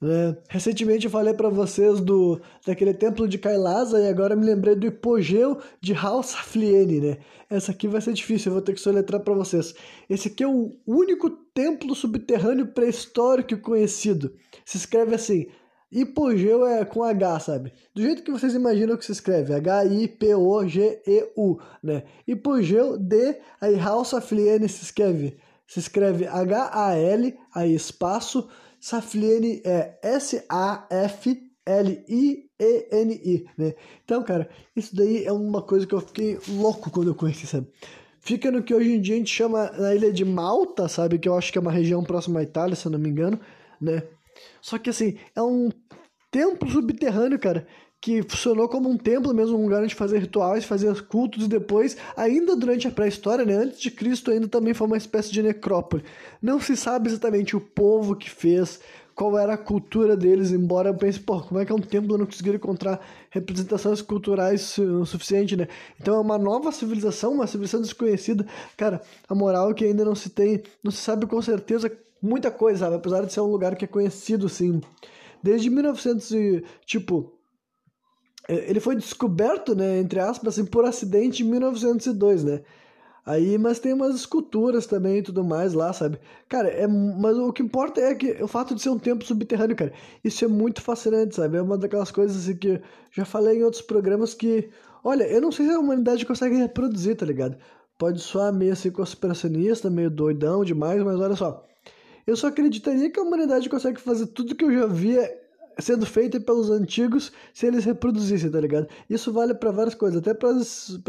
né? 0.00 0.36
Recentemente 0.48 1.06
eu 1.06 1.10
falei 1.10 1.34
para 1.34 1.48
vocês 1.48 2.00
do 2.00 2.40
daquele 2.64 2.94
templo 2.94 3.26
de 3.26 3.36
Kailasa 3.36 4.00
e 4.00 4.08
agora 4.08 4.36
me 4.36 4.46
lembrei 4.46 4.76
do 4.76 4.86
hipogeu 4.86 5.58
de 5.80 5.92
Halsafliene, 5.92 7.00
né? 7.00 7.18
Essa 7.50 7.72
aqui 7.72 7.88
vai 7.88 8.00
ser 8.00 8.12
difícil, 8.12 8.50
eu 8.50 8.54
vou 8.54 8.62
ter 8.62 8.74
que 8.74 8.80
soletrar 8.80 9.20
para 9.20 9.34
vocês. 9.34 9.74
Esse 10.08 10.28
aqui 10.28 10.44
é 10.44 10.48
o 10.48 10.70
único 10.86 11.28
templo 11.30 11.94
subterrâneo 11.94 12.68
pré-histórico 12.68 13.56
conhecido. 13.58 14.32
Se 14.64 14.76
escreve 14.76 15.16
assim: 15.16 15.46
Hipogeu 15.90 16.66
é 16.66 16.84
com 16.84 17.02
H, 17.02 17.40
sabe? 17.40 17.72
Do 17.94 18.02
jeito 18.02 18.22
que 18.22 18.30
vocês 18.30 18.54
imaginam 18.54 18.96
que 18.96 19.04
se 19.04 19.10
escreve, 19.12 19.54
H-I-P-O-G-E-U, 19.54 20.28
né? 21.82 22.04
Hipogeu 22.26 22.96
de 22.96 23.36
aí 23.60 23.76
Halsafliene 23.76 24.68
se 24.68 24.84
escreve, 24.84 25.38
se 25.66 25.80
escreve 25.80 26.26
H-A-L, 26.26 27.36
aí 27.52 27.74
espaço 27.74 28.48
Safliene 28.80 29.60
é 29.64 29.98
S-A-F-L-I-E-N-I, 30.02 31.46
né? 33.56 33.74
Então, 34.04 34.22
cara, 34.22 34.48
isso 34.74 34.94
daí 34.94 35.24
é 35.24 35.32
uma 35.32 35.62
coisa 35.62 35.86
que 35.86 35.94
eu 35.94 36.00
fiquei 36.00 36.38
louco 36.48 36.90
quando 36.90 37.08
eu 37.08 37.14
conheci, 37.14 37.46
sabe? 37.46 37.66
Fica 38.20 38.50
no 38.50 38.62
que 38.62 38.74
hoje 38.74 38.92
em 38.92 39.00
dia 39.00 39.14
a 39.14 39.18
gente 39.18 39.32
chama 39.32 39.70
na 39.72 39.94
ilha 39.94 40.12
de 40.12 40.24
Malta, 40.24 40.88
sabe? 40.88 41.18
Que 41.18 41.28
eu 41.28 41.36
acho 41.36 41.50
que 41.50 41.58
é 41.58 41.60
uma 41.60 41.72
região 41.72 42.02
próxima 42.04 42.40
à 42.40 42.42
Itália, 42.42 42.76
se 42.76 42.86
eu 42.86 42.92
não 42.92 42.98
me 42.98 43.08
engano, 43.08 43.40
né? 43.80 44.02
Só 44.60 44.78
que 44.78 44.90
assim, 44.90 45.16
é 45.34 45.42
um 45.42 45.70
templo 46.30 46.70
subterrâneo, 46.70 47.38
cara, 47.38 47.66
que 48.00 48.22
funcionou 48.22 48.68
como 48.68 48.88
um 48.88 48.96
templo 48.96 49.34
mesmo, 49.34 49.58
um 49.58 49.64
lugar 49.64 49.82
onde 49.82 49.94
fazer 49.94 50.18
rituais, 50.18 50.64
fazer 50.64 51.02
cultos 51.02 51.44
e 51.44 51.48
depois, 51.48 51.96
ainda 52.16 52.54
durante 52.54 52.86
a 52.86 52.90
pré-história, 52.90 53.44
né, 53.44 53.54
antes 53.54 53.80
de 53.80 53.90
Cristo, 53.90 54.30
ainda 54.30 54.46
também 54.46 54.72
foi 54.72 54.86
uma 54.86 54.96
espécie 54.96 55.32
de 55.32 55.42
necrópole. 55.42 56.04
Não 56.40 56.60
se 56.60 56.76
sabe 56.76 57.08
exatamente 57.08 57.56
o 57.56 57.60
povo 57.60 58.14
que 58.14 58.30
fez, 58.30 58.80
qual 59.18 59.36
era 59.36 59.54
a 59.54 59.58
cultura 59.58 60.16
deles, 60.16 60.52
embora 60.52 60.90
eu 60.90 60.94
pense, 60.94 61.18
pô, 61.18 61.40
como 61.40 61.58
é 61.58 61.66
que 61.66 61.72
é 61.72 61.74
um 61.74 61.80
templo 61.80 62.16
não 62.16 62.24
conseguiram 62.24 62.54
encontrar 62.54 63.00
representações 63.30 64.00
culturais 64.00 64.78
o 64.78 65.04
suficiente, 65.04 65.56
né? 65.56 65.66
Então 66.00 66.14
é 66.14 66.20
uma 66.20 66.38
nova 66.38 66.70
civilização, 66.70 67.32
uma 67.32 67.48
civilização 67.48 67.82
desconhecida. 67.82 68.46
Cara, 68.76 69.02
a 69.28 69.34
moral 69.34 69.72
é 69.72 69.74
que 69.74 69.84
ainda 69.84 70.04
não 70.04 70.14
se 70.14 70.30
tem, 70.30 70.62
não 70.84 70.92
se 70.92 70.98
sabe 70.98 71.26
com 71.26 71.42
certeza 71.42 71.90
muita 72.22 72.48
coisa, 72.48 72.78
sabe? 72.84 72.94
Apesar 72.94 73.26
de 73.26 73.32
ser 73.32 73.40
um 73.40 73.50
lugar 73.50 73.74
que 73.74 73.84
é 73.84 73.88
conhecido, 73.88 74.48
sim. 74.48 74.80
Desde 75.42 75.68
1900 75.68 76.30
e, 76.30 76.64
tipo, 76.86 77.37
ele 78.48 78.80
foi 78.80 78.96
descoberto, 78.96 79.74
né, 79.74 79.98
entre 80.00 80.20
aspas, 80.20 80.54
assim, 80.54 80.64
por 80.64 80.84
acidente 80.84 81.42
em 81.42 81.46
1902, 81.46 82.44
né? 82.44 82.62
Aí, 83.28 83.58
mas 83.58 83.78
tem 83.78 83.92
umas 83.92 84.14
esculturas 84.14 84.86
também 84.86 85.18
e 85.18 85.22
tudo 85.22 85.44
mais 85.44 85.74
lá, 85.74 85.92
sabe? 85.92 86.18
Cara, 86.48 86.68
é, 86.68 86.86
mas 86.86 87.36
o 87.36 87.52
que 87.52 87.62
importa 87.62 88.00
é 88.00 88.14
que 88.14 88.42
o 88.42 88.48
fato 88.48 88.74
de 88.74 88.80
ser 88.80 88.88
um 88.88 88.98
templo 88.98 89.26
subterrâneo, 89.26 89.76
cara, 89.76 89.92
isso 90.24 90.46
é 90.46 90.48
muito 90.48 90.80
fascinante, 90.80 91.36
sabe? 91.36 91.58
É 91.58 91.62
uma 91.62 91.76
daquelas 91.76 92.10
coisas 92.10 92.38
assim 92.38 92.56
que 92.56 92.80
já 93.12 93.26
falei 93.26 93.58
em 93.58 93.64
outros 93.64 93.82
programas 93.82 94.32
que, 94.32 94.70
olha, 95.04 95.24
eu 95.24 95.42
não 95.42 95.52
sei 95.52 95.66
se 95.66 95.72
a 95.72 95.78
humanidade 95.78 96.24
consegue 96.24 96.56
reproduzir, 96.56 97.16
tá 97.16 97.26
ligado? 97.26 97.58
Pode 97.98 98.18
soar 98.18 98.50
meio 98.50 98.72
assim 98.72 98.90
conspiracionista, 98.90 99.90
meio 99.90 100.10
doidão 100.10 100.64
demais, 100.64 101.02
mas 101.02 101.20
olha 101.20 101.36
só. 101.36 101.66
Eu 102.26 102.34
só 102.34 102.46
acreditaria 102.46 103.10
que 103.10 103.20
a 103.20 103.22
humanidade 103.22 103.68
consegue 103.68 104.00
fazer 104.00 104.28
tudo 104.28 104.54
que 104.54 104.64
eu 104.64 104.72
já 104.72 104.86
vi 104.86 105.18
sendo 105.78 106.04
feita 106.04 106.40
pelos 106.40 106.70
antigos 106.70 107.32
se 107.54 107.66
eles 107.66 107.84
reproduzissem, 107.84 108.50
tá 108.50 108.60
ligado? 108.60 108.88
Isso 109.08 109.32
vale 109.32 109.54
para 109.54 109.70
várias 109.70 109.94
coisas, 109.94 110.18
até 110.18 110.34
para 110.34 110.50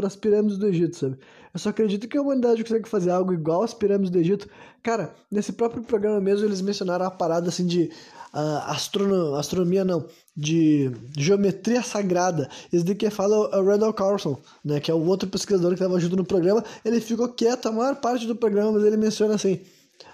as 0.08 0.16
pirâmides 0.16 0.58
do 0.58 0.68
Egito, 0.68 0.96
sabe? 0.96 1.18
Eu 1.54 1.60
só 1.60 1.70
acredito 1.70 2.08
que 2.08 2.18
a 2.18 2.22
humanidade 2.22 2.64
consegue 2.64 2.88
fazer 2.88 3.10
algo 3.10 3.34
igual 3.34 3.64
às 3.64 3.74
pirâmides 3.74 4.12
do 4.12 4.20
Egito. 4.20 4.48
Cara, 4.84 5.14
nesse 5.32 5.54
próprio 5.54 5.82
programa 5.84 6.22
mesmo 6.22 6.46
eles 6.46 6.62
mencionaram 6.62 7.06
a 7.06 7.12
parada 7.12 7.50
assim 7.50 7.66
de 7.66 7.90
uh, 8.34 8.64
astrono 8.68 9.36
astronomia, 9.36 9.84
não, 9.84 10.06
de 10.38 10.92
geometria 11.18 11.82
sagrada. 11.82 12.48
Esse 12.72 12.86
daqui 12.86 13.10
fala 13.10 13.36
o 13.60 13.66
Randall 13.66 13.94
Carlson, 13.94 14.40
né, 14.64 14.80
que 14.80 14.92
é 14.92 14.94
o 14.94 15.04
outro 15.06 15.28
pesquisador 15.28 15.70
que 15.70 15.76
estava 15.82 16.00
junto 16.00 16.16
no 16.16 16.26
programa. 16.26 16.64
Ele 16.86 17.02
ficou 17.02 17.28
quieto 17.30 17.68
a 17.68 17.72
maior 17.72 17.96
parte 17.96 18.28
do 18.28 18.36
programa, 18.36 18.74
mas 18.74 18.84
ele 18.84 18.98
menciona 18.98 19.34
assim. 19.34 19.60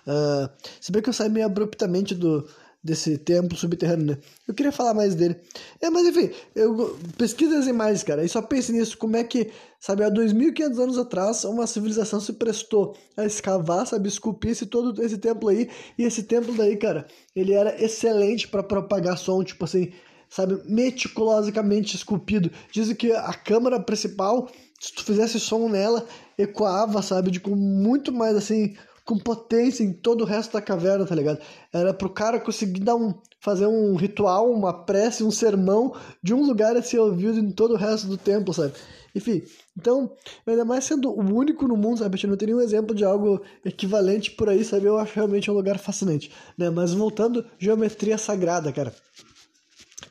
Uh, 0.08 0.50
se 0.80 0.92
bem 0.92 1.02
que 1.02 1.10
eu 1.10 1.14
saí 1.14 1.30
meio 1.30 1.46
abruptamente 1.46 2.16
do, 2.16 2.48
desse 2.86 3.18
templo 3.18 3.58
subterrâneo, 3.58 4.06
né? 4.06 4.18
Eu 4.48 4.54
queria 4.54 4.72
falar 4.72 4.94
mais 4.94 5.16
dele. 5.16 5.36
É, 5.82 5.90
mas 5.90 6.06
enfim, 6.06 6.30
eu 6.56 6.96
pesquisa 7.18 7.58
as 7.58 7.66
imagens, 7.66 8.04
cara, 8.04 8.24
e 8.24 8.30
só 8.30 8.44
pense 8.44 8.72
nisso, 8.72 8.96
como 8.96 9.18
é 9.18 9.24
que, 9.24 9.50
sabe, 9.80 10.04
há 10.04 10.12
2.500 10.12 10.80
anos 10.80 10.98
atrás, 11.00 11.44
uma 11.46 11.66
civilização 11.66 12.20
se 12.20 12.34
prestou 12.34 12.96
a 13.18 13.26
escavar, 13.26 13.88
sabe, 13.88 14.08
esculpir 14.08 14.52
esse, 14.52 14.68
todo 14.68 15.02
esse 15.04 15.18
templo 15.18 15.50
aí, 15.50 15.68
e 15.98 16.04
esse 16.04 16.22
templo 16.22 16.54
daí, 16.54 16.78
cara, 16.78 17.08
ele 17.36 17.54
era 17.54 17.84
excelente 17.84 18.48
para 18.48 18.62
propagar 18.62 19.18
som, 19.18 19.44
tipo 19.44 19.66
assim, 19.66 19.92
sabe, 20.30 20.62
meticulosamente 20.66 21.96
esculpido. 21.96 22.52
Dizem 22.72 22.96
que 22.96 23.12
a 23.12 23.34
câmara 23.34 23.80
principal, 23.80 24.48
se 24.80 24.94
tu 24.94 25.04
fizesse 25.04 25.40
som 25.40 25.68
nela, 25.68 26.06
ecoava, 26.38 27.02
sabe, 27.02 27.32
de 27.32 27.40
com 27.40 27.56
muito 27.56 28.14
mais 28.14 28.36
assim 28.36 28.76
com 29.06 29.20
potência 29.20 29.84
em 29.84 29.94
todo 29.94 30.22
o 30.22 30.26
resto 30.26 30.54
da 30.54 30.62
caverna, 30.62 31.06
tá 31.06 31.14
ligado? 31.14 31.40
Era 31.72 31.94
pro 31.94 32.10
cara 32.10 32.40
conseguir 32.40 32.80
dar 32.80 32.96
um, 32.96 33.14
fazer 33.40 33.68
um 33.68 33.96
ritual, 33.96 34.52
uma 34.52 34.74
prece, 34.74 35.24
um 35.24 35.30
sermão 35.30 35.96
de 36.24 36.34
um 36.34 36.44
lugar 36.44 36.76
a 36.76 36.82
ser 36.82 36.98
ouvido 36.98 37.40
em 37.40 37.52
todo 37.52 37.76
o 37.76 37.78
resto 37.78 38.08
do 38.08 38.18
templo, 38.18 38.52
sabe? 38.52 38.74
Enfim, 39.14 39.44
então, 39.78 40.12
ainda 40.46 40.66
mais 40.66 40.84
sendo 40.84 41.12
o 41.12 41.22
único 41.22 41.68
no 41.68 41.78
mundo, 41.78 42.00
sabe? 42.00 42.20
A 42.22 42.28
não 42.28 42.36
tem 42.36 42.48
nenhum 42.48 42.60
exemplo 42.60 42.96
de 42.96 43.06
algo 43.06 43.42
equivalente 43.64 44.32
por 44.32 44.50
aí, 44.50 44.66
sabe? 44.66 44.88
Eu 44.88 44.98
acho 44.98 45.14
realmente 45.14 45.50
um 45.50 45.54
lugar 45.54 45.78
fascinante, 45.78 46.32
né? 46.58 46.72
Mas 46.72 46.92
voltando, 46.92 47.46
geometria 47.60 48.18
sagrada, 48.18 48.74
cara. 48.74 48.94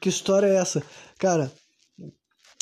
Que 0.01 0.09
história 0.09 0.47
é 0.47 0.55
essa? 0.55 0.83
Cara, 1.19 1.53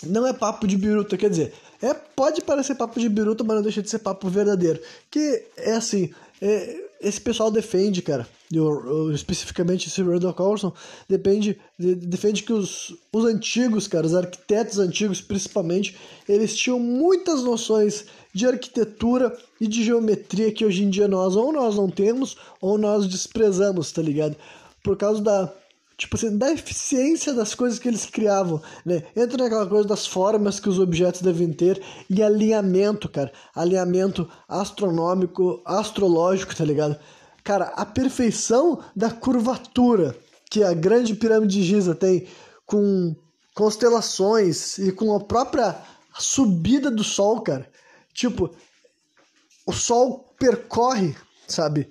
não 0.07 0.27
é 0.27 0.33
papo 0.33 0.67
de 0.67 0.77
biruta, 0.77 1.17
quer 1.17 1.31
dizer, 1.31 1.53
é, 1.81 1.95
pode 1.95 2.43
parecer 2.43 2.75
papo 2.75 2.99
de 2.99 3.09
biruta, 3.09 3.45
mas 3.45 3.57
não 3.57 3.63
deixa 3.63 3.83
de 3.83 3.91
ser 3.91 3.99
papo 3.99 4.29
verdadeiro. 4.29 4.81
Que 5.11 5.47
é 5.57 5.73
assim, 5.73 6.13
esse 7.01 7.21
pessoal 7.21 7.51
defende, 7.51 8.03
cara, 8.03 8.27
eu, 8.53 8.65
eu, 8.87 9.13
especificamente 9.13 9.89
esse 9.89 10.03
Randall 10.03 10.35
Carlson, 10.35 10.73
depende, 11.09 11.59
de, 11.79 11.95
defende 11.95 12.43
que 12.43 12.53
os, 12.53 12.95
os 13.13 13.25
antigos, 13.25 13.87
cara, 13.87 14.07
os 14.07 14.15
arquitetos 14.15 14.79
antigos 14.79 15.21
principalmente, 15.21 15.97
eles 16.29 16.57
tinham 16.57 16.79
muitas 16.79 17.43
noções 17.43 18.07
de 18.35 18.47
arquitetura 18.47 19.37
e 19.61 19.69
de 19.69 19.85
geometria 19.85 20.53
que 20.53 20.65
hoje 20.65 20.83
em 20.83 20.91
dia 20.91 21.07
nós 21.07 21.37
ou 21.37 21.53
nós 21.53 21.77
não 21.77 21.89
temos 21.89 22.37
ou 22.61 22.77
nós 22.77 23.07
desprezamos, 23.07 23.93
tá 23.93 24.03
ligado? 24.03 24.37
Por 24.83 24.97
causa 24.97 25.23
da 25.23 25.53
tipo 26.03 26.17
assim, 26.17 26.37
da 26.37 26.51
eficiência 26.51 27.33
das 27.33 27.55
coisas 27.55 27.79
que 27.79 27.87
eles 27.87 28.07
criavam, 28.07 28.61
né? 28.85 29.05
Entra 29.15 29.45
naquela 29.45 29.67
coisa 29.69 29.87
das 29.87 30.05
formas 30.05 30.59
que 30.59 30.69
os 30.69 30.81
objetos 30.81 31.23
devem 31.23 31.53
ter 31.53 31.81
e 32.11 32.21
alinhamento, 32.21 33.09
cara. 33.09 33.33
Alinhamento 33.55 34.29
astronômico, 34.49 35.63
astrológico, 35.65 36.57
tá 36.57 36.65
ligado? 36.65 36.99
Cara, 37.45 37.67
a 37.77 37.87
perfeição 37.87 38.83
da 38.97 39.13
curvatura 39.13 40.17
que 40.51 40.65
a 40.65 40.75
grande 40.75 41.15
pirâmide 41.15 41.61
de 41.61 41.63
Giza 41.63 41.95
tem 41.95 42.27
com 42.67 43.15
constelações 43.55 44.79
e 44.79 44.91
com 44.91 45.15
a 45.15 45.21
própria 45.21 45.77
subida 46.19 46.91
do 46.91 47.05
sol, 47.05 47.43
cara. 47.43 47.71
Tipo, 48.13 48.51
o 49.65 49.73
sol 49.73 50.35
percorre, 50.37 51.15
sabe, 51.47 51.89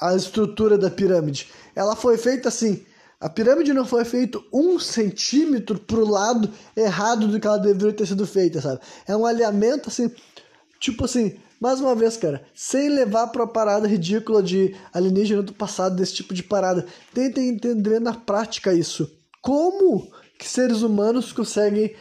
a 0.00 0.14
estrutura 0.14 0.78
da 0.78 0.88
pirâmide. 0.88 1.50
Ela 1.74 1.96
foi 1.96 2.16
feita 2.16 2.48
assim, 2.48 2.86
a 3.20 3.28
pirâmide 3.28 3.72
não 3.72 3.84
foi 3.84 4.04
feita 4.04 4.40
um 4.52 4.78
centímetro 4.78 5.78
pro 5.78 6.08
lado 6.08 6.50
errado 6.76 7.26
do 7.26 7.40
que 7.40 7.46
ela 7.46 7.58
deveria 7.58 7.92
ter 7.92 8.06
sido 8.06 8.26
feita, 8.26 8.60
sabe? 8.60 8.80
É 9.06 9.16
um 9.16 9.26
alinhamento 9.26 9.88
assim, 9.88 10.10
tipo 10.78 11.04
assim, 11.04 11.36
mais 11.60 11.80
uma 11.80 11.94
vez, 11.96 12.16
cara, 12.16 12.44
sem 12.54 12.88
levar 12.88 13.26
pra 13.28 13.46
parada 13.46 13.88
ridícula 13.88 14.40
de 14.40 14.76
alienígena 14.92 15.42
do 15.42 15.52
passado, 15.52 15.96
desse 15.96 16.14
tipo 16.14 16.32
de 16.32 16.44
parada. 16.44 16.86
Tentem 17.12 17.48
entender 17.48 18.00
na 18.00 18.14
prática 18.14 18.72
isso. 18.72 19.10
Como 19.42 20.08
que 20.38 20.48
seres 20.48 20.82
humanos 20.82 21.32
conseguem 21.32 21.96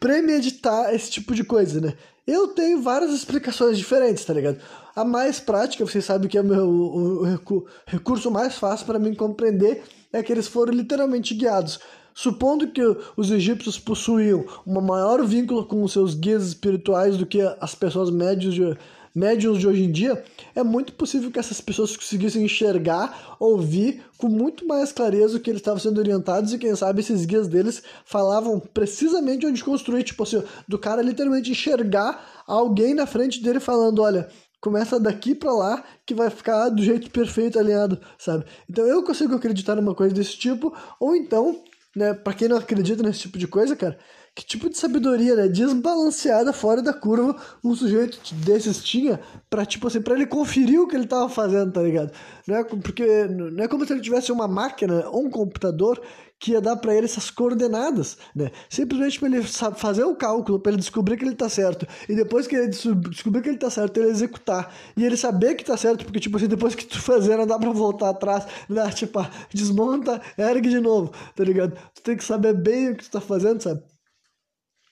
premeditar 0.00 0.92
esse 0.92 1.10
tipo 1.10 1.34
de 1.34 1.44
coisa, 1.44 1.80
né? 1.80 1.94
Eu 2.26 2.48
tenho 2.48 2.82
várias 2.82 3.12
explicações 3.12 3.78
diferentes, 3.78 4.24
tá 4.24 4.34
ligado? 4.34 4.58
A 4.96 5.04
mais 5.04 5.38
prática, 5.38 5.86
vocês 5.86 6.04
sabem 6.04 6.28
que 6.28 6.36
é 6.36 6.40
o, 6.40 6.44
meu, 6.44 6.68
o, 6.68 7.22
o 7.22 7.66
recurso 7.86 8.30
mais 8.32 8.56
fácil 8.56 8.84
para 8.84 8.98
mim 8.98 9.14
compreender, 9.14 9.84
é 10.12 10.22
que 10.22 10.32
eles 10.32 10.48
foram 10.48 10.72
literalmente 10.72 11.34
guiados. 11.34 11.80
Supondo 12.14 12.68
que 12.68 12.82
os 13.16 13.30
egípcios 13.30 13.78
possuíam 13.78 14.46
um 14.66 14.80
maior 14.80 15.24
vínculo 15.24 15.66
com 15.66 15.82
os 15.82 15.92
seus 15.92 16.14
guias 16.14 16.46
espirituais 16.46 17.16
do 17.16 17.26
que 17.26 17.42
as 17.60 17.74
pessoas 17.74 18.10
médias 18.10 18.54
de, 18.54 18.76
médios 19.16 19.58
de 19.58 19.66
hoje 19.66 19.82
em 19.82 19.90
dia, 19.90 20.22
é 20.54 20.62
muito 20.62 20.92
possível 20.92 21.30
que 21.30 21.38
essas 21.38 21.58
pessoas 21.58 21.96
conseguissem 21.96 22.44
enxergar, 22.44 23.36
ouvir 23.40 24.02
com 24.18 24.28
muito 24.28 24.66
mais 24.66 24.92
clareza 24.92 25.38
o 25.38 25.40
que 25.40 25.48
eles 25.48 25.60
estavam 25.60 25.80
sendo 25.80 25.96
orientados 25.96 26.52
e 26.52 26.58
quem 26.58 26.76
sabe 26.76 27.00
esses 27.00 27.24
guias 27.24 27.48
deles 27.48 27.82
falavam 28.04 28.60
precisamente 28.60 29.46
onde 29.46 29.64
construir, 29.64 30.04
tipo 30.04 30.22
assim, 30.22 30.42
do 30.68 30.78
cara 30.78 31.00
literalmente 31.00 31.50
enxergar 31.50 32.44
alguém 32.46 32.94
na 32.94 33.06
frente 33.06 33.42
dele 33.42 33.58
falando, 33.58 34.02
olha, 34.02 34.28
começa 34.66 34.98
daqui 34.98 35.32
para 35.32 35.52
lá 35.52 35.84
que 36.04 36.12
vai 36.12 36.28
ficar 36.28 36.68
do 36.70 36.82
jeito 36.82 37.08
perfeito 37.08 37.56
alinhado, 37.56 38.00
sabe? 38.18 38.44
Então 38.68 38.84
eu 38.84 39.00
consigo 39.04 39.36
acreditar 39.36 39.76
numa 39.76 39.94
coisa 39.94 40.12
desse 40.12 40.36
tipo, 40.36 40.76
ou 40.98 41.14
então, 41.14 41.62
né, 41.94 42.12
para 42.12 42.34
quem 42.34 42.48
não 42.48 42.56
acredita 42.56 43.00
nesse 43.00 43.20
tipo 43.20 43.38
de 43.38 43.46
coisa, 43.46 43.76
cara, 43.76 43.96
que 44.36 44.44
tipo 44.44 44.68
de 44.68 44.76
sabedoria, 44.76 45.34
né, 45.34 45.48
desbalanceada 45.48 46.52
fora 46.52 46.82
da 46.82 46.92
curva 46.92 47.34
um 47.64 47.74
sujeito 47.74 48.18
desses 48.34 48.84
tinha 48.84 49.18
para 49.48 49.64
tipo 49.64 49.86
assim, 49.86 50.02
para 50.02 50.14
ele 50.14 50.26
conferir 50.26 50.78
o 50.78 50.86
que 50.86 50.94
ele 50.94 51.06
tava 51.06 51.26
fazendo, 51.30 51.72
tá 51.72 51.80
ligado? 51.80 52.12
Não 52.46 52.56
é 52.56 52.62
porque 52.62 53.24
não 53.24 53.64
é 53.64 53.66
como 53.66 53.86
se 53.86 53.94
ele 53.94 54.02
tivesse 54.02 54.30
uma 54.30 54.46
máquina 54.46 55.08
ou 55.08 55.24
um 55.24 55.30
computador 55.30 55.98
que 56.38 56.52
ia 56.52 56.60
dar 56.60 56.76
para 56.76 56.94
ele 56.94 57.06
essas 57.06 57.30
coordenadas, 57.30 58.18
né? 58.34 58.50
Simplesmente 58.68 59.18
para 59.18 59.28
ele 59.28 59.42
fazer 59.42 60.04
o 60.04 60.14
cálculo, 60.14 60.60
para 60.60 60.72
ele 60.72 60.80
descobrir 60.80 61.16
que 61.16 61.24
ele 61.24 61.34
tá 61.34 61.48
certo. 61.48 61.86
E 62.06 62.14
depois 62.14 62.46
que 62.46 62.54
ele 62.54 62.68
descobrir 62.68 63.40
que 63.40 63.48
ele 63.48 63.56
tá 63.56 63.70
certo, 63.70 63.96
ele 63.96 64.10
executar. 64.10 64.70
E 64.94 65.02
ele 65.02 65.16
saber 65.16 65.54
que 65.54 65.64
tá 65.64 65.78
certo, 65.78 66.04
porque, 66.04 66.20
tipo 66.20 66.36
assim, 66.36 66.46
depois 66.46 66.74
que 66.74 66.84
tu 66.84 67.00
fazer, 67.00 67.38
não 67.38 67.46
dá 67.46 67.58
pra 67.58 67.70
voltar 67.70 68.10
atrás, 68.10 68.46
né? 68.68 68.86
Tipo, 68.92 69.26
desmonta, 69.52 70.20
ergue 70.36 70.68
de 70.68 70.80
novo, 70.80 71.10
tá 71.34 71.42
ligado? 71.42 71.72
Tu 71.94 72.02
tem 72.02 72.16
que 72.16 72.24
saber 72.24 72.52
bem 72.52 72.90
o 72.90 72.96
que 72.96 73.04
tu 73.04 73.10
tá 73.10 73.20
fazendo, 73.20 73.62
sabe? 73.62 73.82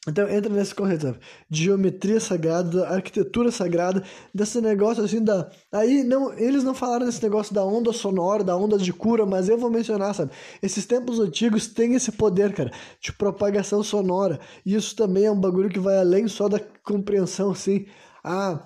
Então 0.07 0.29
entra 0.29 0.53
nesse 0.53 0.75
conceito, 0.75 1.03
sabe? 1.03 1.19
Geometria 1.51 2.21
sagrada, 2.21 2.87
arquitetura 2.89 3.51
sagrada, 3.51 4.03
desse 4.35 4.61
negócio 4.61 5.03
assim 5.03 5.23
da. 5.23 5.51
Aí 5.73 6.05
não, 6.05 6.33
eles 6.39 6.63
não 6.63 6.75
falaram 6.75 7.07
desse 7.07 7.23
negócio 7.23 7.55
da 7.55 7.65
onda 7.65 7.91
sonora, 7.93 8.45
da 8.45 8.55
onda 8.55 8.77
de 8.77 8.93
cura, 8.93 9.25
mas 9.25 9.49
eu 9.49 9.57
vou 9.57 9.71
mencionar, 9.71 10.15
sabe? 10.15 10.31
Esses 10.63 10.85
templos 10.85 11.19
antigos 11.19 11.69
têm 11.69 11.95
esse 11.95 12.13
poder, 12.13 12.53
cara, 12.53 12.71
de 13.01 13.13
propagação 13.13 13.83
sonora. 13.83 14.39
E 14.65 14.75
isso 14.75 14.95
também 14.95 15.25
é 15.25 15.31
um 15.31 15.41
bagulho 15.41 15.71
que 15.71 15.79
vai 15.79 15.97
além 15.97 16.29
só 16.29 16.49
da 16.49 16.61
compreensão, 16.85 17.53
assim, 17.53 17.87
a 18.23 18.61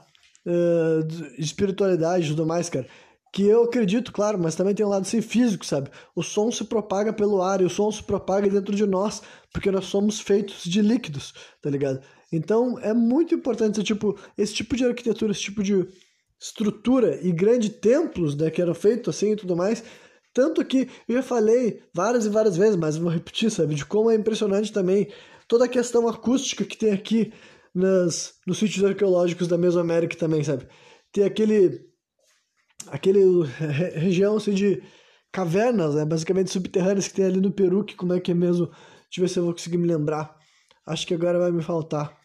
uh, 0.45 1.35
espiritualidade 1.39 2.27
e 2.27 2.29
tudo 2.31 2.47
mais, 2.47 2.69
cara 2.69 2.87
que 3.39 3.47
eu 3.47 3.63
acredito, 3.63 4.11
claro, 4.11 4.37
mas 4.37 4.57
também 4.57 4.75
tem 4.75 4.85
um 4.85 4.89
lado 4.89 5.03
assim, 5.03 5.23
físico, 5.23 5.65
sabe? 5.65 5.89
O 6.13 6.25
som 6.25 6.51
se 6.51 6.65
propaga 6.65 7.13
pelo 7.13 7.41
ar 7.41 7.61
e 7.61 7.65
o 7.65 7.71
som 7.71 7.89
se 7.89 8.03
propaga 8.03 8.51
dentro 8.51 8.75
de 8.75 8.85
nós, 8.85 9.23
porque 9.53 9.71
nós 9.71 9.85
somos 9.85 10.19
feitos 10.19 10.65
de 10.65 10.83
líquidos, 10.83 11.33
tá 11.63 11.71
ligado? 11.71 12.01
Então 12.33 12.81
é 12.81 12.93
muito 12.93 13.37
importante 13.37 13.81
tipo, 13.85 14.19
esse 14.37 14.55
tipo 14.55 14.75
de 14.75 14.85
arquitetura, 14.85 15.31
esse 15.31 15.43
tipo 15.43 15.63
de 15.63 15.87
estrutura 16.37 17.25
e 17.25 17.31
grandes 17.31 17.69
templos, 17.69 18.35
né, 18.35 18.51
que 18.51 18.61
eram 18.61 18.75
feitos 18.75 19.15
assim 19.15 19.35
e 19.35 19.37
tudo 19.37 19.55
mais. 19.55 19.85
Tanto 20.35 20.65
que 20.65 20.89
eu 21.07 21.15
já 21.15 21.23
falei 21.23 21.81
várias 21.95 22.27
e 22.27 22.31
várias 22.31 22.57
vezes, 22.57 22.75
mas 22.75 22.97
vou 22.97 23.09
repetir, 23.09 23.53
sabe? 23.53 23.77
De 23.77 23.87
como 23.87 24.11
é 24.11 24.17
impressionante 24.17 24.73
também 24.73 25.13
toda 25.47 25.67
a 25.67 25.69
questão 25.69 26.09
acústica 26.09 26.65
que 26.65 26.77
tem 26.77 26.91
aqui 26.91 27.33
nas, 27.73 28.35
nos 28.45 28.59
sítios 28.59 28.85
arqueológicos 28.85 29.47
da 29.47 29.57
Mesoamérica 29.57 30.17
também, 30.17 30.43
sabe? 30.43 30.67
Tem 31.13 31.23
aquele 31.23 31.88
aquele 32.91 33.45
região 33.95 34.37
assim, 34.37 34.53
de 34.53 34.83
cavernas, 35.33 35.95
né, 35.95 36.05
basicamente 36.05 36.51
subterrâneas 36.51 37.09
que 37.09 37.15
tem 37.15 37.27
ali 37.27 37.41
no 37.41 37.53
Peru, 37.53 37.85
que 37.85 37.95
como 37.95 38.13
é 38.13 38.21
que 38.21 38.31
é 38.31 38.35
mesmo? 38.35 38.67
Deixa 38.67 39.19
eu 39.19 39.23
ver 39.23 39.29
se 39.29 39.39
eu 39.39 39.45
vou 39.45 39.53
conseguir 39.53 39.79
me 39.79 39.87
lembrar. 39.87 40.37
Acho 40.87 41.07
que 41.07 41.15
agora 41.15 41.39
vai 41.39 41.51
me 41.51 41.63
faltar. 41.63 42.17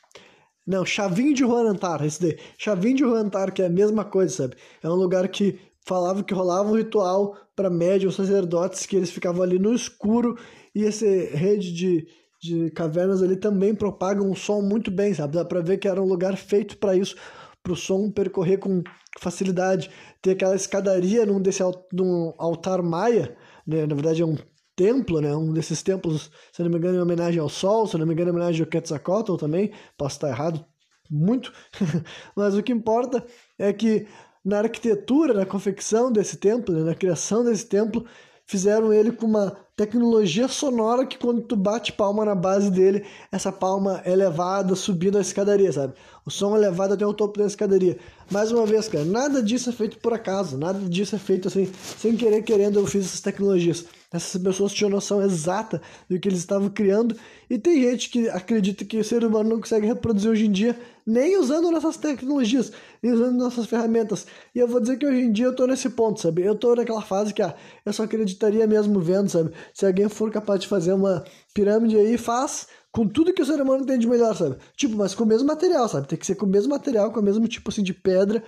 Não, 0.65 0.85
Chavinho 0.85 1.33
de 1.33 1.41
Juanantar, 1.41 2.03
esse 2.05 2.21
daí. 2.21 2.39
Chavinho 2.57 2.95
de 2.95 3.03
Juanantar, 3.03 3.51
que 3.51 3.61
é 3.61 3.65
a 3.65 3.69
mesma 3.69 4.05
coisa, 4.05 4.33
sabe? 4.43 4.55
É 4.81 4.89
um 4.89 4.95
lugar 4.95 5.27
que 5.27 5.59
falava 5.85 6.23
que 6.23 6.33
rolava 6.33 6.69
um 6.69 6.77
ritual 6.77 7.37
para 7.55 7.69
médiums, 7.69 8.15
sacerdotes, 8.15 8.85
que 8.85 8.95
eles 8.95 9.11
ficavam 9.11 9.43
ali 9.43 9.59
no 9.59 9.73
escuro 9.73 10.37
e 10.73 10.85
essa 10.85 11.05
rede 11.05 11.73
de, 11.73 12.07
de 12.41 12.71
cavernas 12.71 13.21
ali 13.21 13.35
também 13.35 13.75
propagam 13.75 14.29
um 14.29 14.35
som 14.35 14.61
muito 14.61 14.89
bem, 14.89 15.13
sabe? 15.13 15.33
Dá 15.33 15.45
para 15.45 15.61
ver 15.61 15.77
que 15.77 15.87
era 15.87 16.01
um 16.01 16.07
lugar 16.07 16.35
feito 16.37 16.77
para 16.77 16.95
isso, 16.95 17.15
para 17.61 17.73
o 17.73 17.75
som 17.75 18.09
percorrer 18.09 18.57
com 18.57 18.81
facilidade. 19.19 19.89
Tem 20.23 20.33
aquela 20.33 20.55
escadaria 20.55 21.25
num 21.25 21.39
desse 21.39 21.61
num 21.91 22.33
altar 22.37 22.81
maia, 22.81 23.37
né? 23.67 23.85
na 23.85 23.93
verdade 23.93 24.21
é 24.21 24.25
um 24.25 24.37
templo, 24.75 25.21
né? 25.21 25.35
Um 25.35 25.53
desses 25.53 25.83
templos, 25.83 26.31
se 26.51 26.63
não 26.63 26.69
me 26.71 26.77
engano, 26.77 26.97
em 26.97 27.01
homenagem 27.01 27.39
ao 27.39 27.49
Sol, 27.49 27.85
se 27.85 27.97
não 27.97 28.07
me 28.07 28.13
engano, 28.13 28.31
em 28.31 28.33
homenagem 28.33 28.61
ao 28.61 28.67
Quetzalcoatl 28.67 29.35
também. 29.35 29.71
Posso 29.97 30.15
estar 30.15 30.29
errado 30.29 30.65
muito, 31.11 31.51
mas 32.35 32.55
o 32.55 32.63
que 32.63 32.71
importa 32.71 33.23
é 33.59 33.71
que 33.73 34.07
na 34.43 34.59
arquitetura, 34.59 35.33
na 35.33 35.45
confecção 35.45 36.11
desse 36.11 36.37
templo, 36.37 36.73
né? 36.73 36.83
na 36.83 36.95
criação 36.95 37.43
desse 37.43 37.65
templo, 37.65 38.05
fizeram 38.45 38.91
ele 38.93 39.11
com 39.11 39.25
uma 39.25 39.57
tecnologia 39.75 40.47
sonora 40.47 41.05
que 41.05 41.17
quando 41.17 41.41
tu 41.41 41.55
bate 41.55 41.91
palma 41.93 42.23
na 42.23 42.35
base 42.35 42.69
dele, 42.69 43.05
essa 43.31 43.51
palma 43.51 44.01
é 44.05 44.15
levada 44.15 44.75
subindo 44.75 45.17
a 45.17 45.21
escadaria, 45.21 45.71
sabe? 45.71 45.93
O 46.25 46.29
som 46.29 46.55
é 46.55 46.59
levado 46.59 46.93
até 46.93 47.05
o 47.05 47.13
topo 47.13 47.39
da 47.39 47.45
escadaria. 47.45 47.97
Mais 48.29 48.51
uma 48.51 48.65
vez, 48.65 48.87
cara, 48.87 49.03
nada 49.03 49.41
disso 49.41 49.69
é 49.69 49.73
feito 49.73 49.97
por 49.97 50.13
acaso, 50.13 50.57
nada 50.57 50.79
disso 50.79 51.15
é 51.15 51.19
feito 51.19 51.47
assim, 51.47 51.71
sem 51.97 52.15
querer 52.15 52.43
querendo 52.43 52.79
eu 52.79 52.85
fiz 52.85 53.05
essas 53.05 53.21
tecnologias. 53.21 53.85
Essas 54.13 54.39
pessoas 54.39 54.71
tinham 54.71 54.91
noção 54.91 55.19
exata 55.23 55.81
do 56.07 56.19
que 56.19 56.29
eles 56.29 56.37
estavam 56.37 56.69
criando. 56.69 57.15
E 57.49 57.57
tem 57.57 57.81
gente 57.81 58.09
que 58.11 58.29
acredita 58.29 58.85
que 58.85 58.99
o 58.99 59.03
ser 59.03 59.25
humano 59.25 59.49
não 59.49 59.59
consegue 59.59 59.87
reproduzir 59.87 60.29
hoje 60.29 60.45
em 60.45 60.51
dia, 60.51 60.79
nem 61.03 61.35
usando 61.35 61.71
nossas 61.71 61.97
tecnologias, 61.97 62.71
nem 63.01 63.11
usando 63.11 63.35
nossas 63.35 63.65
ferramentas. 63.65 64.27
E 64.53 64.59
eu 64.59 64.67
vou 64.67 64.79
dizer 64.79 64.97
que 64.97 65.07
hoje 65.07 65.17
em 65.17 65.31
dia 65.31 65.45
eu 65.45 65.55
tô 65.55 65.65
nesse 65.65 65.89
ponto, 65.89 66.21
sabe? 66.21 66.43
Eu 66.43 66.53
tô 66.53 66.75
naquela 66.75 67.01
fase 67.01 67.33
que 67.33 67.41
ah, 67.41 67.55
eu 67.83 67.91
só 67.91 68.03
acreditaria 68.03 68.67
mesmo 68.67 68.99
vendo, 68.99 69.29
sabe? 69.29 69.51
Se 69.73 69.83
alguém 69.83 70.07
for 70.07 70.29
capaz 70.29 70.59
de 70.59 70.67
fazer 70.67 70.93
uma 70.93 71.25
pirâmide 71.51 71.97
aí, 71.97 72.15
faz 72.15 72.67
com 72.91 73.07
tudo 73.07 73.33
que 73.33 73.41
o 73.41 73.45
ser 73.45 73.59
humano 73.59 73.83
tem 73.83 73.97
de 73.97 74.07
melhor, 74.07 74.35
sabe? 74.35 74.57
Tipo, 74.77 74.95
mas 74.95 75.15
com 75.15 75.23
o 75.23 75.27
mesmo 75.27 75.47
material, 75.47 75.89
sabe? 75.89 76.07
Tem 76.07 76.19
que 76.19 76.25
ser 76.27 76.35
com 76.35 76.45
o 76.45 76.49
mesmo 76.49 76.69
material, 76.69 77.11
com 77.11 77.19
o 77.19 77.23
mesmo 77.23 77.47
tipo 77.47 77.71
assim 77.71 77.81
de 77.81 77.95
pedra 77.95 78.43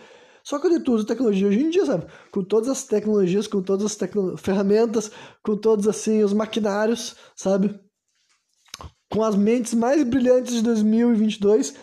só 0.46 0.60
que 0.60 0.80
tu 0.80 0.94
usa 0.94 1.08
tecnologia 1.08 1.48
hoje 1.48 1.60
em 1.60 1.72
dia, 1.72 1.84
sabe? 1.88 2.06
Com 2.32 2.44
todas 2.44 2.70
as 2.70 2.84
tecnologias, 2.84 3.48
com 3.48 3.64
todas 3.64 3.84
as 3.84 3.96
tecno... 3.96 4.38
ferramentas, 4.38 5.10
com 5.42 5.58
todos 5.58 5.88
assim 5.88 6.24
os 6.24 6.34
maquinários, 6.34 7.16
sabe? 7.36 7.80
Com 9.10 9.24
as 9.24 9.36
mentes 9.36 9.74
mais 9.74 10.04
brilhantes 10.04 10.54
de 10.54 10.62
2022, 10.62 11.74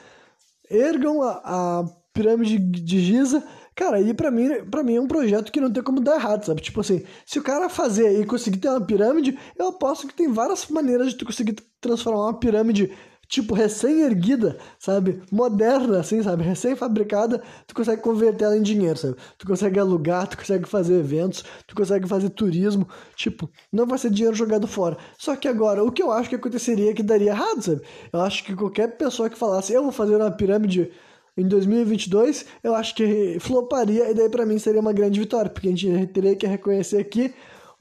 ergam 0.70 1.22
a, 1.22 1.40
a 1.44 1.84
pirâmide 2.14 2.56
de 2.56 3.00
Giza. 3.00 3.42
Cara, 3.74 4.00
e 4.00 4.14
para 4.14 4.30
mim, 4.30 4.48
para 4.70 4.84
mim 4.84 4.94
é 4.94 5.00
um 5.00 5.08
projeto 5.08 5.50
que 5.50 5.60
não 5.60 5.72
tem 5.72 5.82
como 5.82 6.00
dar 6.00 6.14
errado, 6.14 6.44
sabe? 6.44 6.62
Tipo 6.62 6.82
assim, 6.82 7.04
se 7.26 7.40
o 7.40 7.42
cara 7.42 7.68
fazer 7.68 8.20
e 8.20 8.24
conseguir 8.24 8.58
ter 8.58 8.68
uma 8.68 8.86
pirâmide, 8.86 9.36
eu 9.58 9.68
aposto 9.68 10.06
que 10.06 10.14
tem 10.14 10.28
várias 10.28 10.68
maneiras 10.68 11.08
de 11.08 11.16
tu 11.16 11.26
conseguir 11.26 11.56
transformar 11.80 12.26
uma 12.26 12.38
pirâmide 12.38 12.96
tipo, 13.32 13.54
recém-erguida, 13.54 14.58
sabe? 14.78 15.22
Moderna, 15.32 16.00
assim, 16.00 16.22
sabe? 16.22 16.44
Recém-fabricada, 16.44 17.42
tu 17.66 17.74
consegue 17.74 18.02
converter 18.02 18.44
ela 18.44 18.58
em 18.58 18.60
dinheiro, 18.60 18.98
sabe? 18.98 19.16
Tu 19.38 19.46
consegue 19.46 19.78
alugar, 19.78 20.28
tu 20.28 20.36
consegue 20.36 20.68
fazer 20.68 20.98
eventos, 20.98 21.42
tu 21.66 21.74
consegue 21.74 22.06
fazer 22.06 22.28
turismo, 22.28 22.86
tipo, 23.16 23.48
não 23.72 23.86
vai 23.86 23.96
ser 23.96 24.10
dinheiro 24.10 24.36
jogado 24.36 24.66
fora. 24.66 24.98
Só 25.16 25.34
que 25.34 25.48
agora, 25.48 25.82
o 25.82 25.90
que 25.90 26.02
eu 26.02 26.12
acho 26.12 26.28
que 26.28 26.34
aconteceria 26.34 26.90
é 26.90 26.92
que 26.92 27.02
daria 27.02 27.30
errado, 27.30 27.62
sabe? 27.62 27.80
Eu 28.12 28.20
acho 28.20 28.44
que 28.44 28.54
qualquer 28.54 28.98
pessoa 28.98 29.30
que 29.30 29.38
falasse, 29.38 29.72
eu 29.72 29.82
vou 29.82 29.92
fazer 29.92 30.16
uma 30.16 30.30
pirâmide 30.30 30.90
em 31.34 31.48
2022, 31.48 32.44
eu 32.62 32.74
acho 32.74 32.94
que 32.94 33.38
floparia 33.40 34.10
e 34.10 34.14
daí 34.14 34.28
para 34.28 34.44
mim 34.44 34.58
seria 34.58 34.82
uma 34.82 34.92
grande 34.92 35.18
vitória, 35.18 35.50
porque 35.50 35.68
a 35.68 35.74
gente 35.74 36.06
teria 36.08 36.36
que 36.36 36.46
reconhecer 36.46 37.02
que 37.04 37.32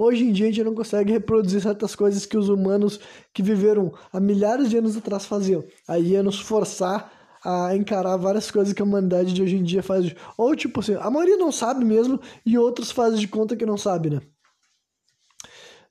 Hoje 0.04 0.24
em 0.24 0.32
dia 0.32 0.48
a 0.48 0.50
gente 0.50 0.64
não 0.64 0.74
consegue 0.74 1.12
reproduzir 1.12 1.62
certas 1.62 1.94
coisas 1.94 2.26
que 2.26 2.36
os 2.36 2.50
humanos 2.50 3.00
que 3.32 3.44
viveram 3.44 3.94
há 4.12 4.20
milhares 4.20 4.68
de 4.68 4.76
anos 4.76 4.98
atrás 4.98 5.26
faziam. 5.26 5.64
Aí 5.88 6.14
ia 6.14 6.24
nos 6.24 6.40
forçar 6.40 7.14
a 7.46 7.76
encarar 7.76 8.18
várias 8.18 8.50
coisas 8.50 8.74
que 8.74 8.82
a 8.82 8.86
humanidade 8.86 9.32
de 9.32 9.44
hoje 9.44 9.58
em 9.58 9.64
dia 9.64 9.84
faz. 9.84 10.12
Ou 10.36 10.56
tipo 10.56 10.80
assim, 10.80 10.96
a 10.96 11.08
maioria 11.12 11.38
não 11.38 11.52
sabe 11.52 11.86
mesmo 11.86 12.20
e 12.44 12.58
outros 12.58 12.90
fazem 12.90 13.20
de 13.20 13.28
conta 13.28 13.56
que 13.56 13.64
não 13.64 13.78
sabe, 13.78 14.10
né? 14.10 14.22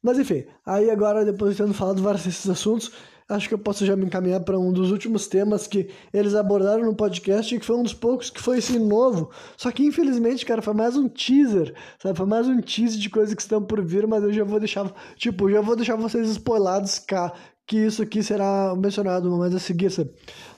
Mas 0.02 0.18
enfim, 0.18 0.44
aí 0.66 0.90
agora, 0.90 1.24
depois 1.24 1.54
de 1.54 1.62
tendo 1.62 1.72
falado 1.72 2.02
vários 2.02 2.24
desses 2.24 2.50
assuntos, 2.50 2.90
acho 3.31 3.48
que 3.48 3.55
eu 3.55 3.59
posso 3.59 3.86
já 3.86 3.97
me 3.97 4.05
encaminhar 4.05 4.40
para 4.40 4.59
um 4.59 4.73
dos 4.73 4.90
últimos 4.90 5.27
temas 5.27 5.66
que 5.66 5.89
eles 6.12 6.35
abordaram 6.35 6.85
no 6.85 6.94
podcast 6.94 7.55
e 7.55 7.59
que 7.59 7.65
foi 7.65 7.77
um 7.77 7.82
dos 7.82 7.94
poucos 7.94 8.28
que 8.28 8.40
foi 8.40 8.59
assim 8.59 8.78
novo. 8.78 9.31
Só 9.57 9.70
que 9.70 9.85
infelizmente, 9.85 10.44
cara, 10.44 10.61
foi 10.61 10.74
mais 10.74 10.97
um 10.97 11.09
teaser, 11.09 11.74
sabe? 12.02 12.16
Foi 12.16 12.27
mais 12.27 12.47
um 12.48 12.61
teaser 12.61 12.98
de 12.98 13.09
coisas 13.09 13.35
que 13.35 13.43
estão 13.43 13.62
por 13.62 13.81
vir, 13.82 14.07
mas 14.07 14.23
eu 14.23 14.32
já 14.32 14.44
vou 14.44 14.59
deixar, 14.59 14.93
tipo, 15.16 15.51
já 15.51 15.61
vou 15.61 15.77
deixar 15.77 15.97
vocês 15.97 16.28
spoilados 16.28 16.98
cá 16.98 17.32
que 17.66 17.77
isso 17.77 18.02
aqui 18.02 18.20
será 18.20 18.74
mencionado 18.77 19.31
mais 19.39 19.55
a 19.55 19.61
seguir, 19.61 19.90
sabe? 19.93 20.11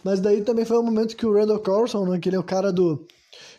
Mas 0.02 0.18
daí 0.18 0.40
também 0.40 0.64
foi 0.64 0.78
um 0.78 0.82
momento 0.82 1.14
que 1.14 1.26
o 1.26 1.34
Randall 1.34 1.58
Carlson, 1.58 2.06
né, 2.06 2.18
que 2.18 2.28
ele 2.30 2.36
é 2.36 2.38
o 2.38 2.42
cara 2.42 2.72
do 2.72 3.06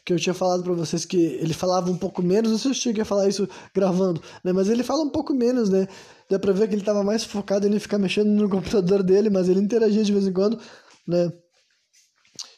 que 0.05 0.11
eu 0.11 0.19
tinha 0.19 0.33
falado 0.33 0.63
para 0.63 0.73
vocês 0.73 1.05
que 1.05 1.17
ele 1.17 1.53
falava 1.53 1.89
um 1.89 1.97
pouco 1.97 2.21
menos, 2.21 2.51
não 2.51 2.57
sei 2.57 2.73
se 2.73 2.79
eu 2.79 2.81
cheguei 2.81 3.01
a 3.03 3.05
falar 3.05 3.27
isso 3.27 3.47
gravando, 3.73 4.21
né? 4.43 4.51
Mas 4.51 4.67
ele 4.69 4.83
fala 4.83 5.03
um 5.03 5.09
pouco 5.09 5.33
menos, 5.33 5.69
né? 5.69 5.87
Dá 6.29 6.37
pra 6.37 6.51
ver 6.51 6.67
que 6.67 6.75
ele 6.75 6.83
tava 6.83 7.03
mais 7.03 7.23
focado 7.23 7.67
em 7.67 7.79
ficar 7.79 7.97
mexendo 7.97 8.29
no 8.29 8.49
computador 8.49 9.01
dele, 9.03 9.29
mas 9.29 9.47
ele 9.47 9.59
interagia 9.59 10.03
de 10.03 10.11
vez 10.11 10.27
em 10.27 10.33
quando, 10.33 10.59
né? 11.07 11.31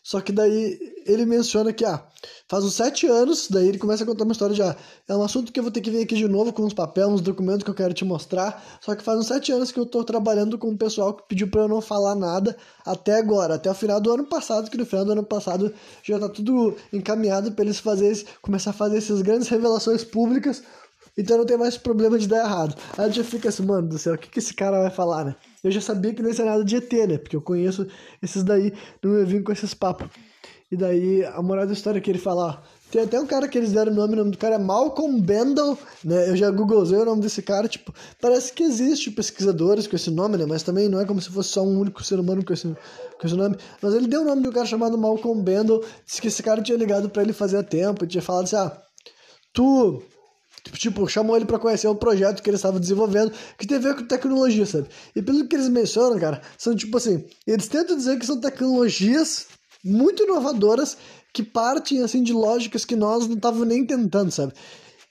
Só 0.06 0.22
que 0.22 0.32
daí 0.32 0.78
ele 1.04 1.26
menciona 1.26 1.74
que, 1.74 1.84
ah, 1.84 2.06
faz 2.48 2.64
uns 2.64 2.76
sete 2.76 3.08
anos, 3.08 3.48
daí 3.50 3.68
ele 3.70 3.80
começa 3.80 4.04
a 4.04 4.06
contar 4.06 4.24
uma 4.24 4.34
história 4.34 4.54
de, 4.54 4.62
ah, 4.62 4.78
é 5.08 5.16
um 5.16 5.24
assunto 5.24 5.52
que 5.52 5.60
eu 5.60 5.64
vou 5.64 5.72
ter 5.72 5.82
que 5.82 5.90
vir 5.90 6.04
aqui 6.04 6.14
de 6.14 6.28
novo 6.28 6.54
com 6.54 6.62
uns 6.62 6.76
papéis, 6.76 7.08
uns 7.08 7.22
documentos 7.22 7.64
que 7.64 7.72
eu 7.72 7.74
quero 7.74 7.92
te 7.92 8.06
mostrar. 8.06 8.64
Só 8.82 8.94
que 8.94 9.02
faz 9.02 9.18
uns 9.18 9.26
sete 9.26 9.52
anos 9.52 9.72
que 9.72 9.80
eu 9.80 9.86
tô 9.88 10.04
trabalhando 10.04 10.60
com 10.60 10.70
um 10.70 10.78
pessoal 10.78 11.12
que 11.12 11.24
pediu 11.28 11.48
para 11.50 11.62
eu 11.62 11.68
não 11.68 11.82
falar 11.82 12.14
nada 12.14 12.56
até 12.86 13.18
agora, 13.18 13.56
até 13.56 13.72
o 13.72 13.74
final 13.74 14.00
do 14.00 14.12
ano 14.12 14.26
passado, 14.26 14.70
que 14.70 14.78
no 14.78 14.86
final 14.86 15.06
do 15.06 15.14
ano 15.14 15.24
passado 15.24 15.74
já 16.04 16.20
tá 16.20 16.30
tudo 16.30 16.76
encaminhado 16.94 17.52
para 17.54 17.66
eles 17.66 17.80
fazerem, 17.80 18.24
começar 18.44 18.70
a 18.70 18.74
fazer 18.74 19.00
essas 19.00 19.24
grandes 19.24 19.48
revelações 19.48 20.04
públicas. 20.04 20.62
Então 21.18 21.38
não 21.40 21.46
tem 21.46 21.58
mais 21.58 21.78
problema 21.78 22.20
de 22.20 22.28
dar 22.28 22.46
errado. 22.46 22.76
Aí 22.96 23.12
já 23.12 23.24
fica 23.24 23.50
assim, 23.50 23.66
mano 23.66 23.88
do 23.88 23.98
céu, 23.98 24.14
o 24.14 24.18
que, 24.20 24.30
que 24.30 24.38
esse 24.38 24.54
cara 24.54 24.82
vai 24.82 24.92
falar, 24.92 25.26
né? 25.26 25.36
Eu 25.66 25.72
já 25.72 25.82
sabia 25.82 26.14
que 26.14 26.22
não 26.22 26.30
ia 26.30 26.36
ser 26.36 26.46
nada 26.46 26.64
de 26.64 26.76
ET, 26.76 26.94
né? 26.94 27.18
Porque 27.18 27.36
eu 27.36 27.42
conheço 27.42 27.88
esses 28.22 28.44
daí, 28.44 28.72
não 29.04 29.18
ia 29.18 29.26
vir 29.26 29.44
com 29.44 29.52
esses 29.52 29.74
papos. 29.74 30.08
E 30.72 30.78
daí, 30.78 31.26
a 31.26 31.42
moral 31.42 31.66
da 31.66 31.74
história 31.74 31.98
é 31.98 32.02
que 32.02 32.12
ele 32.12 32.20
fala, 32.20 32.46
ó, 32.46 32.58
tem 32.92 33.02
até 33.02 33.20
um 33.20 33.26
cara 33.26 33.48
que 33.48 33.58
eles 33.58 33.72
deram 33.72 33.92
o 33.92 33.96
nome, 33.96 34.14
o 34.14 34.18
nome 34.18 34.32
do 34.32 34.38
cara 34.38 34.56
é 34.56 34.58
Malcolm 34.60 35.20
Bendel, 35.20 35.76
né? 36.04 36.30
Eu 36.30 36.36
já 36.36 36.52
googlei 36.52 37.00
o 37.00 37.06
nome 37.06 37.22
desse 37.22 37.42
cara, 37.42 37.68
tipo, 37.68 37.92
parece 38.22 38.54
que 38.54 38.64
existe 38.64 39.10
pesquisadores 39.10 39.88
com 39.88 39.96
esse 39.96 40.12
nome, 40.12 40.38
né? 40.38 40.46
Mas 40.48 40.62
também 40.62 40.88
não 40.88 41.00
é 41.00 41.06
como 41.06 41.20
se 41.20 41.32
fosse 41.32 41.50
só 41.50 41.64
um 41.64 41.80
único 41.80 42.04
ser 42.04 42.20
humano 42.20 42.46
com 42.46 42.54
esse, 42.54 42.68
com 42.68 43.26
esse 43.26 43.36
nome. 43.36 43.58
Mas 43.82 43.96
ele 43.96 44.08
deu 44.08 44.22
o 44.22 44.26
nome 44.26 44.44
de 44.44 44.50
um 44.50 44.52
cara 44.52 44.68
chamado 44.68 45.00
Malcolm 45.00 45.42
Bendel, 45.42 45.84
disse 46.06 46.22
que 46.22 46.28
esse 46.28 46.44
cara 46.44 46.62
tinha 46.62 46.78
ligado 46.78 47.10
para 47.10 47.24
ele 47.24 47.34
fazer 47.34 47.64
tempo, 47.64 48.06
tinha 48.06 48.22
falado 48.22 48.44
assim, 48.44 48.56
ah, 48.56 48.78
tu 49.52 50.04
Tipo, 50.74 51.08
chamou 51.08 51.36
ele 51.36 51.46
para 51.46 51.60
conhecer 51.60 51.88
o 51.88 51.96
projeto 51.96 52.42
que 52.42 52.50
ele 52.50 52.56
estava 52.56 52.80
desenvolvendo, 52.80 53.32
que 53.58 53.68
tem 53.68 53.78
a 53.78 53.82
ver 53.82 53.96
com 53.96 54.04
tecnologia, 54.04 54.66
sabe? 54.66 54.88
E 55.16 55.22
pelo 55.22 55.48
que 55.48 55.56
eles 55.56 55.70
mencionam, 55.70 56.20
cara, 56.20 56.42
são 56.58 56.76
tipo 56.76 56.98
assim, 56.98 57.24
eles 57.46 57.68
tentam 57.68 57.96
dizer 57.96 58.18
que 58.18 58.26
são 58.26 58.40
tecnologias 58.40 59.48
muito 59.84 60.24
inovadoras 60.24 60.98
que 61.32 61.44
partem, 61.44 62.02
assim, 62.02 62.24
de 62.24 62.34
lógicas 62.34 62.84
que 62.84 62.96
nós 62.96 63.28
não 63.28 63.36
estávamos 63.36 63.68
nem 63.68 63.86
tentando, 63.86 64.32
sabe? 64.32 64.54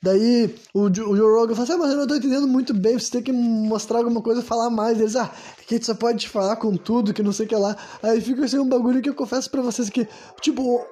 Daí 0.02 0.54
o, 0.74 0.82
o 0.82 0.94
Joe 0.94 1.18
Rogan 1.18 1.54
fala 1.54 1.64
assim, 1.64 1.72
ah, 1.72 1.78
mas 1.78 1.90
eu 1.92 1.96
não 1.96 2.06
tô 2.06 2.14
entendendo 2.14 2.46
muito 2.46 2.74
bem, 2.74 2.98
você 2.98 3.10
tem 3.10 3.22
que 3.22 3.32
mostrar 3.32 3.98
alguma 3.98 4.20
coisa, 4.20 4.42
falar 4.42 4.68
mais. 4.68 5.00
Eles, 5.00 5.16
ah, 5.16 5.32
que 5.66 5.74
a 5.74 5.78
gente 5.78 5.86
só 5.86 5.94
pode 5.94 6.28
falar 6.28 6.56
com 6.56 6.76
tudo, 6.76 7.14
que 7.14 7.22
não 7.22 7.32
sei 7.32 7.46
o 7.46 7.48
que 7.48 7.56
lá. 7.56 7.74
Aí 8.02 8.20
fica 8.20 8.44
assim 8.44 8.58
um 8.58 8.68
bagulho 8.68 9.00
que 9.00 9.08
eu 9.08 9.14
confesso 9.14 9.50
para 9.50 9.62
vocês 9.62 9.88
que, 9.88 10.06
tipo, 10.42 10.84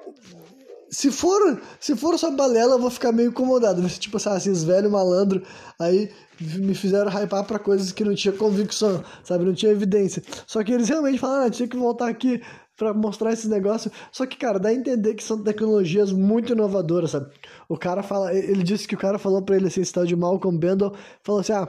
se 0.93 1.11
for, 1.11 1.59
se 1.79 1.95
for 1.95 2.17
só 2.19 2.29
balela, 2.29 2.75
eu 2.75 2.79
vou 2.79 2.91
ficar 2.91 3.11
meio 3.11 3.29
incomodado. 3.29 3.81
Tipo 3.89 4.17
assim, 4.17 4.35
esses 4.35 4.63
velhos 4.63 4.91
malandro 4.91 5.41
aí 5.79 6.11
me 6.39 6.75
fizeram 6.75 7.09
hypar 7.11 7.43
para 7.45 7.57
coisas 7.57 7.91
que 7.91 8.03
não 8.03 8.13
tinha 8.13 8.33
convicção, 8.33 9.03
sabe? 9.23 9.43
Não 9.43 9.53
tinha 9.53 9.71
evidência. 9.71 10.21
Só 10.45 10.63
que 10.63 10.71
eles 10.71 10.87
realmente 10.87 11.19
falaram, 11.19 11.47
ah, 11.47 11.49
tinha 11.49 11.67
que 11.67 11.75
voltar 11.75 12.09
aqui 12.09 12.41
para 12.77 12.93
mostrar 12.93 13.33
esses 13.33 13.49
negócios. 13.49 13.91
Só 14.11 14.25
que, 14.27 14.37
cara, 14.37 14.59
dá 14.59 14.69
a 14.69 14.73
entender 14.73 15.15
que 15.15 15.23
são 15.23 15.41
tecnologias 15.41 16.11
muito 16.11 16.53
inovadoras, 16.53 17.11
sabe? 17.11 17.31
O 17.67 17.75
cara 17.77 18.03
fala, 18.03 18.31
ele 18.33 18.61
disse 18.61 18.87
que 18.87 18.95
o 18.95 18.99
cara 18.99 19.17
falou 19.17 19.41
para 19.41 19.55
ele 19.55 19.67
assim, 19.67 19.81
esse 19.81 19.93
tal 19.93 20.05
de 20.05 20.15
Malcolm 20.15 20.59
Bendel, 20.59 20.93
falou 21.23 21.41
assim: 21.41 21.53
"Ah, 21.53 21.67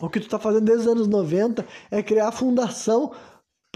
o 0.00 0.10
que 0.10 0.18
tu 0.18 0.28
tá 0.28 0.38
fazendo 0.38 0.64
desde 0.64 0.86
os 0.86 0.92
anos 0.92 1.06
90 1.06 1.64
é 1.90 2.02
criar 2.02 2.28
a 2.28 2.32
fundação 2.32 3.12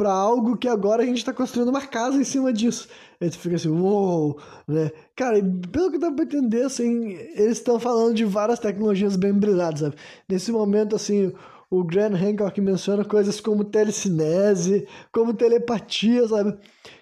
para 0.01 0.11
algo 0.11 0.57
que 0.57 0.67
agora 0.67 1.03
a 1.03 1.05
gente 1.05 1.19
está 1.19 1.31
construindo 1.31 1.69
uma 1.69 1.87
casa 1.87 2.17
em 2.17 2.25
cima 2.25 2.55
disso. 2.55 2.89
Aí 3.21 3.29
tu 3.29 3.39
fica 3.39 3.57
assim, 3.57 3.69
uou, 3.69 4.41
né? 4.67 4.91
Cara, 5.15 5.37
pelo 5.71 5.91
que 5.91 5.99
dá 5.99 6.11
pra 6.11 6.25
entender, 6.25 6.63
assim, 6.63 7.11
eles 7.35 7.59
estão 7.59 7.79
falando 7.79 8.15
de 8.15 8.25
várias 8.25 8.59
tecnologias 8.59 9.15
bem 9.15 9.35
brilhantes, 9.35 9.83
sabe? 9.83 9.97
Nesse 10.27 10.51
momento, 10.51 10.97
assim, 10.97 11.35
o 11.69 11.85
Graham 11.85 12.17
Hancock 12.17 12.59
menciona 12.63 13.05
coisas 13.05 13.43
como 13.43 13.63
telecinese, 13.63 14.89
como 15.13 15.35
telepatia, 15.35 16.27
sabe? 16.27 16.57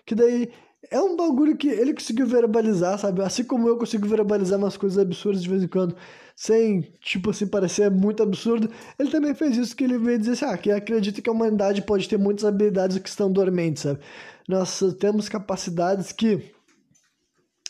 Que 0.05 0.16
daí 0.16 0.51
é 0.91 1.01
um 1.01 1.16
bagulho 1.16 1.57
que 1.57 1.69
ele 1.69 1.95
conseguiu 1.95 2.27
verbalizar, 2.27 2.99
sabe? 2.99 3.23
Assim 3.23 3.45
como 3.45 3.69
eu 3.69 3.79
consigo 3.79 4.09
verbalizar 4.09 4.59
umas 4.59 4.77
coisas 4.77 4.99
absurdas 4.99 5.41
de 5.41 5.49
vez 5.49 5.62
em 5.62 5.69
quando, 5.69 5.95
sem, 6.39 6.82
tipo 7.01 7.31
assim, 7.31 7.48
parecer 7.48 7.90
muito 7.90 8.23
absurdo, 8.23 8.70
ele 8.97 9.10
também 9.10 9.35
fez 9.35 9.56
isso 9.56 9.74
que 9.74 9.82
ele 9.82 9.98
veio 9.98 10.20
dizer 10.20 10.35
assim, 10.35 10.44
ah, 10.44 10.56
que 10.56 10.70
acredita 10.70 11.20
que 11.20 11.28
a 11.28 11.32
humanidade 11.32 11.82
pode 11.82 12.09
ter 12.09 12.16
muitas 12.16 12.44
habilidades 12.44 12.97
que 12.98 13.09
estão 13.09 13.28
dormentes, 13.28 13.82
sabe? 13.82 13.98
Nós 14.48 14.81
temos 15.01 15.28
capacidades 15.28 16.12
que 16.12 16.36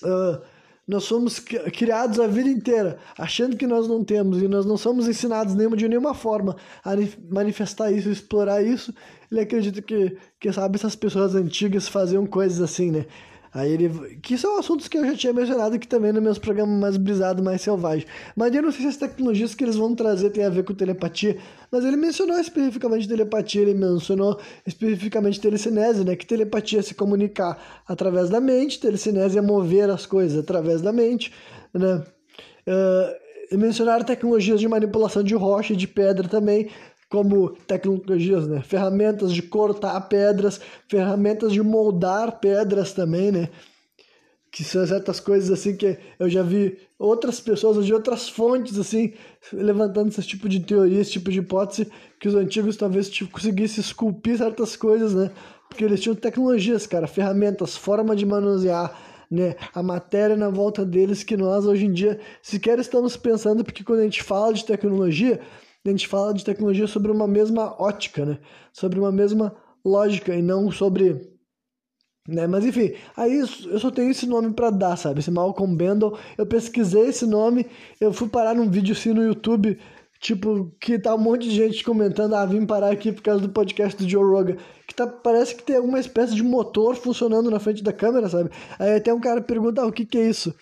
uh, 0.02 0.42
nós 0.86 1.04
somos 1.04 1.38
criados 1.38 2.20
a 2.20 2.26
vida 2.26 2.50
inteira 2.50 2.98
achando 3.16 3.56
que 3.56 3.66
nós 3.66 3.88
não 3.88 4.04
temos 4.04 4.42
e 4.42 4.46
nós 4.46 4.66
não 4.66 4.76
somos 4.76 5.08
ensinados 5.08 5.54
nenhuma, 5.54 5.74
de 5.74 5.88
nenhuma 5.88 6.12
forma 6.12 6.54
a 6.84 6.90
manifestar 7.30 7.90
isso, 7.90 8.10
explorar 8.10 8.62
isso. 8.62 8.92
Ele 9.32 9.40
acredita 9.40 9.80
que, 9.80 10.14
que 10.38 10.52
sabe, 10.52 10.76
essas 10.76 10.94
pessoas 10.94 11.34
antigas 11.34 11.88
faziam 11.88 12.26
coisas 12.26 12.60
assim, 12.60 12.90
né? 12.90 13.06
Aí 13.58 13.72
ele. 13.72 14.18
Que 14.22 14.38
são 14.38 14.58
assuntos 14.58 14.86
que 14.86 14.96
eu 14.96 15.04
já 15.04 15.16
tinha 15.16 15.32
mencionado 15.32 15.74
aqui 15.74 15.88
também 15.88 16.12
nos 16.12 16.22
meus 16.22 16.38
programas 16.38 16.78
mais 16.78 16.96
brisados, 16.96 17.42
mais 17.42 17.60
selvagens. 17.60 18.06
Mas 18.36 18.54
eu 18.54 18.62
não 18.62 18.70
sei 18.70 18.82
se 18.82 18.86
as 18.88 18.96
tecnologias 18.96 19.52
que 19.54 19.64
eles 19.64 19.74
vão 19.74 19.94
trazer 19.96 20.30
têm 20.30 20.44
a 20.44 20.48
ver 20.48 20.62
com 20.62 20.72
telepatia. 20.72 21.36
Mas 21.70 21.84
ele 21.84 21.96
mencionou 21.96 22.38
especificamente 22.38 23.08
telepatia, 23.08 23.62
ele 23.62 23.74
mencionou 23.74 24.38
especificamente 24.64 25.40
telecinese, 25.40 26.04
né? 26.04 26.14
Que 26.14 26.24
telepatia 26.24 26.78
é 26.78 26.82
se 26.82 26.94
comunicar 26.94 27.82
através 27.86 28.30
da 28.30 28.40
mente, 28.40 28.78
telecinese 28.78 29.36
é 29.36 29.40
mover 29.40 29.90
as 29.90 30.06
coisas 30.06 30.38
através 30.38 30.80
da 30.80 30.92
mente, 30.92 31.32
né? 31.74 32.02
Uh, 32.66 33.56
mencionaram 33.56 34.04
tecnologias 34.04 34.60
de 34.60 34.68
manipulação 34.68 35.22
de 35.22 35.34
rocha 35.34 35.72
e 35.72 35.76
de 35.76 35.88
pedra 35.88 36.28
também, 36.28 36.68
como 37.08 37.50
tecnologias, 37.66 38.46
né? 38.46 38.60
Ferramentas 38.60 39.32
de 39.32 39.42
cortar 39.42 39.98
pedras, 40.02 40.60
ferramentas 40.88 41.52
de 41.52 41.62
moldar 41.62 42.38
pedras 42.38 42.92
também, 42.92 43.32
né? 43.32 43.48
Que 44.50 44.62
são 44.62 44.86
certas 44.86 45.20
coisas 45.20 45.50
assim 45.50 45.76
que 45.76 45.98
eu 46.18 46.28
já 46.28 46.42
vi 46.42 46.78
outras 46.98 47.40
pessoas 47.40 47.84
de 47.84 47.94
outras 47.94 48.28
fontes 48.28 48.78
assim 48.78 49.12
levantando 49.52 50.08
esse 50.08 50.22
tipo 50.22 50.48
de 50.48 50.60
teoria, 50.60 51.00
esse 51.00 51.12
tipo 51.12 51.30
de 51.30 51.38
hipótese 51.38 51.90
que 52.18 52.28
os 52.28 52.34
antigos 52.34 52.76
talvez 52.76 53.08
tipo, 53.08 53.30
conseguissem 53.30 53.80
esculpir 53.80 54.36
certas 54.38 54.76
coisas, 54.76 55.14
né? 55.14 55.30
Porque 55.68 55.84
eles 55.84 56.00
tinham 56.00 56.14
tecnologias, 56.14 56.86
cara, 56.86 57.06
ferramentas, 57.06 57.76
forma 57.76 58.16
de 58.16 58.24
manusear, 58.24 58.98
né, 59.30 59.54
a 59.74 59.82
matéria 59.82 60.36
na 60.36 60.48
volta 60.48 60.84
deles 60.86 61.22
que 61.22 61.36
nós 61.36 61.66
hoje 61.66 61.84
em 61.84 61.92
dia 61.92 62.18
sequer 62.40 62.78
estamos 62.78 63.14
pensando, 63.14 63.62
porque 63.62 63.84
quando 63.84 64.00
a 64.00 64.04
gente 64.04 64.22
fala 64.22 64.54
de 64.54 64.64
tecnologia, 64.64 65.38
a 65.86 65.90
gente 65.90 66.08
fala 66.08 66.34
de 66.34 66.44
tecnologia 66.44 66.86
sobre 66.86 67.10
uma 67.10 67.26
mesma 67.26 67.74
ótica, 67.80 68.24
né? 68.24 68.38
Sobre 68.72 68.98
uma 68.98 69.12
mesma 69.12 69.54
lógica 69.84 70.34
e 70.34 70.42
não 70.42 70.70
sobre 70.70 71.38
né? 72.28 72.46
Mas 72.46 72.66
enfim, 72.66 72.92
aí 73.16 73.38
eu 73.38 73.78
só 73.78 73.90
tenho 73.90 74.10
esse 74.10 74.26
nome 74.26 74.52
para 74.52 74.68
dar, 74.68 74.96
sabe? 74.96 75.20
Esse 75.20 75.30
Malcolm 75.30 75.74
Bendel. 75.74 76.18
Eu 76.36 76.44
pesquisei 76.44 77.06
esse 77.06 77.24
nome, 77.24 77.66
eu 77.98 78.12
fui 78.12 78.28
parar 78.28 78.54
num 78.54 78.70
vídeo 78.70 78.92
assim 78.92 79.14
no 79.14 79.24
YouTube, 79.24 79.78
tipo, 80.20 80.70
que 80.78 80.98
tá 80.98 81.14
um 81.14 81.18
monte 81.18 81.48
de 81.48 81.54
gente 81.54 81.82
comentando, 81.82 82.34
ah, 82.34 82.44
vim 82.44 82.66
parar 82.66 82.92
aqui 82.92 83.12
por 83.12 83.22
causa 83.22 83.40
do 83.40 83.48
podcast 83.48 83.96
do 83.96 84.06
Joe 84.06 84.22
Rogan, 84.22 84.56
que 84.86 84.94
tá, 84.94 85.06
parece 85.06 85.54
que 85.54 85.62
tem 85.62 85.76
alguma 85.76 85.98
espécie 85.98 86.34
de 86.34 86.42
motor 86.42 86.96
funcionando 86.96 87.50
na 87.50 87.58
frente 87.58 87.82
da 87.82 87.94
câmera, 87.94 88.28
sabe? 88.28 88.50
Aí 88.78 88.96
até 88.96 89.12
um 89.12 89.20
cara 89.20 89.40
pergunta, 89.40 89.80
ah, 89.80 89.86
o 89.86 89.92
que 89.92 90.04
que 90.04 90.18
é 90.18 90.28
isso? 90.28 90.54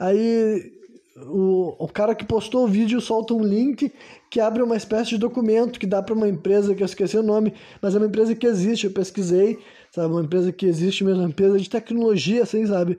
Aí 0.00 0.72
o, 1.16 1.74
o 1.78 1.88
cara 1.88 2.14
que 2.14 2.24
postou 2.24 2.64
o 2.64 2.68
vídeo 2.68 3.00
solta 3.00 3.34
um 3.34 3.42
link 3.42 3.92
que 4.30 4.40
abre 4.40 4.62
uma 4.62 4.76
espécie 4.76 5.10
de 5.10 5.18
documento 5.18 5.78
que 5.78 5.86
dá 5.86 6.02
para 6.02 6.14
uma 6.14 6.28
empresa 6.28 6.74
que 6.74 6.82
eu 6.82 6.86
esqueci 6.86 7.16
o 7.16 7.22
nome, 7.22 7.52
mas 7.80 7.94
é 7.94 7.98
uma 7.98 8.06
empresa 8.06 8.34
que 8.34 8.46
existe, 8.46 8.86
eu 8.86 8.92
pesquisei, 8.92 9.58
sabe, 9.90 10.12
uma 10.12 10.22
empresa 10.22 10.50
que 10.52 10.66
existe 10.66 11.04
mesmo, 11.04 11.20
uma 11.20 11.28
empresa 11.28 11.58
de 11.58 11.68
tecnologia, 11.68 12.42
assim, 12.42 12.66
sabe? 12.66 12.98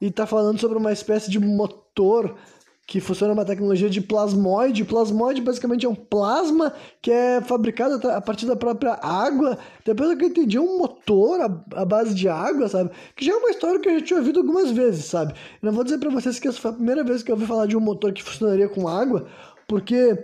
E 0.00 0.10
tá 0.10 0.26
falando 0.26 0.58
sobre 0.58 0.76
uma 0.76 0.92
espécie 0.92 1.30
de 1.30 1.38
motor 1.38 2.34
que 2.86 3.00
funciona 3.00 3.32
uma 3.32 3.44
tecnologia 3.44 3.88
de 3.88 4.00
plasmoide. 4.00 4.84
Plasmoide 4.84 5.40
basicamente 5.40 5.86
é 5.86 5.88
um 5.88 5.94
plasma 5.94 6.72
que 7.00 7.10
é 7.10 7.40
fabricado 7.40 8.06
a 8.08 8.20
partir 8.20 8.44
da 8.44 8.56
própria 8.56 8.98
água. 9.02 9.56
Depois 9.84 10.16
que 10.18 10.24
eu 10.24 10.28
entendi, 10.28 10.56
é 10.56 10.60
um 10.60 10.78
motor 10.78 11.40
à 11.74 11.84
base 11.84 12.14
de 12.14 12.28
água, 12.28 12.68
sabe? 12.68 12.90
Que 13.16 13.24
já 13.24 13.32
é 13.32 13.36
uma 13.36 13.50
história 13.50 13.80
que 13.80 13.88
eu 13.88 13.98
já 13.98 14.04
tinha 14.04 14.18
ouvido 14.18 14.40
algumas 14.40 14.70
vezes, 14.72 15.04
sabe? 15.06 15.32
Eu 15.32 15.66
não 15.66 15.72
vou 15.72 15.84
dizer 15.84 15.98
para 15.98 16.10
vocês 16.10 16.38
que 16.38 16.48
essa 16.48 16.60
foi 16.60 16.70
a 16.72 16.74
primeira 16.74 17.04
vez 17.04 17.22
que 17.22 17.30
eu 17.30 17.34
ouvi 17.34 17.46
falar 17.46 17.66
de 17.66 17.76
um 17.76 17.80
motor 17.80 18.12
que 18.12 18.22
funcionaria 18.22 18.68
com 18.68 18.88
água, 18.88 19.26
porque 19.66 20.22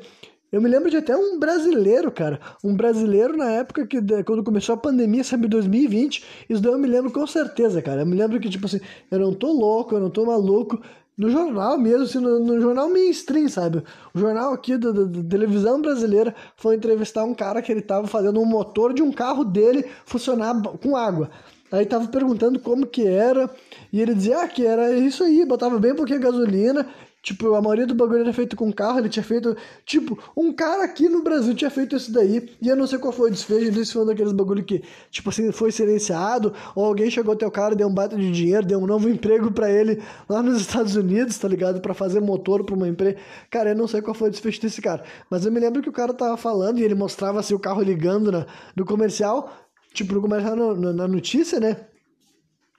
eu 0.51 0.61
me 0.61 0.69
lembro 0.69 0.91
de 0.91 0.97
até 0.97 1.17
um 1.17 1.39
brasileiro, 1.39 2.11
cara. 2.11 2.41
Um 2.65 2.75
brasileiro 2.75 3.37
na 3.37 3.51
época 3.51 3.87
que 3.87 3.99
quando 4.25 4.43
começou 4.43 4.75
a 4.75 4.79
pandemia, 4.79 5.23
sabe, 5.23 5.47
2020. 5.47 6.25
Isso 6.51 6.61
daí 6.61 6.73
eu 6.73 6.79
me 6.79 6.89
lembro 6.89 7.11
com 7.13 7.27
certeza, 7.27 7.81
cara. 7.83 8.03
Eu 8.03 8.07
me 8.07 8.17
lembro 8.17 8.41
que, 8.41 8.49
tipo 8.49 8.67
assim, 8.67 8.81
eu 9.11 9.19
não 9.19 9.33
tô 9.33 9.53
louco, 9.53 9.95
eu 9.95 10.01
não 10.01 10.11
tô 10.11 10.25
maluco 10.27 10.81
no 11.19 11.29
jornal 11.29 11.77
mesmo, 11.77 12.05
assim, 12.05 12.21
no, 12.21 12.39
no, 12.39 12.61
jornal 12.61 12.89
mainstream, 12.89 13.49
sabe? 13.49 13.83
O 14.15 14.19
jornal 14.21 14.53
aqui 14.53 14.79
da, 14.79 14.93
televisão 15.29 15.83
brasileira 15.83 16.33
foi 16.57 16.77
entrevistar 16.77 17.25
um 17.25 17.35
cara 17.35 17.61
que 17.61 17.73
ele 17.73 17.83
tava 17.83 18.07
fazendo 18.07 18.41
um 18.41 18.45
motor 18.45 18.95
de 18.95 19.03
um 19.03 19.11
carro 19.11 19.45
dele 19.45 19.85
funcionar 20.07 20.55
com 20.81 20.97
água. 20.97 21.29
Aí 21.73 21.85
tava 21.85 22.07
perguntando 22.07 22.61
como 22.61 22.87
que 22.87 23.05
era, 23.05 23.51
e 23.93 24.01
ele 24.01 24.15
dizia 24.15 24.43
ah, 24.43 24.49
que 24.49 24.65
era 24.65 24.93
isso 24.93 25.25
aí, 25.25 25.45
botava 25.45 25.79
bem 25.79 25.95
pouquinho 25.95 26.21
gasolina 26.21 26.87
Tipo, 27.23 27.55
a 27.55 27.61
maioria 27.61 27.87
do 27.87 27.95
bagulho 27.95 28.21
era 28.21 28.33
feito 28.33 28.55
com 28.57 28.73
carro, 28.73 29.01
ele 29.01 29.09
tinha 29.09 29.25
feito. 29.25 29.57
Tipo, 29.85 30.19
um 30.37 30.53
cara 30.53 30.85
aqui 30.85 31.09
no 31.09 31.23
Brasil 31.23 31.55
tinha 31.55 31.71
feito 31.71 31.97
isso 31.97 32.13
daí, 32.13 32.49
e 32.63 32.69
eu 32.69 32.77
não 32.77 32.87
sei 32.87 32.99
qual 32.99 33.13
foi 33.13 33.29
o 33.29 33.33
desfecho, 33.33 33.67
não 33.67 33.75
sei 33.75 33.85
se 33.85 33.93
foi 33.93 34.03
um 34.03 34.07
daqueles 34.07 34.33
bagulho 34.33 34.65
que, 34.65 34.83
tipo 35.11 35.29
assim, 35.29 35.51
foi 35.51 35.73
silenciado, 35.73 36.53
ou 36.75 36.85
alguém 36.85 37.11
chegou 37.11 37.35
até 37.35 37.47
o 37.47 37.51
cara, 37.51 37.75
deu 37.75 37.89
um 37.89 37.95
bata 37.95 38.17
de 38.17 38.31
dinheiro, 38.31 38.67
deu 38.67 38.79
um 38.79 38.87
novo 38.87 39.09
emprego 39.09 39.51
para 39.51 39.71
ele 39.71 40.03
lá 40.29 40.43
nos 40.43 40.61
Estados 40.61 40.97
Unidos, 40.97 41.37
tá 41.39 41.49
ligado? 41.49 41.81
para 41.81 41.95
fazer 41.95 42.21
motor 42.21 42.65
pra 42.65 42.75
uma 42.75 42.89
empresa. 42.89 43.17
Cara, 43.51 43.71
eu 43.71 43.77
não 43.77 43.89
sei 43.89 44.01
qual 44.03 44.15
foi 44.15 44.29
o 44.29 44.31
desfecho 44.31 44.61
desse 44.61 44.81
cara, 44.81 45.03
mas 45.31 45.45
eu 45.45 45.53
me 45.53 45.61
lembro 45.61 45.83
que 45.83 45.89
o 45.89 45.93
cara 45.93 46.13
tava 46.13 46.37
falando 46.37 46.79
e 46.79 46.85
ele 46.85 46.95
mostrava 46.95 47.41
assim 47.41 47.55
o 47.55 47.59
carro 47.59 47.83
ligando 47.83 48.31
na, 48.31 48.47
no 48.77 48.85
comercial, 48.85 49.53
tipo, 49.93 50.15
no 50.15 50.21
comercial, 50.21 50.57
no, 50.57 50.93
na 50.93 51.09
notícia, 51.09 51.59
né? 51.59 51.88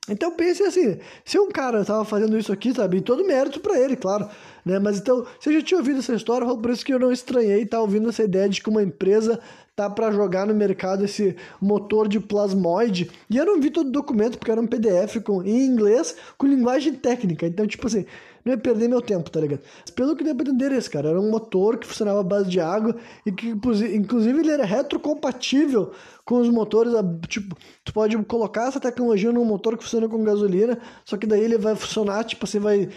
Então 0.09 0.31
pense 0.31 0.63
assim, 0.63 0.97
se 1.23 1.37
um 1.39 1.49
cara 1.49 1.81
estava 1.81 2.03
fazendo 2.03 2.37
isso 2.37 2.51
aqui, 2.51 2.73
sabe, 2.73 3.01
todo 3.01 3.25
mérito 3.25 3.59
para 3.59 3.79
ele, 3.79 3.95
claro, 3.95 4.27
né? 4.65 4.79
Mas 4.79 4.97
então, 4.97 5.25
eu 5.45 5.53
já 5.53 5.61
tinha 5.61 5.77
ouvido 5.77 5.99
essa 5.99 6.13
história, 6.15 6.47
foi 6.47 6.57
por 6.57 6.71
isso 6.71 6.85
que 6.85 6.93
eu 6.93 6.99
não 6.99 7.11
estranhei 7.11 7.61
estar 7.61 7.77
tá 7.77 7.81
ouvindo 7.81 8.09
essa 8.09 8.23
ideia 8.23 8.49
de 8.49 8.61
que 8.61 8.69
uma 8.69 8.83
empresa 8.83 9.39
tá 9.75 9.89
para 9.89 10.11
jogar 10.11 10.45
no 10.45 10.53
mercado 10.53 11.05
esse 11.05 11.37
motor 11.61 12.09
de 12.09 12.19
plasmoide. 12.19 13.09
E 13.29 13.37
eu 13.37 13.45
não 13.45 13.61
vi 13.61 13.69
todo 13.69 13.87
o 13.87 13.91
documento 13.91 14.37
porque 14.37 14.51
era 14.51 14.59
um 14.59 14.67
PDF 14.67 15.21
com 15.23 15.41
em 15.41 15.65
inglês 15.65 16.17
com 16.37 16.47
linguagem 16.47 16.93
técnica. 16.95 17.47
Então, 17.47 17.65
tipo 17.65 17.87
assim, 17.87 18.05
não 18.45 18.53
ia 18.53 18.57
perder 18.57 18.87
meu 18.87 19.01
tempo, 19.01 19.29
tá 19.29 19.39
ligado? 19.39 19.61
Pelo 19.95 20.15
que 20.15 20.23
deu 20.23 20.35
pra 20.35 20.47
entender 20.47 20.71
esse, 20.71 20.89
cara, 20.89 21.09
era 21.09 21.19
um 21.19 21.29
motor 21.29 21.77
que 21.77 21.87
funcionava 21.87 22.19
à 22.19 22.23
base 22.23 22.49
de 22.49 22.59
água 22.59 22.95
e 23.25 23.31
que, 23.31 23.49
inclusive, 23.49 24.39
ele 24.39 24.51
era 24.51 24.65
retrocompatível 24.65 25.91
com 26.29 26.39
os 26.41 26.49
motores, 26.49 26.93
tipo, 27.27 27.57
tu 27.83 27.91
pode 27.91 28.15
colocar 28.25 28.67
essa 28.67 28.79
tecnologia 28.79 29.31
num 29.31 29.43
motor 29.43 29.75
que 29.75 29.83
funciona 29.83 30.07
com 30.07 30.23
gasolina, 30.23 30.77
só 31.03 31.17
que 31.17 31.25
daí 31.25 31.41
ele 31.43 31.57
vai 31.57 31.75
funcionar, 31.75 32.23
tipo 32.23 32.45
assim, 32.45 32.59
vai, 32.59 32.87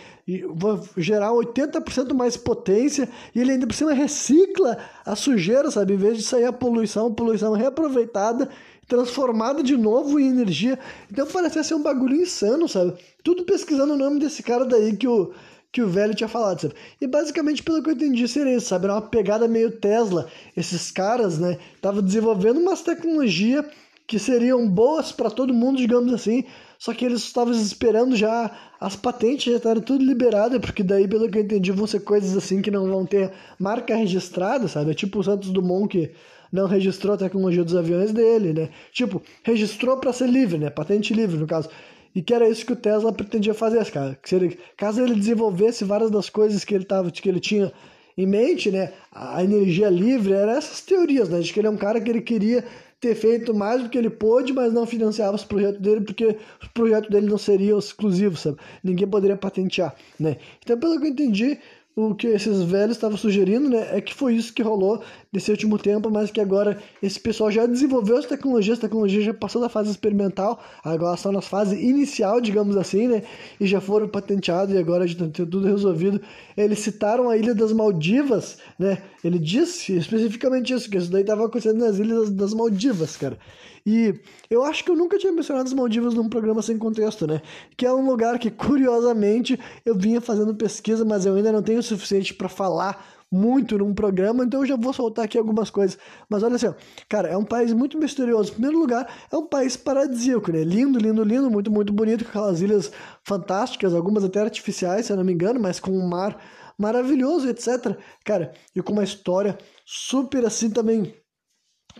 vai 0.54 0.80
gerar 0.98 1.30
80% 1.30 2.12
mais 2.12 2.36
potência 2.36 3.08
e 3.34 3.40
ele 3.40 3.52
ainda 3.52 3.66
por 3.66 3.74
cima 3.74 3.94
recicla 3.94 4.76
a 5.04 5.16
sujeira, 5.16 5.70
sabe? 5.70 5.94
Em 5.94 5.96
vez 5.96 6.18
de 6.18 6.22
sair 6.22 6.44
a 6.44 6.52
poluição, 6.52 7.12
poluição 7.12 7.54
reaproveitada 7.54 8.50
transformada 8.86 9.62
de 9.62 9.76
novo 9.76 10.18
em 10.18 10.28
energia. 10.28 10.78
Então 11.10 11.26
parecia 11.26 11.62
ser 11.62 11.74
um 11.74 11.82
bagulho 11.82 12.16
insano, 12.16 12.68
sabe? 12.68 12.94
Tudo 13.22 13.44
pesquisando 13.44 13.94
o 13.94 13.98
nome 13.98 14.18
desse 14.20 14.42
cara 14.42 14.64
daí 14.64 14.96
que 14.96 15.08
o, 15.08 15.32
que 15.70 15.82
o 15.82 15.88
velho 15.88 16.14
tinha 16.14 16.28
falado, 16.28 16.60
sabe? 16.60 16.74
E 17.00 17.06
basicamente, 17.06 17.62
pelo 17.62 17.82
que 17.82 17.88
eu 17.88 17.94
entendi, 17.94 18.26
seria 18.28 18.56
isso, 18.56 18.68
sabe? 18.68 18.84
Era 18.84 18.94
uma 18.94 19.02
pegada 19.02 19.48
meio 19.48 19.70
Tesla. 19.70 20.28
Esses 20.56 20.90
caras, 20.90 21.38
né, 21.38 21.58
estavam 21.74 22.02
desenvolvendo 22.02 22.58
umas 22.58 22.82
tecnologias 22.82 23.64
que 24.06 24.18
seriam 24.18 24.68
boas 24.68 25.10
para 25.10 25.30
todo 25.30 25.54
mundo, 25.54 25.78
digamos 25.78 26.12
assim, 26.12 26.44
só 26.78 26.92
que 26.92 27.04
eles 27.04 27.22
estavam 27.22 27.54
esperando 27.54 28.14
já 28.16 28.50
as 28.78 28.96
patentes 28.96 29.50
já 29.50 29.56
estarem 29.56 29.82
tudo 29.82 30.04
liberadas, 30.04 30.60
porque 30.60 30.82
daí, 30.82 31.06
pelo 31.08 31.30
que 31.30 31.38
eu 31.38 31.42
entendi, 31.42 31.70
vão 31.70 31.86
ser 31.86 32.00
coisas 32.00 32.36
assim 32.36 32.60
que 32.60 32.70
não 32.70 32.88
vão 32.88 33.06
ter 33.06 33.32
marca 33.58 33.94
registrada, 33.94 34.68
sabe? 34.68 34.90
É 34.90 34.94
tipo 34.94 35.20
o 35.20 35.24
Santos 35.24 35.50
Dumont 35.50 35.88
que 35.88 36.12
não 36.52 36.66
registrou 36.66 37.14
a 37.14 37.18
tecnologia 37.18 37.64
dos 37.64 37.74
aviões 37.74 38.12
dele, 38.12 38.52
né? 38.52 38.68
Tipo, 38.92 39.22
registrou 39.42 39.96
para 39.96 40.12
ser 40.12 40.28
livre, 40.28 40.58
né? 40.58 40.68
Patente 40.68 41.14
livre, 41.14 41.38
no 41.38 41.46
caso. 41.46 41.70
E 42.14 42.20
que 42.20 42.34
era 42.34 42.46
isso 42.46 42.66
que 42.66 42.74
o 42.74 42.76
Tesla 42.76 43.10
pretendia 43.10 43.54
fazer, 43.54 43.90
cara. 43.90 44.18
Que 44.22 44.34
ele, 44.34 44.58
caso 44.76 45.00
ele 45.00 45.14
desenvolvesse 45.14 45.82
várias 45.82 46.10
das 46.10 46.28
coisas 46.28 46.62
que 46.62 46.74
ele, 46.74 46.84
tava, 46.84 47.10
que 47.10 47.26
ele 47.26 47.40
tinha 47.40 47.72
em 48.16 48.26
mente, 48.26 48.70
né? 48.70 48.92
A 49.10 49.42
energia 49.42 49.88
livre, 49.88 50.34
eram 50.34 50.52
essas 50.52 50.82
teorias, 50.82 51.30
né? 51.30 51.40
De 51.40 51.50
que 51.50 51.58
ele 51.58 51.68
é 51.68 51.70
um 51.70 51.76
cara 51.76 51.98
que 52.00 52.10
ele 52.10 52.20
queria 52.20 52.64
ter 53.00 53.16
feito 53.16 53.52
mais 53.52 53.82
do 53.82 53.88
que 53.88 53.98
ele 53.98 54.10
pôde, 54.10 54.52
mas 54.52 54.72
não 54.72 54.86
financiava 54.86 55.34
os 55.34 55.42
projetos 55.42 55.80
dele, 55.80 56.02
porque 56.02 56.36
os 56.62 56.68
projetos 56.68 57.10
dele 57.10 57.26
não 57.26 57.36
seriam 57.38 57.78
exclusivos, 57.78 58.40
sabe? 58.40 58.58
Ninguém 58.84 59.08
poderia 59.08 59.36
patentear, 59.36 59.96
né? 60.20 60.36
Então, 60.62 60.78
pelo 60.78 61.00
que 61.00 61.06
eu 61.06 61.10
entendi, 61.10 61.58
o 61.94 62.14
que 62.14 62.26
esses 62.26 62.62
velhos 62.62 62.96
estavam 62.96 63.18
sugerindo, 63.18 63.68
né, 63.68 63.96
é 63.96 64.00
que 64.00 64.14
foi 64.14 64.34
isso 64.34 64.52
que 64.54 64.62
rolou 64.62 65.02
nesse 65.30 65.50
último 65.50 65.78
tempo, 65.78 66.10
mas 66.10 66.30
que 66.30 66.40
agora 66.40 66.78
esse 67.02 67.20
pessoal 67.20 67.50
já 67.50 67.66
desenvolveu 67.66 68.16
as 68.16 68.24
tecnologias, 68.24 68.78
a 68.78 68.82
tecnologia 68.82 69.20
já 69.22 69.34
passou 69.34 69.60
da 69.60 69.68
fase 69.68 69.90
experimental, 69.90 70.62
agora 70.82 71.14
estão 71.14 71.32
na 71.32 71.42
fase 71.42 71.76
inicial, 71.76 72.40
digamos 72.40 72.76
assim, 72.76 73.08
né, 73.08 73.22
e 73.60 73.66
já 73.66 73.80
foram 73.80 74.08
patenteados 74.08 74.74
e 74.74 74.78
agora 74.78 75.06
já 75.06 75.18
tem 75.18 75.30
tudo 75.30 75.66
resolvido. 75.66 76.20
Eles 76.56 76.78
citaram 76.78 77.28
a 77.28 77.36
Ilha 77.36 77.54
das 77.54 77.72
Maldivas, 77.72 78.56
né, 78.78 79.02
ele 79.22 79.38
disse 79.38 79.94
especificamente 79.94 80.72
isso, 80.72 80.88
que 80.88 80.96
isso 80.96 81.10
daí 81.10 81.20
estava 81.20 81.44
acontecendo 81.44 81.78
nas 81.78 81.98
Ilhas 81.98 82.30
das 82.30 82.54
Maldivas, 82.54 83.16
cara. 83.16 83.38
E 83.84 84.14
eu 84.48 84.64
acho 84.64 84.84
que 84.84 84.90
eu 84.90 84.96
nunca 84.96 85.18
tinha 85.18 85.32
mencionado 85.32 85.66
as 85.66 85.72
Maldivas 85.72 86.14
num 86.14 86.28
programa 86.28 86.62
sem 86.62 86.78
contexto, 86.78 87.26
né? 87.26 87.42
Que 87.76 87.86
é 87.86 87.92
um 87.92 88.06
lugar 88.06 88.38
que, 88.38 88.50
curiosamente, 88.50 89.58
eu 89.84 89.96
vinha 89.96 90.20
fazendo 90.20 90.54
pesquisa, 90.54 91.04
mas 91.04 91.26
eu 91.26 91.34
ainda 91.34 91.52
não 91.52 91.62
tenho 91.62 91.80
o 91.80 91.82
suficiente 91.82 92.32
para 92.34 92.48
falar 92.48 93.04
muito 93.32 93.78
num 93.78 93.94
programa, 93.94 94.44
então 94.44 94.60
eu 94.60 94.66
já 94.66 94.76
vou 94.76 94.92
soltar 94.92 95.24
aqui 95.24 95.38
algumas 95.38 95.70
coisas. 95.70 95.98
Mas 96.28 96.42
olha 96.42 96.56
assim, 96.56 96.72
cara, 97.08 97.28
é 97.28 97.36
um 97.36 97.44
país 97.44 97.72
muito 97.72 97.98
misterioso. 97.98 98.50
Em 98.50 98.52
primeiro 98.52 98.78
lugar, 98.78 99.10
é 99.32 99.36
um 99.36 99.46
país 99.46 99.74
paradisíaco, 99.74 100.52
né? 100.52 100.62
Lindo, 100.62 100.98
lindo, 100.98 101.24
lindo, 101.24 101.50
muito, 101.50 101.70
muito 101.70 101.92
bonito, 101.94 102.24
com 102.24 102.30
aquelas 102.30 102.60
ilhas 102.60 102.92
fantásticas, 103.24 103.94
algumas 103.94 104.22
até 104.22 104.40
artificiais, 104.40 105.06
se 105.06 105.12
eu 105.12 105.16
não 105.16 105.24
me 105.24 105.32
engano, 105.32 105.58
mas 105.58 105.80
com 105.80 105.92
um 105.92 106.06
mar 106.06 106.38
maravilhoso, 106.78 107.48
etc. 107.48 107.96
Cara, 108.22 108.52
e 108.76 108.82
com 108.82 108.92
uma 108.92 109.04
história 109.04 109.56
super 109.84 110.44
assim 110.44 110.68
também 110.68 111.14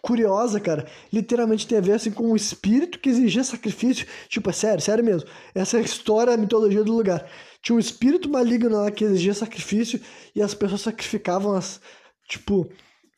curiosa, 0.01 0.59
cara. 0.61 0.87
Literalmente 1.13 1.67
tem 1.67 1.79
a 1.79 1.81
ver 1.81 1.93
assim 1.93 2.11
com 2.11 2.33
um 2.33 2.37
espírito 2.37 2.99
que 2.99 3.09
exigia 3.11 3.45
sacrifício. 3.45 4.07
Tipo, 4.29 4.51
é 4.51 4.53
sério, 4.53 4.83
sério 4.83 5.05
mesmo. 5.05 5.29
Essa 5.55 5.77
é 5.77 5.81
a 5.81 5.85
história, 5.85 6.35
a 6.35 6.37
mitologia 6.37 6.83
do 6.83 6.93
lugar. 6.93 7.27
Tinha 7.61 7.77
um 7.77 7.81
espírito 7.81 8.29
maligno 8.29 8.77
lá 8.77 8.91
que 8.91 9.05
exigia 9.05 9.35
sacrifício 9.35 10.01
e 10.35 10.43
as 10.43 10.55
pessoas 10.55 10.81
sacrificavam 10.81 11.55
as. 11.55 11.81
Tipo, 12.29 12.69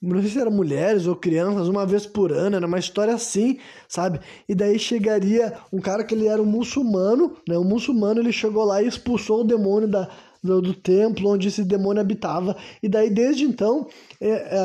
não 0.02 0.20
sei 0.20 0.30
se 0.30 0.38
eram 0.38 0.50
mulheres 0.50 1.06
ou 1.06 1.16
crianças, 1.16 1.68
uma 1.68 1.86
vez 1.86 2.04
por 2.04 2.30
ano, 2.30 2.56
era 2.56 2.66
uma 2.66 2.78
história 2.78 3.14
assim, 3.14 3.58
sabe? 3.88 4.20
E 4.46 4.54
daí 4.54 4.78
chegaria 4.78 5.54
um 5.72 5.80
cara 5.80 6.04
que 6.04 6.14
ele 6.14 6.26
era 6.26 6.42
um 6.42 6.46
muçulmano, 6.46 7.36
né? 7.48 7.56
Um 7.56 7.64
muçulmano, 7.64 8.20
ele 8.20 8.32
chegou 8.32 8.64
lá 8.64 8.82
e 8.82 8.86
expulsou 8.86 9.40
o 9.40 9.44
demônio 9.44 9.88
da, 9.88 10.10
do, 10.44 10.60
do, 10.60 10.74
templo 10.74 11.30
onde 11.30 11.48
esse 11.48 11.64
demônio 11.64 12.02
habitava. 12.02 12.56
E 12.82 12.88
daí, 12.88 13.08
desde 13.08 13.44
então, 13.44 13.88
é, 14.20 14.28
é, 14.28 14.58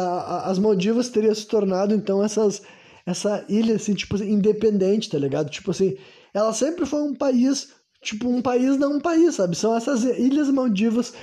as 0.44 0.60
Maldivas 0.60 1.10
teriam 1.10 1.34
se 1.34 1.48
tornado, 1.48 1.96
então, 1.96 2.24
essas, 2.24 2.62
essa 3.06 3.46
ilha, 3.48 3.76
assim, 3.76 3.94
tipo, 3.94 4.22
independente, 4.22 5.10
tá 5.10 5.18
ligado? 5.18 5.50
Tipo 5.50 5.72
assim, 5.72 5.96
ela 6.34 6.54
sempre 6.54 6.86
foi 6.86 7.02
um 7.02 7.16
país 7.16 7.70
tipo, 8.02 8.30
um 8.30 8.42
país 8.42 8.78
não 8.78 8.94
um 8.94 9.00
país, 9.00 9.36
sabe? 9.36 9.58
São 9.58 9.76
essas 9.76 10.04
ilhas 10.06 10.50
Maldivas, 10.50 11.14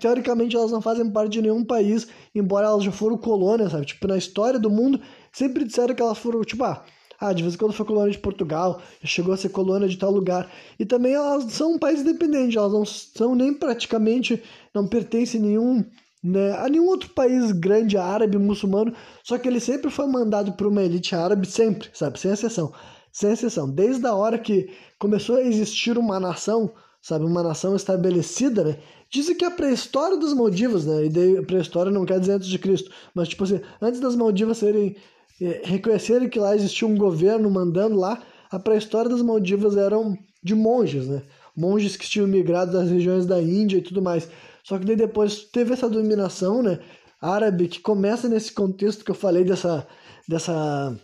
teoricamente 0.00 0.54
elas 0.54 0.70
não 0.70 0.80
fazem 0.80 1.10
parte 1.10 1.32
de 1.32 1.42
nenhum 1.42 1.64
país, 1.64 2.06
embora 2.34 2.68
elas 2.68 2.84
já 2.84 2.92
foram 2.92 3.18
colônias, 3.18 3.72
sabe? 3.72 3.86
Tipo, 3.86 4.06
na 4.06 4.16
história 4.16 4.58
do 4.58 4.70
mundo, 4.70 5.00
sempre 5.32 5.64
disseram 5.64 5.92
que 5.94 6.02
elas 6.02 6.18
foram, 6.18 6.40
tipo, 6.42 6.62
ah, 6.62 6.84
ah, 7.20 7.34
de 7.34 7.42
vez 7.42 7.54
em 7.54 7.58
quando 7.58 7.74
foi 7.74 7.84
colônia 7.84 8.10
de 8.10 8.18
Portugal, 8.18 8.80
chegou 9.04 9.34
a 9.34 9.36
ser 9.36 9.50
colônia 9.50 9.86
de 9.86 9.98
tal 9.98 10.10
lugar. 10.10 10.50
E 10.78 10.86
também 10.86 11.12
elas 11.12 11.52
são 11.52 11.74
um 11.74 11.78
país 11.78 12.00
independente, 12.00 12.56
elas 12.56 12.72
não 12.72 12.84
são 12.86 13.34
nem 13.34 13.52
praticamente, 13.52 14.42
não 14.74 14.86
pertencem 14.86 15.38
a 15.38 15.44
nenhum, 15.44 15.84
né, 16.24 16.52
a 16.52 16.66
nenhum 16.66 16.86
outro 16.86 17.10
país 17.10 17.52
grande 17.52 17.98
árabe, 17.98 18.38
muçulmano, 18.38 18.94
só 19.22 19.36
que 19.36 19.46
ele 19.46 19.60
sempre 19.60 19.90
foi 19.90 20.06
mandado 20.06 20.52
por 20.52 20.66
uma 20.66 20.82
elite 20.82 21.14
árabe, 21.14 21.46
sempre, 21.46 21.90
sabe, 21.92 22.18
sem 22.18 22.32
exceção. 22.32 22.72
Sem 23.12 23.32
exceção. 23.32 23.68
Desde 23.68 24.06
a 24.06 24.14
hora 24.14 24.38
que 24.38 24.70
começou 24.98 25.36
a 25.36 25.42
existir 25.42 25.98
uma 25.98 26.18
nação, 26.18 26.72
sabe, 27.02 27.24
uma 27.24 27.42
nação 27.42 27.76
estabelecida, 27.76 28.64
né? 28.64 28.78
Dizem 29.10 29.36
que 29.36 29.44
a 29.44 29.50
pré-história 29.50 30.16
das 30.16 30.32
Maldivas, 30.32 30.86
né? 30.86 31.06
E 31.06 31.42
pré-história 31.42 31.90
não 31.90 32.06
quer 32.06 32.20
dizer 32.20 32.32
antes 32.32 32.48
de 32.48 32.58
Cristo, 32.58 32.90
mas 33.12 33.28
tipo 33.28 33.42
assim, 33.42 33.60
antes 33.82 34.00
das 34.00 34.14
Maldivas 34.14 34.58
serem 34.58 34.96
é, 35.40 35.62
reconhecerem 35.64 36.28
que 36.28 36.38
lá 36.38 36.54
existia 36.54 36.86
um 36.86 36.96
governo 36.96 37.50
mandando 37.50 37.96
lá, 37.96 38.22
a 38.50 38.58
pré-história 38.58 39.10
das 39.10 39.22
Maldivas 39.22 39.76
eram 39.76 40.16
de 40.42 40.54
monges, 40.54 41.06
né? 41.06 41.22
Monges 41.56 41.96
que 41.96 42.08
tinham 42.08 42.26
migrado 42.26 42.72
das 42.72 42.90
regiões 42.90 43.26
da 43.26 43.40
Índia 43.40 43.78
e 43.78 43.82
tudo 43.82 44.02
mais. 44.02 44.28
Só 44.64 44.78
que 44.78 44.84
daí 44.84 44.96
depois 44.96 45.44
teve 45.44 45.72
essa 45.72 45.88
dominação, 45.88 46.62
né? 46.62 46.78
Árabe 47.20 47.68
que 47.68 47.80
começa 47.80 48.28
nesse 48.28 48.52
contexto 48.52 49.04
que 49.04 49.10
eu 49.10 49.14
falei 49.14 49.44
dessa 49.44 49.86
dessa 50.28 50.96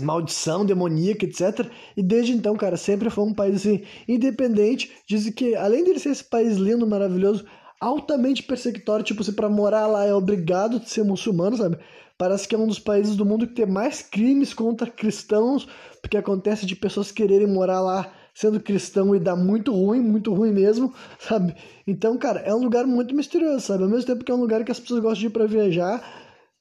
maldição 0.00 0.64
demoníaca, 0.64 1.24
etc. 1.24 1.66
E 1.96 2.02
desde 2.02 2.32
então, 2.32 2.56
cara, 2.56 2.76
sempre 2.76 3.10
foi 3.10 3.24
um 3.24 3.34
país 3.34 3.56
assim 3.56 3.82
independente. 4.08 4.92
Dizem 5.06 5.32
que 5.32 5.54
além 5.54 5.84
de 5.84 5.98
ser 5.98 6.10
esse 6.10 6.24
país 6.24 6.56
lindo, 6.56 6.86
maravilhoso, 6.86 7.44
altamente 7.80 8.42
perseguitório, 8.42 9.04
tipo, 9.04 9.24
se 9.24 9.32
para 9.32 9.48
morar 9.48 9.86
lá 9.86 10.04
é 10.04 10.14
obrigado 10.14 10.76
a 10.76 10.80
ser 10.80 11.02
muçulmano, 11.02 11.56
sabe? 11.56 11.78
Parece 12.20 12.46
que 12.46 12.54
é 12.54 12.58
um 12.58 12.66
dos 12.66 12.78
países 12.78 13.16
do 13.16 13.24
mundo 13.24 13.46
que 13.46 13.54
tem 13.54 13.64
mais 13.64 14.02
crimes 14.02 14.52
contra 14.52 14.90
cristãos, 14.90 15.66
porque 16.02 16.18
acontece 16.18 16.66
de 16.66 16.76
pessoas 16.76 17.10
quererem 17.10 17.46
morar 17.46 17.80
lá 17.80 18.12
sendo 18.34 18.60
cristão 18.60 19.16
e 19.16 19.18
dá 19.18 19.34
muito 19.34 19.72
ruim, 19.72 20.00
muito 20.00 20.30
ruim 20.34 20.52
mesmo, 20.52 20.92
sabe? 21.18 21.56
Então, 21.86 22.18
cara, 22.18 22.40
é 22.40 22.54
um 22.54 22.62
lugar 22.62 22.86
muito 22.86 23.14
misterioso, 23.14 23.60
sabe? 23.60 23.84
Ao 23.84 23.88
mesmo 23.88 24.04
tempo 24.04 24.22
que 24.22 24.30
é 24.30 24.34
um 24.34 24.40
lugar 24.40 24.62
que 24.64 24.70
as 24.70 24.78
pessoas 24.78 25.00
gostam 25.00 25.20
de 25.20 25.26
ir 25.28 25.30
para 25.30 25.46
viajar, 25.46 26.04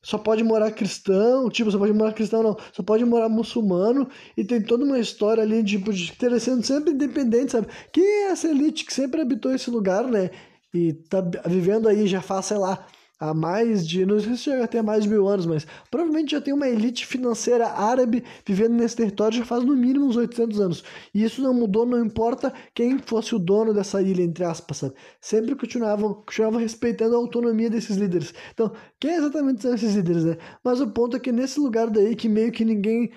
só 0.01 0.17
pode 0.17 0.45
morar 0.45 0.71
cristão, 0.71 1.49
tipo, 1.49 1.69
só 1.69 1.77
pode 1.77 1.91
morar 1.91 2.13
cristão 2.13 2.41
não, 2.41 2.57
só 2.71 2.81
pode 2.81 3.03
morar 3.03 3.27
muçulmano 3.27 4.07
e 4.37 4.45
tem 4.45 4.61
toda 4.61 4.85
uma 4.85 4.97
história 4.97 5.43
ali 5.43 5.61
tipo, 5.61 5.91
de 5.91 6.13
ter 6.13 6.39
sendo 6.39 6.65
sempre 6.65 6.93
independente, 6.93 7.51
sabe? 7.51 7.67
Quem 7.91 8.05
é 8.05 8.31
essa 8.31 8.47
elite 8.47 8.85
que 8.85 8.93
sempre 8.93 9.19
habitou 9.19 9.53
esse 9.53 9.69
lugar, 9.69 10.07
né? 10.07 10.29
E 10.73 10.93
tá 10.93 11.19
vivendo 11.45 11.89
aí 11.89 12.07
já 12.07 12.21
faz, 12.21 12.45
sei 12.45 12.57
lá, 12.57 12.87
há 13.19 13.33
mais 13.33 13.87
de, 13.87 14.05
não 14.05 14.19
sei 14.19 14.33
se 14.33 14.43
chega 14.43 14.63
até 14.63 14.81
mais 14.81 15.03
de 15.03 15.09
mil 15.09 15.27
anos, 15.27 15.45
mas 15.45 15.67
provavelmente 15.91 16.31
já 16.31 16.41
tem 16.41 16.53
uma 16.53 16.67
elite 16.67 17.05
financeira 17.05 17.67
árabe 17.67 18.23
vivendo 18.45 18.73
nesse 18.73 18.95
território 18.95 19.37
já 19.37 19.45
faz 19.45 19.63
no 19.63 19.75
mínimo 19.75 20.05
uns 20.05 20.15
800 20.15 20.59
anos. 20.59 20.83
E 21.13 21.23
isso 21.23 21.41
não 21.41 21.53
mudou, 21.53 21.85
não 21.85 22.03
importa 22.03 22.53
quem 22.73 22.97
fosse 22.97 23.35
o 23.35 23.39
dono 23.39 23.73
dessa 23.73 24.01
ilha, 24.01 24.23
entre 24.23 24.43
aspas, 24.43 24.77
sabe? 24.77 24.93
Sempre 25.19 25.55
continuavam, 25.55 26.13
continuavam 26.13 26.59
respeitando 26.59 27.15
a 27.15 27.17
autonomia 27.17 27.69
desses 27.69 27.97
líderes. 27.97 28.33
Então, 28.53 28.71
quem 28.99 29.15
exatamente 29.15 29.61
são 29.61 29.73
esses 29.73 29.95
líderes, 29.95 30.23
né? 30.23 30.37
Mas 30.63 30.79
o 30.79 30.87
ponto 30.87 31.17
é 31.17 31.19
que 31.19 31.31
nesse 31.31 31.59
lugar 31.59 31.89
daí 31.89 32.15
que 32.15 32.29
meio 32.29 32.51
que 32.51 32.63
ninguém 32.63 33.11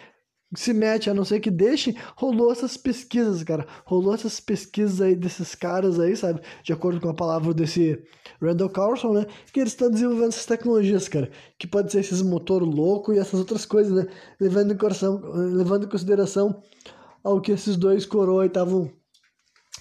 se 0.54 0.72
mete, 0.72 1.08
a 1.08 1.14
não 1.14 1.24
ser 1.24 1.40
que 1.40 1.50
deixe, 1.50 1.96
rolou 2.16 2.52
essas 2.52 2.76
pesquisas, 2.76 3.42
cara. 3.42 3.66
Rolou 3.84 4.14
essas 4.14 4.38
pesquisas 4.40 5.00
aí 5.00 5.14
desses 5.14 5.54
caras 5.54 5.98
aí, 5.98 6.16
sabe? 6.16 6.40
De 6.62 6.72
acordo 6.72 7.00
com 7.00 7.08
a 7.08 7.14
palavra 7.14 7.54
desse 7.54 8.02
Randall 8.40 8.68
Carlson, 8.68 9.12
né? 9.12 9.26
Que 9.52 9.60
eles 9.60 9.72
estão 9.72 9.90
desenvolvendo 9.90 10.28
essas 10.28 10.46
tecnologias, 10.46 11.08
cara. 11.08 11.30
Que 11.58 11.66
pode 11.66 11.90
ser 11.90 12.00
esses 12.00 12.20
motor 12.22 12.62
louco 12.62 13.12
e 13.12 13.18
essas 13.18 13.40
outras 13.40 13.64
coisas, 13.64 13.92
né? 13.92 14.06
Levando 14.40 14.72
em, 14.72 14.76
coração, 14.76 15.20
levando 15.34 15.86
em 15.86 15.88
consideração 15.88 16.62
ao 17.24 17.40
que 17.40 17.52
esses 17.52 17.76
dois 17.76 18.04
coroas 18.04 18.48
estavam 18.48 18.90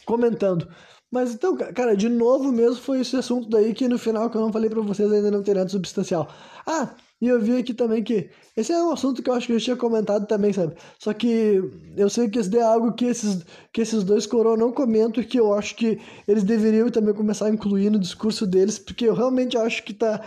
comentando. 0.05 0.67
Mas 1.11 1.33
então, 1.33 1.57
cara, 1.57 1.95
de 1.95 2.07
novo 2.07 2.51
mesmo 2.51 2.77
foi 2.77 3.01
esse 3.01 3.17
assunto 3.17 3.49
daí 3.49 3.73
que 3.73 3.87
no 3.87 3.99
final 3.99 4.29
que 4.29 4.37
eu 4.37 4.41
não 4.41 4.53
falei 4.53 4.69
para 4.69 4.81
vocês 4.81 5.11
ainda 5.11 5.29
não 5.29 5.43
tem 5.43 5.55
nada 5.55 5.67
substancial. 5.67 6.29
Ah, 6.65 6.95
e 7.21 7.27
eu 7.27 7.39
vi 7.39 7.57
aqui 7.57 7.73
também 7.73 8.03
que 8.03 8.29
esse 8.57 8.71
é 8.71 8.83
um 8.83 8.91
assunto 8.91 9.21
que 9.21 9.29
eu 9.29 9.33
acho 9.35 9.45
que 9.45 9.53
eu 9.53 9.59
tinha 9.59 9.75
comentado 9.75 10.25
também, 10.25 10.51
sabe? 10.51 10.75
Só 10.97 11.13
que 11.13 11.61
eu 11.95 12.09
sei 12.09 12.27
que 12.27 12.39
isso 12.39 12.55
é 12.57 12.61
algo 12.61 12.93
que 12.93 13.05
esses, 13.05 13.45
que 13.71 13.81
esses 13.81 14.03
dois 14.03 14.25
coroas 14.25 14.57
não 14.57 14.71
comentam 14.71 15.23
que 15.23 15.39
eu 15.39 15.53
acho 15.53 15.75
que 15.75 15.99
eles 16.27 16.43
deveriam 16.43 16.89
também 16.89 17.13
começar 17.13 17.45
a 17.45 17.49
incluir 17.51 17.91
no 17.91 17.99
discurso 17.99 18.47
deles, 18.47 18.79
porque 18.79 19.05
eu 19.05 19.13
realmente 19.13 19.55
acho 19.55 19.83
que 19.83 19.93
tá 19.93 20.21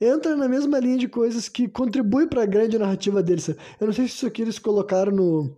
entra 0.00 0.36
na 0.36 0.48
mesma 0.48 0.78
linha 0.78 0.96
de 0.96 1.08
coisas 1.08 1.48
que 1.48 1.68
contribui 1.68 2.26
para 2.26 2.44
a 2.44 2.46
grande 2.46 2.78
narrativa 2.78 3.22
deles. 3.22 3.44
Sabe? 3.44 3.58
Eu 3.80 3.86
não 3.88 3.94
sei 3.94 4.06
se 4.08 4.14
isso 4.14 4.26
aqui 4.26 4.42
eles 4.42 4.58
colocaram 4.58 5.12
no, 5.12 5.56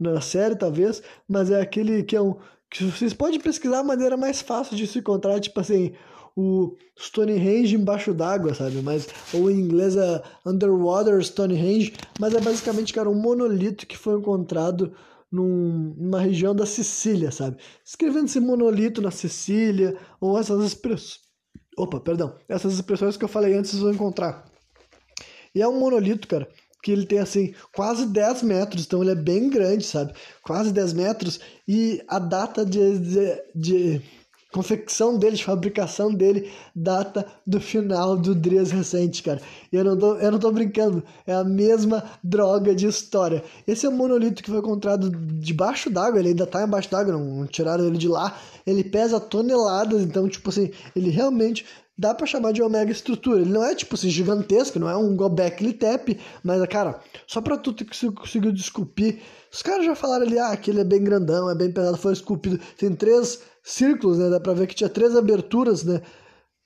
na 0.00 0.20
série, 0.20 0.56
talvez, 0.56 1.02
mas 1.28 1.50
é 1.50 1.60
aquele 1.60 2.02
que 2.02 2.16
é 2.16 2.20
um 2.20 2.36
que 2.68 2.84
vocês 2.84 3.12
podem 3.12 3.38
pesquisar 3.38 3.80
a 3.80 3.84
maneira 3.84 4.16
mais 4.16 4.40
fácil 4.40 4.74
de 4.74 4.86
se 4.86 4.98
encontrar, 4.98 5.38
tipo 5.38 5.60
assim, 5.60 5.92
o 6.36 6.76
Stonehenge 6.98 7.74
embaixo 7.74 8.14
d'água, 8.14 8.54
sabe? 8.54 8.80
Mas, 8.82 9.08
ou 9.32 9.50
em 9.50 9.60
inglês 9.60 9.96
é 9.96 10.22
Underwater 10.46 11.20
Stonehenge, 11.22 11.92
mas 12.18 12.34
é 12.34 12.40
basicamente, 12.40 12.92
cara, 12.92 13.10
um 13.10 13.14
monolito 13.14 13.86
que 13.86 13.96
foi 13.96 14.18
encontrado 14.18 14.92
num, 15.30 15.94
numa 15.96 16.20
região 16.20 16.54
da 16.54 16.66
Sicília, 16.66 17.30
sabe? 17.30 17.56
Escrevendo 17.84 18.26
esse 18.26 18.40
monolito 18.40 19.00
na 19.00 19.10
Sicília, 19.10 19.96
ou 20.20 20.38
essas 20.38 20.64
expressões. 20.64 21.20
Opa, 21.76 21.98
perdão. 21.98 22.34
Essas 22.48 22.74
expressões 22.74 23.16
que 23.16 23.24
eu 23.24 23.28
falei 23.28 23.54
antes 23.54 23.70
vocês 23.70 23.82
vão 23.82 23.92
encontrar. 23.92 24.44
E 25.54 25.62
é 25.62 25.68
um 25.68 25.78
monolito, 25.78 26.28
cara, 26.28 26.48
que 26.82 26.90
ele 26.90 27.06
tem 27.06 27.18
assim 27.18 27.54
quase 27.74 28.06
10 28.06 28.42
metros, 28.42 28.84
então 28.84 29.02
ele 29.02 29.12
é 29.12 29.14
bem 29.14 29.48
grande, 29.48 29.84
sabe? 29.84 30.12
Quase 30.42 30.72
10 30.72 30.92
metros. 30.92 31.40
E 31.66 32.02
a 32.08 32.18
data 32.18 32.66
de, 32.66 32.98
de, 32.98 33.42
de 33.54 34.02
confecção 34.52 35.18
dele, 35.18 35.36
de 35.36 35.44
fabricação 35.44 36.12
dele, 36.12 36.50
data 36.76 37.26
do 37.46 37.60
final 37.60 38.16
do 38.16 38.34
Dries 38.34 38.70
recente, 38.70 39.22
cara. 39.22 39.40
Eu 39.72 39.82
não, 39.82 39.96
tô, 39.98 40.14
eu 40.16 40.30
não 40.30 40.38
tô 40.38 40.52
brincando, 40.52 41.02
é 41.26 41.32
a 41.34 41.42
mesma 41.42 42.04
droga 42.22 42.74
de 42.74 42.86
história. 42.86 43.42
Esse 43.66 43.86
é 43.86 43.88
um 43.88 43.96
monolito 43.96 44.42
que 44.42 44.50
foi 44.50 44.58
encontrado 44.58 45.10
debaixo 45.10 45.88
d'água, 45.90 46.20
ele 46.20 46.28
ainda 46.28 46.46
tá 46.46 46.62
embaixo 46.62 46.90
d'água, 46.90 47.14
não, 47.14 47.24
não 47.24 47.46
tiraram 47.46 47.86
ele 47.86 47.96
de 47.96 48.08
lá. 48.08 48.38
Ele 48.66 48.84
pesa 48.84 49.18
toneladas, 49.18 50.02
então, 50.02 50.28
tipo 50.28 50.50
assim, 50.50 50.70
ele 50.94 51.10
realmente 51.10 51.64
dá 51.96 52.14
para 52.14 52.26
chamar 52.26 52.52
de 52.52 52.62
omega 52.62 52.90
estrutura. 52.90 53.40
Ele 53.40 53.50
não 53.50 53.64
é 53.64 53.74
tipo 53.74 53.94
assim 53.94 54.08
gigantesco, 54.08 54.78
não 54.78 54.88
é 54.88 54.96
um 54.96 55.16
Gobekli 55.16 55.72
Tepe, 55.72 56.18
mas 56.42 56.62
cara, 56.66 57.00
só 57.26 57.40
para 57.40 57.56
tu 57.56 57.74
conseguir 58.14 58.52
desculpir, 58.52 59.20
os 59.52 59.62
caras 59.62 59.84
já 59.84 59.94
falaram 59.94 60.26
ali, 60.26 60.38
ah, 60.38 60.56
que 60.56 60.70
ele 60.70 60.80
é 60.80 60.84
bem 60.84 61.02
grandão, 61.02 61.50
é 61.50 61.54
bem 61.54 61.70
pesado, 61.70 61.96
foi 61.96 62.12
esculpido. 62.12 62.58
Tem 62.78 62.94
três 62.94 63.40
círculos, 63.62 64.18
né? 64.18 64.28
Dá 64.30 64.40
para 64.40 64.54
ver 64.54 64.66
que 64.66 64.74
tinha 64.74 64.88
três 64.90 65.16
aberturas, 65.16 65.84
né? 65.84 66.02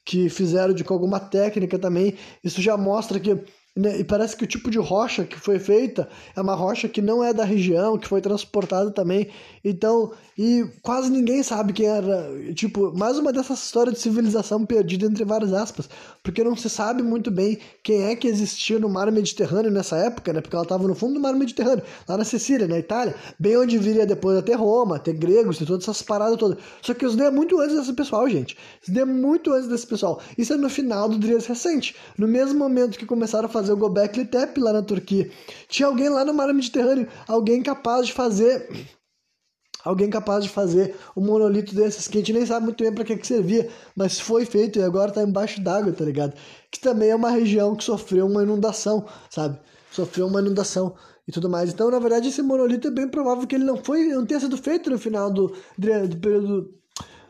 Que 0.04 0.28
fizeram 0.30 0.74
de 0.74 0.84
com 0.84 0.94
alguma 0.94 1.20
técnica 1.20 1.78
também. 1.78 2.16
Isso 2.44 2.62
já 2.62 2.76
mostra 2.76 3.20
que? 3.20 3.36
E 3.76 4.04
parece 4.04 4.34
que 4.34 4.44
o 4.44 4.46
tipo 4.46 4.70
de 4.70 4.78
rocha 4.78 5.24
que 5.24 5.38
foi 5.38 5.58
feita 5.58 6.08
é 6.34 6.40
uma 6.40 6.54
rocha 6.54 6.88
que 6.88 7.02
não 7.02 7.22
é 7.22 7.34
da 7.34 7.44
região, 7.44 7.98
que 7.98 8.08
foi 8.08 8.22
transportada 8.22 8.90
também. 8.90 9.28
Então, 9.62 10.12
e 10.38 10.64
quase 10.82 11.10
ninguém 11.10 11.42
sabe 11.42 11.74
quem 11.74 11.86
era. 11.86 12.26
Tipo, 12.54 12.96
mais 12.96 13.18
uma 13.18 13.32
dessas 13.32 13.62
histórias 13.62 13.96
de 13.96 14.00
civilização 14.00 14.64
perdida 14.64 15.04
entre 15.04 15.24
várias 15.24 15.52
aspas. 15.52 15.90
Porque 16.22 16.42
não 16.42 16.56
se 16.56 16.70
sabe 16.70 17.02
muito 17.02 17.30
bem 17.30 17.58
quem 17.82 18.04
é 18.04 18.16
que 18.16 18.26
existia 18.26 18.78
no 18.78 18.88
mar 18.88 19.10
Mediterrâneo 19.12 19.70
nessa 19.70 19.96
época, 19.96 20.32
né? 20.32 20.40
Porque 20.40 20.56
ela 20.56 20.62
estava 20.62 20.88
no 20.88 20.94
fundo 20.94 21.14
do 21.14 21.20
mar 21.20 21.34
Mediterrâneo, 21.34 21.84
lá 22.08 22.16
na 22.16 22.24
Sicília, 22.24 22.66
na 22.66 22.78
Itália, 22.78 23.14
bem 23.38 23.58
onde 23.58 23.76
viria 23.76 24.06
depois 24.06 24.38
até 24.38 24.54
Roma, 24.54 24.96
até 24.96 25.12
gregos, 25.12 25.58
ter 25.58 25.66
todas 25.66 25.84
essas 25.84 26.00
paradas 26.00 26.38
todas. 26.38 26.58
Só 26.80 26.94
que 26.94 27.04
isso 27.04 27.20
é 27.22 27.30
muito 27.30 27.60
antes 27.60 27.76
desse 27.76 27.92
pessoal, 27.92 28.28
gente. 28.28 28.56
Isso 28.82 28.98
é 28.98 29.04
muito 29.04 29.52
antes 29.52 29.68
desse 29.68 29.86
pessoal. 29.86 30.20
Isso 30.38 30.52
é 30.52 30.56
no 30.56 30.70
final 30.70 31.08
do 31.08 31.18
Drias 31.18 31.46
recente. 31.46 31.94
No 32.16 32.26
mesmo 32.26 32.58
momento 32.58 32.98
que 32.98 33.04
começaram 33.04 33.46
a 33.46 33.48
fazer 33.48 33.65
fazer 33.66 33.72
o 33.72 33.76
Gobekli 33.76 34.24
Tepe 34.24 34.60
lá 34.60 34.72
na 34.72 34.82
Turquia. 34.82 35.30
Tinha 35.68 35.88
alguém 35.88 36.08
lá 36.08 36.24
no 36.24 36.32
mar 36.32 36.52
Mediterrâneo, 36.54 37.08
alguém 37.26 37.62
capaz 37.62 38.06
de 38.06 38.12
fazer 38.12 38.86
alguém 39.84 40.10
capaz 40.10 40.42
de 40.42 40.50
fazer 40.50 40.96
um 41.16 41.24
monolito 41.24 41.72
desses 41.72 42.08
que 42.08 42.18
a 42.18 42.20
gente 42.20 42.32
nem 42.32 42.44
sabe 42.44 42.66
muito 42.66 42.82
bem 42.82 42.92
para 42.92 43.04
que, 43.04 43.16
que 43.16 43.26
servia, 43.26 43.68
mas 43.94 44.18
foi 44.18 44.44
feito 44.44 44.80
e 44.80 44.82
agora 44.82 45.10
está 45.10 45.22
embaixo 45.22 45.60
d'água, 45.60 45.92
tá 45.92 46.04
ligado? 46.04 46.34
Que 46.72 46.80
também 46.80 47.10
é 47.10 47.14
uma 47.14 47.30
região 47.30 47.76
que 47.76 47.84
sofreu 47.84 48.26
uma 48.26 48.42
inundação, 48.42 49.06
sabe? 49.30 49.60
Sofreu 49.92 50.26
uma 50.26 50.40
inundação 50.40 50.96
e 51.26 51.30
tudo 51.30 51.48
mais. 51.48 51.72
Então, 51.72 51.88
na 51.88 52.00
verdade, 52.00 52.28
esse 52.28 52.42
monolito 52.42 52.88
é 52.88 52.90
bem 52.90 53.08
provável 53.08 53.46
que 53.46 53.54
ele 53.54 53.64
não 53.64 53.76
foi, 53.76 54.08
não 54.08 54.26
tenha 54.26 54.40
sido 54.40 54.58
feito 54.58 54.90
no 54.90 54.98
final 54.98 55.30
do, 55.30 55.54
do 55.78 56.16
período 56.16 56.74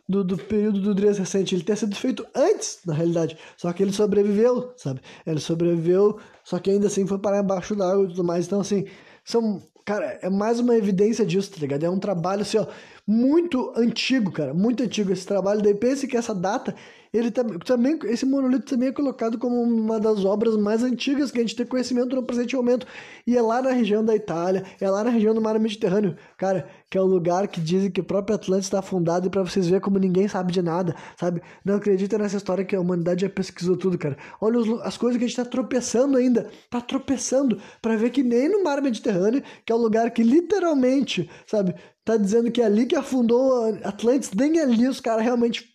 do, 0.09 0.23
do 0.23 0.37
período 0.37 0.81
do 0.81 0.95
Dres 0.95 1.19
recente. 1.19 1.55
Ele 1.55 1.65
ter 1.65 1.77
sido 1.77 1.97
feito 1.97 2.27
antes, 2.35 2.79
na 2.87 2.95
realidade. 2.95 3.37
Só 3.57 3.73
que 3.73 3.83
ele 3.83 3.93
sobreviveu, 3.93 4.73
sabe? 4.77 5.01
Ele 5.27 5.41
sobreviveu, 5.41 6.19
só 6.45 6.59
que 6.59 6.71
ainda 6.71 6.87
assim 6.87 7.07
foi 7.07 7.19
parar 7.19 7.43
embaixo 7.43 7.75
d'água 7.75 8.05
e 8.05 8.09
tudo 8.09 8.25
mais. 8.25 8.47
Então, 8.47 8.61
assim, 8.61 8.87
são. 9.25 9.63
Cara, 9.85 10.19
é 10.21 10.29
mais 10.29 10.59
uma 10.59 10.77
evidência 10.77 11.25
disso, 11.25 11.53
tá 11.53 11.59
ligado? 11.61 11.85
É 11.85 11.91
um 11.91 12.01
trabalho, 12.01 12.43
assim, 12.43 12.59
ó, 12.59 12.67
muito 13.07 13.73
antigo, 13.77 14.33
cara. 14.33 14.53
Muito 14.53 14.83
antigo 14.83 15.13
esse 15.13 15.25
trabalho. 15.25 15.63
Daí 15.63 15.75
pense 15.75 16.09
que 16.09 16.17
essa 16.17 16.35
data 16.35 16.75
ele 17.17 17.31
também 17.31 17.99
esse 18.05 18.27
monolito 18.27 18.67
também 18.67 18.91
é 18.91 18.93
colocado 18.93 19.39
como 19.39 19.61
uma 19.63 19.99
das 19.99 20.25
obras 20.25 20.57
mais 20.57 20.83
antigas 20.83 21.31
que 21.31 21.39
a 21.39 21.41
gente 21.41 21.57
tem 21.57 21.65
conhecimento 21.65 22.15
no 22.15 22.23
presente 22.23 22.55
momento 22.55 22.87
e 23.27 23.37
é 23.37 23.41
lá 23.41 23.63
na 23.63 23.71
região 23.71 24.05
da 24.05 24.15
Itália, 24.15 24.65
é 24.81 24.91
lá 24.91 25.03
na 25.03 25.11
região 25.11 25.35
do 25.35 25.41
Mar 25.41 25.59
Mediterrâneo, 25.59 26.17
cara, 26.37 26.69
que 26.91 26.99
é 26.99 27.01
o 27.01 27.07
lugar 27.07 27.49
que 27.49 27.61
dizem 27.61 27.91
que 27.91 28.01
o 28.01 28.05
próprio 28.05 28.37
Atlântico 28.37 28.67
está 28.67 28.79
afundado 28.81 29.27
e 29.27 29.31
para 29.31 29.43
vocês 29.43 29.67
verem 29.67 29.81
como 29.81 29.99
ninguém 29.99 30.29
sabe 30.29 30.53
de 30.53 30.61
nada, 30.61 30.95
sabe? 31.19 31.41
Não 31.65 31.77
acredita 31.77 32.19
nessa 32.19 32.37
história 32.37 32.65
que 32.65 32.77
a 32.77 32.81
humanidade 32.81 33.23
já 33.23 33.31
pesquisou 33.31 33.77
tudo, 33.77 33.97
cara. 33.97 34.17
Olha 34.41 34.59
os, 34.59 34.81
as 34.83 34.97
coisas 34.97 35.19
que 35.19 35.25
a 35.25 35.29
gente 35.29 35.39
está 35.39 35.51
tropeçando 35.51 36.19
ainda, 36.19 36.51
tá 36.71 36.81
tropeçando 36.81 37.59
para 37.81 37.97
ver 37.97 38.11
que 38.11 38.23
nem 38.23 38.49
no 38.49 38.63
Mar 38.63 38.83
Mediterrâneo, 38.83 39.43
que 39.65 39.73
é 39.73 39.75
o 39.75 39.79
lugar 39.79 40.11
que 40.11 40.23
literalmente, 40.23 41.31
sabe, 41.47 41.75
tá 42.05 42.17
dizendo 42.17 42.51
que 42.53 42.61
é 42.61 42.67
ali 42.67 42.87
que 42.87 42.95
afundou 42.95 43.75
Atlantis, 43.83 44.31
nem 44.33 44.61
ali 44.61 44.87
os 44.87 45.01
caras 45.01 45.25
realmente 45.25 45.75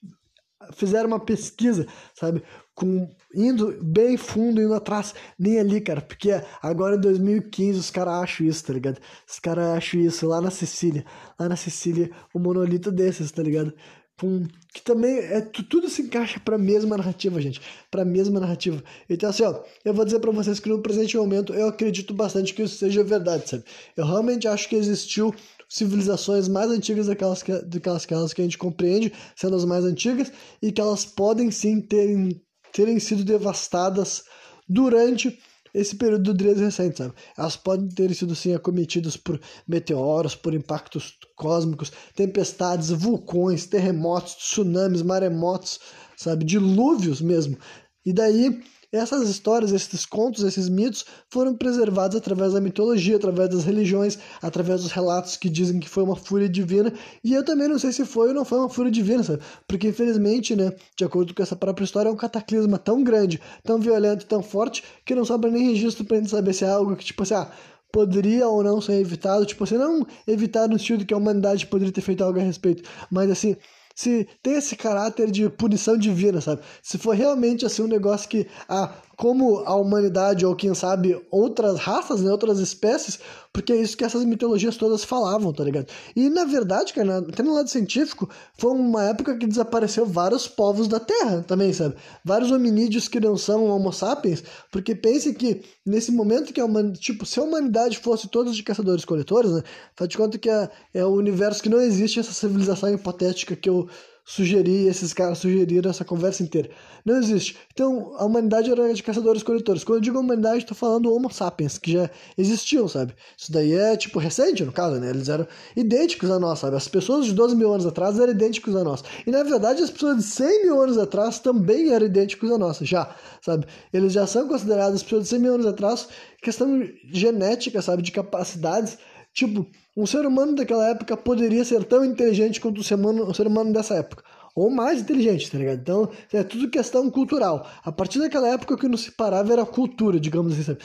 fizeram 0.73 1.07
uma 1.07 1.19
pesquisa, 1.19 1.85
sabe? 2.13 2.43
Com, 2.73 3.09
indo 3.35 3.77
bem 3.83 4.17
fundo, 4.17 4.61
indo 4.61 4.73
atrás, 4.73 5.13
nem 5.37 5.59
ali, 5.59 5.81
cara, 5.81 6.01
porque 6.01 6.31
agora 6.61 6.95
em 6.95 7.01
2015 7.01 7.79
os 7.79 7.91
caras 7.91 8.13
acham 8.15 8.47
isso, 8.47 8.65
tá 8.65 8.73
ligado? 8.73 8.99
Os 9.27 9.39
caras 9.39 9.77
acham 9.77 9.99
isso 9.99 10.27
lá 10.27 10.41
na 10.41 10.51
Sicília, 10.51 11.05
lá 11.39 11.49
na 11.49 11.55
Sicília, 11.55 12.09
um 12.33 12.39
monolito 12.39 12.91
desses, 12.91 13.31
tá 13.31 13.43
ligado? 13.43 13.73
Com, 14.19 14.45
que 14.73 14.81
também 14.83 15.17
é 15.17 15.41
tudo 15.41 15.89
se 15.89 16.03
encaixa 16.03 16.39
para 16.39 16.55
a 16.55 16.59
mesma 16.59 16.95
narrativa, 16.95 17.41
gente, 17.41 17.59
para 17.89 18.03
a 18.03 18.05
mesma 18.05 18.39
narrativa. 18.39 18.83
Então 19.09 19.29
assim, 19.29 19.43
ó, 19.43 19.61
eu 19.83 19.93
vou 19.93 20.05
dizer 20.05 20.19
para 20.19 20.31
vocês 20.31 20.59
que 20.59 20.69
no 20.69 20.81
presente 20.81 21.17
momento 21.17 21.53
eu 21.53 21.67
acredito 21.67 22.13
bastante 22.13 22.53
que 22.53 22.61
isso 22.61 22.77
seja 22.77 23.03
verdade, 23.03 23.49
sabe? 23.49 23.63
Eu 23.97 24.05
realmente 24.05 24.47
acho 24.47 24.69
que 24.69 24.75
existiu 24.75 25.33
civilizações 25.71 26.49
mais 26.49 26.69
antigas 26.69 27.07
daquelas 27.07 27.41
que, 27.41 27.53
daquelas 27.63 28.33
que 28.33 28.41
a 28.41 28.43
gente 28.43 28.57
compreende, 28.57 29.13
sendo 29.37 29.55
as 29.55 29.63
mais 29.63 29.85
antigas, 29.85 30.29
e 30.61 30.69
que 30.69 30.81
elas 30.81 31.05
podem 31.05 31.49
sim 31.49 31.79
terem, 31.79 32.41
terem 32.73 32.99
sido 32.99 33.23
devastadas 33.23 34.23
durante 34.67 35.39
esse 35.73 35.95
período 35.95 36.23
do 36.23 36.33
Dres 36.33 36.59
recente, 36.59 36.97
sabe? 36.97 37.13
Elas 37.37 37.55
podem 37.55 37.87
ter 37.87 38.13
sido 38.13 38.35
sim 38.35 38.53
acometidas 38.53 39.15
por 39.15 39.39
meteoros, 39.65 40.35
por 40.35 40.53
impactos 40.53 41.13
cósmicos, 41.37 41.89
tempestades, 42.17 42.89
vulcões, 42.89 43.65
terremotos, 43.65 44.35
tsunamis, 44.35 45.01
maremotos, 45.01 45.79
sabe? 46.17 46.43
Dilúvios 46.43 47.21
mesmo. 47.21 47.57
E 48.05 48.11
daí 48.11 48.61
essas 48.91 49.29
histórias, 49.29 49.71
esses 49.71 50.05
contos, 50.05 50.43
esses 50.43 50.67
mitos 50.67 51.05
foram 51.29 51.55
preservados 51.55 52.17
através 52.17 52.53
da 52.53 52.59
mitologia, 52.59 53.15
através 53.15 53.49
das 53.49 53.63
religiões, 53.63 54.19
através 54.41 54.81
dos 54.81 54.91
relatos 54.91 55.37
que 55.37 55.49
dizem 55.49 55.79
que 55.79 55.87
foi 55.87 56.03
uma 56.03 56.15
fúria 56.15 56.49
divina. 56.49 56.93
E 57.23 57.33
eu 57.33 57.43
também 57.43 57.67
não 57.67 57.79
sei 57.79 57.93
se 57.93 58.05
foi 58.05 58.29
ou 58.29 58.33
não 58.33 58.43
foi 58.43 58.59
uma 58.59 58.69
fúria 58.69 58.91
divina, 58.91 59.23
sabe? 59.23 59.41
Porque 59.67 59.87
infelizmente, 59.87 60.55
né, 60.55 60.73
de 60.97 61.05
acordo 61.05 61.33
com 61.33 61.41
essa 61.41 61.55
própria 61.55 61.85
história, 61.85 62.09
é 62.09 62.11
um 62.11 62.17
cataclisma 62.17 62.77
tão 62.77 63.03
grande, 63.03 63.39
tão 63.63 63.79
violento, 63.79 64.25
tão 64.25 64.43
forte, 64.43 64.83
que 65.05 65.15
não 65.15 65.23
sobra 65.23 65.49
nem 65.49 65.71
registro 65.71 66.03
pra 66.03 66.17
gente 66.17 66.29
saber 66.29 66.53
se 66.53 66.65
é 66.65 66.69
algo 66.69 66.95
que, 66.95 67.05
tipo 67.05 67.23
assim, 67.23 67.35
ah, 67.35 67.49
poderia 67.91 68.47
ou 68.47 68.63
não 68.63 68.81
ser 68.81 68.93
evitado, 68.93 69.45
tipo 69.45 69.63
assim, 69.63 69.77
não 69.77 70.05
evitar 70.27 70.67
no 70.67 70.79
sentido 70.79 71.05
que 71.05 71.13
a 71.13 71.17
humanidade 71.17 71.67
poderia 71.67 71.93
ter 71.93 72.01
feito 72.01 72.23
algo 72.23 72.39
a 72.39 72.43
respeito, 72.43 72.89
mas 73.09 73.29
assim, 73.29 73.55
se 73.95 74.27
tem 74.41 74.53
esse 74.55 74.75
caráter 74.75 75.29
de 75.31 75.49
punição 75.49 75.97
divina, 75.97 76.41
sabe? 76.41 76.61
Se 76.81 76.97
for 76.97 77.15
realmente 77.15 77.65
assim 77.65 77.83
um 77.83 77.87
negócio 77.87 78.29
que, 78.29 78.47
ah, 78.67 78.93
como 79.21 79.59
a 79.67 79.75
humanidade, 79.75 80.47
ou 80.47 80.55
quem 80.55 80.73
sabe 80.73 81.15
outras 81.29 81.77
raças, 81.77 82.21
né, 82.23 82.31
outras 82.31 82.57
espécies, 82.57 83.19
porque 83.53 83.71
é 83.71 83.75
isso 83.75 83.95
que 83.95 84.03
essas 84.03 84.25
mitologias 84.25 84.75
todas 84.75 85.03
falavam, 85.03 85.53
tá 85.53 85.63
ligado? 85.63 85.85
E 86.15 86.27
na 86.27 86.43
verdade, 86.43 86.91
cara, 86.91 87.19
até 87.19 87.43
no 87.43 87.53
lado 87.53 87.69
científico, 87.69 88.27
foi 88.57 88.71
uma 88.71 89.03
época 89.03 89.37
que 89.37 89.45
desapareceu 89.45 90.07
vários 90.07 90.47
povos 90.47 90.87
da 90.87 90.99
Terra 90.99 91.45
também, 91.47 91.71
sabe? 91.71 91.93
Vários 92.25 92.49
hominídeos 92.49 93.07
que 93.07 93.19
não 93.19 93.37
são 93.37 93.67
homo 93.67 93.93
sapiens, 93.93 94.43
porque 94.71 94.95
pense 94.95 95.31
que 95.35 95.61
nesse 95.85 96.11
momento 96.11 96.51
que 96.51 96.59
a 96.59 96.65
humanidade, 96.65 96.99
tipo, 96.99 97.23
se 97.23 97.39
a 97.39 97.43
humanidade 97.43 97.99
fosse 97.99 98.27
todos 98.27 98.55
de 98.55 98.63
caçadores-coletores, 98.63 99.51
né? 99.51 99.61
Faz 99.95 100.09
de 100.09 100.17
conta 100.17 100.39
que 100.39 100.49
é, 100.49 100.67
é 100.95 101.05
o 101.05 101.13
universo 101.13 101.61
que 101.61 101.69
não 101.69 101.79
existe 101.79 102.19
essa 102.19 102.33
civilização 102.33 102.91
hipotética 102.91 103.55
que 103.55 103.69
eu 103.69 103.87
sugerir, 104.31 104.87
esses 104.87 105.11
caras 105.11 105.39
sugeriram 105.39 105.91
essa 105.91 106.05
conversa 106.05 106.41
inteira. 106.41 106.69
Não 107.03 107.17
existe. 107.17 107.57
Então, 107.73 108.13
a 108.17 108.23
humanidade 108.23 108.71
era 108.71 108.93
de 108.93 109.03
caçadores-coletores. 109.03 109.83
Quando 109.83 109.97
eu 109.97 110.01
digo 110.01 110.17
humanidade, 110.17 110.59
estou 110.59 110.75
falando 110.75 111.13
Homo 111.13 111.29
sapiens, 111.29 111.77
que 111.77 111.91
já 111.91 112.09
existiam, 112.37 112.87
sabe? 112.87 113.13
Isso 113.37 113.51
daí 113.51 113.73
é, 113.73 113.97
tipo, 113.97 114.19
recente, 114.19 114.63
no 114.63 114.71
caso, 114.71 115.01
né? 115.01 115.09
Eles 115.09 115.27
eram 115.27 115.45
idênticos 115.75 116.31
a 116.31 116.39
nós, 116.39 116.59
sabe? 116.59 116.77
As 116.77 116.87
pessoas 116.87 117.25
de 117.25 117.33
12 117.33 117.57
mil 117.57 117.73
anos 117.73 117.85
atrás 117.85 118.17
eram 118.17 118.31
idênticos 118.31 118.73
a 118.73 118.85
nós. 118.85 119.03
E, 119.27 119.31
na 119.31 119.43
verdade, 119.43 119.83
as 119.83 119.89
pessoas 119.89 120.15
de 120.17 120.23
100 120.23 120.63
mil 120.63 120.81
anos 120.81 120.97
atrás 120.97 121.39
também 121.39 121.89
eram 121.91 122.05
idênticos 122.05 122.49
a 122.51 122.57
nós, 122.57 122.77
já, 122.77 123.13
sabe? 123.41 123.65
Eles 123.91 124.13
já 124.13 124.25
são 124.25 124.47
considerados, 124.47 124.95
as 124.95 125.03
pessoas 125.03 125.23
de 125.23 125.29
100 125.29 125.39
mil 125.39 125.53
anos 125.55 125.65
atrás, 125.65 126.07
questão 126.41 126.87
genética, 127.11 127.81
sabe? 127.81 128.01
De 128.01 128.13
capacidades 128.13 128.97
Tipo, 129.33 129.65
um 129.95 130.05
ser 130.05 130.25
humano 130.25 130.55
daquela 130.55 130.89
época 130.89 131.15
poderia 131.15 131.63
ser 131.63 131.83
tão 131.85 132.03
inteligente 132.03 132.59
quanto 132.59 132.81
o 132.81 132.83
ser 132.83 132.95
humano, 132.95 133.23
o 133.23 133.33
ser 133.33 133.47
humano 133.47 133.71
dessa 133.71 133.95
época. 133.95 134.23
Ou 134.55 134.69
mais 134.69 135.01
inteligente, 135.01 135.49
tá 135.49 135.57
ligado? 135.57 135.79
Então, 135.79 136.11
é 136.33 136.43
tudo 136.43 136.69
questão 136.69 137.09
cultural. 137.09 137.65
A 137.83 137.91
partir 137.91 138.19
daquela 138.19 138.49
época, 138.49 138.73
o 138.73 138.77
que 138.77 138.87
nos 138.87 139.01
separava 139.01 139.53
era 139.53 139.61
a 139.61 139.65
cultura, 139.65 140.19
digamos 140.19 140.59
assim. 140.59 140.77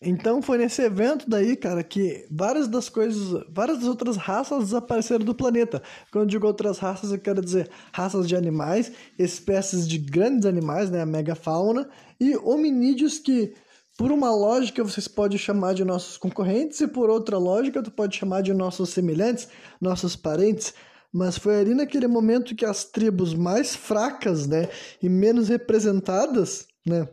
Então 0.00 0.40
foi 0.40 0.58
nesse 0.58 0.80
evento 0.80 1.28
daí, 1.28 1.56
cara, 1.56 1.82
que 1.82 2.24
várias 2.30 2.68
das 2.68 2.88
coisas, 2.88 3.44
várias 3.50 3.78
das 3.78 3.88
outras 3.88 4.16
raças 4.16 4.66
desapareceram 4.66 5.24
do 5.24 5.34
planeta. 5.34 5.82
Quando 6.12 6.30
digo 6.30 6.46
outras 6.46 6.78
raças, 6.78 7.10
eu 7.10 7.18
quero 7.18 7.42
dizer 7.42 7.68
raças 7.92 8.28
de 8.28 8.36
animais, 8.36 8.92
espécies 9.18 9.88
de 9.88 9.98
grandes 9.98 10.46
animais, 10.46 10.88
né, 10.88 11.02
a 11.02 11.06
megafauna, 11.06 11.88
e 12.20 12.36
hominídeos 12.36 13.18
que 13.18 13.54
por 13.98 14.12
uma 14.12 14.30
lógica, 14.30 14.84
vocês 14.84 15.08
podem 15.08 15.36
chamar 15.36 15.74
de 15.74 15.84
nossos 15.84 16.16
concorrentes, 16.16 16.80
e 16.80 16.86
por 16.86 17.10
outra 17.10 17.36
lógica, 17.36 17.82
tu 17.82 17.90
pode 17.90 18.16
chamar 18.16 18.42
de 18.42 18.54
nossos 18.54 18.90
semelhantes, 18.90 19.48
nossos 19.80 20.14
parentes. 20.14 20.72
Mas 21.12 21.36
foi 21.36 21.58
ali 21.58 21.74
naquele 21.74 22.06
momento 22.06 22.54
que 22.54 22.64
as 22.64 22.84
tribos 22.84 23.34
mais 23.34 23.74
fracas, 23.74 24.46
né, 24.46 24.68
e 25.02 25.08
menos 25.08 25.48
representadas, 25.48 26.68
né, 26.86 27.08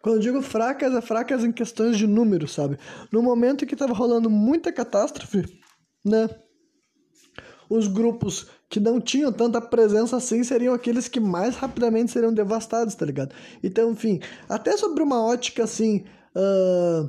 quando 0.00 0.16
eu 0.16 0.20
digo 0.20 0.42
fracas, 0.42 0.94
é 0.94 1.00
fracas 1.00 1.42
em 1.42 1.50
questões 1.50 1.98
de 1.98 2.06
número, 2.06 2.46
sabe? 2.46 2.78
No 3.12 3.22
momento 3.22 3.66
que 3.66 3.74
estava 3.74 3.92
rolando 3.92 4.30
muita 4.30 4.72
catástrofe, 4.72 5.44
né? 6.04 6.28
Os 7.68 7.86
grupos 7.86 8.48
que 8.68 8.78
não 8.78 9.00
tinham 9.00 9.32
tanta 9.32 9.60
presença 9.60 10.16
assim 10.16 10.44
seriam 10.44 10.74
aqueles 10.74 11.08
que 11.08 11.20
mais 11.20 11.56
rapidamente 11.56 12.12
seriam 12.12 12.32
devastados, 12.32 12.94
tá 12.94 13.06
ligado? 13.06 13.34
Então, 13.62 13.90
enfim, 13.90 14.20
até 14.48 14.76
sobre 14.76 15.02
uma 15.02 15.24
ótica 15.24 15.64
assim. 15.64 16.04
Uh, 16.36 17.08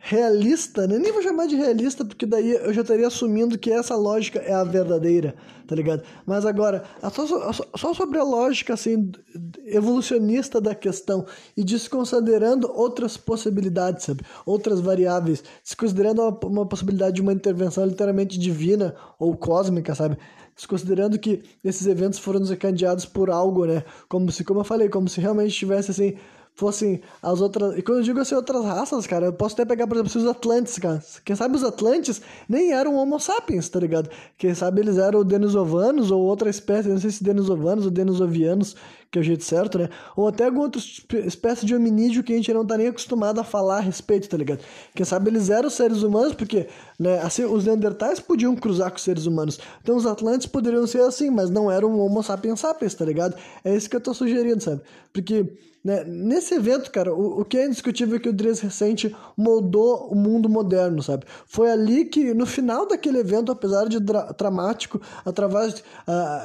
realista, 0.00 0.86
né? 0.86 0.98
nem 0.98 1.12
vou 1.12 1.22
chamar 1.22 1.46
de 1.46 1.56
realista, 1.56 2.04
porque 2.04 2.24
daí 2.24 2.52
eu 2.52 2.72
já 2.72 2.82
estaria 2.82 3.06
assumindo 3.06 3.58
que 3.58 3.70
essa 3.70 3.96
lógica 3.96 4.38
é 4.38 4.54
a 4.54 4.62
verdadeira, 4.62 5.34
tá 5.66 5.74
ligado? 5.74 6.02
Mas 6.24 6.46
agora, 6.46 6.84
só, 7.12 7.52
só 7.76 7.94
sobre 7.94 8.18
a 8.18 8.22
lógica, 8.22 8.74
assim, 8.74 9.10
evolucionista 9.66 10.60
da 10.60 10.74
questão 10.74 11.26
e 11.56 11.64
desconsiderando 11.64 12.70
outras 12.72 13.16
possibilidades, 13.16 14.04
sabe? 14.04 14.22
Outras 14.46 14.80
variáveis, 14.80 15.42
desconsiderando 15.64 16.22
uma, 16.22 16.38
uma 16.44 16.66
possibilidade 16.66 17.16
de 17.16 17.22
uma 17.22 17.32
intervenção 17.32 17.84
literalmente 17.84 18.38
divina 18.38 18.94
ou 19.18 19.36
cósmica, 19.36 19.94
sabe? 19.94 20.16
Desconsiderando 20.58 21.16
que 21.20 21.40
esses 21.62 21.86
eventos 21.86 22.18
foram 22.18 22.40
desencadeados 22.40 23.06
por 23.06 23.30
algo, 23.30 23.64
né? 23.64 23.84
Como 24.08 24.32
se, 24.32 24.42
como 24.42 24.58
eu 24.58 24.64
falei, 24.64 24.88
como 24.88 25.08
se 25.08 25.20
realmente 25.20 25.54
tivesse, 25.54 25.92
assim, 25.92 26.16
fossem 26.58 27.00
as 27.22 27.40
outras. 27.40 27.78
E 27.78 27.82
quando 27.82 27.98
eu 27.98 28.02
digo 28.02 28.18
assim, 28.18 28.34
outras 28.34 28.64
raças, 28.64 29.06
cara, 29.06 29.26
eu 29.26 29.32
posso 29.32 29.54
até 29.54 29.64
pegar, 29.64 29.86
por 29.86 29.96
exemplo, 29.96 30.20
os 30.20 30.26
Atlantes, 30.26 30.76
cara. 30.76 31.00
Quem 31.24 31.36
sabe 31.36 31.54
os 31.54 31.62
Atlantes 31.62 32.20
nem 32.48 32.72
eram 32.72 32.96
Homo 32.96 33.20
sapiens, 33.20 33.68
tá 33.68 33.78
ligado? 33.78 34.10
Quem 34.36 34.52
sabe 34.54 34.80
eles 34.80 34.98
eram 34.98 35.22
Denisovanos 35.22 36.10
ou 36.10 36.20
outra 36.20 36.50
espécie, 36.50 36.88
não 36.88 36.98
sei 36.98 37.12
se 37.12 37.22
Denisovanos 37.22 37.84
ou 37.84 37.92
Denisovianos, 37.92 38.74
que 39.08 39.20
é 39.20 39.22
o 39.22 39.24
jeito 39.24 39.44
certo, 39.44 39.78
né? 39.78 39.88
Ou 40.16 40.26
até 40.26 40.46
alguma 40.46 40.64
outra 40.64 40.80
espécie 41.24 41.64
de 41.64 41.76
hominídeo 41.76 42.24
que 42.24 42.32
a 42.32 42.36
gente 42.36 42.52
não 42.52 42.66
tá 42.66 42.76
nem 42.76 42.88
acostumado 42.88 43.38
a 43.38 43.44
falar 43.44 43.76
a 43.76 43.80
respeito, 43.80 44.28
tá 44.28 44.36
ligado? 44.36 44.58
Quem 44.96 45.06
sabe 45.06 45.30
eles 45.30 45.50
eram 45.50 45.70
seres 45.70 46.02
humanos, 46.02 46.34
porque, 46.34 46.66
né, 46.98 47.20
assim, 47.20 47.44
os 47.44 47.66
Neandertais 47.66 48.18
podiam 48.18 48.56
cruzar 48.56 48.90
com 48.90 48.96
os 48.96 49.02
seres 49.04 49.26
humanos. 49.26 49.60
Então 49.80 49.94
os 49.94 50.06
Atlantes 50.06 50.48
poderiam 50.48 50.88
ser 50.88 51.02
assim, 51.02 51.30
mas 51.30 51.50
não 51.50 51.70
eram 51.70 51.96
Homo 52.00 52.20
sapiens 52.20 52.58
sapiens, 52.58 52.94
tá 52.94 53.04
ligado? 53.04 53.36
É 53.64 53.76
isso 53.76 53.88
que 53.88 53.94
eu 53.94 54.00
tô 54.00 54.12
sugerindo, 54.12 54.60
sabe? 54.60 54.82
Porque 55.12 55.46
né? 55.84 56.04
Nesse 56.04 56.54
evento, 56.54 56.90
cara, 56.90 57.14
o, 57.14 57.40
o 57.40 57.44
que 57.44 57.56
é 57.56 57.66
indiscutível 57.66 58.16
é 58.16 58.18
que 58.18 58.28
o 58.28 58.32
Dres 58.32 58.60
Recente 58.60 59.14
moldou 59.36 60.08
o 60.10 60.14
mundo 60.14 60.48
moderno, 60.48 61.02
sabe? 61.02 61.24
Foi 61.46 61.70
ali 61.70 62.04
que, 62.04 62.34
no 62.34 62.46
final 62.46 62.86
daquele 62.86 63.18
evento, 63.18 63.52
apesar 63.52 63.88
de 63.88 64.00
dra 64.00 64.32
dramático, 64.36 65.00
através, 65.24 65.82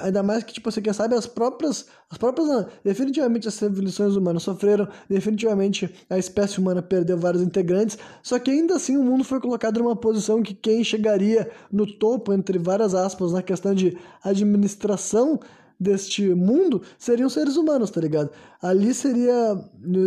ainda 0.02 0.22
mais 0.22 0.44
que, 0.44 0.54
tipo, 0.54 0.72
você 0.72 0.82
quer 0.82 0.94
sabe, 0.94 1.16
as 1.16 1.26
próprias, 1.26 1.88
as 2.10 2.18
próprias, 2.18 2.48
uh, 2.48 2.68
definitivamente 2.84 3.48
as 3.48 3.56
civilizações 3.56 4.16
humanas 4.16 4.44
sofreram, 4.44 4.88
definitivamente 5.10 5.94
a 6.10 6.18
espécie 6.18 6.60
humana 6.60 6.82
perdeu 6.82 7.18
vários 7.18 7.42
integrantes, 7.42 7.98
só 8.22 8.38
que 8.38 8.52
ainda 8.52 8.76
assim 8.76 8.96
o 8.98 9.04
mundo 9.04 9.24
foi 9.24 9.40
colocado 9.40 9.80
numa 9.80 9.96
posição 9.96 10.44
que 10.44 10.54
quem 10.54 10.84
chegaria 10.84 11.50
no 11.72 11.88
topo, 11.88 12.34
entre 12.34 12.60
várias 12.60 12.94
aspas, 12.94 13.32
na 13.32 13.42
questão 13.42 13.74
de 13.74 13.98
administração 14.24 15.40
deste 15.80 16.34
mundo 16.34 16.82
seriam 16.98 17.30
seres 17.30 17.58
humanos, 17.58 17.90
tá 17.90 18.00
ligado? 18.00 18.30
Ali 18.62 18.94
seria 18.94 19.58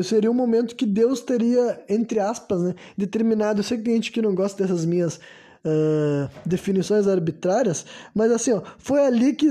seria 0.05 0.31
um 0.31 0.35
momento 0.35 0.75
que 0.75 0.87
Deus 0.87 1.21
teria, 1.21 1.85
entre 1.89 2.19
aspas, 2.19 2.63
né, 2.63 2.75
determinado. 2.97 3.61
Eu 3.61 3.65
sei 3.65 3.79
que 3.79 3.85
tem 3.85 3.95
gente 3.95 4.13
que 4.13 4.23
não 4.23 4.35
gosta 4.35 4.63
dessas 4.63 4.85
minhas 4.85 5.21
uh, 5.67 6.31
definições 6.45 7.07
arbitrárias, 7.09 7.85
mas 8.15 8.31
assim, 8.31 8.53
ó, 8.53 8.63
foi 8.79 9.05
ali 9.05 9.35
que, 9.35 9.49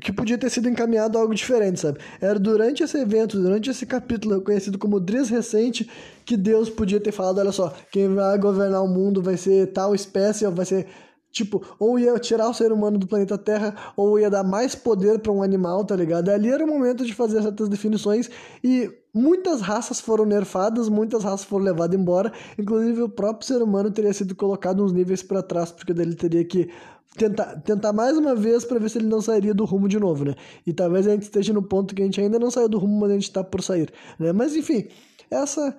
que 0.00 0.12
podia 0.12 0.36
ter 0.36 0.50
sido 0.50 0.68
encaminhado 0.68 1.18
algo 1.18 1.34
diferente, 1.34 1.80
sabe? 1.80 1.98
Era 2.20 2.38
durante 2.38 2.82
esse 2.82 2.98
evento, 2.98 3.40
durante 3.40 3.70
esse 3.70 3.86
capítulo 3.86 4.40
conhecido 4.42 4.78
como 4.78 5.00
Dres 5.00 5.30
Recente, 5.30 5.88
que 6.24 6.36
Deus 6.36 6.68
podia 6.68 7.00
ter 7.00 7.12
falado: 7.12 7.38
olha 7.38 7.52
só, 7.52 7.74
quem 7.90 8.14
vai 8.14 8.38
governar 8.38 8.84
o 8.84 8.88
mundo 8.88 9.22
vai 9.22 9.36
ser 9.36 9.72
tal 9.72 9.94
espécie, 9.94 10.46
vai 10.48 10.66
ser 10.66 10.86
Tipo, 11.30 11.62
ou 11.78 11.98
ia 11.98 12.18
tirar 12.18 12.48
o 12.48 12.54
ser 12.54 12.72
humano 12.72 12.98
do 12.98 13.06
planeta 13.06 13.36
Terra, 13.36 13.74
ou 13.96 14.18
ia 14.18 14.30
dar 14.30 14.42
mais 14.42 14.74
poder 14.74 15.18
para 15.18 15.30
um 15.30 15.42
animal, 15.42 15.84
tá 15.84 15.94
ligado? 15.94 16.30
Ali 16.30 16.50
era 16.50 16.64
o 16.64 16.68
momento 16.68 17.04
de 17.04 17.14
fazer 17.14 17.42
certas 17.42 17.68
definições 17.68 18.30
e 18.64 18.90
muitas 19.12 19.60
raças 19.60 20.00
foram 20.00 20.24
nerfadas, 20.24 20.88
muitas 20.88 21.24
raças 21.24 21.44
foram 21.44 21.64
levadas 21.64 21.98
embora, 21.98 22.32
inclusive 22.58 23.02
o 23.02 23.08
próprio 23.08 23.46
ser 23.46 23.62
humano 23.62 23.90
teria 23.90 24.12
sido 24.12 24.34
colocado 24.34 24.82
uns 24.82 24.92
níveis 24.92 25.22
para 25.22 25.42
trás, 25.42 25.70
porque 25.70 25.92
daí 25.92 26.06
ele 26.06 26.14
teria 26.14 26.44
que 26.44 26.70
tentar, 27.16 27.56
tentar 27.60 27.92
mais 27.92 28.16
uma 28.16 28.34
vez 28.34 28.64
para 28.64 28.78
ver 28.78 28.88
se 28.88 28.98
ele 28.98 29.06
não 29.06 29.20
sairia 29.20 29.52
do 29.52 29.64
rumo 29.64 29.88
de 29.88 29.98
novo, 29.98 30.24
né? 30.24 30.34
E 30.66 30.72
talvez 30.72 31.06
a 31.06 31.10
gente 31.10 31.22
esteja 31.22 31.52
no 31.52 31.62
ponto 31.62 31.94
que 31.94 32.02
a 32.02 32.04
gente 32.04 32.20
ainda 32.20 32.38
não 32.38 32.50
saiu 32.50 32.68
do 32.68 32.78
rumo, 32.78 33.00
mas 33.00 33.10
a 33.10 33.14
gente 33.14 33.24
está 33.24 33.44
por 33.44 33.62
sair, 33.62 33.92
né? 34.18 34.32
Mas 34.32 34.56
enfim, 34.56 34.88
essa 35.30 35.76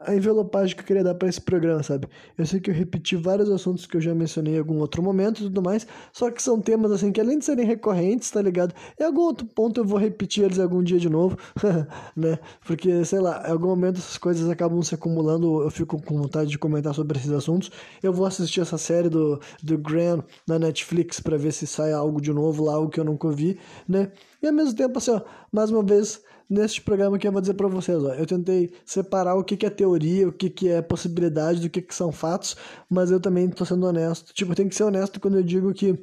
a 0.00 0.14
envelopagem 0.14 0.74
que 0.74 0.82
eu 0.82 0.86
queria 0.86 1.04
dar 1.04 1.14
para 1.14 1.28
esse 1.28 1.40
programa, 1.40 1.82
sabe? 1.82 2.08
Eu 2.36 2.46
sei 2.46 2.60
que 2.60 2.70
eu 2.70 2.74
repeti 2.74 3.16
vários 3.16 3.50
assuntos 3.50 3.86
que 3.86 3.96
eu 3.96 4.00
já 4.00 4.14
mencionei 4.14 4.54
em 4.54 4.58
algum 4.58 4.78
outro 4.78 5.02
momento 5.02 5.40
e 5.40 5.42
tudo 5.44 5.62
mais, 5.62 5.86
só 6.12 6.30
que 6.30 6.42
são 6.42 6.60
temas 6.60 6.90
assim 6.92 7.12
que 7.12 7.20
além 7.20 7.38
de 7.38 7.44
serem 7.44 7.66
recorrentes, 7.66 8.30
tá 8.30 8.40
ligado? 8.40 8.74
Em 8.98 9.04
algum 9.04 9.22
outro 9.22 9.46
ponto 9.46 9.80
eu 9.80 9.84
vou 9.84 9.98
repetir 9.98 10.44
eles 10.44 10.58
algum 10.58 10.82
dia 10.82 10.98
de 10.98 11.08
novo, 11.08 11.36
né? 12.16 12.38
Porque, 12.66 13.04
sei 13.04 13.20
lá, 13.20 13.44
em 13.46 13.52
algum 13.52 13.68
momento 13.68 13.98
essas 13.98 14.18
coisas 14.18 14.48
acabam 14.48 14.82
se 14.82 14.94
acumulando, 14.94 15.62
eu 15.62 15.70
fico 15.70 16.00
com 16.02 16.16
vontade 16.16 16.50
de 16.50 16.58
comentar 16.58 16.94
sobre 16.94 17.18
esses 17.18 17.30
assuntos. 17.30 17.70
Eu 18.02 18.12
vou 18.12 18.26
assistir 18.26 18.60
essa 18.60 18.78
série 18.78 19.08
do, 19.08 19.40
do 19.62 19.76
Graham 19.76 20.24
na 20.46 20.58
Netflix 20.58 21.20
para 21.20 21.36
ver 21.36 21.52
se 21.52 21.66
sai 21.66 21.92
algo 21.92 22.20
de 22.20 22.32
novo 22.32 22.64
lá, 22.64 22.74
algo 22.74 22.90
que 22.90 23.00
eu 23.00 23.04
nunca 23.04 23.30
vi, 23.30 23.58
né? 23.88 24.10
E 24.42 24.46
ao 24.46 24.52
mesmo 24.52 24.74
tempo, 24.74 24.98
assim, 24.98 25.10
ó, 25.10 25.20
mais 25.52 25.70
uma 25.70 25.82
vez 25.82 26.22
neste 26.48 26.80
programa 26.80 27.18
que 27.18 27.26
eu 27.26 27.32
vou 27.32 27.40
dizer 27.40 27.54
para 27.54 27.68
vocês. 27.68 28.02
Ó, 28.02 28.14
eu 28.14 28.26
tentei 28.26 28.72
separar 28.84 29.34
o 29.34 29.44
que, 29.44 29.56
que 29.56 29.66
é 29.66 29.70
teoria, 29.70 30.28
o 30.28 30.32
que, 30.32 30.50
que 30.50 30.68
é 30.68 30.82
possibilidade, 30.82 31.60
do 31.60 31.70
que, 31.70 31.82
que 31.82 31.94
são 31.94 32.12
fatos, 32.12 32.56
mas 32.88 33.10
eu 33.10 33.20
também 33.20 33.46
estou 33.46 33.66
sendo 33.66 33.86
honesto. 33.86 34.32
Tipo, 34.34 34.54
tenho 34.54 34.68
que 34.68 34.74
ser 34.74 34.84
honesto 34.84 35.20
quando 35.20 35.36
eu 35.36 35.42
digo 35.42 35.72
que 35.72 35.98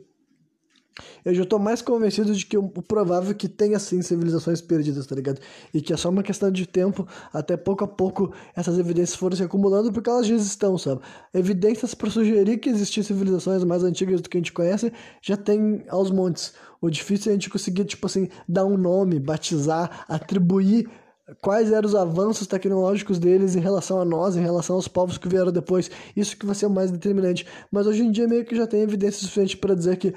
eu 1.23 1.34
já 1.34 1.43
estou 1.43 1.57
mais 1.57 1.81
convencido 1.81 2.34
de 2.34 2.45
que 2.45 2.57
o 2.57 2.68
provável 2.68 3.31
é 3.31 3.34
que 3.34 3.47
tenha 3.47 3.80
sim 3.80 4.01
civilizações 4.01 4.61
perdidas, 4.61 5.05
tá 5.05 5.15
ligado? 5.15 5.39
E 5.73 5.81
que 5.81 5.93
é 5.93 5.97
só 5.97 6.09
uma 6.09 6.23
questão 6.23 6.51
de 6.51 6.65
tempo, 6.65 7.07
até 7.31 7.55
pouco 7.55 7.84
a 7.84 7.88
pouco 7.88 8.34
essas 8.55 8.77
evidências 8.77 9.15
foram 9.15 9.35
se 9.35 9.43
acumulando 9.43 9.91
porque 9.91 10.09
elas 10.09 10.27
já 10.27 10.35
estão, 10.35 10.77
sabe? 10.77 11.01
Evidências 11.34 11.93
para 11.93 12.09
sugerir 12.09 12.57
que 12.57 12.69
existiam 12.69 13.03
civilizações 13.03 13.63
mais 13.63 13.84
antigas 13.84 14.22
do 14.22 14.30
que 14.30 14.38
a 14.38 14.39
gente 14.39 14.51
conhece 14.51 14.91
já 15.22 15.38
tem 15.38 15.84
aos 15.88 16.11
montes. 16.11 16.53
O 16.81 16.89
difícil 16.89 17.30
é 17.30 17.31
a 17.31 17.35
gente 17.35 17.49
conseguir, 17.49 17.85
tipo 17.85 18.07
assim, 18.07 18.27
dar 18.47 18.65
um 18.65 18.76
nome, 18.76 19.19
batizar, 19.19 20.05
atribuir 20.09 20.89
quais 21.39 21.72
eram 21.72 21.88
os 21.88 21.95
avanços 21.95 22.47
tecnológicos 22.47 23.19
deles 23.19 23.55
em 23.55 23.59
relação 23.59 24.01
a 24.01 24.05
nós, 24.05 24.35
em 24.35 24.41
relação 24.41 24.76
aos 24.76 24.88
povos 24.88 25.18
que 25.18 25.30
vieram 25.30 25.51
depois. 25.51 25.89
Isso 26.15 26.35
que 26.35 26.45
vai 26.45 26.55
ser 26.55 26.65
o 26.65 26.69
mais 26.69 26.91
determinante. 26.91 27.45
Mas 27.72 27.88
hoje 27.88 28.01
em 28.01 28.11
dia 28.11 28.27
meio 28.27 28.43
que 28.43 28.55
já 28.55 28.68
tem 28.68 28.81
evidência 28.81 29.22
suficiente 29.22 29.55
para 29.55 29.76
dizer 29.76 29.97
que 29.97 30.13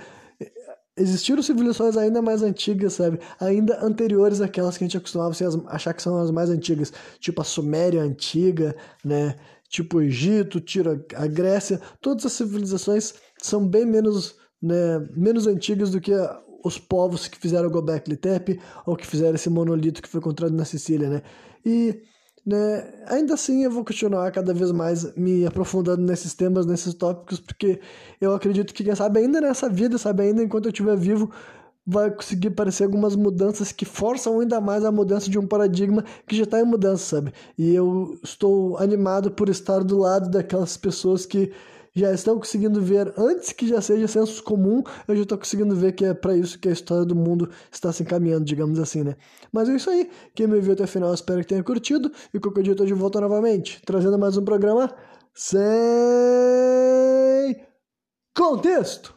existiram 0.96 1.42
civilizações 1.42 1.96
ainda 1.96 2.22
mais 2.22 2.42
antigas, 2.42 2.94
sabe? 2.94 3.18
Ainda 3.40 3.84
anteriores 3.84 4.40
àquelas 4.40 4.76
que 4.76 4.84
a 4.84 4.86
gente 4.86 4.96
acostumava 4.96 5.34
achar 5.68 5.92
que 5.92 6.02
são 6.02 6.18
as 6.18 6.30
mais 6.30 6.50
antigas, 6.50 6.92
tipo 7.18 7.40
a 7.40 7.44
Suméria 7.44 8.02
antiga, 8.02 8.76
né? 9.04 9.36
Tipo 9.68 9.98
o 9.98 10.02
Egito, 10.02 10.60
tira 10.60 11.04
a 11.16 11.26
Grécia, 11.26 11.80
todas 12.00 12.24
as 12.26 12.32
civilizações 12.32 13.14
são 13.42 13.66
bem 13.66 13.84
menos, 13.84 14.36
né, 14.62 15.00
menos 15.16 15.46
antigas 15.46 15.90
do 15.90 16.00
que 16.00 16.12
os 16.64 16.78
povos 16.78 17.26
que 17.26 17.36
fizeram 17.36 17.68
o 17.68 17.70
Gobekli 17.70 18.16
Tepe 18.16 18.60
ou 18.86 18.96
que 18.96 19.06
fizeram 19.06 19.34
esse 19.34 19.50
monolito 19.50 20.00
que 20.00 20.08
foi 20.08 20.20
encontrado 20.20 20.54
na 20.54 20.64
Sicília, 20.64 21.10
né? 21.10 21.22
E 21.66 22.02
né, 22.46 22.92
ainda 23.06 23.34
assim 23.34 23.64
eu 23.64 23.70
vou 23.70 23.84
continuar 23.84 24.30
cada 24.30 24.52
vez 24.52 24.70
mais 24.70 25.14
me 25.16 25.46
aprofundando 25.46 26.02
nesses 26.02 26.34
temas, 26.34 26.66
nesses 26.66 26.94
tópicos, 26.94 27.40
porque 27.40 27.80
eu 28.20 28.34
acredito 28.34 28.74
que, 28.74 28.84
quem 28.84 28.94
sabe, 28.94 29.20
ainda 29.20 29.40
nessa 29.40 29.68
vida, 29.68 29.96
sabe, 29.98 30.24
ainda 30.24 30.42
enquanto 30.42 30.66
eu 30.66 30.70
estiver 30.70 30.96
vivo, 30.96 31.30
vai 31.86 32.10
conseguir 32.10 32.48
aparecer 32.48 32.84
algumas 32.84 33.14
mudanças 33.14 33.70
que 33.72 33.84
forçam 33.84 34.40
ainda 34.40 34.60
mais 34.60 34.84
a 34.84 34.92
mudança 34.92 35.30
de 35.30 35.38
um 35.38 35.46
paradigma 35.46 36.04
que 36.26 36.36
já 36.36 36.44
está 36.44 36.60
em 36.60 36.64
mudança, 36.64 37.16
sabe? 37.16 37.32
E 37.58 37.74
eu 37.74 38.18
estou 38.22 38.78
animado 38.78 39.30
por 39.30 39.48
estar 39.48 39.84
do 39.84 39.98
lado 39.98 40.30
daquelas 40.30 40.76
pessoas 40.76 41.26
que 41.26 41.52
já 41.94 42.12
estão 42.12 42.36
conseguindo 42.38 42.82
ver, 42.82 43.14
antes 43.16 43.52
que 43.52 43.68
já 43.68 43.80
seja 43.80 44.08
senso 44.08 44.42
comum, 44.42 44.82
eu 45.06 45.14
já 45.14 45.22
estou 45.22 45.38
conseguindo 45.38 45.76
ver 45.76 45.92
que 45.92 46.04
é 46.04 46.12
para 46.12 46.36
isso 46.36 46.58
que 46.58 46.68
a 46.68 46.72
história 46.72 47.04
do 47.04 47.14
mundo 47.14 47.48
está 47.70 47.92
se 47.92 48.02
encaminhando, 48.02 48.44
digamos 48.44 48.80
assim, 48.80 49.04
né? 49.04 49.16
Mas 49.52 49.68
é 49.68 49.76
isso 49.76 49.88
aí. 49.90 50.10
Quem 50.34 50.48
me 50.48 50.60
viu 50.60 50.72
até 50.72 50.84
o 50.84 50.88
final, 50.88 51.14
espero 51.14 51.40
que 51.40 51.46
tenha 51.46 51.62
curtido. 51.62 52.10
E 52.32 52.40
qualquer 52.40 52.62
dia 52.62 52.72
eu 52.72 52.74
estou 52.74 52.86
de 52.86 52.94
volta 52.94 53.20
novamente, 53.20 53.80
trazendo 53.86 54.18
mais 54.18 54.36
um 54.36 54.44
programa 54.44 54.92
sem 55.32 55.54
contexto. 58.36 59.13